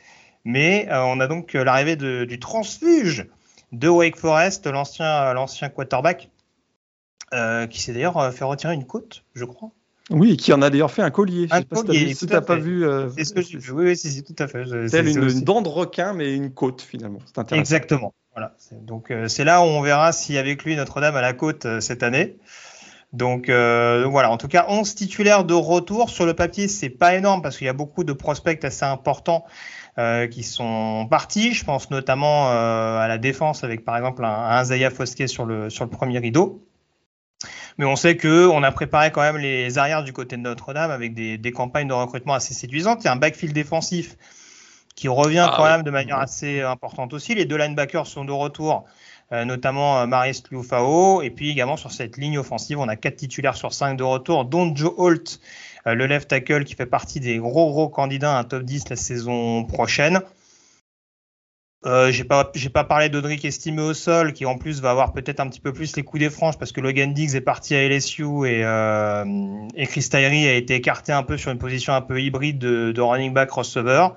mais 0.45 0.89
euh, 0.91 1.03
on 1.03 1.21
a 1.21 1.29
donc 1.29 1.53
l'arrivée 1.53 1.95
du 1.95 2.39
transfuge 2.41 3.29
de 3.71 3.89
Wake 3.89 4.17
Forest, 4.17 4.67
l'ancien 4.67 5.69
quarterback, 5.69 6.31
qui 7.71 7.81
s'est 7.81 7.93
d'ailleurs 7.93 8.33
fait 8.35 8.45
retirer 8.45 8.75
une 8.75 8.87
côte, 8.87 9.25
je 9.35 9.45
crois. 9.45 9.71
Oui, 10.11 10.37
qui 10.37 10.53
en 10.53 10.63
a 10.63 10.71
d'ailleurs 10.71 10.91
fait 10.91 11.03
un 11.03 11.11
collier. 11.11 11.49
Un 11.51 11.63
collier, 11.63 12.15
si 12.15 12.27
tu 12.27 12.33
n'as 12.33 12.41
pas 12.41 12.57
vu. 12.57 12.87
Euh, 12.87 13.09
c'est 13.17 13.25
ce 13.25 13.35
que 13.35 13.43
j'ai 13.43 13.59
vu. 13.59 13.73
Oui, 13.73 13.85
oui, 13.87 13.97
si, 13.97 14.23
tout 14.23 14.37
à 14.39 14.47
fait. 14.47 14.65
C'est 14.89 15.01
une, 15.01 15.41
dent 15.41 15.63
de 15.63 15.69
requin, 15.69 16.13
mais 16.13 16.35
une 16.35 16.53
côte 16.53 16.83
finalement. 16.83 17.19
C'est 17.27 17.39
intéressant. 17.39 17.61
Exactement. 17.61 18.15
Voilà. 18.35 18.55
Donc 18.83 19.11
euh, 19.11 19.29
c'est 19.29 19.45
là 19.45 19.63
où 19.63 19.65
on 19.65 19.81
verra 19.81 20.13
si 20.13 20.37
avec 20.37 20.63
lui 20.65 20.77
Notre-Dame 20.77 21.17
à 21.17 21.23
la 21.23 21.33
côte 21.33 21.67
euh, 21.67 21.81
cette 21.81 22.03
année. 22.03 22.37
Donc, 23.13 23.47
voilà, 23.47 24.31
en 24.31 24.37
tout 24.37 24.49
cas, 24.49 24.67
11 24.69 24.95
titulaires 24.95 25.45
de 25.45 25.55
retour. 25.55 26.11
Sur 26.11 26.27
le 26.27 26.35
papier, 26.35 26.69
c'est 26.69 26.91
pas 26.91 27.15
énorme 27.15 27.41
parce 27.41 27.57
qu'il 27.57 27.67
y 27.67 27.71
a 27.71 27.73
beaucoup 27.73 28.05
de 28.05 28.13
prospects 28.13 28.63
assez 28.63 28.85
importants 28.85 29.47
qui 30.31 30.43
sont 30.43 31.07
partis. 31.09 31.55
Je 31.55 31.65
pense 31.65 31.89
notamment 31.91 32.51
à 32.51 33.07
la 33.09 33.17
défense 33.17 33.65
avec 33.65 33.87
par 33.87 33.97
exemple 33.97 34.23
un, 34.23 34.29
un 34.29 34.65
Zaya 34.65 34.91
Fosquet 34.91 35.29
sur 35.29 35.47
le, 35.47 35.71
sur 35.71 35.85
le 35.85 35.91
premier 35.91 36.19
rideau. 36.19 36.66
Mais 37.79 37.85
on 37.85 37.97
sait 37.97 38.16
qu'on 38.16 38.62
a 38.62 38.72
préparé 38.72 39.11
quand 39.11 39.20
même 39.20 39.37
les 39.37 39.79
arrières 39.79 40.03
du 40.03 40.12
côté 40.12 40.37
de 40.37 40.43
Notre-Dame 40.43 40.91
avec 40.91 41.14
des, 41.14 41.53
campagnes 41.53 41.89
de 41.89 41.93
recrutement 41.93 42.35
assez 42.35 42.55
séduisantes. 42.55 43.03
Il 43.03 43.07
y 43.07 43.09
a 43.09 43.12
un 43.12 43.16
backfield 43.16 43.55
défensif 43.55 44.16
qui 44.95 45.09
revient 45.09 45.47
ah 45.47 45.55
quand 45.57 45.64
même 45.64 45.83
de 45.83 45.91
manière 45.91 46.18
assez 46.18 46.62
importante 46.62 47.12
aussi. 47.12 47.35
Les 47.35 47.45
deux 47.45 47.57
linebackers 47.57 48.07
sont 48.07 48.24
de 48.24 48.33
retour, 48.33 48.87
euh, 49.33 49.45
notamment 49.45 50.01
euh, 50.01 50.07
Marius 50.07 50.43
Lufao. 50.51 51.20
Et 51.20 51.29
puis 51.29 51.51
également 51.51 51.77
sur 51.77 51.93
cette 51.93 52.16
ligne 52.16 52.39
offensive, 52.39 52.79
on 52.79 52.89
a 52.89 52.97
quatre 52.97 53.16
titulaires 53.16 53.57
sur 53.57 53.74
cinq 53.74 53.97
de 53.97 54.05
retour, 54.05 54.47
dont 54.47 54.74
Joe 54.74 54.95
Holt, 54.97 55.39
euh, 55.87 55.95
le 55.95 56.07
left 56.07 56.29
tackle 56.29 56.64
qui 56.64 56.74
fait 56.74 56.87
partie 56.87 57.20
des 57.20 57.37
gros 57.37 57.70
gros 57.70 57.91
candidats 57.91 58.37
à 58.37 58.39
un 58.39 58.45
top 58.45 58.62
10 58.62 58.89
la 58.89 58.97
saison 58.97 59.64
prochaine. 59.64 60.22
Euh, 61.85 62.11
j'ai 62.11 62.24
pas, 62.24 62.51
j'ai 62.55 62.70
pas 62.70 62.85
parlé 62.85 63.09
d'Audric 63.09 63.45
estimé 63.45 63.83
au 63.83 63.95
sol, 63.95 64.33
qui 64.33 64.47
en 64.47 64.57
plus 64.57 64.81
va 64.81 64.91
avoir 64.91 65.12
peut-être 65.12 65.41
un 65.41 65.49
petit 65.49 65.61
peu 65.61 65.72
plus 65.72 65.95
les 65.97 66.03
coups 66.03 66.20
des 66.20 66.31
franges 66.31 66.59
parce 66.59 66.72
que 66.72 66.81
Logan 66.81 67.12
Diggs 67.12 67.35
est 67.35 67.41
parti 67.41 67.74
à 67.74 67.87
LSU 67.87 68.24
et, 68.47 68.64
euh, 68.64 69.24
et 69.74 69.87
Chris 69.87 70.09
Tyree 70.09 70.49
a 70.49 70.55
été 70.55 70.74
écarté 70.74 71.12
un 71.12 71.22
peu 71.22 71.37
sur 71.37 71.53
une 71.53 71.59
position 71.59 71.93
un 71.93 72.01
peu 72.01 72.20
hybride 72.20 72.59
de, 72.59 73.01
running 73.01 73.33
back 73.33 73.51
receiver. 73.51 74.09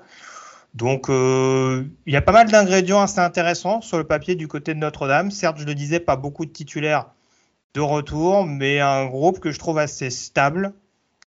Donc 0.74 1.10
euh, 1.10 1.84
il 2.06 2.12
y 2.12 2.16
a 2.16 2.22
pas 2.22 2.32
mal 2.32 2.48
d'ingrédients 2.50 3.02
assez 3.02 3.20
intéressants 3.20 3.82
sur 3.82 3.98
le 3.98 4.04
papier 4.04 4.34
du 4.36 4.48
côté 4.48 4.74
de 4.74 4.78
Notre-Dame. 4.78 5.30
Certes, 5.30 5.58
je 5.58 5.66
le 5.66 5.74
disais, 5.74 6.00
pas 6.00 6.16
beaucoup 6.16 6.46
de 6.46 6.52
titulaires 6.52 7.06
de 7.74 7.80
retour, 7.80 8.46
mais 8.46 8.80
un 8.80 9.06
groupe 9.06 9.38
que 9.38 9.52
je 9.52 9.58
trouve 9.58 9.78
assez 9.78 10.10
stable 10.10 10.72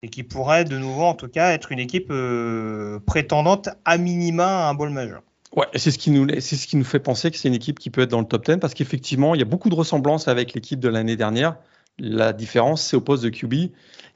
et 0.02 0.08
qui 0.08 0.24
pourrait 0.24 0.64
de 0.64 0.76
nouveau 0.76 1.04
en 1.04 1.14
tout 1.14 1.28
cas 1.28 1.52
être 1.52 1.70
une 1.70 1.78
équipe 1.78 2.10
euh, 2.10 2.98
prétendante 3.06 3.68
à 3.84 3.98
minima 3.98 4.66
à 4.66 4.68
un 4.68 4.74
bowl 4.74 4.90
majeur. 4.90 5.22
Ouais, 5.54 5.66
c'est 5.74 5.90
ce 5.90 5.98
qui 5.98 6.10
nous 6.10 6.26
c'est 6.40 6.56
ce 6.56 6.66
qui 6.66 6.76
nous 6.76 6.84
fait 6.84 6.98
penser 6.98 7.30
que 7.30 7.36
c'est 7.36 7.48
une 7.48 7.54
équipe 7.54 7.78
qui 7.78 7.90
peut 7.90 8.02
être 8.02 8.10
dans 8.10 8.20
le 8.20 8.26
top 8.26 8.46
10 8.46 8.56
parce 8.58 8.72
qu'effectivement, 8.72 9.34
il 9.34 9.38
y 9.38 9.42
a 9.42 9.46
beaucoup 9.46 9.68
de 9.68 9.74
ressemblances 9.74 10.28
avec 10.28 10.54
l'équipe 10.54 10.80
de 10.80 10.88
l'année 10.88 11.16
dernière. 11.16 11.56
La 11.98 12.32
différence, 12.32 12.82
c'est 12.82 12.96
au 12.96 13.02
poste 13.02 13.22
de 13.22 13.28
QB. 13.28 13.70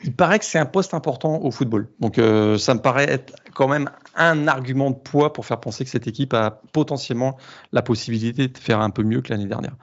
Il 0.05 0.15
paraît 0.15 0.39
que 0.39 0.47
c'est 0.47 0.59
un 0.59 0.65
poste 0.65 0.95
important 0.95 1.43
au 1.43 1.51
football. 1.51 1.89
Donc, 2.01 2.19
euh, 2.19 2.57
ça 2.57 2.73
me 2.73 2.81
paraît 2.81 3.05
être 3.11 3.35
quand 3.55 3.69
même 3.69 3.91
un 4.15 4.49
argument 4.49 4.91
de 4.91 4.97
poids 4.97 5.35
pour 5.35 5.45
faire 5.45 5.61
penser 5.61 5.85
que 5.85 5.91
cette 5.91 6.07
équipe 6.07 6.33
a 6.33 6.63
potentiellement 6.73 7.37
la 7.73 7.83
possibilité 7.83 8.49
de 8.49 8.57
faire 8.57 8.81
un 8.81 8.89
peu 8.89 9.03
mieux 9.03 9.21
que 9.21 9.31
l'année 9.31 9.47
dernière. 9.47 9.77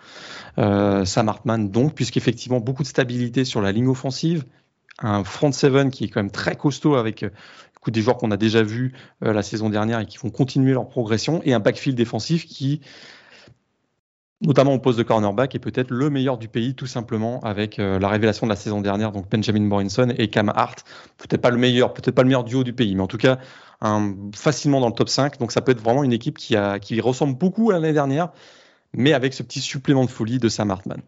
Euh, 0.58 1.06
Sam 1.06 1.30
Hartman, 1.30 1.70
donc, 1.70 1.94
puisqu'effectivement, 1.94 2.60
beaucoup 2.60 2.82
de 2.82 2.88
stabilité 2.88 3.46
sur 3.46 3.62
la 3.62 3.72
ligne 3.72 3.88
offensive, 3.88 4.44
un 5.00 5.24
front 5.24 5.52
seven 5.52 5.92
qui 5.92 6.06
est 6.06 6.08
quand 6.10 6.22
même 6.22 6.32
très 6.32 6.56
costaud 6.56 6.96
avec 6.96 7.26
des 7.92 8.02
joueurs 8.02 8.18
qu'on 8.18 8.32
a 8.32 8.38
déjà 8.38 8.64
vus 8.64 8.94
euh, 9.24 9.34
la 9.34 9.44
saison 9.44 9.70
dernière 9.70 10.00
et 10.00 10.06
qui 10.06 10.18
vont 10.18 10.30
continuer 10.30 10.74
leur 10.74 10.88
progression, 10.88 11.42
et 11.44 11.54
un 11.54 11.60
backfield 11.60 11.98
défensif 11.98 12.46
qui, 12.46 12.82
notamment 14.42 14.74
au 14.74 14.80
poste 14.80 14.98
de 14.98 15.04
cornerback, 15.04 15.56
est 15.56 15.60
peut-être 15.60 15.92
le 15.92 16.10
meilleur 16.10 16.38
du 16.38 16.48
pays, 16.48 16.76
tout 16.76 16.86
simplement, 16.86 17.40
avec 17.42 17.80
euh, 17.80 18.00
la 18.00 18.08
révélation 18.08 18.46
de 18.48 18.50
la 18.52 18.56
saison 18.56 18.82
dernière, 18.82 19.12
donc 19.12 19.30
Benjamin 19.30 19.62
Morrison 19.62 20.10
et 20.18 20.30
Cam 20.30 20.50
Hart. 20.50 20.84
Peut-être 21.18 21.42
pas 21.42 21.52
le 21.52 21.58
meilleur, 21.58 21.94
peut-être 21.94 22.16
pas 22.16 22.24
le 22.24 22.28
meilleur 22.28 22.44
duo 22.44 22.64
du 22.64 22.74
pays, 22.74 22.96
mais 22.96 23.04
en 23.04 23.08
tout 23.08 23.18
cas, 23.18 23.40
facilement 24.34 24.80
dans 24.80 24.88
le 24.88 24.94
top 24.94 25.10
5. 25.10 25.40
Donc 25.40 25.52
ça 25.52 25.62
peut 25.62 25.74
être 25.74 25.82
vraiment 25.82 26.06
une 26.06 26.14
équipe 26.14 26.38
qui, 26.38 26.56
qui 26.82 27.02
ressemble 27.02 27.38
beaucoup 27.38 27.72
à 27.72 27.74
l'année 27.74 27.92
dernière, 27.92 28.30
mais 28.94 29.12
avec 29.12 29.34
ce 29.34 29.44
petit 29.44 29.60
supplément 29.60 30.06
de 30.06 30.10
folie 30.10 30.40
de 30.40 30.48
Sam 30.48 30.72
Hartman. 30.72 31.02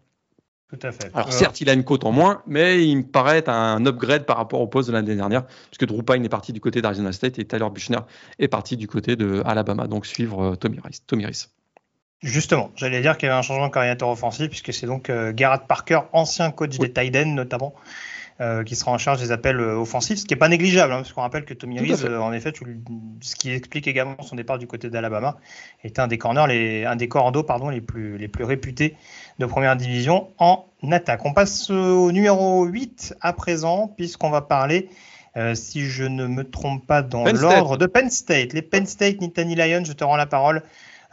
Tout 0.68 0.78
à 0.82 0.90
fait. 0.90 1.10
Alors, 1.14 1.32
certes, 1.32 1.60
il 1.60 1.70
a 1.70 1.74
une 1.74 1.84
cote 1.84 2.04
en 2.04 2.10
moins, 2.10 2.42
mais 2.46 2.84
il 2.84 2.96
me 2.96 3.02
paraît 3.04 3.48
un 3.48 3.86
upgrade 3.86 4.26
par 4.26 4.36
rapport 4.36 4.60
au 4.60 4.66
poste 4.66 4.88
de 4.88 4.92
l'année 4.92 5.14
dernière, 5.14 5.46
puisque 5.70 5.86
Drew 5.86 6.02
Pine 6.02 6.24
est 6.24 6.28
parti 6.28 6.52
du 6.52 6.60
côté 6.60 6.82
d'Arizona 6.82 7.12
State 7.12 7.38
et 7.38 7.44
Tyler 7.44 7.68
Buchner 7.72 8.00
est 8.40 8.48
parti 8.48 8.76
du 8.76 8.88
côté 8.88 9.14
de 9.14 9.42
Alabama, 9.44 9.86
donc 9.86 10.06
suivre 10.06 10.42
euh, 10.42 10.56
Tommy 10.56 10.80
Rice. 10.82 11.04
Tommy 11.06 11.24
Rice. 11.24 11.50
Justement, 12.20 12.72
j'allais 12.74 13.00
dire 13.00 13.16
qu'il 13.16 13.28
y 13.28 13.30
avait 13.30 13.38
un 13.38 13.42
changement 13.42 13.68
de 13.68 13.72
coordinateur 13.72 14.08
offensif, 14.08 14.48
puisque 14.48 14.72
c'est 14.72 14.86
donc 14.86 15.08
euh, 15.08 15.32
Garrett 15.32 15.62
Parker, 15.68 16.00
ancien 16.12 16.50
coach 16.50 16.78
des 16.78 16.92
Titans 16.92 17.32
notamment, 17.32 17.74
euh, 18.38 18.64
qui 18.64 18.76
sera 18.76 18.90
en 18.90 18.98
charge 18.98 19.20
des 19.20 19.32
appels 19.32 19.58
euh, 19.58 19.78
offensifs, 19.78 20.18
ce 20.18 20.24
qui 20.26 20.34
n'est 20.34 20.38
pas 20.38 20.48
négligeable, 20.48 20.92
hein, 20.92 20.96
parce 20.96 21.10
qu'on 21.14 21.22
rappelle 21.22 21.46
que 21.46 21.54
Tommy 21.54 21.80
Reese, 21.80 22.04
euh, 22.04 22.18
en 22.18 22.34
effet, 22.34 22.52
ce 23.22 23.34
qui 23.34 23.50
explique 23.50 23.88
également 23.88 24.20
son 24.20 24.36
départ 24.36 24.58
du 24.58 24.66
côté 24.66 24.90
d'Alabama, 24.90 25.38
est 25.84 25.98
un 25.98 26.06
des 26.06 26.18
corners, 26.18 26.46
les, 26.46 26.84
un 26.84 26.96
des 26.96 27.08
cordos 27.08 27.44
pardon, 27.44 27.70
les, 27.70 27.80
plus, 27.80 28.18
les 28.18 28.28
plus 28.28 28.44
réputés 28.44 28.94
de 29.38 29.46
première 29.46 29.74
division 29.74 30.28
en 30.38 30.66
attaque. 30.90 31.24
On 31.24 31.32
passe 31.32 31.70
au 31.70 32.12
numéro 32.12 32.66
8 32.66 33.14
à 33.22 33.32
présent, 33.32 33.88
puisqu'on 33.88 34.28
va 34.28 34.42
parler, 34.42 34.90
si 35.54 35.86
je 35.86 36.04
ne 36.04 36.26
me 36.26 36.44
trompe 36.44 36.86
pas 36.86 37.00
dans 37.00 37.24
l'ordre, 37.24 37.78
de 37.78 37.86
Penn 37.86 38.10
State. 38.10 38.52
Les 38.52 38.62
Penn 38.62 38.84
State 38.84 39.20
Nittany 39.22 39.54
Lions, 39.54 39.84
je 39.84 39.92
te 39.92 40.04
rends 40.04 40.16
la 40.16 40.26
parole. 40.26 40.62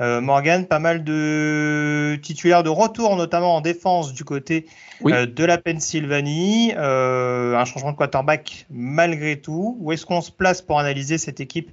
Euh, 0.02 0.22
Morgan, 0.22 0.66
pas 0.66 0.80
mal 0.80 1.04
de 1.04 2.18
titulaires 2.22 2.64
de 2.64 2.70
retour, 2.70 3.16
notamment 3.16 3.56
en 3.56 3.62
défense 3.62 4.14
du 4.14 4.24
côté 4.24 4.66
euh, 5.06 5.26
de 5.26 5.44
la 5.44 5.58
Pennsylvanie. 5.58 6.74
Euh, 6.76 7.56
un 7.56 7.66
changement 7.66 7.92
de 7.92 7.98
quarterback 7.98 8.66
malgré 8.72 9.40
tout. 9.40 9.78
Où 9.80 9.92
est-ce 9.92 10.06
qu'on 10.06 10.22
se 10.22 10.32
place 10.32 10.62
pour 10.62 10.80
analyser 10.80 11.18
cette 11.18 11.40
équipe 11.40 11.72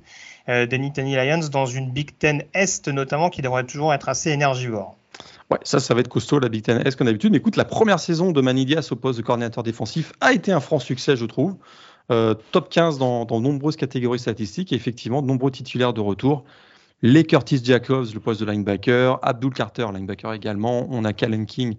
des 0.49 0.79
Nittany 0.79 1.15
Lions 1.15 1.47
dans 1.53 1.67
une 1.67 1.93
Big 1.93 2.19
Ten 2.19 2.43
Est, 2.55 2.89
notamment, 2.89 3.31
qui 3.31 3.41
devrait 3.41 3.63
toujours 3.63 3.95
être 3.95 4.09
assez 4.09 4.31
énergivore? 4.31 4.97
Ouais, 5.49 5.59
ça, 5.63 5.79
ça 5.79 5.95
va 5.95 6.01
être 6.01 6.09
costaud, 6.09 6.41
la 6.41 6.49
Big 6.49 6.65
Ten 6.65 6.85
Est, 6.85 6.97
comme 6.97 7.07
d'habitude. 7.07 7.31
Mais 7.31 7.39
écoute, 7.39 7.55
la 7.55 7.65
première 7.65 8.01
saison 8.01 8.33
de 8.33 8.41
Manidias 8.41 8.89
au 8.91 8.97
poste 8.97 9.21
de 9.21 9.25
coordinateur 9.25 9.63
défensif 9.63 10.13
a 10.21 10.33
été 10.33 10.51
un 10.51 10.59
franc 10.59 10.81
succès, 10.81 11.15
je 11.15 11.25
trouve. 11.25 11.55
top 12.09 12.69
15 12.69 12.99
dans, 12.99 13.27
dans 13.27 13.41
nombreuses 13.41 13.77
catégories 13.77 14.19
statistiques 14.19 14.73
et 14.73 14.77
effectivement, 14.77 15.23
de 15.23 15.29
nombreux 15.29 15.53
titulaires 15.53 15.93
de 15.93 16.01
retour 16.01 16.45
les 17.03 17.25
Curtis 17.25 17.61
Jacobs, 17.65 18.07
le 18.13 18.21
poste 18.21 18.41
de 18.41 18.51
linebacker, 18.51 19.19
Abdul 19.23 19.53
Carter, 19.53 19.87
linebacker 19.93 20.33
également. 20.35 20.87
On 20.91 21.05
a 21.05 21.13
Callen 21.13 21.47
King, 21.47 21.77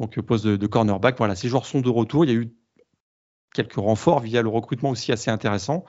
donc 0.00 0.16
le 0.16 0.22
poste 0.22 0.46
de, 0.46 0.66
cornerback. 0.66 1.18
Voilà, 1.18 1.34
ces 1.34 1.48
joueurs 1.48 1.66
sont 1.66 1.80
de 1.80 1.88
retour. 1.88 2.24
Il 2.24 2.30
y 2.30 2.34
a 2.34 2.36
eu 2.36 2.52
quelques 3.54 3.74
renforts 3.74 4.20
via 4.20 4.42
le 4.42 4.48
recrutement 4.48 4.90
aussi 4.90 5.12
assez 5.12 5.30
intéressant. 5.30 5.84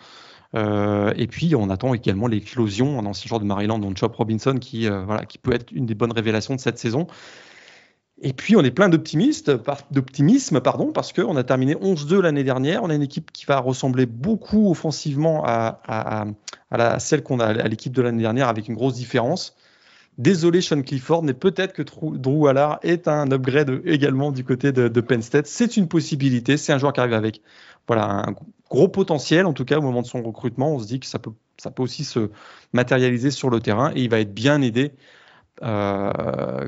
Euh, 0.56 1.14
et 1.18 1.28
puis, 1.28 1.56
on 1.56 1.70
attend 1.70 1.94
également 1.94 2.28
l'éclosion, 2.28 3.00
un 3.00 3.06
ancien 3.06 3.28
joueur 3.28 3.42
de 3.42 3.46
Maryland, 3.46 3.80
dont 3.80 3.94
Chop 3.96 4.16
Robinson, 4.16 4.56
qui, 4.60 4.88
euh, 4.88 5.04
voilà, 5.04 5.26
qui 5.26 5.38
peut 5.38 5.54
être 5.54 5.72
une 5.72 5.86
des 5.86 5.96
bonnes 5.96 6.14
révélations 6.14 6.56
de 6.56 6.60
cette 6.60 6.78
saison. 6.78 7.08
Et 8.22 8.34
puis, 8.34 8.56
on 8.56 8.64
est 8.64 8.72
plein 8.72 8.90
d'optimisme, 8.90 10.60
pardon, 10.62 10.92
parce 10.92 11.14
qu'on 11.14 11.36
a 11.36 11.44
terminé 11.44 11.76
11-2 11.76 12.20
l'année 12.20 12.44
dernière. 12.44 12.84
On 12.84 12.90
a 12.90 12.96
une 12.96 13.04
équipe 13.04 13.32
qui 13.32 13.46
va 13.46 13.60
ressembler 13.60 14.08
beaucoup 14.08 14.72
offensivement 14.72 15.44
à, 15.46 16.26
celle 17.00 17.22
qu'on 17.22 17.40
a 17.40 17.46
à 17.46 17.68
l'équipe 17.68 17.94
de 17.94 18.02
l'année 18.02 18.24
dernière, 18.24 18.48
avec 18.48 18.68
une 18.68 18.76
grosse 18.76 18.96
différence. 18.96 19.56
Désolé 20.18 20.62
Sean 20.62 20.82
Clifford, 20.82 21.22
mais 21.22 21.36
peut-être 21.36 21.74
que 21.74 21.84
Drew 21.84 22.48
Allard 22.48 22.80
est 22.82 23.08
un 23.08 23.32
upgrade 23.32 23.82
également 23.86 24.32
du 24.32 24.44
côté 24.44 24.72
de, 24.72 25.02
Penn 25.02 25.22
State. 25.22 25.46
C'est 25.46 25.78
une 25.78 25.88
possibilité. 25.88 26.58
C'est 26.58 26.74
un 26.74 26.80
joueur 26.80 26.94
qui 26.94 27.02
arrive 27.02 27.14
avec 27.14 27.42
voilà, 27.88 28.26
un 28.28 28.36
gros 28.68 28.88
potentiel, 28.88 29.46
en 29.46 29.54
tout 29.54 29.64
cas 29.64 29.78
au 29.78 29.82
moment 29.82 30.02
de 30.02 30.08
son 30.08 30.24
recrutement. 30.24 30.74
On 30.74 30.80
se 30.80 30.88
dit 30.88 31.00
que 31.00 31.06
ça 31.06 31.20
peut, 31.20 31.34
ça 31.58 31.70
peut 31.70 31.84
aussi 31.84 32.04
se 32.04 32.32
matérialiser 32.74 33.30
sur 33.30 33.52
le 33.52 33.60
terrain 33.60 33.92
et 33.96 34.02
il 34.02 34.10
va 34.10 34.20
être 34.20 34.34
bien 34.34 34.64
aidé. 34.64 34.92
Euh, 35.62 36.68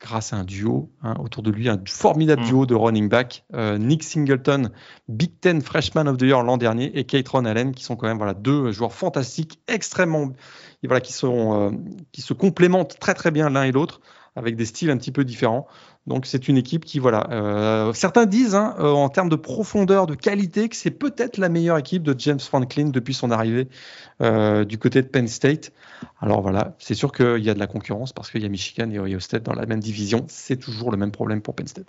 grâce 0.00 0.32
à 0.32 0.36
un 0.36 0.44
duo 0.44 0.90
hein, 1.02 1.14
autour 1.22 1.42
de 1.42 1.50
lui, 1.50 1.68
un 1.68 1.80
formidable 1.86 2.42
mm. 2.42 2.46
duo 2.46 2.66
de 2.66 2.74
running 2.74 3.08
back, 3.08 3.44
euh, 3.52 3.78
Nick 3.78 4.02
Singleton, 4.02 4.70
Big 5.08 5.38
Ten 5.40 5.60
Freshman 5.60 6.06
of 6.08 6.16
the 6.16 6.22
Year 6.22 6.42
l'an 6.42 6.56
dernier, 6.56 6.98
et 6.98 7.04
Kate 7.04 7.28
Ron 7.28 7.44
Allen, 7.44 7.72
qui 7.72 7.84
sont 7.84 7.96
quand 7.96 8.06
même 8.06 8.16
voilà, 8.16 8.34
deux 8.34 8.72
joueurs 8.72 8.92
fantastiques, 8.92 9.60
extrêmement, 9.68 10.30
voilà, 10.82 11.00
qui, 11.00 11.12
sont, 11.12 11.68
euh, 11.68 11.70
qui 12.12 12.22
se 12.22 12.32
complémentent 12.32 12.98
très 12.98 13.14
très 13.14 13.30
bien 13.30 13.50
l'un 13.50 13.64
et 13.64 13.72
l'autre, 13.72 14.00
avec 14.36 14.56
des 14.56 14.64
styles 14.64 14.90
un 14.90 14.96
petit 14.96 15.12
peu 15.12 15.24
différents. 15.24 15.66
Donc 16.06 16.26
c'est 16.26 16.48
une 16.48 16.56
équipe 16.56 16.84
qui, 16.84 16.98
voilà, 16.98 17.28
euh, 17.30 17.92
certains 17.92 18.26
disent 18.26 18.54
hein, 18.54 18.74
en 18.78 19.08
termes 19.08 19.28
de 19.28 19.36
profondeur, 19.36 20.06
de 20.06 20.14
qualité, 20.14 20.68
que 20.68 20.76
c'est 20.76 20.90
peut-être 20.90 21.36
la 21.38 21.48
meilleure 21.48 21.78
équipe 21.78 22.02
de 22.02 22.14
James 22.18 22.40
Franklin 22.40 22.88
depuis 22.88 23.14
son 23.14 23.30
arrivée 23.30 23.68
du 24.20 24.78
côté 24.78 25.02
de 25.02 25.06
Penn 25.08 25.28
State. 25.28 25.72
Alors 26.20 26.42
voilà, 26.42 26.74
c'est 26.78 26.94
sûr 26.94 27.12
qu'il 27.12 27.44
y 27.44 27.50
a 27.50 27.54
de 27.54 27.58
la 27.58 27.66
concurrence 27.66 28.12
parce 28.12 28.30
qu'il 28.30 28.42
y 28.42 28.46
a 28.46 28.48
Michigan 28.48 28.90
et 28.90 28.98
Ohio 28.98 29.20
State 29.20 29.42
dans 29.42 29.54
la 29.54 29.66
même 29.66 29.80
division. 29.80 30.24
C'est 30.28 30.56
toujours 30.56 30.90
le 30.90 30.96
même 30.96 31.12
problème 31.12 31.42
pour 31.42 31.54
Penn 31.54 31.66
State. 31.66 31.86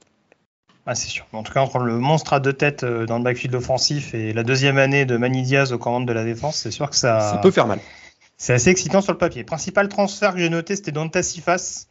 Ah, 0.85 0.95
c'est 0.95 1.09
sûr. 1.09 1.27
En 1.31 1.43
tout 1.43 1.53
cas, 1.53 1.61
entre 1.61 1.79
le 1.79 1.97
monstre 1.97 2.33
à 2.33 2.39
deux 2.39 2.53
têtes 2.53 2.83
euh, 2.83 3.05
dans 3.05 3.17
le 3.17 3.23
backfield 3.23 3.53
offensif 3.53 4.15
et 4.15 4.33
la 4.33 4.43
deuxième 4.43 4.77
année 4.77 5.05
de 5.05 5.15
Manny 5.15 5.43
Diaz 5.43 5.73
aux 5.73 5.77
commandes 5.77 6.07
de 6.07 6.13
la 6.13 6.23
défense, 6.23 6.57
c'est 6.57 6.71
sûr 6.71 6.89
que 6.89 6.95
ça. 6.95 7.19
Ça 7.19 7.37
peut 7.37 7.51
faire 7.51 7.67
mal. 7.67 7.79
C'est 8.37 8.53
assez 8.53 8.71
excitant 8.71 9.01
sur 9.01 9.11
le 9.11 9.19
papier. 9.19 9.43
Principal 9.43 9.87
transfert 9.87 10.33
que 10.33 10.39
j'ai 10.39 10.49
noté, 10.49 10.75
c'était 10.75 10.91
Donta 10.91 11.21
Sifas, 11.21 11.85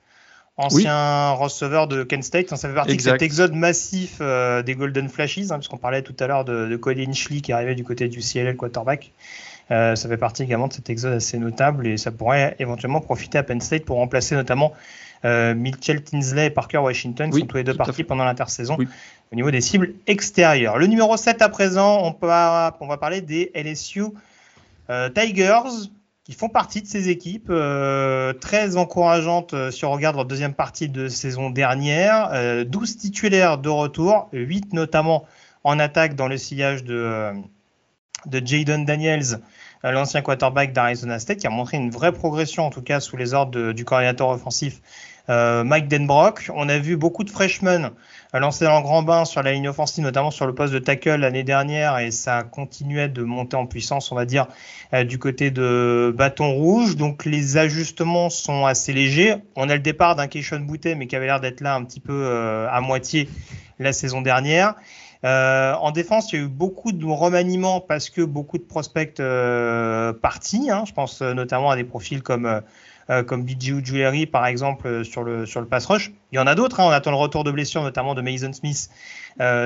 ancien 0.60 1.32
receveur 1.32 1.88
de 1.88 2.02
Kent 2.02 2.24
State. 2.24 2.48
Ça 2.48 2.68
fait 2.68 2.74
partie 2.74 2.96
de 2.96 3.02
cet 3.02 3.22
exode 3.22 3.54
massif 3.54 4.18
euh, 4.20 4.62
des 4.62 4.74
Golden 4.74 5.08
Flashes, 5.08 5.50
hein, 5.50 5.58
puisqu'on 5.58 5.78
parlait 5.78 6.02
tout 6.02 6.16
à 6.20 6.26
l'heure 6.26 6.44
de, 6.44 6.66
de 6.66 6.76
Colin 6.76 7.12
Schley 7.12 7.40
qui 7.40 7.52
arrivait 7.52 7.74
du 7.74 7.84
côté 7.84 8.08
du 8.08 8.20
CLL 8.20 8.56
quarterback. 8.56 9.12
Euh, 9.70 9.94
ça 9.94 10.08
fait 10.08 10.16
partie 10.16 10.42
également 10.42 10.66
de 10.66 10.72
cet 10.72 10.90
exode 10.90 11.14
assez 11.14 11.38
notable 11.38 11.86
et 11.86 11.96
ça 11.96 12.10
pourrait 12.10 12.56
éventuellement 12.58 13.00
profiter 13.00 13.38
à 13.38 13.44
Penn 13.44 13.60
State 13.60 13.84
pour 13.84 13.98
remplacer 13.98 14.34
notamment 14.34 14.72
euh, 15.24 15.54
Mitchell 15.54 16.02
Tinsley 16.02 16.46
et 16.46 16.50
Parker 16.50 16.78
Washington, 16.78 17.30
qui 17.30 17.40
sont 17.40 17.46
tous 17.46 17.58
les 17.58 17.64
deux 17.64 17.74
partis 17.74 18.02
pendant 18.02 18.24
l'intersaison 18.24 18.76
au 18.76 19.36
niveau 19.36 19.50
des 19.50 19.60
cibles 19.60 19.92
extérieures. 20.08 20.78
Le 20.78 20.86
numéro 20.86 21.16
7 21.16 21.40
à 21.42 21.48
présent, 21.48 22.02
on, 22.02 22.12
peut, 22.12 22.26
on 22.26 22.86
va 22.88 22.96
parler 22.98 23.20
des 23.20 23.52
LSU 23.54 24.06
euh, 24.88 25.08
Tigers 25.08 25.88
qui 26.30 26.36
font 26.36 26.48
partie 26.48 26.80
de 26.80 26.86
ces 26.86 27.08
équipes 27.08 27.52
très 28.40 28.76
encourageantes 28.76 29.70
si 29.72 29.84
on 29.84 29.90
regarde 29.90 30.14
leur 30.14 30.26
deuxième 30.26 30.54
partie 30.54 30.88
de 30.88 31.08
saison 31.08 31.50
dernière. 31.50 32.64
12 32.66 32.98
titulaires 32.98 33.58
de 33.58 33.68
retour, 33.68 34.28
8 34.32 34.72
notamment 34.72 35.24
en 35.64 35.80
attaque 35.80 36.14
dans 36.14 36.28
le 36.28 36.36
sillage 36.36 36.84
de, 36.84 37.32
de 38.26 38.46
Jaden 38.46 38.84
Daniels 38.84 39.40
l'ancien 39.82 40.20
quarterback 40.22 40.72
d'Arizona 40.72 41.18
State, 41.18 41.38
qui 41.38 41.46
a 41.46 41.50
montré 41.50 41.76
une 41.76 41.90
vraie 41.90 42.12
progression, 42.12 42.66
en 42.66 42.70
tout 42.70 42.82
cas 42.82 43.00
sous 43.00 43.16
les 43.16 43.34
ordres 43.34 43.72
du 43.72 43.84
coordinateur 43.84 44.28
offensif 44.28 44.80
euh, 45.28 45.64
Mike 45.64 45.88
Denbrock. 45.88 46.50
On 46.54 46.68
a 46.68 46.78
vu 46.78 46.96
beaucoup 46.96 47.24
de 47.24 47.30
freshmen 47.30 47.90
lancer 48.38 48.64
dans 48.64 48.76
le 48.76 48.82
grand 48.82 49.02
bain 49.02 49.24
sur 49.24 49.42
la 49.42 49.52
ligne 49.52 49.68
offensive, 49.68 50.04
notamment 50.04 50.30
sur 50.30 50.46
le 50.46 50.54
poste 50.54 50.72
de 50.72 50.78
tackle 50.78 51.16
l'année 51.16 51.42
dernière, 51.42 51.98
et 51.98 52.12
ça 52.12 52.44
continuait 52.44 53.08
de 53.08 53.22
monter 53.22 53.56
en 53.56 53.66
puissance, 53.66 54.12
on 54.12 54.14
va 54.14 54.24
dire, 54.24 54.46
euh, 54.94 55.02
du 55.02 55.18
côté 55.18 55.50
de 55.50 56.14
Bâton 56.16 56.52
Rouge. 56.52 56.96
Donc 56.96 57.24
les 57.24 57.56
ajustements 57.56 58.30
sont 58.30 58.66
assez 58.66 58.92
légers. 58.92 59.36
On 59.56 59.68
a 59.68 59.74
le 59.74 59.80
départ 59.80 60.14
d'un 60.14 60.28
Keishon 60.28 60.60
Boutet, 60.60 60.94
mais 60.94 61.08
qui 61.08 61.16
avait 61.16 61.26
l'air 61.26 61.40
d'être 61.40 61.60
là 61.60 61.74
un 61.74 61.84
petit 61.84 62.00
peu 62.00 62.12
euh, 62.12 62.68
à 62.70 62.80
moitié 62.80 63.28
la 63.80 63.92
saison 63.92 64.20
dernière. 64.20 64.74
Euh, 65.24 65.74
en 65.74 65.90
défense, 65.90 66.32
il 66.32 66.38
y 66.38 66.42
a 66.42 66.44
eu 66.44 66.48
beaucoup 66.48 66.92
de 66.92 67.04
remaniements 67.04 67.80
parce 67.80 68.08
que 68.08 68.22
beaucoup 68.22 68.58
de 68.58 68.62
prospects 68.62 69.20
partis. 70.22 70.70
Hein. 70.70 70.84
Je 70.86 70.92
pense 70.92 71.20
notamment 71.20 71.70
à 71.70 71.76
des 71.76 71.84
profils 71.84 72.22
comme 72.22 72.62
euh, 73.10 73.22
comme 73.22 73.44
BGU 73.44 73.84
Jewelry 73.84 74.26
par 74.26 74.46
exemple 74.46 75.04
sur 75.04 75.22
le 75.22 75.46
sur 75.46 75.60
le 75.60 75.66
pass 75.66 75.86
rush. 75.86 76.12
Il 76.32 76.36
y 76.36 76.38
en 76.38 76.46
a 76.46 76.54
d'autres. 76.54 76.80
Hein. 76.80 76.86
On 76.86 76.90
attend 76.90 77.10
le 77.10 77.16
retour 77.16 77.44
de 77.44 77.50
blessure, 77.50 77.82
notamment 77.82 78.14
de 78.14 78.22
Mason 78.22 78.52
Smith 78.52 78.90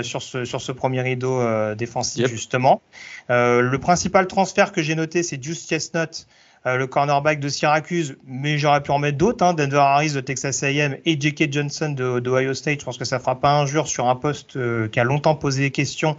sur 0.03 0.23
ce 0.23 0.45
sur 0.45 0.61
ce 0.61 0.73
premier 0.73 1.03
rideau 1.03 1.43
défensif 1.75 2.27
justement. 2.27 2.83
le 3.29 3.77
principal 3.77 4.27
transfert 4.27 4.73
que 4.73 4.83
j'ai 4.83 4.95
noté, 4.95 5.23
c'est 5.23 5.43
Juice 5.43 5.69
Chestnut 5.69 6.27
euh, 6.67 6.79
le 6.79 6.87
cornerback 6.87 7.41
de 7.41 7.49
Syracuse, 7.51 8.17
mais 8.27 8.57
j'aurais 8.57 8.83
pu 8.83 8.91
en 8.91 8.99
mettre 8.99 9.19
d'autres, 9.19 9.45
hein, 9.45 9.53
Denver 9.53 9.77
Harris 9.77 10.13
de 10.13 10.21
Texas 10.21 10.63
A&M 10.63 10.97
et 11.05 11.21
J.K. 11.21 11.53
Johnson 11.53 11.91
de, 11.91 12.31
Ohio 12.31 12.55
State. 12.55 12.81
Je 12.81 12.87
pense 12.87 12.97
que 12.97 13.05
ça 13.05 13.19
fera 13.19 13.39
pas 13.39 13.53
injure 13.53 13.87
sur 13.87 14.09
un 14.09 14.17
poste 14.17 14.57
euh, 14.57 14.89
qui 14.89 14.99
a 14.99 15.05
longtemps 15.05 15.35
posé 15.35 15.71
questions 15.71 16.17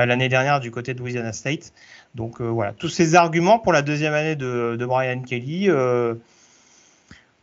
euh, 0.00 0.06
l'année 0.06 0.28
dernière 0.28 0.58
du 0.58 0.72
côté 0.72 0.94
de 0.94 0.98
Louisiana 0.98 1.32
State. 1.32 1.72
Donc 2.16 2.40
voilà, 2.40 2.72
tous 2.72 2.88
ces 2.88 3.14
arguments 3.14 3.58
pour 3.58 3.72
la 3.72 3.82
deuxième 3.82 4.14
année 4.14 4.36
de, 4.36 4.76
de 4.78 4.86
Brian 4.86 5.20
Kelly 5.22 5.68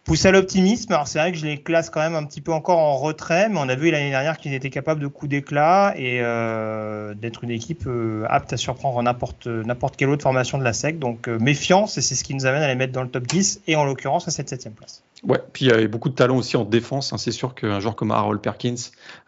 pousse 0.03 0.25
à 0.25 0.31
l'optimisme. 0.31 0.91
Alors 0.93 1.07
c'est 1.07 1.19
vrai 1.19 1.31
que 1.31 1.37
je 1.37 1.45
les 1.45 1.61
classe 1.61 1.89
quand 1.89 1.99
même 1.99 2.15
un 2.15 2.25
petit 2.25 2.41
peu 2.41 2.51
encore 2.51 2.79
en 2.79 2.97
retrait, 2.97 3.49
mais 3.49 3.57
on 3.59 3.69
a 3.69 3.75
vu 3.75 3.91
l'année 3.91 4.09
dernière 4.09 4.37
qu'ils 4.37 4.53
étaient 4.53 4.69
capables 4.69 5.01
de 5.01 5.07
coups 5.07 5.29
d'éclat 5.29 5.93
et 5.95 6.19
euh, 6.21 7.13
d'être 7.13 7.43
une 7.43 7.51
équipe 7.51 7.83
euh, 7.87 8.25
apte 8.29 8.53
à 8.53 8.57
surprendre 8.57 9.01
n'importe 9.01 9.47
n'importe 9.47 9.97
quelle 9.97 10.09
autre 10.09 10.23
formation 10.23 10.57
de 10.57 10.63
la 10.63 10.73
SEC. 10.73 10.99
Donc 10.99 11.27
euh, 11.27 11.37
méfiance, 11.39 11.97
et 11.97 12.01
c'est 12.01 12.15
ce 12.15 12.23
qui 12.23 12.33
nous 12.33 12.45
amène 12.45 12.63
à 12.63 12.67
les 12.67 12.75
mettre 12.75 12.93
dans 12.93 13.03
le 13.03 13.09
top 13.09 13.27
10 13.27 13.61
et 13.67 13.75
en 13.75 13.85
l'occurrence 13.85 14.27
à 14.27 14.31
cette 14.31 14.49
septième 14.49 14.73
place. 14.73 15.03
Ouais, 15.23 15.39
puis 15.53 15.65
il 15.65 15.67
y 15.67 15.71
avait 15.71 15.87
beaucoup 15.87 16.09
de 16.09 16.15
talent 16.15 16.37
aussi 16.37 16.57
en 16.57 16.65
défense. 16.65 17.13
Hein. 17.13 17.19
C'est 17.19 17.31
sûr 17.31 17.53
qu'un 17.53 17.79
joueur 17.79 17.95
comme 17.95 18.09
Harold 18.09 18.41
Perkins, 18.41 18.75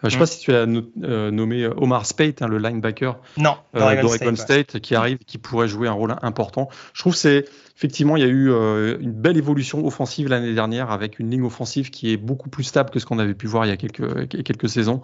je 0.02 0.08
ne 0.08 0.10
sais 0.10 0.18
pas 0.18 0.24
mm. 0.24 0.28
si 0.28 0.40
tu 0.40 0.56
as 0.56 0.66
nommé 0.66 1.68
Omar 1.68 2.08
Spate, 2.08 2.42
hein, 2.42 2.48
le 2.48 2.58
linebacker 2.58 3.20
d'Oregon 3.38 4.36
State, 4.36 4.80
qui 4.80 4.96
arrive, 4.96 5.20
qui 5.20 5.38
pourrait 5.38 5.68
jouer 5.68 5.88
un 5.88 5.94
rôle 5.94 6.16
important. 6.24 6.70
Je 6.94 7.02
trouve 7.02 7.16
c'est 7.16 7.46
Effectivement, 7.76 8.16
il 8.16 8.24
y 8.24 8.26
a 8.26 8.30
eu 8.30 8.52
euh, 8.52 8.98
une 9.00 9.12
belle 9.12 9.36
évolution 9.36 9.86
offensive 9.86 10.28
l'année 10.28 10.54
dernière 10.54 10.92
avec 10.92 11.18
une 11.18 11.32
ligne 11.32 11.44
offensive 11.44 11.90
qui 11.90 12.14
est 12.14 12.18
beaucoup 12.18 12.50
plus 12.50 12.64
stable 12.64 12.92
que 12.92 13.00
ce 13.00 13.06
qu'on 13.06 13.18
avait 13.18 13.34
pu 13.34 13.48
voir 13.48 13.66
il 13.66 13.70
y 13.70 13.72
a 13.72 13.78
quelques, 13.78 14.70
saisons. 14.70 15.02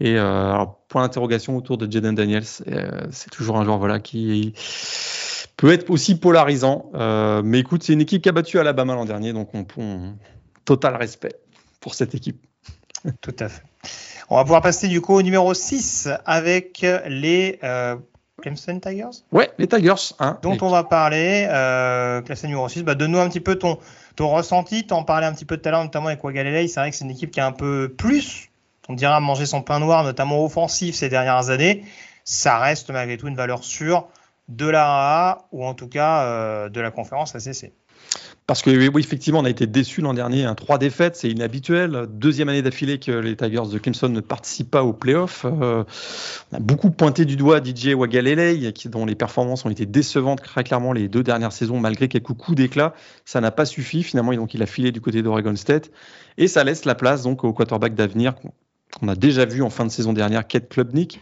Et 0.00 0.16
euh, 0.18 0.64
point 0.88 1.02
d'interrogation 1.02 1.56
autour 1.56 1.78
de 1.78 1.90
Jaden 1.90 2.14
Daniels, 2.14 2.42
euh, 2.66 3.06
c'est 3.12 3.30
toujours 3.30 3.58
un 3.58 3.64
joueur 3.64 3.78
voilà, 3.78 4.00
qui 4.00 4.54
peut 5.56 5.72
être 5.72 5.88
aussi 5.88 6.18
polarisant. 6.18 6.90
mais 7.44 7.60
écoute, 7.60 7.84
c'est 7.84 7.92
une 7.92 8.00
équipe 8.00 8.22
qui 8.22 8.28
a 8.28 8.32
battu 8.32 8.58
Alabama 8.58 8.94
l'an 8.96 9.04
dernier, 9.04 9.32
donc 9.32 9.54
on, 9.54 9.64
on, 9.76 10.14
total 10.64 10.96
respect 10.96 11.36
pour 11.80 11.94
cette 11.94 12.14
équipe. 12.16 12.44
Tout 13.20 13.36
à 13.38 13.48
fait. 13.48 13.62
On 14.28 14.36
va 14.36 14.42
pouvoir 14.42 14.62
passer 14.62 14.88
du 14.88 15.00
coup 15.00 15.14
au 15.14 15.22
numéro 15.22 15.54
6 15.54 16.08
avec 16.24 16.84
les 17.06 17.60
Clemson 18.40 18.80
Tigers? 18.80 19.24
Ouais, 19.32 19.50
les 19.58 19.66
Tigers. 19.66 20.14
Hein, 20.18 20.38
dont 20.42 20.56
on 20.60 20.68
va 20.68 20.84
parler, 20.84 21.46
euh, 21.50 22.20
classé 22.22 22.46
numéro 22.46 22.68
6. 22.68 22.82
Bah, 22.82 22.94
Donne-nous 22.94 23.18
un 23.18 23.28
petit 23.28 23.40
peu 23.40 23.56
ton, 23.56 23.78
ton 24.16 24.28
ressenti. 24.28 24.86
T'en 24.86 25.04
parlais 25.04 25.26
un 25.26 25.32
petit 25.32 25.44
peu 25.44 25.56
tout 25.56 25.68
à 25.68 25.72
l'heure, 25.72 25.84
notamment 25.84 26.08
avec 26.08 26.22
Wagalele. 26.24 26.68
C'est 26.68 26.80
vrai 26.80 26.90
que 26.90 26.96
c'est 26.96 27.04
une 27.04 27.10
équipe 27.10 27.30
qui 27.30 27.40
a 27.40 27.46
un 27.46 27.52
peu 27.52 27.92
plus, 27.96 28.50
on 28.88 28.94
dira, 28.94 29.20
manger 29.20 29.46
son 29.46 29.62
pain 29.62 29.78
noir, 29.78 30.04
notamment 30.04 30.44
offensif 30.44 30.94
ces 30.94 31.08
dernières 31.08 31.50
années. 31.50 31.84
Ça 32.24 32.58
reste 32.58 32.90
malgré 32.90 33.16
tout 33.16 33.28
une 33.28 33.36
valeur 33.36 33.64
sûre 33.64 34.08
de 34.48 34.66
la 34.66 34.84
AA 34.84 35.46
ou 35.52 35.64
en 35.64 35.74
tout 35.74 35.88
cas 35.88 36.24
euh, 36.24 36.68
de 36.68 36.80
la 36.80 36.90
conférence 36.90 37.34
ACC. 37.34 37.72
Parce 38.50 38.62
que 38.62 38.70
oui, 38.70 39.00
effectivement, 39.00 39.38
on 39.38 39.44
a 39.44 39.48
été 39.48 39.68
déçus 39.68 40.00
l'an 40.00 40.12
dernier. 40.12 40.44
Hein. 40.44 40.56
Trois 40.56 40.76
défaites, 40.76 41.14
c'est 41.14 41.30
inhabituel. 41.30 42.08
Deuxième 42.10 42.48
année 42.48 42.62
d'affilée 42.62 42.98
que 42.98 43.12
les 43.12 43.36
Tigers 43.36 43.70
de 43.72 43.78
Clemson 43.78 44.08
ne 44.08 44.18
participent 44.18 44.72
pas 44.72 44.82
aux 44.82 44.92
playoffs. 44.92 45.46
Euh, 45.46 45.84
on 46.50 46.56
a 46.56 46.58
beaucoup 46.58 46.90
pointé 46.90 47.24
du 47.24 47.36
doigt 47.36 47.60
DJ 47.62 47.94
Wagalele, 47.94 48.72
dont 48.86 49.06
les 49.06 49.14
performances 49.14 49.64
ont 49.66 49.70
été 49.70 49.86
décevantes 49.86 50.42
très 50.42 50.64
clairement 50.64 50.92
les 50.92 51.06
deux 51.06 51.22
dernières 51.22 51.52
saisons, 51.52 51.78
malgré 51.78 52.08
quelques 52.08 52.32
coups 52.32 52.56
d'éclat. 52.56 52.92
Ça 53.24 53.40
n'a 53.40 53.52
pas 53.52 53.66
suffi. 53.66 54.02
Finalement, 54.02 54.32
il 54.32 54.62
a 54.64 54.66
filé 54.66 54.90
du 54.90 55.00
côté 55.00 55.22
d'Oregon 55.22 55.54
State. 55.54 55.92
Et 56.36 56.48
ça 56.48 56.64
laisse 56.64 56.84
la 56.86 56.96
place 56.96 57.22
donc 57.22 57.44
au 57.44 57.52
quarterback 57.52 57.94
d'avenir 57.94 58.34
qu'on 58.98 59.06
a 59.06 59.14
déjà 59.14 59.44
vu 59.44 59.62
en 59.62 59.70
fin 59.70 59.84
de 59.84 59.92
saison 59.92 60.12
dernière, 60.12 60.44
Kate 60.48 60.68
Klubnik. 60.68 61.20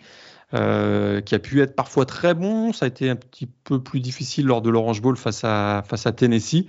Euh, 0.55 1.21
qui 1.21 1.35
a 1.35 1.39
pu 1.39 1.61
être 1.61 1.77
parfois 1.77 2.07
très 2.07 2.33
bon. 2.33 2.73
Ça 2.73 2.87
a 2.87 2.89
été 2.89 3.11
un 3.11 3.17
petit 3.17 3.45
peu 3.45 3.83
plus 3.83 4.01
difficile 4.01 4.47
lors 4.47 4.63
de 4.63 4.71
l'Orange 4.71 5.03
Bowl 5.03 5.19
face 5.19 5.45
à 5.45 5.83
Tennessee 6.17 6.65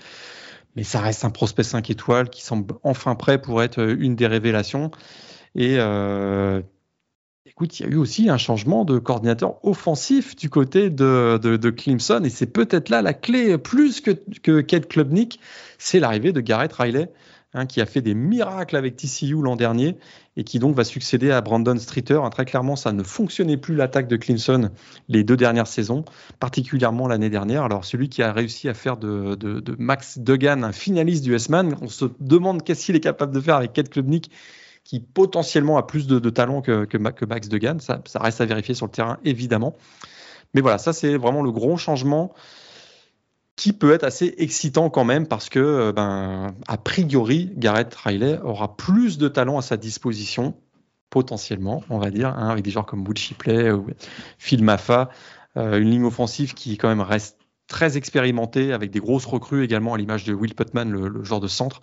mais 0.76 0.84
ça 0.84 1.02
reste 1.02 1.26
un 1.26 1.30
prospect 1.30 1.64
5 1.64 1.90
étoiles 1.90 2.30
qui 2.30 2.44
semble 2.44 2.76
enfin 2.84 3.16
prêt 3.16 3.42
pour 3.42 3.62
être 3.64 3.80
une 3.80 4.16
des 4.16 4.28
révélations. 4.28 4.92
Et 5.56 5.76
euh, 5.78 6.62
écoute, 7.46 7.80
il 7.80 7.86
y 7.86 7.90
a 7.90 7.92
eu 7.92 7.98
aussi 7.98 8.30
un 8.30 8.38
changement 8.38 8.86
de 8.86 9.00
coordinateur 9.00 9.64
offensif 9.66 10.36
du 10.36 10.50
côté 10.50 10.90
de, 10.90 11.70
Clemson, 11.70 12.22
et 12.24 12.30
c'est 12.30 12.52
peut-être 12.52 12.90
là 12.90 13.02
la 13.02 13.14
clé, 13.14 13.58
plus 13.58 14.02
que, 14.02 14.12
que 14.44 14.62
Kate 14.62 14.88
Klubnik, 14.88 15.40
c'est 15.78 16.00
l'arrivée 16.00 16.32
de 16.32 16.42
Garrett 16.42 16.72
Riley. 16.72 17.12
Hein, 17.56 17.66
qui 17.66 17.82
a 17.82 17.88
fait 17.88 18.04
des 18.04 18.14
miracles 18.14 18.76
avec 18.76 18.96
TCU 18.96 19.42
l'an 19.42 19.56
dernier 19.56 19.98
et 20.40 20.46
qui 20.46 20.58
donc 20.58 20.74
va 20.74 20.86
succéder 20.86 21.32
à 21.32 21.42
Brandon 21.42 21.78
Streeter. 21.78 22.22
Hein, 22.24 22.30
très 22.30 22.46
clairement, 22.46 22.78
ça 22.78 22.94
ne 22.94 23.04
fonctionnait 23.04 23.58
plus 23.58 23.76
l'attaque 23.76 24.08
de 24.08 24.16
Clemson 24.16 24.72
les 25.10 25.26
deux 25.26 25.36
dernières 25.36 25.68
saisons, 25.68 26.06
particulièrement 26.40 27.10
l'année 27.10 27.30
dernière. 27.30 27.64
Alors 27.64 27.84
celui 27.84 28.08
qui 28.08 28.24
a 28.24 28.32
réussi 28.32 28.70
à 28.70 28.74
faire 28.74 28.96
de, 28.96 29.38
Max 29.78 30.18
Duggan 30.18 30.64
un 30.64 30.72
finaliste 30.72 31.26
du 31.26 31.36
S-Man, 31.36 31.76
on 31.82 31.90
se 31.90 32.06
demande 32.22 32.64
qu'est-ce 32.64 32.86
qu'il 32.86 32.96
est 32.96 33.02
capable 33.02 33.34
de 33.34 33.42
faire 33.42 33.58
avec 33.58 33.74
Kate 33.74 33.90
Klubnik 33.90 34.32
qui 34.86 35.02
potentiellement 35.02 35.78
a 35.78 35.84
plus 35.84 36.08
de, 36.08 36.30
talent 36.30 36.62
que, 36.62 36.98
Max 36.98 37.50
Duggan. 37.50 37.80
Ça, 37.80 38.02
ça 38.06 38.20
reste 38.20 38.40
à 38.40 38.46
vérifier 38.46 38.74
sur 38.74 38.86
le 38.86 38.92
terrain, 38.92 39.18
évidemment. 39.26 39.76
Mais 40.54 40.62
voilà, 40.62 40.78
ça 40.78 40.94
c'est 40.94 41.18
vraiment 41.18 41.44
le 41.44 41.52
gros 41.52 41.76
changement 41.76 42.34
qui 43.60 43.74
peut 43.74 43.92
être 43.92 44.06
assez 44.06 44.36
excitant 44.38 44.90
quand 44.90 45.04
même 45.04 45.28
parce 45.28 45.50
que, 45.50 45.60
euh, 45.60 45.92
ben, 45.92 46.56
a 46.70 46.78
priori, 46.78 47.52
Garrett 47.58 47.94
Riley 47.94 48.40
aura 48.42 48.78
plus 48.78 49.18
de 49.18 49.28
talent 49.28 49.58
à 49.58 49.62
sa 49.62 49.76
disposition, 49.76 50.54
potentiellement, 51.10 51.84
on 51.90 51.98
va 51.98 52.10
dire, 52.10 52.30
hein, 52.30 52.48
avec 52.48 52.64
des 52.64 52.72
joueurs 52.72 52.86
comme 52.86 53.06
Wood 53.06 53.18
Shipley 53.18 53.70
ou 53.72 53.88
Phil 54.38 54.64
Maffa, 54.64 55.10
euh, 55.58 55.78
une 55.78 55.90
ligne 55.90 56.06
offensive 56.06 56.54
qui 56.54 56.78
quand 56.78 56.88
même 56.88 57.02
reste 57.02 57.38
très 57.68 57.98
expérimentée, 57.98 58.72
avec 58.72 58.92
des 58.92 59.02
grosses 59.02 59.26
recrues 59.26 59.66
également 59.66 59.94
à 59.94 59.98
l'image 59.98 60.24
de 60.24 60.34
Will 60.34 60.56
Putman, 60.56 60.90
le, 60.90 61.10
le 61.10 61.26
genre 61.26 61.42
de 61.42 61.50
centre 61.50 61.82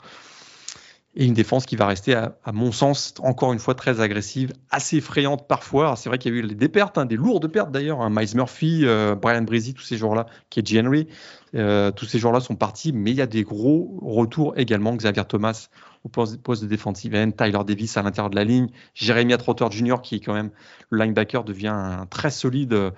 et 1.16 1.24
une 1.24 1.32
défense 1.32 1.64
qui 1.64 1.76
va 1.76 1.86
rester, 1.86 2.14
à, 2.14 2.36
mon 2.52 2.72
sens, 2.72 3.14
encore 3.20 3.54
une 3.54 3.58
fois 3.58 3.74
très 3.74 4.00
agressive, 4.00 4.52
assez 4.70 4.98
effrayante 4.98 5.48
parfois. 5.48 5.96
C'est 5.96 6.10
vrai 6.10 6.18
qu'il 6.18 6.34
y 6.34 6.36
a 6.36 6.40
eu 6.40 6.42
des 6.42 6.68
pertes, 6.68 6.98
hein, 6.98 7.06
des 7.06 7.16
lourdes 7.16 7.48
pertes 7.48 7.70
d'ailleurs. 7.70 8.02
Hein. 8.02 8.10
Miles 8.10 8.36
Murphy, 8.36 8.82
euh, 8.84 9.14
Brian 9.14 9.42
Breezy, 9.42 9.72
tous 9.72 9.82
ces 9.82 9.96
joueurs-là, 9.96 10.26
est 10.54 10.78
Henry, 10.78 11.08
euh, 11.54 11.90
tous 11.90 12.04
ces 12.04 12.18
joueurs-là 12.18 12.40
sont 12.40 12.54
partis, 12.54 12.92
mais 12.92 13.12
il 13.12 13.16
y 13.16 13.22
a 13.22 13.26
des 13.26 13.44
gros 13.44 13.98
retours 14.02 14.52
également. 14.58 14.94
Xavier 14.94 15.24
Thomas 15.24 15.68
au 16.04 16.08
poste, 16.08 16.62
de 16.62 16.68
defensive 16.68 17.14
end, 17.14 17.30
Tyler 17.30 17.58
Davis 17.66 17.96
à 17.96 18.02
l'intérieur 18.02 18.30
de 18.30 18.36
la 18.36 18.44
ligne, 18.44 18.68
Jeremy 18.94 19.36
Trotter 19.38 19.66
Jr. 19.70 19.96
qui 20.02 20.16
est 20.16 20.20
quand 20.20 20.34
même 20.34 20.50
le 20.90 21.02
linebacker 21.02 21.44
devient 21.44 21.68
un 21.68 22.06
très 22.06 22.30
solide. 22.30 22.74
Euh, 22.74 22.90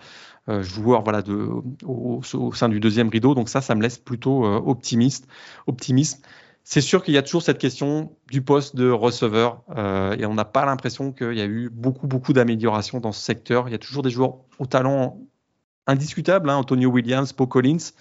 joueur 0.62 1.04
au, 1.84 2.22
sein 2.54 2.70
du 2.70 2.80
deuxième 2.80 3.10
rideau 3.10 3.34
donc 3.34 3.50
ça 3.50 3.60
ça 3.60 3.74
me 3.74 3.82
laisse 3.82 3.98
plutôt 3.98 4.46
optimiste 4.46 5.28
optimiste 5.66 6.24
c'est 6.70 6.82
sûr 6.82 7.02
qu'il 7.02 7.14
y 7.14 7.16
a 7.16 7.22
toujours 7.22 7.40
cette 7.40 7.56
question 7.56 8.14
du 8.30 8.42
poste 8.42 8.76
de 8.76 8.90
receveur 8.90 9.62
euh, 9.74 10.14
et 10.18 10.26
on 10.26 10.34
n'a 10.34 10.44
pas 10.44 10.66
l'impression 10.66 11.12
qu'il 11.12 11.32
y 11.32 11.40
a 11.40 11.46
eu 11.46 11.70
beaucoup, 11.70 12.06
beaucoup 12.06 12.34
d'améliorations 12.34 13.00
dans 13.00 13.10
ce 13.10 13.22
secteur. 13.22 13.70
Il 13.70 13.72
y 13.72 13.74
a 13.74 13.78
toujours 13.78 14.02
des 14.02 14.10
joueurs 14.10 14.40
au 14.58 14.66
talent 14.66 15.18
indiscutable, 15.86 16.50
hein, 16.50 16.56
Antonio 16.56 16.90
Williams, 16.90 17.32
Paul 17.32 17.48
Collins, 17.48 17.92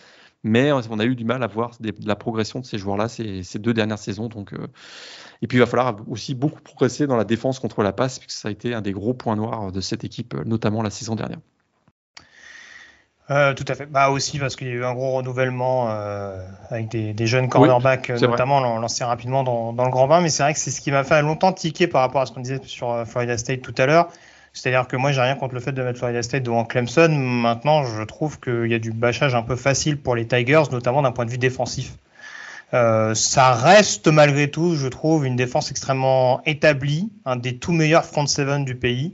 mais 0.43 0.73
on 0.73 0.99
a 0.99 1.05
eu 1.05 1.15
du 1.15 1.23
mal 1.23 1.43
à 1.43 1.47
voir 1.47 1.77
la 2.03 2.17
progression 2.17 2.59
de 2.59 2.65
ces 2.65 2.77
joueurs-là 2.77 3.07
ces, 3.07 3.41
deux 3.57 3.73
dernières 3.73 3.99
saisons. 3.99 4.27
Donc, 4.27 4.51
euh, 4.51 4.67
et 5.41 5.47
puis 5.47 5.59
il 5.59 5.61
va 5.61 5.65
falloir 5.65 5.95
aussi 6.09 6.35
beaucoup 6.35 6.61
progresser 6.61 7.07
dans 7.07 7.15
la 7.15 7.23
défense 7.23 7.59
contre 7.59 7.83
la 7.83 7.93
passe, 7.93 8.19
puisque 8.19 8.37
ça 8.37 8.49
a 8.49 8.51
été 8.51 8.73
un 8.73 8.81
des 8.81 8.91
gros 8.91 9.13
points 9.13 9.37
noirs 9.37 9.71
de 9.71 9.79
cette 9.79 10.03
équipe, 10.03 10.35
notamment 10.45 10.81
la 10.81 10.89
saison 10.89 11.15
dernière. 11.15 11.39
Euh, 13.29 13.53
tout 13.53 13.65
à 13.67 13.75
fait. 13.75 13.85
Bah 13.87 14.09
aussi 14.09 14.39
parce 14.39 14.55
qu'il 14.55 14.67
y 14.67 14.71
a 14.71 14.73
eu 14.73 14.85
un 14.85 14.93
gros 14.93 15.11
renouvellement 15.11 15.87
euh, 15.89 16.41
avec 16.69 16.87
des, 16.87 17.13
des, 17.13 17.27
jeunes 17.27 17.49
cornerbacks, 17.49 18.09
notamment 18.09 18.79
lancés 18.79 19.03
rapidement 19.03 19.43
dans, 19.43 19.73
dans, 19.73 19.83
le 19.83 19.91
grand 19.91 20.07
bain. 20.07 20.21
Mais 20.21 20.29
c'est 20.29 20.43
vrai 20.43 20.53
que 20.53 20.59
c'est 20.59 20.71
ce 20.71 20.79
qui 20.79 20.91
m'a 20.91 21.03
fait 21.03 21.21
longtemps 21.21 21.51
tiquer 21.51 21.87
par 21.87 22.01
rapport 22.01 22.21
à 22.21 22.25
ce 22.25 22.31
qu'on 22.31 22.39
disait 22.39 22.61
sur 22.63 22.91
euh, 22.91 23.03
Florida 23.03 23.37
State 23.37 23.61
tout 23.61 23.75
à 23.77 23.85
l'heure. 23.85 24.07
C'est-à-dire 24.53 24.87
que 24.87 24.95
moi, 24.95 25.11
j'ai 25.11 25.21
rien 25.21 25.35
contre 25.35 25.53
le 25.53 25.59
fait 25.59 25.73
de 25.73 25.83
mettre 25.83 25.99
Florida 25.99 26.23
State 26.23 26.43
devant 26.43 26.63
Clemson. 26.63 27.09
Maintenant, 27.09 27.83
je 27.83 28.01
trouve 28.03 28.39
qu'il 28.39 28.67
y 28.67 28.73
a 28.73 28.79
du 28.79 28.91
bâchage 28.91 29.35
un 29.35 29.43
peu 29.43 29.55
facile 29.57 29.97
pour 29.97 30.15
les 30.15 30.25
Tigers, 30.25 30.63
notamment 30.71 31.01
d'un 31.01 31.11
point 31.11 31.25
de 31.25 31.31
vue 31.31 31.37
défensif. 31.37 31.93
Euh, 32.73 33.13
ça 33.13 33.53
reste 33.53 34.07
malgré 34.07 34.49
tout, 34.49 34.75
je 34.75 34.87
trouve, 34.87 35.25
une 35.25 35.35
défense 35.35 35.69
extrêmement 35.71 36.41
établie, 36.45 37.09
un 37.25 37.35
des 37.35 37.57
tout 37.57 37.71
meilleurs 37.71 38.05
front 38.05 38.25
seven 38.25 38.65
du 38.65 38.75
pays. 38.75 39.13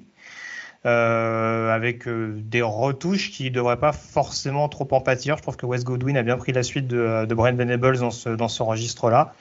Euh, 0.85 1.73
avec 1.73 2.09
euh, 2.09 2.33
des 2.35 2.61
retouches 2.61 3.31
qui 3.31 3.45
ne 3.45 3.49
devraient 3.51 3.79
pas 3.79 3.93
forcément 3.93 4.67
trop 4.67 4.85
en 4.91 4.99
pâtir. 4.99 5.37
Je 5.37 5.41
trouve 5.41 5.55
que 5.55 5.65
Wes 5.65 5.85
Godwin 5.85 6.17
a 6.17 6.23
bien 6.23 6.35
pris 6.35 6.51
la 6.51 6.61
suite 6.61 6.87
de, 6.87 7.25
de 7.25 7.33
Brian 7.33 7.55
Venables 7.55 7.99
dans 7.99 8.11
ce, 8.11 8.27
dans 8.27 8.49
ce 8.49 8.63
registre-là. 8.63 9.33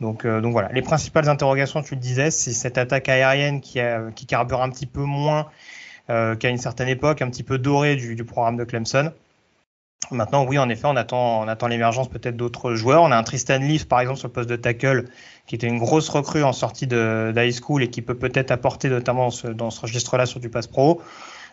Donc, 0.00 0.24
euh, 0.24 0.40
donc 0.40 0.50
voilà, 0.50 0.68
les 0.72 0.82
principales 0.82 1.28
interrogations, 1.28 1.82
tu 1.82 1.94
le 1.94 2.00
disais, 2.00 2.32
c'est 2.32 2.52
cette 2.52 2.76
attaque 2.76 3.08
aérienne 3.08 3.60
qui, 3.60 3.78
a, 3.78 4.10
qui 4.16 4.26
carbure 4.26 4.62
un 4.62 4.70
petit 4.70 4.86
peu 4.86 5.02
moins 5.02 5.46
qu'à 6.08 6.48
une 6.48 6.58
certaine 6.58 6.88
époque, 6.88 7.22
un 7.22 7.30
petit 7.30 7.44
peu 7.44 7.56
dorée 7.56 7.94
du 7.94 8.24
programme 8.24 8.56
de 8.56 8.64
Clemson. 8.64 9.12
Maintenant, 10.10 10.44
oui, 10.44 10.58
en 10.58 10.68
effet, 10.68 10.86
on 10.86 10.96
attend, 10.96 11.42
on 11.42 11.48
attend 11.48 11.68
l'émergence 11.68 12.08
peut-être 12.08 12.36
d'autres 12.36 12.74
joueurs. 12.74 13.02
On 13.02 13.12
a 13.12 13.16
un 13.16 13.22
Tristan 13.22 13.58
Leaf, 13.58 13.86
par 13.86 14.00
exemple, 14.00 14.18
sur 14.18 14.28
le 14.28 14.32
poste 14.32 14.48
de 14.48 14.56
tackle, 14.56 15.04
qui 15.46 15.54
était 15.54 15.68
une 15.68 15.78
grosse 15.78 16.08
recrue 16.08 16.42
en 16.42 16.52
sortie 16.52 16.86
de, 16.86 17.32
high 17.36 17.52
school 17.52 17.82
et 17.82 17.90
qui 17.90 18.02
peut 18.02 18.16
peut-être 18.16 18.50
apporter, 18.50 18.88
notamment 18.88 19.24
dans 19.24 19.30
ce, 19.30 19.46
dans 19.46 19.70
ce 19.70 19.80
registre-là, 19.80 20.26
sur 20.26 20.40
du 20.40 20.48
pass 20.48 20.66
pro. 20.66 21.00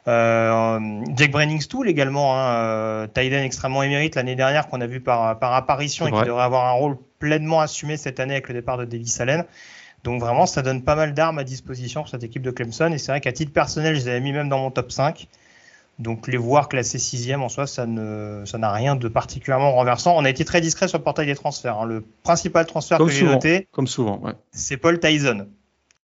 Euh, 0.08 0.80
Jake 1.16 1.32
Brenningstool 1.32 1.90
également, 1.90 2.40
hein, 2.40 2.56
euh, 2.56 3.08
extrêmement 3.16 3.84
émérite 3.84 4.16
l'année 4.16 4.36
dernière 4.36 4.68
qu'on 4.68 4.80
a 4.80 4.88
vu 4.88 5.02
par, 5.02 5.38
par 5.38 5.54
apparition 5.54 6.08
et 6.08 6.12
qui 6.12 6.24
devrait 6.24 6.44
avoir 6.44 6.66
un 6.66 6.72
rôle 6.72 6.98
pleinement 7.20 7.60
assumé 7.60 7.98
cette 7.98 8.20
année 8.20 8.34
avec 8.34 8.48
le 8.48 8.54
départ 8.54 8.78
de 8.78 8.86
Davis 8.86 9.20
Allen. 9.20 9.44
Donc 10.04 10.22
vraiment, 10.22 10.46
ça 10.46 10.62
donne 10.62 10.84
pas 10.84 10.96
mal 10.96 11.14
d'armes 11.14 11.40
à 11.40 11.44
disposition 11.44 12.02
pour 12.02 12.10
cette 12.10 12.24
équipe 12.24 12.42
de 12.42 12.52
Clemson. 12.52 12.92
Et 12.94 12.98
c'est 12.98 13.12
vrai 13.12 13.20
qu'à 13.20 13.34
titre 13.34 13.52
personnel, 13.52 13.96
je 13.96 14.02
les 14.02 14.08
avais 14.08 14.22
mis 14.22 14.32
même 14.32 14.48
dans 14.48 14.60
mon 14.60 14.72
top 14.72 14.92
5. 14.92 15.28
Donc 16.00 16.28
les 16.28 16.38
voir 16.38 16.70
classés 16.70 17.00
sixième 17.00 17.42
en 17.42 17.50
soi, 17.50 17.66
ça 17.66 17.88
ne, 17.88 18.44
ça 18.46 18.58
n'a 18.60 18.72
rien 18.72 18.96
de 18.96 19.08
particulièrement 19.08 19.72
renversant. 19.72 20.16
On 20.16 20.26
a 20.26 20.30
été 20.30 20.46
très 20.46 20.62
discret 20.62 20.88
sur 20.88 21.00
le 21.00 21.04
portail 21.04 21.26
des 21.26 21.36
transferts. 21.36 21.80
Hein. 21.80 21.86
Le 21.86 22.04
principal 22.24 22.66
transfert 22.68 23.00
que 23.00 23.08
j'ai 23.08 23.26
noté, 23.26 23.68
comme 23.72 23.88
souvent, 23.88 24.20
ouais. 24.20 24.34
c'est 24.52 24.78
Paul 24.78 25.00
Tyson, 25.00 25.48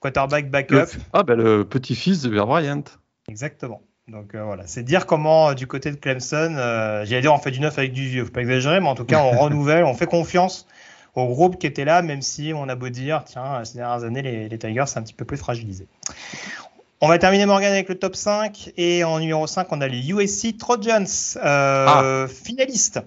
quarterback 0.01 0.49
backup. 0.49 0.87
ah 1.13 1.23
ben 1.23 1.35
le 1.35 1.63
petit-fils 1.63 2.21
de 2.21 2.29
Bear 2.29 2.47
Bryant. 2.47 2.83
Exactement. 3.29 3.81
Donc 4.07 4.35
euh, 4.35 4.43
voilà, 4.43 4.65
c'est 4.67 4.83
dire 4.83 5.05
comment 5.05 5.49
euh, 5.49 5.53
du 5.53 5.67
côté 5.67 5.91
de 5.91 5.97
Clemson, 5.97 6.55
euh, 6.57 7.03
j'allais 7.03 7.21
dire 7.21 7.33
on 7.33 7.39
fait 7.39 7.51
du 7.51 7.59
neuf 7.59 7.77
avec 7.77 7.91
du 7.91 8.07
vieux, 8.07 8.23
faut 8.23 8.31
pas 8.31 8.39
exagérer, 8.39 8.79
mais 8.79 8.87
en 8.87 8.95
tout 8.95 9.03
cas 9.03 9.21
on 9.21 9.31
renouvelle, 9.37 9.83
on 9.83 9.93
fait 9.93 10.05
confiance 10.05 10.65
au 11.13 11.25
groupe 11.27 11.57
qui 11.57 11.67
était 11.67 11.83
là, 11.83 12.01
même 12.01 12.21
si 12.21 12.53
on 12.55 12.69
a 12.69 12.75
beau 12.75 12.87
dire, 12.87 13.23
tiens, 13.25 13.65
ces 13.65 13.77
dernières 13.79 14.05
années 14.05 14.21
les, 14.21 14.47
les 14.47 14.57
Tigers 14.57 14.85
c'est 14.87 14.99
un 14.99 15.01
petit 15.01 15.13
peu 15.13 15.25
plus 15.25 15.35
fragilisé. 15.35 15.87
On 16.99 17.09
va 17.09 17.19
terminer 17.19 17.45
Morgan 17.45 17.71
avec 17.71 17.89
le 17.89 17.95
top 17.95 18.15
5 18.15 18.71
et 18.75 19.03
en 19.03 19.19
numéro 19.19 19.45
5 19.45 19.67
on 19.71 19.81
a 19.81 19.87
les 19.87 20.09
USC 20.09 20.57
Trojans, 20.57 21.05
euh, 21.35 21.85
ah. 21.87 22.25
finalistes 22.27 23.01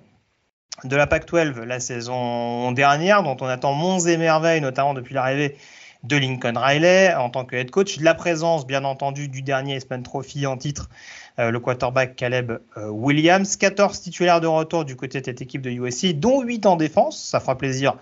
de 0.85 0.95
la 0.95 1.09
Pac-12 1.09 1.61
la 1.63 1.81
saison 1.81 2.71
dernière, 2.71 3.25
dont 3.25 3.37
on 3.41 3.47
attend 3.47 3.73
monts 3.73 3.99
et 3.99 4.17
merveilles, 4.17 4.61
notamment 4.61 4.95
depuis 4.95 5.15
l'arrivée 5.15 5.57
de 6.05 6.17
Lincoln 6.17 6.57
Riley 6.57 7.13
en 7.17 7.31
tant 7.31 7.45
que 7.45 7.57
head 7.57 7.73
coach, 7.73 7.99
la 7.99 8.15
présence 8.15 8.65
bien 8.65 8.85
entendu 8.85 9.27
du 9.27 9.43
dernier 9.43 9.75
Espen 9.75 10.05
Trophy 10.05 10.47
en 10.47 10.57
titre, 10.57 10.89
euh, 11.41 11.51
le 11.51 11.59
quarterback 11.59 12.15
Caleb 12.15 12.61
euh, 12.77 12.89
Williams, 12.91 13.57
14 13.57 14.01
titulaires 14.01 14.41
de 14.41 14.47
retour 14.47 14.85
du 14.85 14.95
côté 14.95 15.21
de 15.21 15.27
cette 15.27 15.43
équipe 15.43 15.63
de 15.63 15.71
USC, 15.71 16.13
dont 16.15 16.43
8 16.43 16.65
en 16.67 16.77
défense, 16.77 17.21
ça 17.21 17.41
fera 17.41 17.59
plaisir 17.59 17.97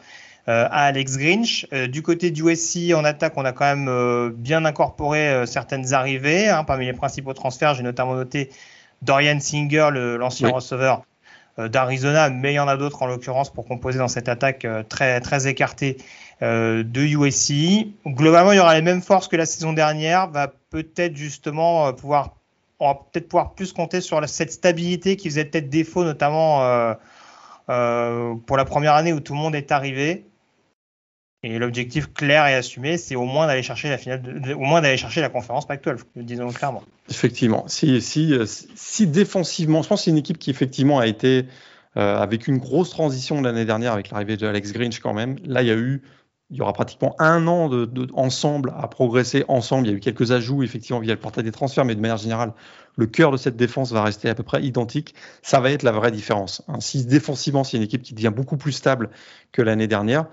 à 0.48 0.84
Alex 0.86 1.18
Grinch. 1.18 1.66
Euh, 1.74 1.86
du 1.86 2.02
côté 2.02 2.30
du 2.30 2.42
USC, 2.42 2.94
en 2.94 3.04
attaque, 3.04 3.34
on 3.36 3.44
a 3.44 3.52
quand 3.52 3.66
même 3.66 3.88
euh, 3.88 4.30
bien 4.34 4.64
incorporé 4.64 5.46
certaines 5.46 5.92
arrivées. 5.92 6.48
Hein. 6.48 6.64
Parmi 6.64 6.86
les 6.86 6.94
principaux 6.94 7.34
transferts, 7.34 7.74
j'ai 7.74 7.82
notamment 7.82 8.14
noté 8.14 8.48
Dorian 9.02 9.38
Singer, 9.40 9.90
l'ancien 10.18 10.48
receveur 10.48 11.02
d'Arizona, 11.58 12.30
mais 12.30 12.52
il 12.52 12.56
y 12.56 12.60
en 12.60 12.68
a 12.68 12.76
d'autres 12.76 13.02
en 13.02 13.06
l'occurrence 13.06 13.52
pour 13.52 13.66
composer 13.66 13.98
dans 13.98 14.08
cette 14.08 14.28
attaque 14.28 14.64
très, 14.88 15.20
très 15.20 15.48
écartée 15.48 15.98
de 16.40 17.00
USC. 17.00 17.88
Globalement, 18.06 18.52
il 18.52 18.56
y 18.56 18.60
aura 18.60 18.74
les 18.74 18.82
mêmes 18.82 19.02
forces 19.02 19.26
que 19.26 19.36
la 19.36 19.44
saison 19.44 19.72
dernière, 19.72 20.30
va 20.30 20.52
peut-être 20.70 21.16
justement 21.16 21.92
pouvoir, 21.92 22.36
on 22.78 22.88
va 22.88 22.94
peut-être 22.94 23.28
pouvoir 23.28 23.54
plus 23.54 23.72
compter 23.72 24.00
sur 24.00 24.26
cette 24.28 24.52
stabilité 24.52 25.16
qui 25.16 25.28
faisait 25.30 25.44
peut-être 25.44 25.68
défaut, 25.68 26.04
notamment 26.04 26.94
pour 27.66 28.56
la 28.56 28.64
première 28.64 28.94
année 28.94 29.12
où 29.12 29.18
tout 29.18 29.32
le 29.32 29.40
monde 29.40 29.56
est 29.56 29.72
arrivé. 29.72 30.28
Et 31.44 31.58
l'objectif 31.58 32.12
clair 32.12 32.46
et 32.46 32.54
assumé, 32.54 32.98
c'est 32.98 33.14
au 33.14 33.24
moins 33.24 33.46
d'aller 33.46 33.62
chercher 33.62 33.88
la 33.88 33.98
finale, 33.98 34.22
au 34.56 34.60
moins 34.60 34.80
d'aller 34.80 34.96
chercher 34.96 35.20
la 35.20 35.28
conférence 35.28 35.66
Pac-12, 35.66 36.00
disons 36.16 36.48
clairement. 36.48 36.82
Effectivement. 37.08 37.64
Si, 37.68 38.00
si, 38.00 38.34
si 38.46 39.06
défensivement, 39.06 39.82
je 39.82 39.88
pense 39.88 40.00
que 40.00 40.04
c'est 40.06 40.10
une 40.10 40.18
équipe 40.18 40.38
qui 40.38 40.50
effectivement 40.50 40.98
a 40.98 41.06
été 41.06 41.44
avec 41.94 42.46
une 42.46 42.58
grosse 42.58 42.90
transition 42.90 43.40
l'année 43.40 43.64
dernière 43.64 43.92
avec 43.92 44.10
l'arrivée 44.10 44.36
de 44.36 44.46
Alex 44.46 44.72
Grinch 44.72 45.00
quand 45.00 45.14
même. 45.14 45.36
Là, 45.44 45.62
il 45.62 45.68
y 45.68 45.70
a 45.70 45.76
eu 45.76 46.02
il 46.50 46.56
y 46.56 46.62
aura 46.62 46.72
pratiquement 46.72 47.14
un 47.18 47.46
an 47.46 47.68
de, 47.68 48.08
ensemble 48.14 48.72
à 48.78 48.88
progresser 48.88 49.44
ensemble. 49.48 49.86
Il 49.86 49.90
y 49.90 49.94
a 49.94 49.96
eu 49.96 50.00
quelques 50.00 50.32
ajouts 50.32 50.62
effectivement 50.62 51.00
via 51.00 51.12
le 51.12 51.20
portail 51.20 51.44
des 51.44 51.52
transferts, 51.52 51.84
mais 51.84 51.94
de 51.94 52.00
manière 52.00 52.16
générale, 52.16 52.52
le 52.96 53.06
cœur 53.06 53.30
de 53.30 53.36
cette 53.36 53.56
défense 53.56 53.92
va 53.92 54.02
rester 54.02 54.30
à 54.30 54.34
peu 54.34 54.42
près 54.42 54.62
identique. 54.62 55.14
Ça 55.42 55.60
va 55.60 55.70
être 55.70 55.82
la 55.82 55.92
vraie 55.92 56.10
différence. 56.10 56.62
Hein. 56.68 56.80
Si 56.80 57.04
défensivement, 57.04 57.64
c'est 57.64 57.76
une 57.76 57.82
équipe 57.82 58.02
qui 58.02 58.14
devient 58.14 58.32
beaucoup 58.34 58.56
plus 58.56 58.72
stable 58.72 59.10
que 59.52 59.60
l'année 59.60 59.86
dernière. 59.86 60.26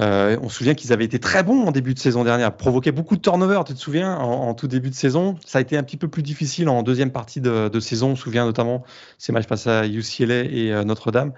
Euh, 0.00 0.36
on 0.42 0.48
se 0.48 0.58
souvient 0.58 0.74
qu'ils 0.74 0.92
avaient 0.92 1.04
été 1.04 1.18
très 1.18 1.42
bons 1.42 1.66
en 1.66 1.70
début 1.70 1.94
de 1.94 1.98
saison 1.98 2.22
dernière, 2.22 2.54
provoquaient 2.54 2.92
beaucoup 2.92 3.16
de 3.16 3.22
turnover, 3.22 3.62
tu 3.66 3.72
te 3.72 3.78
souviens, 3.78 4.16
en, 4.16 4.52
tout 4.54 4.68
début 4.68 4.90
de 4.90 4.94
saison. 4.94 5.36
Ça 5.46 5.58
a 5.58 5.60
été 5.62 5.76
un 5.76 5.82
petit 5.82 5.96
peu 5.96 6.08
plus 6.08 6.22
difficile 6.22 6.68
en 6.68 6.82
deuxième 6.82 7.12
partie 7.12 7.40
de, 7.40 7.80
saison. 7.80 8.10
On 8.10 8.16
se 8.16 8.22
souvient 8.22 8.44
notamment 8.44 8.84
ces 9.18 9.32
matchs 9.32 9.46
face 9.46 9.66
à 9.66 9.86
UCLA 9.86 10.44
et 10.44 10.72
euh, 10.72 10.84
Notre-Dame 10.84 11.32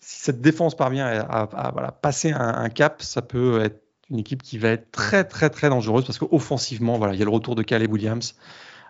si 0.00 0.24
cette 0.24 0.40
défense 0.40 0.76
parvient 0.76 1.06
à, 1.06 1.92
passer 2.02 2.32
un, 2.32 2.68
cap, 2.68 3.00
ça 3.00 3.22
peut 3.22 3.62
être 3.62 3.80
une 4.10 4.18
équipe 4.18 4.42
qui 4.42 4.58
va 4.58 4.70
être 4.70 4.90
très 4.90 5.22
très 5.22 5.50
très 5.50 5.68
dangereuse 5.68 6.04
parce 6.04 6.18
qu'offensivement, 6.18 6.98
voilà, 6.98 7.14
il 7.14 7.18
y 7.20 7.22
a 7.22 7.24
le 7.24 7.30
retour 7.30 7.54
de 7.54 7.62
Caleb 7.62 7.92
Williams 7.92 8.34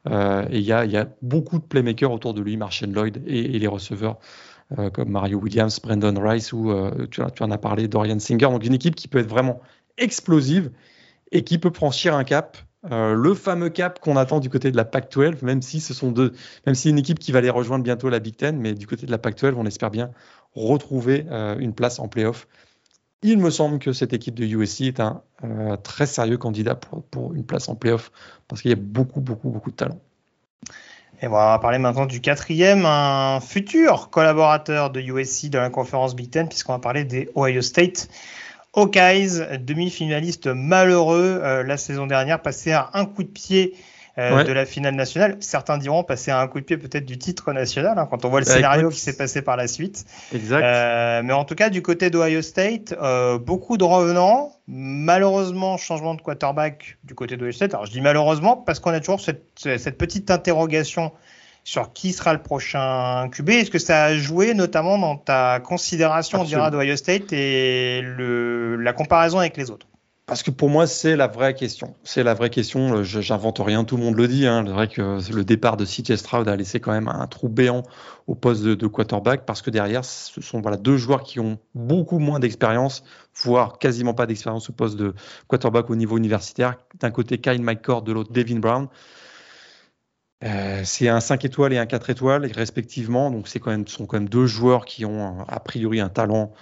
euh, 0.09 0.47
et 0.51 0.59
il 0.59 0.65
y, 0.65 0.73
a, 0.73 1.09
beaucoup 1.21 1.59
de 1.59 1.65
playmakers 1.65 2.11
autour 2.11 2.33
de 2.33 2.41
lui, 2.41 2.57
Marshall 2.57 2.91
Lloyd 2.91 3.23
et, 3.27 3.59
les 3.59 3.67
receveurs 3.67 4.19
euh, 4.79 4.91
comme 4.91 5.11
Mario 5.11 5.39
Williams, 5.39 5.81
Brandon 5.81 6.15
Rice 6.21 6.53
ou 6.53 6.71
euh, 6.71 7.07
tu, 7.11 7.23
en 7.23 7.51
as 7.51 7.59
parlé, 7.59 7.89
Dorian 7.89 8.19
Singer. 8.19 8.47
Donc 8.47 8.65
une 8.65 8.75
équipe 8.75 8.95
qui 8.95 9.09
peut 9.09 9.19
être 9.19 9.29
vraiment 9.29 9.61
explosive 9.99 10.71
et 11.33 11.43
qui 11.45 11.59
peut 11.59 11.71
franchir 11.73 12.15
un 12.15 12.25
cap. 12.25 12.57
le 12.91 13.35
fameux 13.35 13.69
cap 13.69 14.01
qu'on 14.01 14.17
attend 14.17 14.41
du 14.41 14.49
côté 14.49 14.71
de 14.71 14.77
la 14.77 14.85
Pac-12, 14.85 15.45
même 15.45 15.63
si 15.63 15.81
ce 15.81 15.95
sont 15.95 16.11
deux, 16.11 16.33
même 16.67 16.75
si 16.75 16.89
une 16.91 16.99
équipe 16.99 17.19
qui 17.19 17.31
va 17.31 17.41
les 17.41 17.51
rejoindre 17.51 17.85
bientôt 17.85 18.09
la 18.09 18.19
Big 18.19 18.37
Ten, 18.37 18.59
mais 18.59 18.75
du 18.75 18.87
côté 18.87 19.07
de 19.07 19.11
la 19.11 19.19
Pac-12, 19.19 19.55
on 19.57 19.67
espère 19.67 19.91
bien 19.91 20.11
retrouver 20.55 21.27
euh, 21.31 21.59
une 21.59 21.75
place 21.75 21.99
en 21.99 22.09
playoff. 22.09 22.49
Il 23.23 23.39
me 23.39 23.51
semble 23.51 23.79
que 23.79 23.93
cette 23.93 24.13
équipe 24.13 24.35
de 24.35 24.45
USC 24.45 24.83
est 24.83 25.01
un 25.01 25.23
euh, 25.45 25.77
très 25.77 26.07
sérieux 26.07 26.39
candidat 26.39 26.75
pour, 26.75 27.35
une 27.35 27.45
place 27.45 27.69
en 27.69 27.75
playoff 27.75 28.11
parce 28.49 28.63
qu'il 28.63 28.71
y 28.71 28.75
a 28.75 28.79
beaucoup, 28.81 29.21
beaucoup, 29.21 29.51
beaucoup 29.51 29.71
de 29.71 29.77
talent. 29.77 30.01
Et 31.23 31.27
on 31.27 31.33
va 31.33 31.59
parler 31.59 31.77
maintenant 31.77 32.07
du 32.07 32.23
quatrième, 32.23 32.87
un 32.87 33.41
futur 33.41 34.09
collaborateur 34.09 34.89
de 34.89 35.01
USC 35.01 35.51
dans 35.51 35.61
la 35.61 35.69
conférence 35.69 36.17
Big 36.17 36.31
Ten, 36.31 36.49
puisqu'on 36.49 36.73
va 36.73 36.79
parler 36.79 37.05
des 37.05 37.29
Ohio 37.37 37.61
State. 37.61 38.09
Hawkeyes, 38.73 39.59
demi-finaliste 39.59 40.47
malheureux 40.47 41.41
euh, 41.43 41.63
la 41.63 41.77
saison 41.77 42.07
dernière, 42.07 42.41
passé 42.41 42.73
à 42.73 42.89
un 42.95 43.05
coup 43.05 43.23
de 43.23 43.29
pied 43.29 43.75
euh, 44.19 44.43
de 44.43 44.53
la 44.53 44.67
finale 44.67 44.95
nationale. 44.95 45.37
Certains 45.41 45.79
diront 45.79 46.03
passer 46.03 46.31
à 46.31 46.41
un 46.41 46.49
coup 46.49 46.61
de 46.61 46.65
pied 46.65 46.77
peut-être 46.77 47.07
du 47.07 47.17
titre 47.17 47.53
national 47.53 47.99
hein, 47.99 48.09
quand 48.11 48.25
on 48.25 48.29
voit 48.29 48.41
le 48.41 48.47
bah, 48.47 48.55
scénario 48.55 48.89
qui 48.91 48.99
s'est 48.99 49.17
passé 49.17 49.41
par 49.41 49.57
la 49.57 49.69
suite. 49.69 50.05
Exact. 50.35 50.65
Euh, 50.65 51.23
mais 51.25 51.33
en 51.33 51.45
tout 51.45 51.55
cas, 51.55 51.71
du 51.71 51.81
côté 51.81 52.11
d'Ohio 52.11 52.43
State, 52.43 52.95
euh, 53.01 53.39
beaucoup 53.39 53.77
de 53.77 53.85
revenants. 53.85 54.53
Malheureusement, 54.67 55.77
changement 55.77 56.15
de 56.15 56.23
quarterback 56.23 56.99
du 57.05 57.15
côté 57.15 57.37
d'Ohio 57.37 57.53
State. 57.53 57.75
Alors 57.75 57.87
je 57.87 57.93
dis 57.93 58.01
malheureusement 58.01 58.57
parce 58.57 58.79
qu'on 58.79 58.93
a 58.93 59.01
toujours 59.01 59.21
cette, 59.21 59.45
cette, 59.57 59.99
petite 59.99 60.31
interrogation 60.31 61.13
sur 61.65 61.93
qui 61.93 62.13
sera 62.13 62.33
le 62.33 62.43
prochain 62.43 63.29
QB. 63.31 63.51
Est-ce 63.51 63.71
que 63.71 63.79
ça 63.79 64.05
a 64.05 64.15
joué 64.15 64.55
notamment 64.55 64.99
dans 64.99 65.17
ta 65.17 65.61
considération, 65.61 66.41
on 66.41 66.45
dira, 66.45 66.71
d'Ohio 66.71 66.97
State 66.97 67.33
et 67.33 68.01
le, 68.03 68.77
la 68.77 68.93
comparaison 68.93 69.39
avec 69.39 69.57
les 69.57 69.71
autres? 69.71 69.87
Parce 70.31 70.45
que 70.45 70.53
pour 70.53 70.69
moi, 70.69 70.87
c'est 70.87 71.17
la 71.17 71.27
vraie 71.27 71.55
question. 71.55 71.97
C'est 72.05 72.23
la 72.23 72.35
vraie 72.35 72.51
question. 72.51 72.99
Euh, 72.99 73.03
j'invente 73.03 73.59
rien, 73.59 73.83
tout 73.83 73.97
le 73.97 74.05
monde 74.05 74.15
le 74.15 74.29
dit. 74.29 74.47
Hein. 74.47 74.63
C'est 74.65 74.73
vrai 74.73 74.87
que 74.87 75.19
le 75.35 75.45
départ 75.45 75.77
de 75.77 75.85
CJ 75.85 76.15
Stroud 76.15 76.47
a 76.47 76.55
laissé 76.55 76.79
quand 76.79 76.93
même 76.93 77.09
un 77.09 77.27
trou 77.27 77.49
béant 77.49 77.83
au 78.29 78.37
poste 78.37 78.63
de, 78.63 78.87
quarterback 78.87 79.45
parce 79.45 79.61
que 79.61 79.71
derrière, 79.71 80.05
ce 80.05 80.41
sont 80.41 80.61
deux 80.61 80.97
joueurs 80.99 81.25
qui 81.25 81.41
ont 81.41 81.59
beaucoup 81.75 82.21
moins 82.21 82.39
d'expérience, 82.39 83.03
voire 83.43 83.81
quasiment 83.81 84.15
pas 84.15 84.27
d'expérience 84.27 84.71
au 84.71 84.73
poste 84.73 84.97
de 84.97 85.15
quarterback 85.49 85.91
au 85.91 85.97
niveau 85.97 86.17
universitaire. 86.17 86.77
D'un 87.01 87.11
côté, 87.11 87.39
Kyle 87.39 87.61
McCord, 87.61 88.03
de 88.03 88.13
l'autre, 88.13 88.33
Devin 88.33 88.61
Brown. 88.61 88.87
Euh, 90.45 90.83
c'est 90.85 91.09
un 91.09 91.19
5 91.19 91.45
étoiles 91.45 91.73
et 91.73 91.79
un 91.79 91.87
4 91.87 92.09
étoiles, 92.09 92.47
respectivement. 92.55 93.33
Donc, 93.33 93.49
ce 93.49 93.59
sont 93.59 94.07
quand 94.07 94.17
même 94.17 94.29
deux 94.29 94.47
joueurs 94.47 94.85
qui 94.85 95.05
ont 95.05 95.41
a 95.49 95.59
priori 95.59 95.99
un 95.99 96.09
talent 96.09 96.53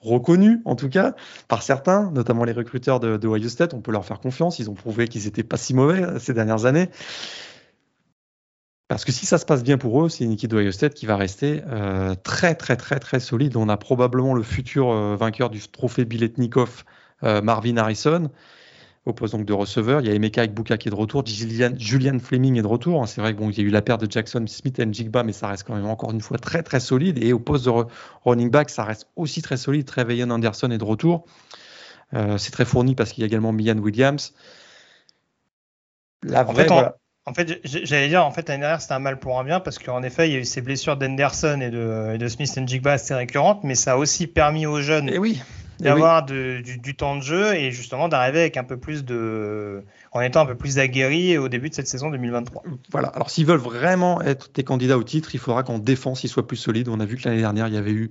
reconnus 0.00 0.60
en 0.64 0.76
tout 0.76 0.88
cas 0.88 1.14
par 1.48 1.62
certains, 1.62 2.10
notamment 2.10 2.44
les 2.44 2.52
recruteurs 2.52 3.00
de, 3.00 3.16
de 3.16 3.28
Ohio. 3.28 3.48
On 3.72 3.80
peut 3.80 3.92
leur 3.92 4.04
faire 4.04 4.20
confiance. 4.20 4.58
Ils 4.58 4.70
ont 4.70 4.74
prouvé 4.74 5.08
qu'ils 5.08 5.24
n'étaient 5.24 5.42
pas 5.42 5.56
si 5.56 5.74
mauvais 5.74 6.02
euh, 6.02 6.18
ces 6.18 6.34
dernières 6.34 6.64
années. 6.66 6.90
Parce 8.88 9.04
que 9.04 9.12
si 9.12 9.26
ça 9.26 9.38
se 9.38 9.46
passe 9.46 9.62
bien 9.62 9.78
pour 9.78 10.04
eux, 10.04 10.08
c'est 10.08 10.24
une 10.24 10.32
équipe 10.32 10.50
d'Ohio 10.50 10.70
State 10.70 10.94
qui 10.94 11.06
va 11.06 11.16
rester 11.16 11.62
euh, 11.68 12.14
très 12.14 12.54
très 12.54 12.76
très 12.76 13.00
très 13.00 13.18
solide. 13.18 13.56
On 13.56 13.68
a 13.68 13.76
probablement 13.76 14.34
le 14.34 14.42
futur 14.42 14.90
euh, 14.90 15.16
vainqueur 15.16 15.50
du 15.50 15.60
trophée 15.60 16.04
Biletnikov, 16.04 16.84
Marvin 17.22 17.78
Harrison 17.78 18.30
au 19.06 19.12
poste 19.12 19.34
donc 19.34 19.44
de 19.44 19.52
receveur. 19.52 20.00
Il 20.00 20.06
y 20.06 20.10
a 20.10 20.14
Emeka 20.14 20.42
Ikbuka 20.42 20.78
qui 20.78 20.88
est 20.88 20.90
de 20.90 20.96
retour, 20.96 21.24
Julian, 21.26 22.18
Fleming 22.18 22.58
est 22.58 22.62
de 22.62 22.66
retour. 22.66 23.02
Hein. 23.02 23.06
C'est 23.06 23.20
vrai 23.20 23.34
qu'il 23.34 23.58
y 23.58 23.60
a 23.60 23.64
eu 23.64 23.70
la 23.70 23.82
perte 23.82 24.04
de 24.04 24.10
Jackson 24.10 24.44
Smith 24.46 24.78
et 24.78 24.86
Jigba, 24.90 25.22
mais 25.22 25.32
ça 25.32 25.48
reste 25.48 25.64
quand 25.66 25.74
même 25.74 25.86
encore 25.86 26.12
une 26.12 26.20
fois 26.20 26.38
très 26.38 26.62
très 26.62 26.80
solide. 26.80 27.22
Et 27.22 27.32
au 27.32 27.38
poste 27.38 27.66
de 27.66 27.72
running 28.24 28.50
back, 28.50 28.70
ça 28.70 28.84
reste 28.84 29.08
aussi 29.16 29.42
très 29.42 29.56
solide. 29.56 29.84
Trevelyan 29.84 30.30
Anderson 30.30 30.70
est 30.70 30.78
de 30.78 30.84
retour. 30.84 31.26
Euh, 32.14 32.38
c'est 32.38 32.50
très 32.50 32.64
fourni 32.64 32.94
parce 32.94 33.12
qu'il 33.12 33.22
y 33.22 33.24
a 33.24 33.26
également 33.26 33.52
Mian 33.52 33.78
Williams. 33.78 34.34
La 36.22 36.42
vraie, 36.42 36.66
en 37.26 37.32
fait, 37.32 37.58
j'allais 37.64 38.08
dire, 38.08 38.24
en 38.24 38.30
fait, 38.30 38.46
l'année 38.48 38.60
dernière, 38.60 38.82
c'était 38.82 38.92
un 38.92 38.98
mal 38.98 39.18
pour 39.18 39.38
un 39.38 39.44
bien 39.44 39.58
parce 39.58 39.78
qu'en 39.78 40.02
effet, 40.02 40.28
il 40.28 40.34
y 40.34 40.36
a 40.36 40.40
eu 40.40 40.44
ces 40.44 40.60
blessures 40.60 40.98
d'Henderson 40.98 41.58
et 41.62 41.70
de, 41.70 42.18
de 42.18 42.28
Smith 42.28 42.54
et 42.56 42.66
Jigba 42.66 42.92
assez 42.92 43.14
récurrentes, 43.14 43.64
mais 43.64 43.74
ça 43.74 43.92
a 43.92 43.96
aussi 43.96 44.26
permis 44.26 44.66
aux 44.66 44.82
jeunes 44.82 45.08
et 45.08 45.18
oui 45.18 45.40
d'avoir 45.80 46.24
du, 46.24 46.94
temps 46.96 47.16
de 47.16 47.22
jeu 47.22 47.54
et 47.54 47.70
justement 47.70 48.08
d'arriver 48.08 48.40
avec 48.40 48.56
un 48.56 48.64
peu 48.64 48.76
plus 48.76 49.04
de, 49.04 49.82
en 50.12 50.20
étant 50.20 50.40
un 50.40 50.46
peu 50.46 50.54
plus 50.54 50.78
aguerri 50.78 51.38
au 51.38 51.48
début 51.48 51.70
de 51.70 51.74
cette 51.74 51.88
saison 51.88 52.10
2023. 52.10 52.62
Voilà. 52.90 53.08
Alors 53.08 53.30
s'ils 53.30 53.46
veulent 53.46 53.58
vraiment 53.58 54.20
être 54.22 54.50
des 54.54 54.64
candidats 54.64 54.98
au 54.98 55.04
titre, 55.04 55.34
il 55.34 55.38
faudra 55.38 55.62
qu'en 55.62 55.78
défense 55.78 56.24
ils 56.24 56.28
soient 56.28 56.46
plus 56.46 56.56
solides. 56.56 56.88
On 56.88 57.00
a 57.00 57.04
vu 57.04 57.16
que 57.16 57.28
l'année 57.28 57.40
dernière 57.40 57.68
il 57.68 57.74
y 57.74 57.78
avait 57.78 57.92
eu 57.92 58.10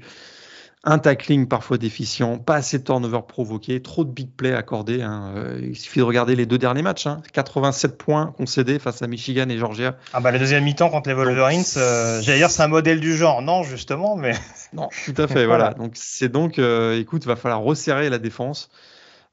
un 0.85 0.99
tackling 0.99 1.47
parfois 1.47 1.77
déficient, 1.77 2.37
pas 2.39 2.55
assez 2.55 2.79
de 2.79 2.83
turnover 2.83 3.21
provoqué, 3.25 3.81
trop 3.81 4.03
de 4.03 4.11
big 4.11 4.29
play 4.35 4.53
accordés. 4.53 5.01
Hein. 5.01 5.33
Euh, 5.35 5.59
il 5.61 5.77
suffit 5.77 5.99
de 5.99 6.03
regarder 6.03 6.35
les 6.35 6.45
deux 6.45 6.57
derniers 6.57 6.81
matchs. 6.81 7.07
87 7.31 7.91
hein. 7.91 7.95
points 7.97 8.33
concédés 8.37 8.79
face 8.79 9.01
à 9.01 9.07
Michigan 9.07 9.47
et 9.47 9.57
Georgia. 9.57 9.95
Ah 10.11 10.19
bah 10.19 10.31
la 10.31 10.39
deuxième 10.39 10.65
mi-temps 10.65 10.89
contre 10.89 11.07
les 11.07 11.15
Wolverines, 11.15 11.63
euh, 11.77 12.21
j'allais 12.21 12.39
dire 12.39 12.51
c'est 12.51 12.63
un 12.63 12.67
modèle 12.67 12.99
du 12.99 13.15
genre. 13.15 13.41
Non, 13.41 13.63
justement, 13.63 14.15
mais... 14.17 14.33
Non, 14.73 14.89
tout 15.05 15.21
à 15.21 15.27
fait, 15.27 15.45
voilà. 15.47 15.73
Donc 15.73 15.91
c'est 15.93 16.29
donc, 16.29 16.59
euh, 16.59 16.99
écoute, 16.99 17.25
va 17.25 17.35
falloir 17.35 17.61
resserrer 17.61 18.09
la 18.09 18.17
défense. 18.17 18.69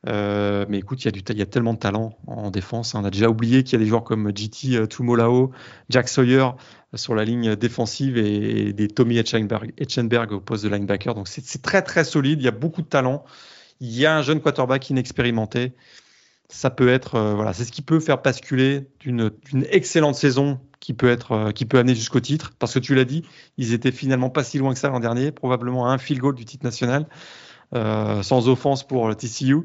mais 0.06 0.78
écoute, 0.78 1.02
il 1.02 1.06
y, 1.06 1.08
a 1.08 1.12
du, 1.12 1.20
il 1.30 1.38
y 1.38 1.42
a 1.42 1.46
tellement 1.46 1.74
de 1.74 1.78
talent 1.78 2.16
en 2.28 2.50
défense. 2.50 2.94
Hein. 2.94 3.00
On 3.02 3.04
a 3.04 3.10
déjà 3.10 3.28
oublié 3.28 3.64
qu'il 3.64 3.72
y 3.72 3.82
a 3.82 3.84
des 3.84 3.88
joueurs 3.88 4.04
comme 4.04 4.30
GT 4.36 4.86
Tumolao, 4.86 5.50
Jack 5.88 6.08
Sawyer, 6.08 6.50
sur 6.94 7.14
la 7.14 7.24
ligne 7.24 7.56
défensive 7.56 8.16
et, 8.16 8.72
des 8.72 8.88
Tommy 8.88 9.18
Etchenberg, 9.18 10.32
au 10.32 10.40
poste 10.40 10.64
de 10.64 10.68
linebacker. 10.68 11.14
Donc 11.14 11.28
c'est 11.28 11.62
très 11.62 11.82
très 11.82 12.04
solide, 12.04 12.40
il 12.40 12.44
y 12.44 12.48
a 12.48 12.52
beaucoup 12.52 12.82
de 12.82 12.86
talent. 12.86 13.24
Il 13.80 13.96
y 13.96 14.06
a 14.06 14.16
un 14.16 14.22
jeune 14.22 14.40
quarterback 14.40 14.90
inexpérimenté. 14.90 15.72
Ça 16.48 16.68
peut 16.68 16.88
être, 16.88 17.14
euh, 17.14 17.34
voilà, 17.34 17.52
c'est 17.52 17.64
ce 17.64 17.72
qui 17.72 17.80
peut 17.80 18.00
faire 18.00 18.20
basculer 18.20 18.88
d'une 18.98 19.30
excellente 19.70 20.16
saison 20.16 20.58
qui 20.80 20.94
peut 20.94 21.08
être, 21.08 21.32
euh, 21.32 21.52
qui 21.52 21.64
peut 21.64 21.78
amener 21.78 21.94
jusqu'au 21.94 22.20
titre. 22.20 22.52
Parce 22.58 22.74
que 22.74 22.80
tu 22.80 22.94
l'as 22.94 23.04
dit, 23.04 23.22
ils 23.56 23.72
étaient 23.72 23.92
finalement 23.92 24.30
pas 24.30 24.42
si 24.42 24.58
loin 24.58 24.72
que 24.72 24.78
ça 24.78 24.88
l'an 24.88 25.00
dernier, 25.00 25.30
probablement 25.30 25.88
à 25.88 25.92
un 25.92 25.98
field 25.98 26.20
goal 26.20 26.34
du 26.34 26.44
titre 26.44 26.64
national. 26.64 27.06
Euh, 27.72 28.24
sans 28.24 28.48
offense 28.48 28.82
pour 28.82 29.06
le 29.06 29.14
TCU. 29.14 29.58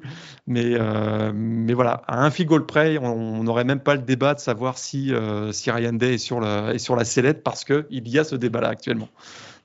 Mais, 0.45 0.76
euh, 0.76 1.32
mais 1.34 1.73
voilà, 1.73 2.03
à 2.07 2.23
un 2.23 2.30
goal 2.30 2.68
près, 2.68 2.99
on 2.99 3.44
n'aurait 3.44 3.64
même 3.64 3.80
pas 3.80 3.95
le 3.95 4.02
débat 4.02 4.36
de 4.36 4.40
savoir 4.40 4.77
si, 4.77 5.11
euh, 5.11 5.52
Ryan 5.65 5.94
Day 5.94 6.14
est 6.14 6.18
sur 6.19 6.40
la, 6.40 6.77
sellette 7.03 7.41
parce 7.41 7.65
qu'il 7.65 8.07
y 8.07 8.19
a 8.19 8.23
ce 8.23 8.36
débat-là 8.36 8.69
actuellement. 8.69 9.10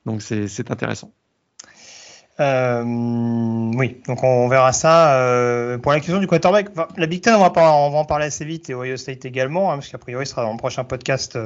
Donc 0.07 0.23
c'est 0.23 0.71
intéressant. 0.71 1.11
oui, 2.39 4.01
donc 4.07 4.25
on 4.25 4.49
verra 4.49 4.73
ça. 4.73 5.77
pour 5.83 5.93
la 5.93 6.01
question 6.01 6.19
du 6.19 6.27
quarterback, 6.27 6.69
la 6.97 7.07
Big 7.07 7.21
Ten, 7.21 7.35
on 7.35 7.47
va, 7.47 7.63
en 7.63 8.05
parler 8.07 8.25
assez 8.25 8.47
vite 8.47 8.71
et 8.71 8.75
Ohio 8.75 8.97
State 8.97 9.27
également, 9.27 9.71
hein, 9.71 9.75
parce 9.75 9.89
qu'a 9.89 9.99
priori, 9.99 10.25
ce 10.25 10.33
sera 10.33 10.45
dans 10.45 10.53
le 10.53 10.57
prochain 10.57 10.85
podcast 10.85 11.37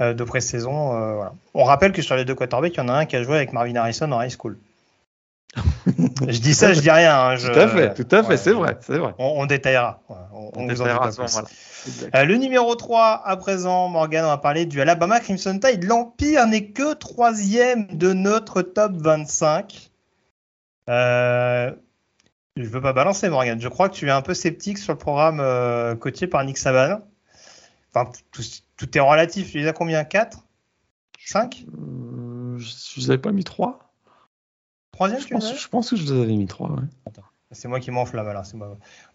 de 0.00 0.24
pré-saison. 0.24 1.28
On 1.52 1.64
rappelle 1.64 1.92
que 1.92 2.00
sur 2.00 2.16
les 2.16 2.24
deux 2.24 2.34
quarterbacks, 2.34 2.72
il 2.72 2.78
y 2.78 2.80
en 2.80 2.88
a 2.88 2.94
un 2.94 3.04
qui 3.04 3.16
a 3.16 3.22
joué 3.22 3.36
avec 3.36 3.52
Marvin 3.52 3.76
Harrison 3.76 4.10
en 4.10 4.22
high 4.22 4.30
school. 4.30 4.56
je 6.28 6.38
dis 6.40 6.54
ça, 6.54 6.72
je 6.72 6.80
dis 6.80 6.90
rien. 6.90 7.30
Hein, 7.30 7.36
tout 7.36 7.58
à 7.58 7.68
fait, 7.68 7.94
tout 7.94 8.08
à 8.14 8.22
fait, 8.22 8.36
c'est 8.36 8.52
vrai, 8.52 8.76
c'est 8.80 8.98
vrai. 8.98 9.14
On, 9.18 9.46
détaillera. 9.46 10.00
On, 10.32 10.66
détaillera 10.66 11.10
euh, 12.14 12.24
le 12.24 12.36
numéro 12.36 12.74
3 12.74 13.22
à 13.24 13.36
présent, 13.36 13.88
Morgan, 13.88 14.24
on 14.24 14.28
va 14.28 14.38
parler 14.38 14.66
du 14.66 14.80
Alabama 14.80 15.20
Crimson 15.20 15.58
Tide. 15.58 15.84
L'Empire 15.84 16.46
n'est 16.46 16.66
que 16.66 16.94
troisième 16.94 17.86
de 17.88 18.12
notre 18.12 18.62
top 18.62 18.92
25. 18.96 19.90
Euh, 20.90 21.72
je 22.56 22.68
veux 22.68 22.80
pas 22.80 22.92
balancer, 22.92 23.28
Morgan. 23.28 23.60
Je 23.60 23.68
crois 23.68 23.88
que 23.88 23.94
tu 23.94 24.06
es 24.06 24.10
un 24.10 24.22
peu 24.22 24.34
sceptique 24.34 24.78
sur 24.78 24.92
le 24.92 24.98
programme 24.98 25.40
euh, 25.40 25.96
coaché 25.96 26.26
par 26.26 26.44
Nick 26.44 26.58
Saban. 26.58 27.00
Enfin, 27.92 28.10
tout, 28.30 28.98
est 28.98 29.00
relatif. 29.00 29.50
Tu 29.50 29.58
les 29.58 29.66
as 29.66 29.72
combien? 29.72 30.04
4 30.04 30.38
5 31.18 31.64
euh, 31.66 32.58
Je 32.58 33.00
ne 33.00 33.04
les 33.04 33.10
avais 33.10 33.18
pas 33.18 33.32
mis 33.32 33.44
3 33.44 33.83
Troisième, 34.94 35.20
je, 35.20 35.26
pense, 35.26 35.60
je 35.60 35.68
pense 35.68 35.90
que 35.90 35.96
je 35.96 36.04
les 36.04 36.12
avais 36.12 36.36
mis 36.36 36.46
3. 36.46 36.70
Ouais. 36.70 36.76
C'est 37.50 37.66
moi 37.66 37.80
qui 37.80 37.90
m'enflamme 37.90 38.28
là. 38.28 38.42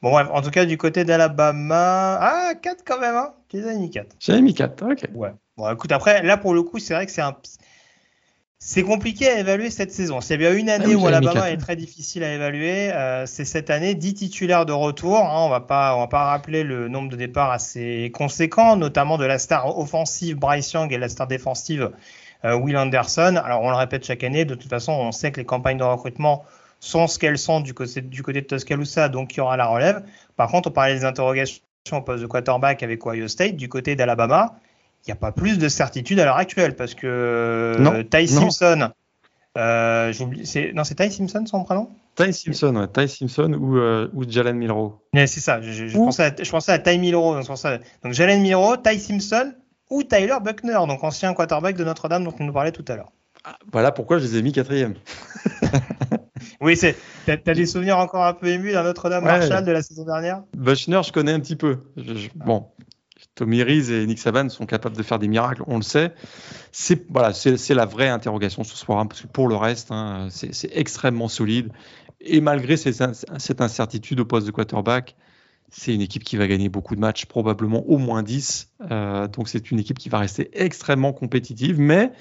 Bon, 0.01 0.11
bref, 0.11 0.27
en 0.29 0.41
tout 0.41 0.49
cas, 0.49 0.65
du 0.65 0.77
côté 0.77 1.05
d'Alabama. 1.05 2.17
Ah, 2.21 2.53
4 2.61 2.83
quand 2.85 2.99
même, 2.99 3.15
hein 3.15 3.33
Tu 3.47 3.61
les 3.61 3.77
mis 3.77 3.89
4. 3.89 4.13
J'avais 4.19 4.41
mis 4.41 4.53
4, 4.53 4.91
ok. 4.91 5.05
Ouais. 5.13 5.31
Bon, 5.55 5.71
écoute, 5.71 5.93
après, 5.93 6.21
là, 6.21 6.35
pour 6.35 6.53
le 6.53 6.63
coup, 6.63 6.79
c'est 6.79 6.93
vrai 6.93 7.05
que 7.05 7.13
c'est 7.13 7.21
un. 7.21 7.33
C'est 8.61 8.83
compliqué 8.83 9.29
à 9.29 9.39
évaluer 9.39 9.69
cette 9.69 9.93
saison. 9.93 10.19
S'il 10.19 10.31
y 10.31 10.45
a 10.45 10.49
bien 10.49 10.59
une 10.59 10.69
année 10.69 10.93
ah 10.93 10.97
où 10.97 11.07
Alabama 11.07 11.49
est 11.49 11.55
très 11.55 11.77
difficile 11.77 12.25
à 12.25 12.33
évaluer, 12.33 12.91
euh, 12.91 13.25
c'est 13.25 13.45
cette 13.45 13.69
année 13.69 13.95
10 13.95 14.15
titulaires 14.15 14.65
de 14.65 14.73
retour. 14.73 15.19
Hein. 15.19 15.45
on 15.45 15.49
va 15.49 15.61
pas, 15.61 15.95
on 15.95 16.01
va 16.01 16.07
pas 16.07 16.25
rappeler 16.25 16.63
le 16.63 16.89
nombre 16.89 17.07
de 17.07 17.15
départs 17.15 17.51
assez 17.51 18.11
conséquent, 18.13 18.75
notamment 18.75 19.17
de 19.17 19.23
la 19.23 19.39
star 19.39 19.79
offensive 19.79 20.35
Bryce 20.35 20.73
Young 20.73 20.91
et 20.91 20.97
la 20.97 21.07
star 21.07 21.27
défensive 21.27 21.91
Will 22.43 22.77
Anderson. 22.77 23.41
Alors 23.43 23.61
on 23.61 23.69
le 23.69 23.75
répète 23.75 24.05
chaque 24.05 24.23
année. 24.23 24.45
De 24.45 24.55
toute 24.55 24.69
façon, 24.69 24.93
on 24.93 25.11
sait 25.11 25.31
que 25.31 25.39
les 25.39 25.45
campagnes 25.45 25.77
de 25.77 25.83
recrutement 25.83 26.45
sont 26.79 27.07
ce 27.07 27.19
qu'elles 27.19 27.37
sont 27.37 27.59
du 27.59 27.73
côté, 27.73 28.01
du 28.01 28.23
côté 28.23 28.41
de 28.41 28.47
Tuscaloosa, 28.47 29.09
donc 29.09 29.35
il 29.35 29.37
y 29.37 29.41
aura 29.41 29.57
la 29.57 29.67
relève. 29.67 30.03
Par 30.35 30.49
contre, 30.49 30.69
on 30.69 30.71
parlait 30.71 30.95
des 30.95 31.05
interrogations 31.05 31.61
au 31.91 32.01
poste 32.01 32.21
de 32.21 32.27
quarterback 32.27 32.83
avec 32.83 33.05
Ohio 33.05 33.27
State. 33.27 33.55
Du 33.55 33.67
côté 33.67 33.95
d'Alabama, 33.95 34.55
il 35.05 35.09
n'y 35.09 35.13
a 35.13 35.15
pas 35.15 35.31
plus 35.31 35.57
de 35.57 35.67
certitude 35.67 36.19
à 36.19 36.25
l'heure 36.25 36.37
actuelle 36.37 36.75
parce 36.75 36.93
que 36.93 37.75
non, 37.79 38.03
Ty 38.03 38.27
Simpson, 38.27 38.91
euh, 39.57 40.13
non, 40.73 40.83
c'est 40.83 40.95
Ty 40.95 41.11
Simpson 41.11 41.45
son 41.45 41.63
prénom? 41.63 41.89
Ty 42.15 42.33
Simpson, 42.33 42.75
ouais. 42.75 42.87
Ty 42.87 43.07
Simpson 43.07 43.53
ou, 43.53 43.77
euh, 43.77 44.09
ou 44.13 44.29
Jalen 44.29 44.57
Milrow. 44.57 45.01
c'est 45.13 45.27
ça, 45.27 45.61
je, 45.61 45.93
pensais 45.93 46.23
à, 46.23 46.43
je, 46.43 46.49
pensais 46.49 46.71
à, 46.71 46.79
Ty 46.79 46.97
Milrow. 46.97 47.35
Donc, 47.35 47.47
donc 48.03 48.13
Jalen 48.13 48.41
Milrow, 48.41 48.77
Ty 48.77 48.99
Simpson 48.99 49.53
ou 49.89 50.03
Tyler 50.03 50.37
Buckner, 50.41 50.79
donc 50.87 51.03
ancien 51.03 51.33
quarterback 51.33 51.75
de 51.75 51.83
Notre-Dame 51.83 52.23
dont 52.23 52.35
on 52.39 52.43
nous 52.43 52.53
parlait 52.53 52.71
tout 52.71 52.85
à 52.87 52.95
l'heure. 52.95 53.11
Ah, 53.45 53.57
voilà 53.71 53.91
pourquoi 53.91 54.19
je 54.19 54.25
les 54.25 54.37
ai 54.37 54.41
mis 54.41 54.51
quatrième. 54.51 54.95
oui, 56.61 56.75
c'est. 56.75 56.95
T'as, 57.25 57.37
as 57.45 57.53
des 57.53 57.65
souvenirs 57.65 57.97
encore 57.97 58.25
un 58.25 58.33
peu 58.33 58.47
émus 58.47 58.73
d'un 58.73 58.83
Notre-Dame 58.83 59.23
Marshall 59.23 59.65
de 59.65 59.71
la 59.71 59.81
saison 59.81 60.05
dernière? 60.05 60.43
Buckner, 60.55 61.01
je 61.03 61.11
connais 61.11 61.31
un 61.31 61.39
petit 61.39 61.55
peu. 61.55 61.79
bon, 62.35 62.67
Tommy 63.35 63.63
Reese 63.63 63.91
et 63.91 64.05
Nick 64.05 64.19
Saban 64.19 64.49
sont 64.49 64.65
capables 64.65 64.97
de 64.97 65.03
faire 65.03 65.19
des 65.19 65.29
miracles, 65.29 65.63
on 65.67 65.77
le 65.77 65.83
sait. 65.83 66.13
C'est 66.71 67.09
voilà, 67.09 67.33
c'est 67.33 67.73
la 67.73 67.85
vraie 67.85 68.09
interrogation 68.09 68.63
sur 68.63 68.77
ce 68.77 68.83
programme 68.83 69.07
parce 69.07 69.21
que 69.21 69.27
pour 69.27 69.47
le 69.47 69.55
reste, 69.55 69.91
hein, 69.91 70.27
c'est 70.29 70.69
extrêmement 70.73 71.29
solide. 71.29 71.71
Et 72.19 72.41
malgré 72.41 72.75
cette 72.75 73.61
incertitude 73.61 74.19
au 74.19 74.25
poste 74.25 74.45
de 74.45 74.51
quarterback, 74.51 75.15
c'est 75.71 75.93
une 75.93 76.01
équipe 76.01 76.23
qui 76.23 76.37
va 76.37 76.47
gagner 76.47 76.69
beaucoup 76.69 76.95
de 76.95 76.99
matchs, 76.99 77.25
probablement 77.25 77.83
au 77.87 77.97
moins 77.97 78.23
10. 78.23 78.69
Euh, 78.91 79.27
donc 79.27 79.49
c'est 79.49 79.71
une 79.71 79.79
équipe 79.79 79.99
qui 79.99 80.09
va 80.09 80.19
rester 80.19 80.49
extrêmement 80.53 81.13
compétitive. 81.13 81.79
Mais 81.79 82.11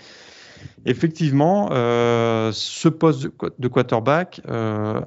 effectivement, 0.85 1.71
euh, 1.73 2.51
ce 2.53 2.89
poste 2.89 3.23
de, 3.59 3.69
quarterback, 3.69 4.41
euh, 4.49 5.01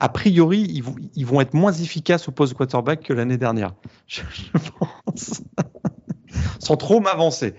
a 0.00 0.08
priori, 0.08 0.82
ils 1.14 1.26
vont, 1.26 1.40
être 1.40 1.54
moins 1.54 1.72
efficaces 1.72 2.28
au 2.28 2.32
poste 2.32 2.52
de 2.52 2.58
quarterback 2.58 3.02
que 3.02 3.12
l'année 3.12 3.38
dernière. 3.38 3.74
Je, 4.06 4.22
pense. 4.78 5.42
Sans 6.58 6.76
trop 6.76 7.00
m'avancer. 7.00 7.54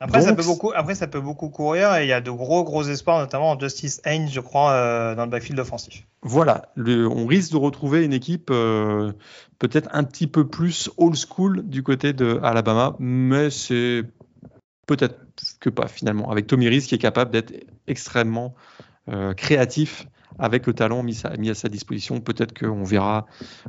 Après, 0.00 0.22
ça 0.22 0.34
peut 0.34 0.44
beaucoup, 0.44 0.72
après, 0.74 0.94
ça 0.94 1.06
peut 1.06 1.20
beaucoup 1.20 1.48
courir 1.48 1.94
et 1.96 2.04
il 2.04 2.08
y 2.08 2.12
a 2.12 2.20
de 2.20 2.30
gros, 2.30 2.64
gros 2.64 2.82
espoirs, 2.84 3.18
notamment 3.18 3.50
en 3.50 3.58
Justice 3.58 4.00
Haynes, 4.04 4.28
je 4.28 4.40
crois, 4.40 4.72
euh, 4.72 5.14
dans 5.14 5.24
le 5.24 5.30
backfield 5.30 5.58
offensif. 5.60 6.06
Voilà, 6.22 6.72
on 6.76 7.26
risque 7.26 7.52
de 7.52 7.56
retrouver 7.56 8.04
une 8.04 8.12
équipe 8.12 8.50
euh, 8.50 9.12
peut-être 9.58 9.88
un 9.92 10.04
petit 10.04 10.26
peu 10.26 10.46
plus 10.46 10.90
old 10.96 11.16
school 11.16 11.62
du 11.68 11.82
côté 11.82 12.12
de 12.12 12.40
Alabama, 12.42 12.96
mais 12.98 13.50
c'est 13.50 14.02
peut-être 14.86 15.16
que 15.60 15.70
pas 15.70 15.88
finalement, 15.88 16.30
avec 16.30 16.46
Tommy 16.46 16.68
Reese 16.68 16.86
qui 16.86 16.94
est 16.94 16.98
capable 16.98 17.30
d'être 17.30 17.52
extrêmement 17.86 18.54
euh, 19.08 19.34
créatif 19.34 20.06
avec 20.38 20.66
le 20.66 20.72
talent 20.72 21.02
mis 21.02 21.22
à, 21.24 21.54
sa 21.54 21.68
disposition, 21.68 22.20
peut-être 22.20 22.58
qu'on 22.58 22.82
verra 22.82 23.26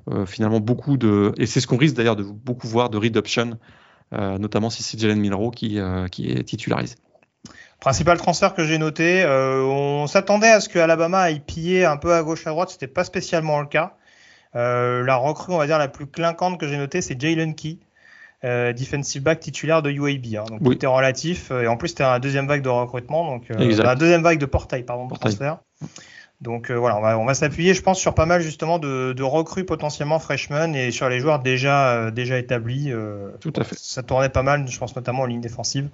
euh, 0.10 0.26
finalement 0.26 0.60
beaucoup 0.60 0.98
de. 0.98 1.34
Et 1.38 1.46
c'est 1.46 1.60
ce 1.60 1.68
qu'on 1.68 1.78
risque 1.78 1.96
d'ailleurs 1.96 2.16
de 2.16 2.24
beaucoup 2.24 2.68
voir 2.68 2.90
de 2.90 2.98
read 2.98 3.16
option, 3.18 3.60
notamment 4.38 4.70
si 4.70 4.84
c'est 4.84 5.00
Jalen 5.00 5.20
Milrow 5.20 5.52
qui, 5.52 5.80
euh, 5.80 6.08
qui 6.08 6.32
est 6.32 6.44
titularisé. 6.44 6.96
Principal 7.80 8.18
transfert 8.18 8.54
que 8.56 8.66
j'ai 8.66 8.78
noté, 8.78 9.26
on 9.28 10.08
s'attendait 10.08 10.50
à 10.50 10.60
ce 10.60 10.70
que 10.70 10.80
Alabama 10.80 11.20
aille 11.20 11.42
piller 11.42 11.86
un 11.86 11.98
peu 11.98 12.14
à 12.14 12.24
gauche 12.24 12.48
à 12.48 12.50
droite, 12.50 12.70
c'était 12.70 12.88
pas 12.88 13.04
spécialement 13.04 13.60
le 13.60 13.68
cas. 13.68 13.96
la 14.54 15.16
recrue, 15.18 15.54
on 15.54 15.58
va 15.58 15.68
dire, 15.68 15.78
la 15.78 15.88
plus 15.88 16.08
clinquante 16.08 16.60
que 16.60 16.68
j'ai 16.68 16.78
notée, 16.78 17.02
c'est 17.02 17.20
Jalen 17.20 17.54
Key, 17.54 17.78
defensive 18.42 19.22
back 19.22 19.40
titulaire 19.40 19.84
de 19.84 19.92
UAB. 19.92 20.26
Hein. 20.36 20.46
donc 20.50 20.64
tout 20.64 20.84
est 20.84 20.88
relatif. 20.88 21.52
Et 21.52 21.68
en 21.68 21.78
plus, 21.78 21.90
c'était 21.90 22.06
un 22.06 22.20
deuxième 22.20 22.48
vague 22.48 22.64
de 22.64 22.70
recrutement, 22.70 23.26
donc 23.26 23.52
un 23.52 23.96
deuxième 23.96 24.24
vague 24.24 24.40
de 24.40 24.48
portail, 24.48 24.84
pardon, 24.84 25.08
de 25.08 25.14
transfert. 25.14 25.60
Donc 26.46 26.70
euh, 26.70 26.76
voilà, 26.76 27.18
on 27.18 27.26
va, 27.26 27.34
s'appuyer, 27.34 27.74
je 27.74 27.82
pense, 27.82 28.00
sur 28.00 28.14
pas 28.14 28.28
mal 28.28 28.40
justement 28.40 28.78
de, 28.78 29.24
recrues 29.24 29.66
potentiellement 29.66 30.20
freshmen 30.20 30.76
et 30.76 30.92
sur 30.92 31.10
les 31.10 31.20
joueurs 31.20 31.40
déjà, 31.40 31.94
euh, 31.94 32.12
déjà 32.12 32.38
établis. 32.38 32.92
Euh, 32.92 33.32
Tout 33.42 33.52
à 33.56 33.64
fait. 33.64 33.76
Ça 33.80 34.04
tournait 34.04 34.30
pas 34.30 34.44
mal, 34.44 34.68
je 34.68 34.78
pense 34.78 34.96
notamment 34.96 35.24
en 35.24 35.26
ligne 35.26 35.42
défensive. 35.42 35.90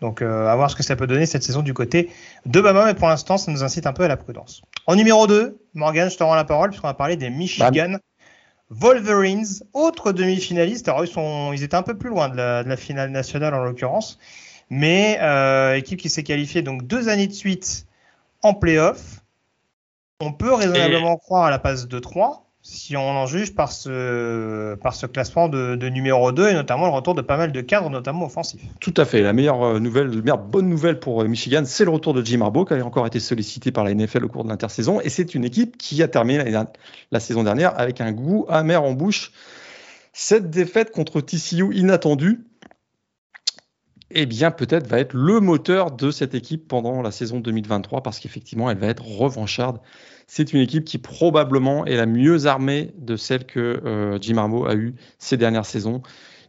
Donc 0.00 0.20
à 0.20 0.54
voir 0.56 0.68
ce 0.68 0.74
que 0.74 0.82
ça 0.82 0.96
peut 0.96 1.06
donner 1.06 1.24
cette 1.24 1.44
saison 1.44 1.62
du 1.62 1.72
côté 1.72 2.10
de 2.44 2.60
Bama, 2.60 2.84
mais 2.86 2.94
pour 2.94 3.06
l'instant, 3.06 3.38
ça 3.38 3.52
nous 3.52 3.62
incite 3.62 3.86
un 3.86 3.92
peu 3.92 4.02
à 4.02 4.08
la 4.08 4.16
prudence. 4.16 4.62
En 4.88 4.96
numéro 4.96 5.28
2, 5.28 5.56
Morgan, 5.74 6.10
je 6.10 6.16
te 6.16 6.24
rends 6.24 6.34
la 6.34 6.44
parole 6.44 6.70
puisqu'on 6.70 6.88
va 6.88 6.94
parler 6.94 7.16
des 7.16 7.30
Michigan. 7.30 7.98
Wolverines, 8.70 9.46
autre 9.72 10.10
demi-finaliste. 10.10 10.88
Alors, 10.88 11.04
ils, 11.04 11.08
sont, 11.08 11.52
ils 11.52 11.62
étaient 11.62 11.76
un 11.76 11.82
peu 11.82 11.96
plus 11.96 12.10
loin 12.10 12.28
de 12.28 12.36
la, 12.36 12.64
de 12.64 12.68
la 12.68 12.76
finale 12.76 13.10
nationale 13.10 13.54
en 13.54 13.62
l'occurrence, 13.62 14.18
mais 14.68 15.20
équipe 15.78 16.00
qui 16.00 16.10
s'est 16.10 16.24
qualifiée 16.24 16.62
donc 16.62 16.84
deux 16.84 17.08
années 17.08 17.28
de 17.28 17.32
suite 17.32 17.86
en 18.42 18.52
playoff. 18.52 19.23
On 20.24 20.32
peut 20.32 20.54
raisonnablement 20.54 21.18
croire 21.18 21.44
à 21.44 21.50
la 21.50 21.58
passe 21.58 21.86
de 21.86 21.98
3 21.98 22.44
si 22.66 22.96
on 22.96 23.10
en 23.10 23.26
juge 23.26 23.54
par 23.54 23.70
ce, 23.70 24.74
par 24.76 24.94
ce 24.94 25.04
classement 25.04 25.48
de, 25.48 25.88
numéro 25.90 26.32
2 26.32 26.48
et 26.48 26.54
notamment 26.54 26.86
le 26.86 26.92
retour 26.92 27.14
de 27.14 27.20
pas 27.20 27.36
mal 27.36 27.52
de 27.52 27.60
cadres, 27.60 27.90
notamment 27.90 28.24
offensifs. 28.24 28.62
Tout 28.80 28.94
à 28.96 29.04
fait. 29.04 29.20
La 29.20 29.34
meilleure 29.34 29.62
euh, 29.62 29.80
nouvelle, 29.80 30.08
la 30.08 30.22
meilleure 30.22 30.38
bonne 30.38 30.70
nouvelle 30.70 30.98
pour 30.98 31.20
euh, 31.20 31.28
Michigan, 31.28 31.62
c'est 31.66 31.84
le 31.84 31.90
retour 31.90 32.14
de 32.14 32.24
Jim 32.24 32.40
Harbaugh 32.40 32.64
qui 32.64 32.72
a 32.72 32.82
encore 32.82 33.06
été 33.06 33.20
sollicité 33.20 33.70
par 33.70 33.84
la 33.84 33.92
NFL 33.94 34.24
au 34.24 34.28
cours 34.28 34.44
de 34.44 34.48
l'intersaison. 34.48 34.98
Et 35.02 35.10
c'est 35.10 35.34
une 35.34 35.44
équipe 35.44 35.76
qui 35.76 36.02
a 36.02 36.08
terminé 36.08 36.50
la, 37.10 37.20
saison 37.20 37.42
dernière 37.42 37.78
avec 37.78 38.00
un 38.00 38.12
goût 38.12 38.46
amer 38.48 38.82
en 38.82 38.92
bouche. 38.92 39.32
Cette 40.14 40.48
défaite 40.48 40.90
contre 40.90 41.20
TCU 41.20 41.74
inattendue, 41.74 42.46
eh 44.10 44.24
bien, 44.24 44.50
peut-être 44.50 44.86
va 44.86 45.00
être 45.00 45.12
le 45.12 45.40
moteur 45.40 45.90
de 45.90 46.10
cette 46.10 46.34
équipe 46.34 46.66
pendant 46.66 47.02
la 47.02 47.10
saison 47.10 47.40
2023 47.40 48.02
parce 48.02 48.20
qu'effectivement, 48.20 48.70
elle 48.70 48.78
va 48.78 48.86
être 48.86 49.04
revancharde. 49.04 49.80
C'est 50.26 50.52
une 50.52 50.60
équipe 50.60 50.84
qui 50.84 50.98
probablement 50.98 51.84
est 51.84 51.96
la 51.96 52.06
mieux 52.06 52.46
armée 52.46 52.92
de 52.98 53.16
celle 53.16 53.44
que 53.44 53.80
euh, 53.84 54.18
Jim 54.20 54.38
Harbaugh 54.38 54.66
a 54.66 54.74
eue 54.74 54.94
ces 55.18 55.36
dernières 55.36 55.66
saisons. 55.66 56.02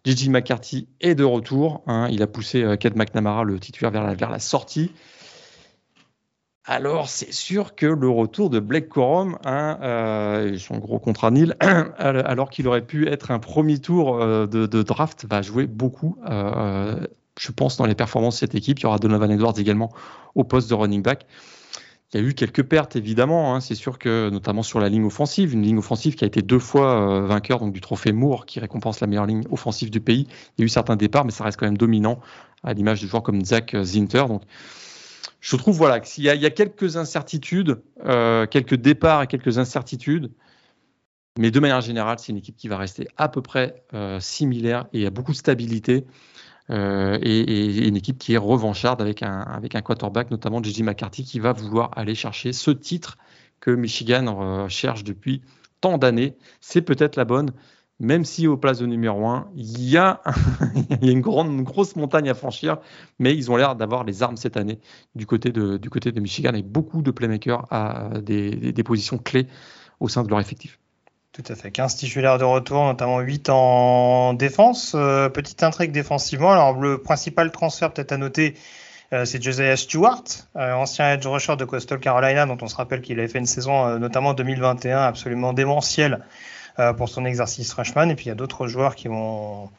Gigi 0.05 0.29
McCarthy 0.29 0.87
est 1.01 1.15
de 1.15 1.23
retour. 1.23 1.83
Hein. 1.87 2.07
il 2.11 2.21
a 2.21 2.27
poussé 2.27 2.63
euh, 2.63 2.77
McNamara, 2.95 3.43
le 3.43 3.59
titulaire, 3.59 3.91
vers 3.91 4.29
la, 4.29 4.39
sortie. 4.39 4.91
Alors, 6.63 7.09
c'est 7.09 7.31
sûr 7.31 7.75
que 7.75 7.85
le 7.85 8.09
retour 8.09 8.49
de 8.49 8.59
Blake 8.59 8.89
Corum, 8.89 9.37
hein, 9.45 9.77
euh, 9.81 10.57
son 10.57 10.77
gros 10.77 10.99
contrat 10.99 11.31
nil, 11.31 11.55
alors 11.97 12.49
qu'il 12.49 12.67
aurait 12.67 12.85
pu 12.85 13.07
être 13.07 13.31
un 13.31 13.39
premier 13.39 13.79
tour 13.79 14.19
de, 14.19 14.45
de, 14.47 14.83
draft, 14.83 15.25
va 15.29 15.41
jouer 15.41 15.67
beaucoup 15.67 16.17
je 17.39 17.51
pense, 17.51 17.77
dans 17.77 17.85
les 17.85 17.95
performances 17.95 18.35
de 18.35 18.39
cette 18.39 18.55
équipe. 18.55 18.79
Il 18.79 18.83
y 18.83 18.85
aura 18.85 18.99
Donovan 18.99 19.31
Edwards 19.31 19.59
également 19.59 19.91
au 20.35 20.43
poste 20.43 20.69
de 20.69 20.73
running 20.73 21.01
back. 21.01 21.25
Il 22.15 22.21
y 22.21 22.23
a 22.23 22.29
eu 22.29 22.33
quelques 22.33 22.63
pertes, 22.63 22.95
évidemment. 22.95 23.53
Hein. 23.53 23.59
C'est 23.59 23.75
sûr 23.75 23.99
que, 23.99 24.29
notamment 24.29 24.63
sur 24.63 24.79
la 24.79 24.87
ligne 24.87 25.03
offensive, 25.03 25.53
une 25.53 25.63
ligne 25.63 25.77
offensive 25.77 26.15
qui 26.15 26.23
a 26.23 26.27
été 26.27 26.41
deux 26.41 26.59
fois 26.59 27.01
euh, 27.01 27.27
vainqueur 27.27 27.69
du 27.69 27.81
trophée 27.81 28.13
Moore, 28.13 28.45
qui 28.45 28.61
récompense 28.61 29.01
la 29.01 29.07
meilleure 29.07 29.25
ligne 29.25 29.43
offensive 29.51 29.89
du 29.89 29.99
pays. 29.99 30.25
Il 30.57 30.61
y 30.61 30.63
a 30.63 30.65
eu 30.65 30.69
certains 30.69 30.95
départs, 30.95 31.25
mais 31.25 31.31
ça 31.31 31.43
reste 31.43 31.59
quand 31.59 31.65
même 31.65 31.77
dominant, 31.77 32.21
à 32.63 32.71
l'image 32.71 33.01
de 33.01 33.07
joueurs 33.07 33.21
comme 33.21 33.43
Zach 33.43 33.75
Zinter. 33.83 34.23
Donc, 34.29 34.43
je 35.41 35.57
trouve 35.57 35.75
voilà, 35.75 35.99
qu'il 35.99 36.23
y, 36.23 36.29
a 36.29 36.49
quelques 36.51 36.95
incertitudes, 36.95 37.81
euh, 38.05 38.47
quelques 38.47 38.75
départs 38.75 39.23
et 39.23 39.27
quelques 39.27 39.57
incertitudes. 39.57 40.31
Mais 41.37 41.51
de 41.51 41.59
manière 41.59 41.81
générale, 41.81 42.17
c'est 42.17 42.31
une 42.31 42.37
équipe 42.37 42.55
qui 42.55 42.69
va 42.69 42.77
rester 42.77 43.09
à 43.17 43.27
peu 43.27 43.41
près 43.41 43.83
euh, 43.93 44.21
similaire 44.21 44.85
et 44.93 45.05
a 45.05 45.09
beaucoup 45.09 45.33
de 45.33 45.37
stabilité. 45.37 46.05
Euh, 46.71 47.19
et, 47.21 47.87
une 47.87 47.95
équipe 47.95 48.17
qui 48.17 48.33
est 48.33 48.37
revancharde 48.37 49.01
avec 49.01 49.23
un, 49.23 49.41
avec 49.41 49.75
un 49.75 49.81
quarterback, 49.81 50.31
notamment 50.31 50.61
Gigi 50.63 50.83
McCarthy, 50.83 51.23
qui 51.23 51.39
va 51.39 51.53
vouloir 51.53 51.91
aller 51.95 52.15
chercher 52.15 52.53
ce 52.53 52.71
titre 52.71 53.17
que 53.59 53.71
Michigan 53.71 54.67
cherche 54.69 55.03
depuis 55.03 55.41
tant 55.81 55.97
d'années. 55.97 56.35
C'est 56.61 56.81
peut-être 56.81 57.15
la 57.15 57.25
bonne, 57.25 57.51
même 57.99 58.25
si 58.25 58.47
au 58.47 58.57
place 58.57 58.79
de 58.79 58.85
numéro 58.85 59.27
1, 59.27 59.49
il 59.55 59.89
y 59.89 59.97
a, 59.97 60.21
une, 61.01 61.21
grande, 61.21 61.61
grosse 61.63 61.95
montagne 61.95 62.29
à 62.29 62.33
franchir, 62.33 62.77
mais 63.19 63.35
ils 63.35 63.51
ont 63.51 63.55
l'air 63.55 63.75
d'avoir 63.75 64.03
les 64.03 64.23
armes 64.23 64.37
cette 64.37 64.57
année 64.57 64.79
du 65.15 65.25
côté 65.25 65.51
de, 65.51 65.77
du 65.77 65.89
côté 65.89 66.11
de 66.11 66.19
Michigan 66.19 66.49
avec 66.49 66.67
beaucoup 66.67 67.01
de 67.01 67.11
playmakers 67.11 67.65
à 67.71 68.19
des, 68.21 68.71
des 68.71 68.83
positions 68.83 69.17
clés 69.17 69.47
au 69.99 70.09
sein 70.09 70.23
de 70.23 70.29
leur 70.29 70.39
effectif. 70.39 70.79
Tout 71.35 71.43
à 71.51 71.55
fait. 71.55 71.69
15 71.69 71.97
titulaires 71.97 72.37
de 72.37 72.45
retour, 72.45 72.85
notamment 72.85 73.19
8 73.19 73.49
en 73.49 74.33
défense. 74.33 74.93
Euh, 74.95 75.27
petite 75.27 75.63
intrigue 75.63 75.91
défensivement. 75.91 76.53
Alors, 76.53 76.79
le 76.79 77.01
principal 77.01 77.51
transfert, 77.51 77.91
peut-être 77.91 78.13
à 78.13 78.17
noter, 78.17 78.53
euh, 79.11 79.25
c'est 79.25 79.43
Josiah 79.43 79.75
Stewart, 79.75 80.23
euh, 80.55 80.71
ancien 80.71 81.11
edge 81.11 81.27
rusher 81.27 81.57
de 81.57 81.65
Coastal 81.65 81.99
Carolina, 81.99 82.45
dont 82.45 82.57
on 82.61 82.69
se 82.69 82.75
rappelle 82.77 83.01
qu'il 83.01 83.19
avait 83.19 83.27
fait 83.27 83.39
une 83.39 83.47
saison, 83.47 83.99
notamment 83.99 84.33
2021, 84.33 85.01
absolument 85.01 85.51
démentielle 85.51 86.21
pour 86.95 87.09
son 87.09 87.25
exercice 87.25 87.69
freshman. 87.69 88.09
Et 88.09 88.15
puis, 88.15 88.27
il 88.27 88.29
y 88.29 88.31
a 88.31 88.35
d'autres 88.35 88.67
joueurs 88.67 88.95
qui 88.95 89.09
vont 89.09 89.69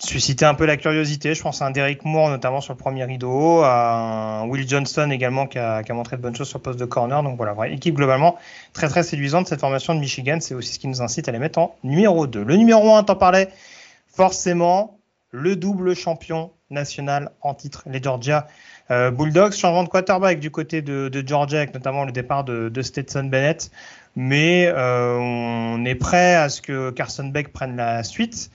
susciter 0.00 0.44
un 0.44 0.54
peu 0.54 0.64
la 0.64 0.76
curiosité. 0.76 1.34
Je 1.34 1.42
pense 1.42 1.60
à 1.60 1.66
un 1.66 1.70
Derek 1.70 2.04
Moore, 2.04 2.30
notamment 2.30 2.60
sur 2.60 2.72
le 2.72 2.78
premier 2.78 3.04
rideau, 3.04 3.62
à 3.62 4.40
un 4.40 4.48
Will 4.48 4.68
Johnson 4.68 5.10
également 5.10 5.46
qui 5.46 5.58
a, 5.58 5.82
montré 5.90 6.16
de 6.16 6.22
bonnes 6.22 6.36
choses 6.36 6.48
sur 6.48 6.58
le 6.58 6.62
poste 6.62 6.78
de 6.78 6.84
corner. 6.84 7.22
Donc 7.22 7.36
voilà, 7.36 7.54
équipe 7.68 7.96
globalement 7.96 8.36
très 8.72 8.88
très 8.88 9.02
séduisante. 9.02 9.48
Cette 9.48 9.60
formation 9.60 9.94
de 9.94 10.00
Michigan, 10.00 10.38
c'est 10.40 10.54
aussi 10.54 10.74
ce 10.74 10.78
qui 10.78 10.88
nous 10.88 11.02
incite 11.02 11.28
à 11.28 11.32
les 11.32 11.38
mettre 11.38 11.58
en 11.58 11.76
numéro 11.82 12.26
2. 12.26 12.44
Le 12.44 12.56
numéro 12.56 12.94
1, 12.94 13.04
t'en 13.04 13.16
parlais, 13.16 13.48
forcément, 14.06 14.98
le 15.30 15.56
double 15.56 15.94
champion 15.94 16.52
national 16.70 17.30
en 17.40 17.54
titre, 17.54 17.82
les 17.86 18.02
Georgia 18.02 18.46
euh, 18.90 19.10
Bulldogs. 19.10 19.52
Changement 19.52 19.84
de 19.84 19.88
quarterback 19.88 20.38
du 20.38 20.50
côté 20.50 20.80
de, 20.80 21.10
Georgia, 21.26 21.58
avec 21.58 21.74
notamment 21.74 22.04
le 22.04 22.12
départ 22.12 22.44
de, 22.44 22.68
de 22.68 22.82
Stetson 22.82 23.24
Bennett. 23.24 23.70
Mais 24.16 24.66
euh, 24.66 25.16
on 25.18 25.84
est 25.84 25.94
prêt 25.94 26.34
à 26.34 26.48
ce 26.48 26.62
que 26.62 26.90
Carson 26.90 27.24
Beck 27.28 27.52
prenne 27.52 27.76
la 27.76 28.02
suite. 28.02 28.50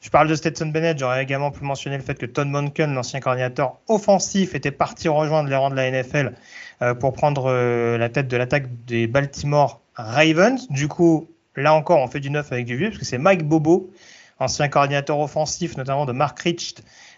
Je 0.00 0.10
parle 0.10 0.28
de 0.28 0.34
Stetson 0.36 0.66
Bennett, 0.66 0.96
j'aurais 0.96 1.22
également 1.24 1.50
pu 1.50 1.64
mentionner 1.64 1.96
le 1.96 2.04
fait 2.04 2.14
que 2.14 2.26
Todd 2.26 2.46
Monken, 2.46 2.94
l'ancien 2.94 3.18
coordinateur 3.18 3.78
offensif, 3.88 4.54
était 4.54 4.70
parti 4.70 5.08
rejoindre 5.08 5.48
les 5.48 5.56
rangs 5.56 5.70
de 5.70 5.74
la 5.74 5.90
NFL 5.90 6.34
euh, 6.82 6.94
pour 6.94 7.12
prendre 7.12 7.46
euh, 7.46 7.98
la 7.98 8.08
tête 8.08 8.28
de 8.28 8.36
l'attaque 8.36 8.68
des 8.86 9.08
Baltimore 9.08 9.80
Ravens. 9.94 10.68
Du 10.70 10.86
coup, 10.86 11.28
là 11.56 11.74
encore, 11.74 11.98
on 11.98 12.06
fait 12.06 12.20
du 12.20 12.30
neuf 12.30 12.52
avec 12.52 12.64
du 12.64 12.76
vieux, 12.76 12.90
parce 12.90 12.98
que 12.98 13.04
c'est 13.04 13.18
Mike 13.18 13.42
Bobo, 13.42 13.90
ancien 14.38 14.68
coordinateur 14.68 15.18
offensif, 15.18 15.76
notamment 15.76 16.06
de 16.06 16.12
Mark 16.12 16.38
Rich 16.38 16.76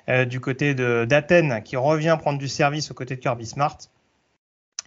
euh, 0.08 0.24
du 0.24 0.40
côté 0.40 0.74
d'Athènes, 0.74 1.62
qui 1.62 1.76
revient 1.76 2.16
prendre 2.18 2.38
du 2.38 2.48
service 2.48 2.90
aux 2.90 2.94
côtés 2.94 3.16
de 3.16 3.20
Kirby 3.20 3.44
Smart. 3.44 3.76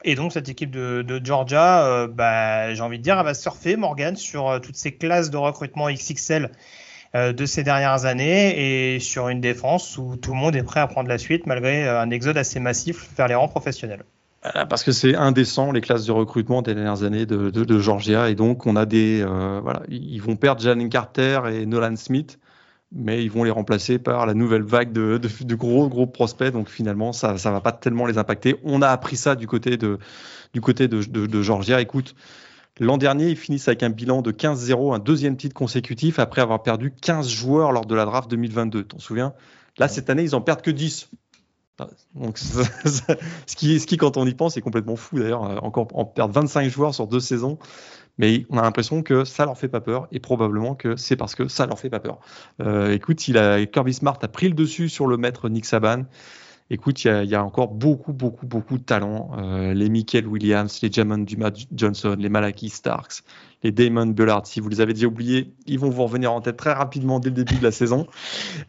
Et 0.04 0.16
donc 0.16 0.34
cette 0.34 0.50
équipe 0.50 0.72
de, 0.72 1.22
Georgia, 1.24 2.08
bah, 2.08 2.74
j'ai 2.74 2.82
envie 2.82 2.98
de 2.98 3.04
dire, 3.04 3.20
elle 3.20 3.26
va 3.26 3.36
surfer, 3.36 3.78
Morgan, 3.78 4.16
sur 4.16 4.60
toutes 4.62 4.76
ces 4.76 4.96
classes 4.96 5.30
de 5.30 5.38
recrutement 5.38 5.90
XXL 5.90 6.50
de 7.14 7.46
ces 7.46 7.64
dernières 7.64 8.06
années 8.06 8.96
et 8.96 9.00
sur 9.00 9.30
une 9.30 9.40
défense 9.40 9.98
où 9.98 10.16
tout 10.18 10.32
le 10.32 10.38
monde 10.38 10.56
est 10.56 10.64
prêt 10.64 10.80
à 10.80 10.88
prendre 10.88 11.10
la 11.10 11.20
suite 11.20 11.46
malgré 11.46 11.88
euh, 11.88 12.02
un 12.02 12.10
exode 12.10 12.38
assez 12.38 12.60
massif 12.60 13.10
vers 13.16 13.28
les 13.28 13.36
rangs 13.36 13.48
professionnels. 13.48 14.04
Parce 14.68 14.84
que 14.84 14.92
c'est 14.92 15.16
indécent 15.16 15.72
les 15.72 15.80
classes 15.80 16.06
de 16.06 16.12
recrutement 16.12 16.62
des 16.62 16.76
dernières 16.76 17.04
années 17.04 17.26
de, 17.26 17.80
Georgia 17.80 18.30
et 18.30 18.36
donc 18.36 18.66
on 18.66 18.76
a 18.76 18.86
des 18.86 19.22
euh, 19.22 19.62
voilà 19.64 19.84
ils 19.88 20.22
vont 20.22 20.36
perdre 20.36 20.60
Jalen 20.60 20.90
Carter 20.90 21.40
et 21.50 21.66
Nolan 21.66 21.96
Smith 21.96 22.40
mais 22.92 23.24
ils 23.24 23.32
vont 23.32 23.46
les 23.46 23.52
remplacer 23.52 24.00
par 24.00 24.26
la 24.26 24.34
nouvelle 24.34 24.64
vague 24.64 24.92
de, 24.92 25.18
de, 25.18 25.56
gros 25.56 25.88
gros 25.88 26.06
prospects. 26.06 26.52
Donc 26.52 26.70
finalement, 26.70 27.12
ça 27.12 27.38
ça 27.38 27.52
va 27.52 27.60
pas 27.60 27.72
tellement 27.72 28.06
les 28.06 28.20
impacter. 28.20 28.56
On 28.64 28.84
a 28.84 28.90
appris 28.90 29.16
ça 29.16 29.36
du 29.36 29.48
côté 29.48 29.78
de 29.78 29.98
du 30.54 30.62
côté 30.62 30.88
de 30.88 31.42
Georgia. 31.42 31.82
Écoute, 31.82 32.14
L'an 32.80 32.98
dernier, 32.98 33.30
ils 33.30 33.38
finissent 33.38 33.68
avec 33.68 33.84
un 33.84 33.90
bilan 33.90 34.22
de 34.22 34.32
15-0, 34.32 34.96
un 34.96 35.00
deuxième 35.00 35.38
titre 35.38 35.54
consécutif 35.54 36.18
après 36.18 36.42
avoir 36.42 36.64
perdu 36.64 36.92
15 36.92 37.30
joueurs 37.30 37.72
lors 37.72 37.86
de 37.86 37.94
la 37.94 38.06
draft 38.06 38.30
2022. 38.30 38.86
T'en 38.86 39.00
souviens? 39.00 39.34
Là, 39.78 39.88
cette 39.88 40.10
année, 40.10 40.24
ils 40.24 40.36
en 40.36 40.42
perdent 40.42 40.62
que 40.62 40.72
10. 40.72 41.10
Donc, 42.16 42.38
ce, 42.40 43.56
qui, 43.56 43.80
ce 43.80 43.86
qui, 43.86 43.98
quand 43.98 44.18
on 44.18 44.26
y 44.26 44.34
pense, 44.34 44.58
est 44.58 44.62
complètement 44.62 44.96
fou 44.96 45.20
d'ailleurs. 45.20 45.44
Euh, 45.44 45.58
encore 45.58 45.88
en 45.94 46.06
perdre 46.06 46.34
25 46.34 46.70
joueurs 46.70 46.96
sur 46.96 47.08
deux 47.08 47.20
saisons. 47.20 47.60
Mais 48.20 48.46
on 48.50 48.58
a 48.58 48.62
l'impression 48.62 49.02
que 49.02 49.24
ça 49.24 49.46
leur 49.46 49.58
fait 49.58 49.68
pas 49.68 49.82
peur 49.82 50.08
et 50.12 50.20
probablement 50.20 50.76
que 50.76 50.96
c'est 50.96 51.16
parce 51.16 51.34
que 51.34 51.48
ça 51.48 51.66
leur 51.66 51.80
fait 51.80 51.90
pas 51.90 52.00
peur. 52.00 52.20
Euh, 52.62 52.92
écoute, 52.92 53.28
il 53.28 53.40
a, 53.40 53.66
Kirby 53.66 53.94
Smart 53.94 54.18
a 54.22 54.28
pris 54.28 54.50
le 54.50 54.54
dessus 54.54 54.88
sur 54.88 55.08
le 55.08 55.18
maître 55.18 55.50
Nick 55.50 55.66
Saban 55.66 56.04
écoute, 56.70 57.04
il 57.04 57.26
y, 57.26 57.36
a 57.36 57.44
encore 57.44 57.70
beaucoup, 57.70 58.14
beaucoup, 58.14 58.46
beaucoup 58.46 58.78
de 58.78 58.84
talents. 58.84 59.32
Euh, 59.38 59.74
les 59.74 59.90
Michael 59.90 60.28
Williams, 60.28 60.80
les 60.82 60.92
Jamon 60.92 61.20
Dumas 61.20 61.52
Johnson, 61.72 62.16
les 62.18 62.30
Malaki 62.30 62.70
Starks, 62.70 63.24
les 63.64 63.72
Damon 63.72 64.08
Bullard. 64.08 64.48
Si 64.48 64.60
vous 64.60 64.70
les 64.70 64.82
avez 64.82 64.94
déjà 64.94 65.08
oubliés, 65.08 65.54
ils 65.66 65.80
vont 65.80 65.90
vous 65.90 66.04
revenir 66.04 66.32
en 66.32 66.42
tête 66.42 66.58
très 66.58 66.74
rapidement 66.74 67.20
dès 67.20 67.30
le 67.30 67.36
début 67.36 67.56
de 67.56 67.64
la 67.64 67.72
saison. 67.72 68.08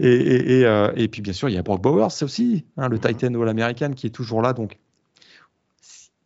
Et, 0.00 0.64
euh, 0.64 0.92
et, 0.96 1.08
puis, 1.08 1.22
bien 1.22 1.32
sûr, 1.32 1.48
il 1.48 1.54
y 1.54 1.58
a 1.58 1.62
Brock 1.62 1.82
Bowers, 1.82 2.10
c'est 2.10 2.24
aussi 2.24 2.64
hein, 2.76 2.88
le 2.88 2.98
Titan 2.98 3.34
All-American 3.34 3.92
qui 3.92 4.06
est 4.06 4.10
toujours 4.10 4.42
là. 4.42 4.52
Donc, 4.52 4.78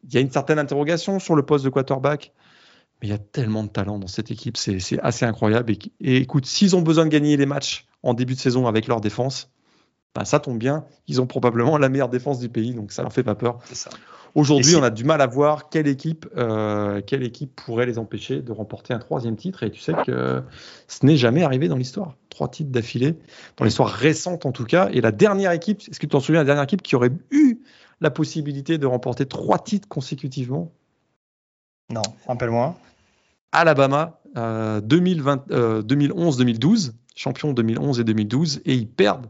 il 0.05 0.15
y 0.15 0.17
a 0.17 0.21
une 0.21 0.31
certaine 0.31 0.59
interrogation 0.59 1.19
sur 1.19 1.37
le 1.37 1.43
poste 1.45 1.65
de 1.65 1.71
quarterback. 1.71 2.33
Mais 3.01 3.09
il 3.09 3.11
y 3.11 3.15
a 3.15 3.19
tellement 3.19 3.63
de 3.63 3.69
talent 3.69 4.01
dans 4.01 4.09
cette 4.09 4.33
équipe, 4.33 4.57
c'est 4.57 4.99
assez 5.03 5.25
incroyable. 5.25 5.73
et 6.01 6.17
écoute, 6.17 6.47
s'ils 6.47 6.75
ont 6.75 6.83
besoin 6.83 7.05
de 7.05 7.11
gagner 7.11 7.37
les 7.37 7.47
matchs 7.47 7.87
en 8.03 8.13
début 8.13 8.35
de 8.35 8.41
saison 8.41 8.67
avec 8.67 8.89
leur 8.89 9.01
défense, 9.01 9.53
bah, 10.19 10.25
ça 10.25 10.41
tombe 10.41 10.59
bien, 10.59 10.85
ils 11.07 11.21
ont 11.21 11.29
probablement 11.29 11.79
la 11.79 11.89
meilleure 11.89 12.09
défense 12.09 12.41
du 12.41 12.49
pays, 12.49 12.75
donc 12.75 12.91
ça 12.91 13.03
leur 13.03 13.13
fait 13.13 13.23
pas 13.23 13.37
peur. 13.37 13.61
Aujourd'hui, 14.35 14.75
on 14.75 14.83
a 14.83 14.91
du 14.91 15.05
mal 15.05 15.21
à 15.21 15.29
voir 15.29 15.69
quelle 15.69 15.87
équipe, 15.87 16.27
euh, 16.37 17.01
quelle 17.07 17.23
équipe 17.23 17.55
pourrait 17.55 17.87
les 17.87 18.01
empêcher 18.01 18.43
de 18.43 18.51
remporter 18.51 18.93
un 18.93 18.99
troisième 18.99 19.37
titre. 19.37 19.63
Et 19.63 19.71
tu 19.71 19.79
sais 19.79 19.93
que 20.05 20.43
ce 20.89 21.07
n'est 21.07 21.17
jamais 21.17 21.45
arrivé 21.45 21.69
dans 21.69 21.77
l'histoire. 21.77 22.17
Trois 22.31 22.49
titres 22.49 22.73
d'affilée, 22.73 23.17
dans 23.57 23.65
l'histoire 23.65 23.91
récente 23.91 24.45
en 24.45 24.51
tout 24.51 24.65
cas. 24.65 24.89
Et 24.93 25.01
la 25.01 25.13
dernière 25.13 25.53
équipe, 25.53 25.83
est-ce 25.89 26.01
que 26.01 26.07
tu 26.07 26.09
t'en 26.09 26.21
souviens, 26.21 26.41
la 26.41 26.47
dernière 26.47 26.65
équipe 26.65 26.83
qui 26.83 26.97
aurait 26.97 27.13
eu 27.31 27.61
la 28.01 28.11
possibilité 28.11 28.77
de 28.77 28.87
remporter 28.87 29.25
trois 29.25 29.61
titres 29.61 29.87
consécutivement? 29.87 30.73
Non, 31.91 32.03
rappelle-moi. 32.27 32.77
Alabama, 33.53 34.19
2011-2012, 34.35 36.89
euh, 36.89 36.93
champion 37.15 37.53
2011 37.53 38.01
et 38.01 38.05
2012, 38.05 38.63
et 38.65 38.75
ils 38.75 38.89
perdent 38.89 39.29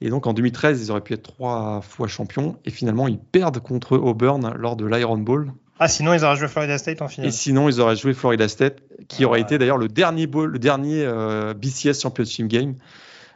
et 0.00 0.10
donc 0.10 0.26
en 0.26 0.32
2013, 0.32 0.82
ils 0.82 0.90
auraient 0.90 1.00
pu 1.00 1.14
être 1.14 1.22
trois 1.22 1.80
fois 1.80 2.06
champions. 2.06 2.56
Et 2.64 2.70
finalement, 2.70 3.08
ils 3.08 3.18
perdent 3.18 3.58
contre 3.58 3.96
Auburn 3.96 4.54
lors 4.56 4.76
de 4.76 4.86
l'Iron 4.86 5.18
Bowl. 5.18 5.52
Ah, 5.80 5.88
sinon, 5.88 6.12
ils 6.14 6.24
auraient 6.24 6.36
joué 6.36 6.48
Florida 6.48 6.78
State 6.78 7.02
en 7.02 7.08
finale. 7.08 7.28
Et 7.28 7.32
sinon, 7.32 7.68
ils 7.68 7.80
auraient 7.80 7.96
joué 7.96 8.14
Florida 8.14 8.48
State, 8.48 8.80
qui 9.08 9.24
aurait 9.24 9.40
été 9.40 9.58
d'ailleurs 9.58 9.78
le 9.78 9.88
dernier, 9.88 10.26
bowl, 10.26 10.50
le 10.50 10.58
dernier 10.58 11.04
euh, 11.04 11.54
BCS 11.54 12.00
Championship 12.00 12.48
Game. 12.48 12.74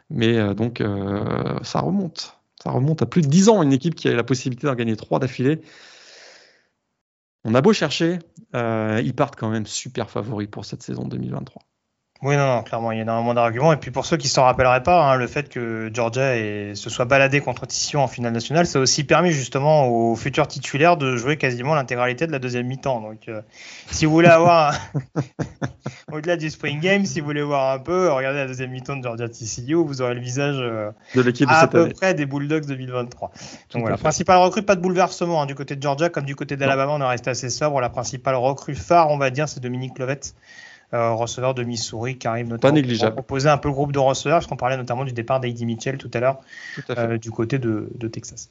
Mais 0.09 0.37
euh, 0.37 0.53
donc, 0.53 0.81
euh, 0.81 1.59
ça 1.63 1.79
remonte. 1.79 2.37
Ça 2.61 2.71
remonte 2.71 3.01
à 3.01 3.05
plus 3.05 3.21
de 3.21 3.27
10 3.27 3.49
ans, 3.49 3.63
une 3.63 3.73
équipe 3.73 3.95
qui 3.95 4.07
a 4.07 4.13
la 4.13 4.23
possibilité 4.23 4.67
d'en 4.67 4.75
gagner 4.75 4.95
trois 4.95 5.19
d'affilée. 5.19 5.61
On 7.45 7.55
a 7.55 7.61
beau 7.61 7.73
chercher, 7.73 8.19
ils 8.53 9.13
partent 9.13 9.35
quand 9.35 9.49
même 9.49 9.65
super 9.65 10.09
favoris 10.09 10.47
pour 10.49 10.63
cette 10.63 10.81
saison 10.81 11.05
2023. 11.05 11.61
Oui, 12.21 12.37
non, 12.37 12.47
non, 12.47 12.63
clairement, 12.63 12.93
il 12.93 12.95
y 12.95 12.99
a 12.99 13.01
énormément 13.01 13.33
d'arguments. 13.33 13.73
Et 13.73 13.77
puis 13.77 13.91
pour 13.91 14.05
ceux 14.05 14.15
qui 14.15 14.27
ne 14.27 14.31
s'en 14.31 14.43
rappelleraient 14.43 14.83
pas, 14.83 15.03
hein, 15.03 15.15
le 15.17 15.27
fait 15.27 15.49
que 15.49 15.91
Georgia 15.93 16.35
se 16.73 16.89
soit 16.89 17.03
baladé 17.03 17.41
contre 17.41 17.65
Tissot 17.65 17.99
en 17.99 18.07
finale 18.07 18.31
nationale, 18.31 18.65
ça 18.65 18.79
a 18.79 18.81
aussi 18.81 19.03
permis 19.03 19.31
justement 19.31 19.87
aux 19.87 20.15
futurs 20.15 20.47
titulaires 20.47 20.95
de 20.95 21.17
jouer 21.17 21.35
quasiment 21.35 21.75
l'intégralité 21.75 22.25
de 22.25 22.31
la 22.31 22.39
deuxième 22.39 22.67
mi-temps. 22.67 23.01
Donc 23.01 23.27
euh, 23.27 23.41
si 23.91 24.05
vous 24.05 24.13
voulez 24.13 24.29
avoir, 24.29 24.73
au-delà 26.13 26.37
du 26.37 26.49
Spring 26.49 26.79
Game, 26.79 27.05
si 27.05 27.19
vous 27.19 27.25
voulez 27.25 27.43
voir 27.43 27.73
un 27.73 27.79
peu, 27.79 28.09
regardez 28.09 28.39
la 28.39 28.47
deuxième 28.47 28.71
mi-temps 28.71 28.95
de 28.95 29.03
Georgia 29.03 29.27
TCU, 29.27 29.73
vous 29.73 30.01
aurez 30.01 30.13
le 30.13 30.21
visage 30.21 30.55
euh, 30.59 30.91
de 31.15 31.21
l'équipe 31.21 31.49
à, 31.51 31.67
peu 31.67 31.89
près 31.89 32.13
des 32.13 32.25
Bulldogs 32.25 32.65
2023. 32.65 33.31
Donc 33.73 33.81
voilà, 33.81 33.97
principale 33.97 34.37
recrue, 34.37 34.61
pas 34.61 34.77
de 34.77 34.81
bouleversement 34.81 35.41
hein, 35.41 35.45
du 35.45 35.55
côté 35.55 35.75
de 35.75 35.81
Georgia, 35.81 36.07
comme 36.07 36.25
du 36.25 36.37
côté 36.37 36.55
d'Alabama, 36.55 36.93
on 36.93 37.01
est 37.01 37.09
resté 37.09 37.31
assez 37.31 37.49
sobre. 37.49 37.81
La 37.81 37.89
principale 37.89 38.35
recrue 38.35 38.75
phare, 38.75 39.09
on 39.09 39.17
va 39.17 39.29
dire, 39.29 39.49
c'est 39.49 39.59
Dominique 39.59 39.99
Lovette 39.99 40.35
euh, 40.35 40.72
receveur 40.93 41.53
de 41.53 41.63
Missouri 41.63 42.17
qui 42.17 42.27
arrive 42.27 42.47
notamment 42.47 42.79
Pas 42.81 43.05
pour 43.07 43.13
proposer 43.13 43.49
un 43.49 43.57
peu 43.57 43.69
le 43.69 43.73
groupe 43.73 43.91
de 43.91 43.99
receveurs, 43.99 44.37
parce 44.37 44.47
qu'on 44.47 44.55
parlait 44.55 44.77
notamment 44.77 45.05
du 45.05 45.13
départ 45.13 45.39
d'Heidi 45.39 45.65
Mitchell 45.65 45.97
tout 45.97 46.11
à 46.13 46.19
l'heure 46.19 46.39
euh, 46.91 47.17
du 47.17 47.31
côté 47.31 47.57
de, 47.57 47.89
Texas. 48.11 48.49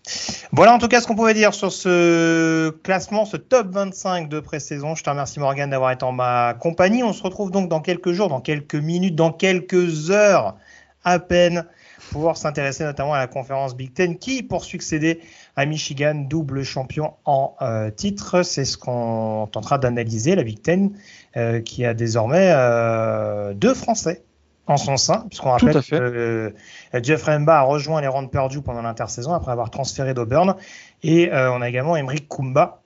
Voilà 0.50 0.74
en 0.74 0.78
tout 0.78 0.88
cas 0.88 1.00
ce 1.00 1.06
qu'on 1.06 1.14
pouvait 1.14 1.34
dire 1.34 1.54
sur 1.54 1.70
ce 1.70 2.70
classement, 2.82 3.24
ce 3.24 3.36
top 3.36 3.68
25 3.70 4.28
de 4.28 4.40
pré-saison. 4.40 4.94
Je 4.94 5.04
te 5.04 5.10
remercie 5.10 5.38
Morgan 5.38 5.70
d'avoir 5.70 5.92
été 5.92 6.04
en 6.04 6.12
ma 6.12 6.54
compagnie. 6.54 7.02
On 7.02 7.12
se 7.12 7.22
retrouve 7.22 7.50
donc 7.50 7.68
dans 7.68 7.80
quelques 7.80 8.12
jours, 8.12 8.28
dans 8.28 8.40
quelques 8.40 8.74
minutes, 8.74 9.14
dans 9.14 9.32
quelques 9.32 10.10
heures 10.10 10.56
à 11.04 11.18
peine 11.18 11.64
pour 12.10 12.36
s'intéresser 12.36 12.84
notamment 12.84 13.14
à 13.14 13.18
la 13.18 13.26
conférence 13.26 13.76
Big 13.76 13.92
Ten 13.92 14.18
qui, 14.18 14.42
pour 14.42 14.64
succéder 14.64 15.20
à 15.56 15.66
Michigan, 15.66 16.14
double 16.14 16.62
champion 16.62 17.14
en 17.24 17.54
euh, 17.62 17.90
titre, 17.90 18.42
c'est 18.42 18.64
ce 18.64 18.76
qu'on 18.76 19.48
tentera 19.50 19.78
d'analyser, 19.78 20.34
la 20.34 20.42
Big 20.42 20.60
Ten 20.60 20.92
euh, 21.36 21.60
qui 21.60 21.84
a 21.84 21.94
désormais 21.94 22.52
euh, 22.52 23.54
deux 23.54 23.74
Français 23.74 24.24
en 24.66 24.76
son 24.76 24.96
sein, 24.96 25.26
puisqu'on 25.28 25.50
rappelle 25.50 25.82
que 25.82 26.54
Jeff 27.02 27.24
Remba 27.24 27.58
a 27.58 27.62
rejoint 27.62 28.00
les 28.00 28.06
rangs 28.06 28.28
perdus 28.28 28.62
pendant 28.62 28.82
l'intersaison 28.82 29.32
après 29.32 29.50
avoir 29.50 29.70
transféré 29.70 30.14
d'Auburn. 30.14 30.54
Et 31.02 31.30
on 31.32 31.60
a 31.60 31.68
également 31.68 31.96
Emeric 31.96 32.28
Kumba, 32.28 32.80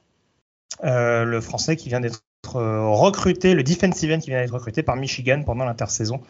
le 0.83 1.39
français 1.43 1.77
qui 1.77 1.91
vient 1.91 2.01
d'être 2.01 2.23
recruté, 2.55 3.55
le 3.55 3.63
defensive 3.63 4.13
end 4.13 4.19
qui 4.19 4.31
vient 4.31 4.41
d'être 4.41 4.55
recruté 4.55 4.83
par 4.83 4.97
Michigan 4.97 5.43
pendant 5.45 5.65
l'intersaison. 5.65 6.21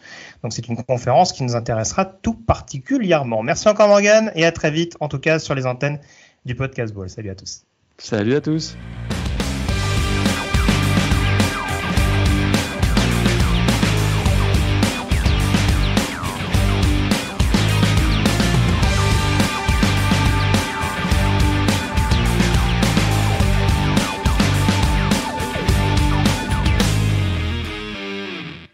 Donc 0.43 0.53
c'est 0.53 0.67
une 0.67 0.81
conférence 0.83 1.33
qui 1.33 1.43
nous 1.43 1.55
intéressera 1.55 2.05
tout 2.05 2.33
particulièrement. 2.33 3.43
Merci 3.43 3.67
encore 3.67 3.87
Morgan 3.87 4.31
et 4.35 4.45
à 4.45 4.51
très 4.51 4.71
vite, 4.71 4.95
en 4.99 5.07
tout 5.07 5.19
cas 5.19 5.39
sur 5.39 5.55
les 5.55 5.65
antennes 5.65 5.99
du 6.45 6.55
podcast 6.55 6.93
Ball. 6.93 7.09
Salut 7.09 7.29
à 7.29 7.35
tous. 7.35 7.63
Salut 7.97 8.35
à 8.35 8.41
tous. 8.41 8.75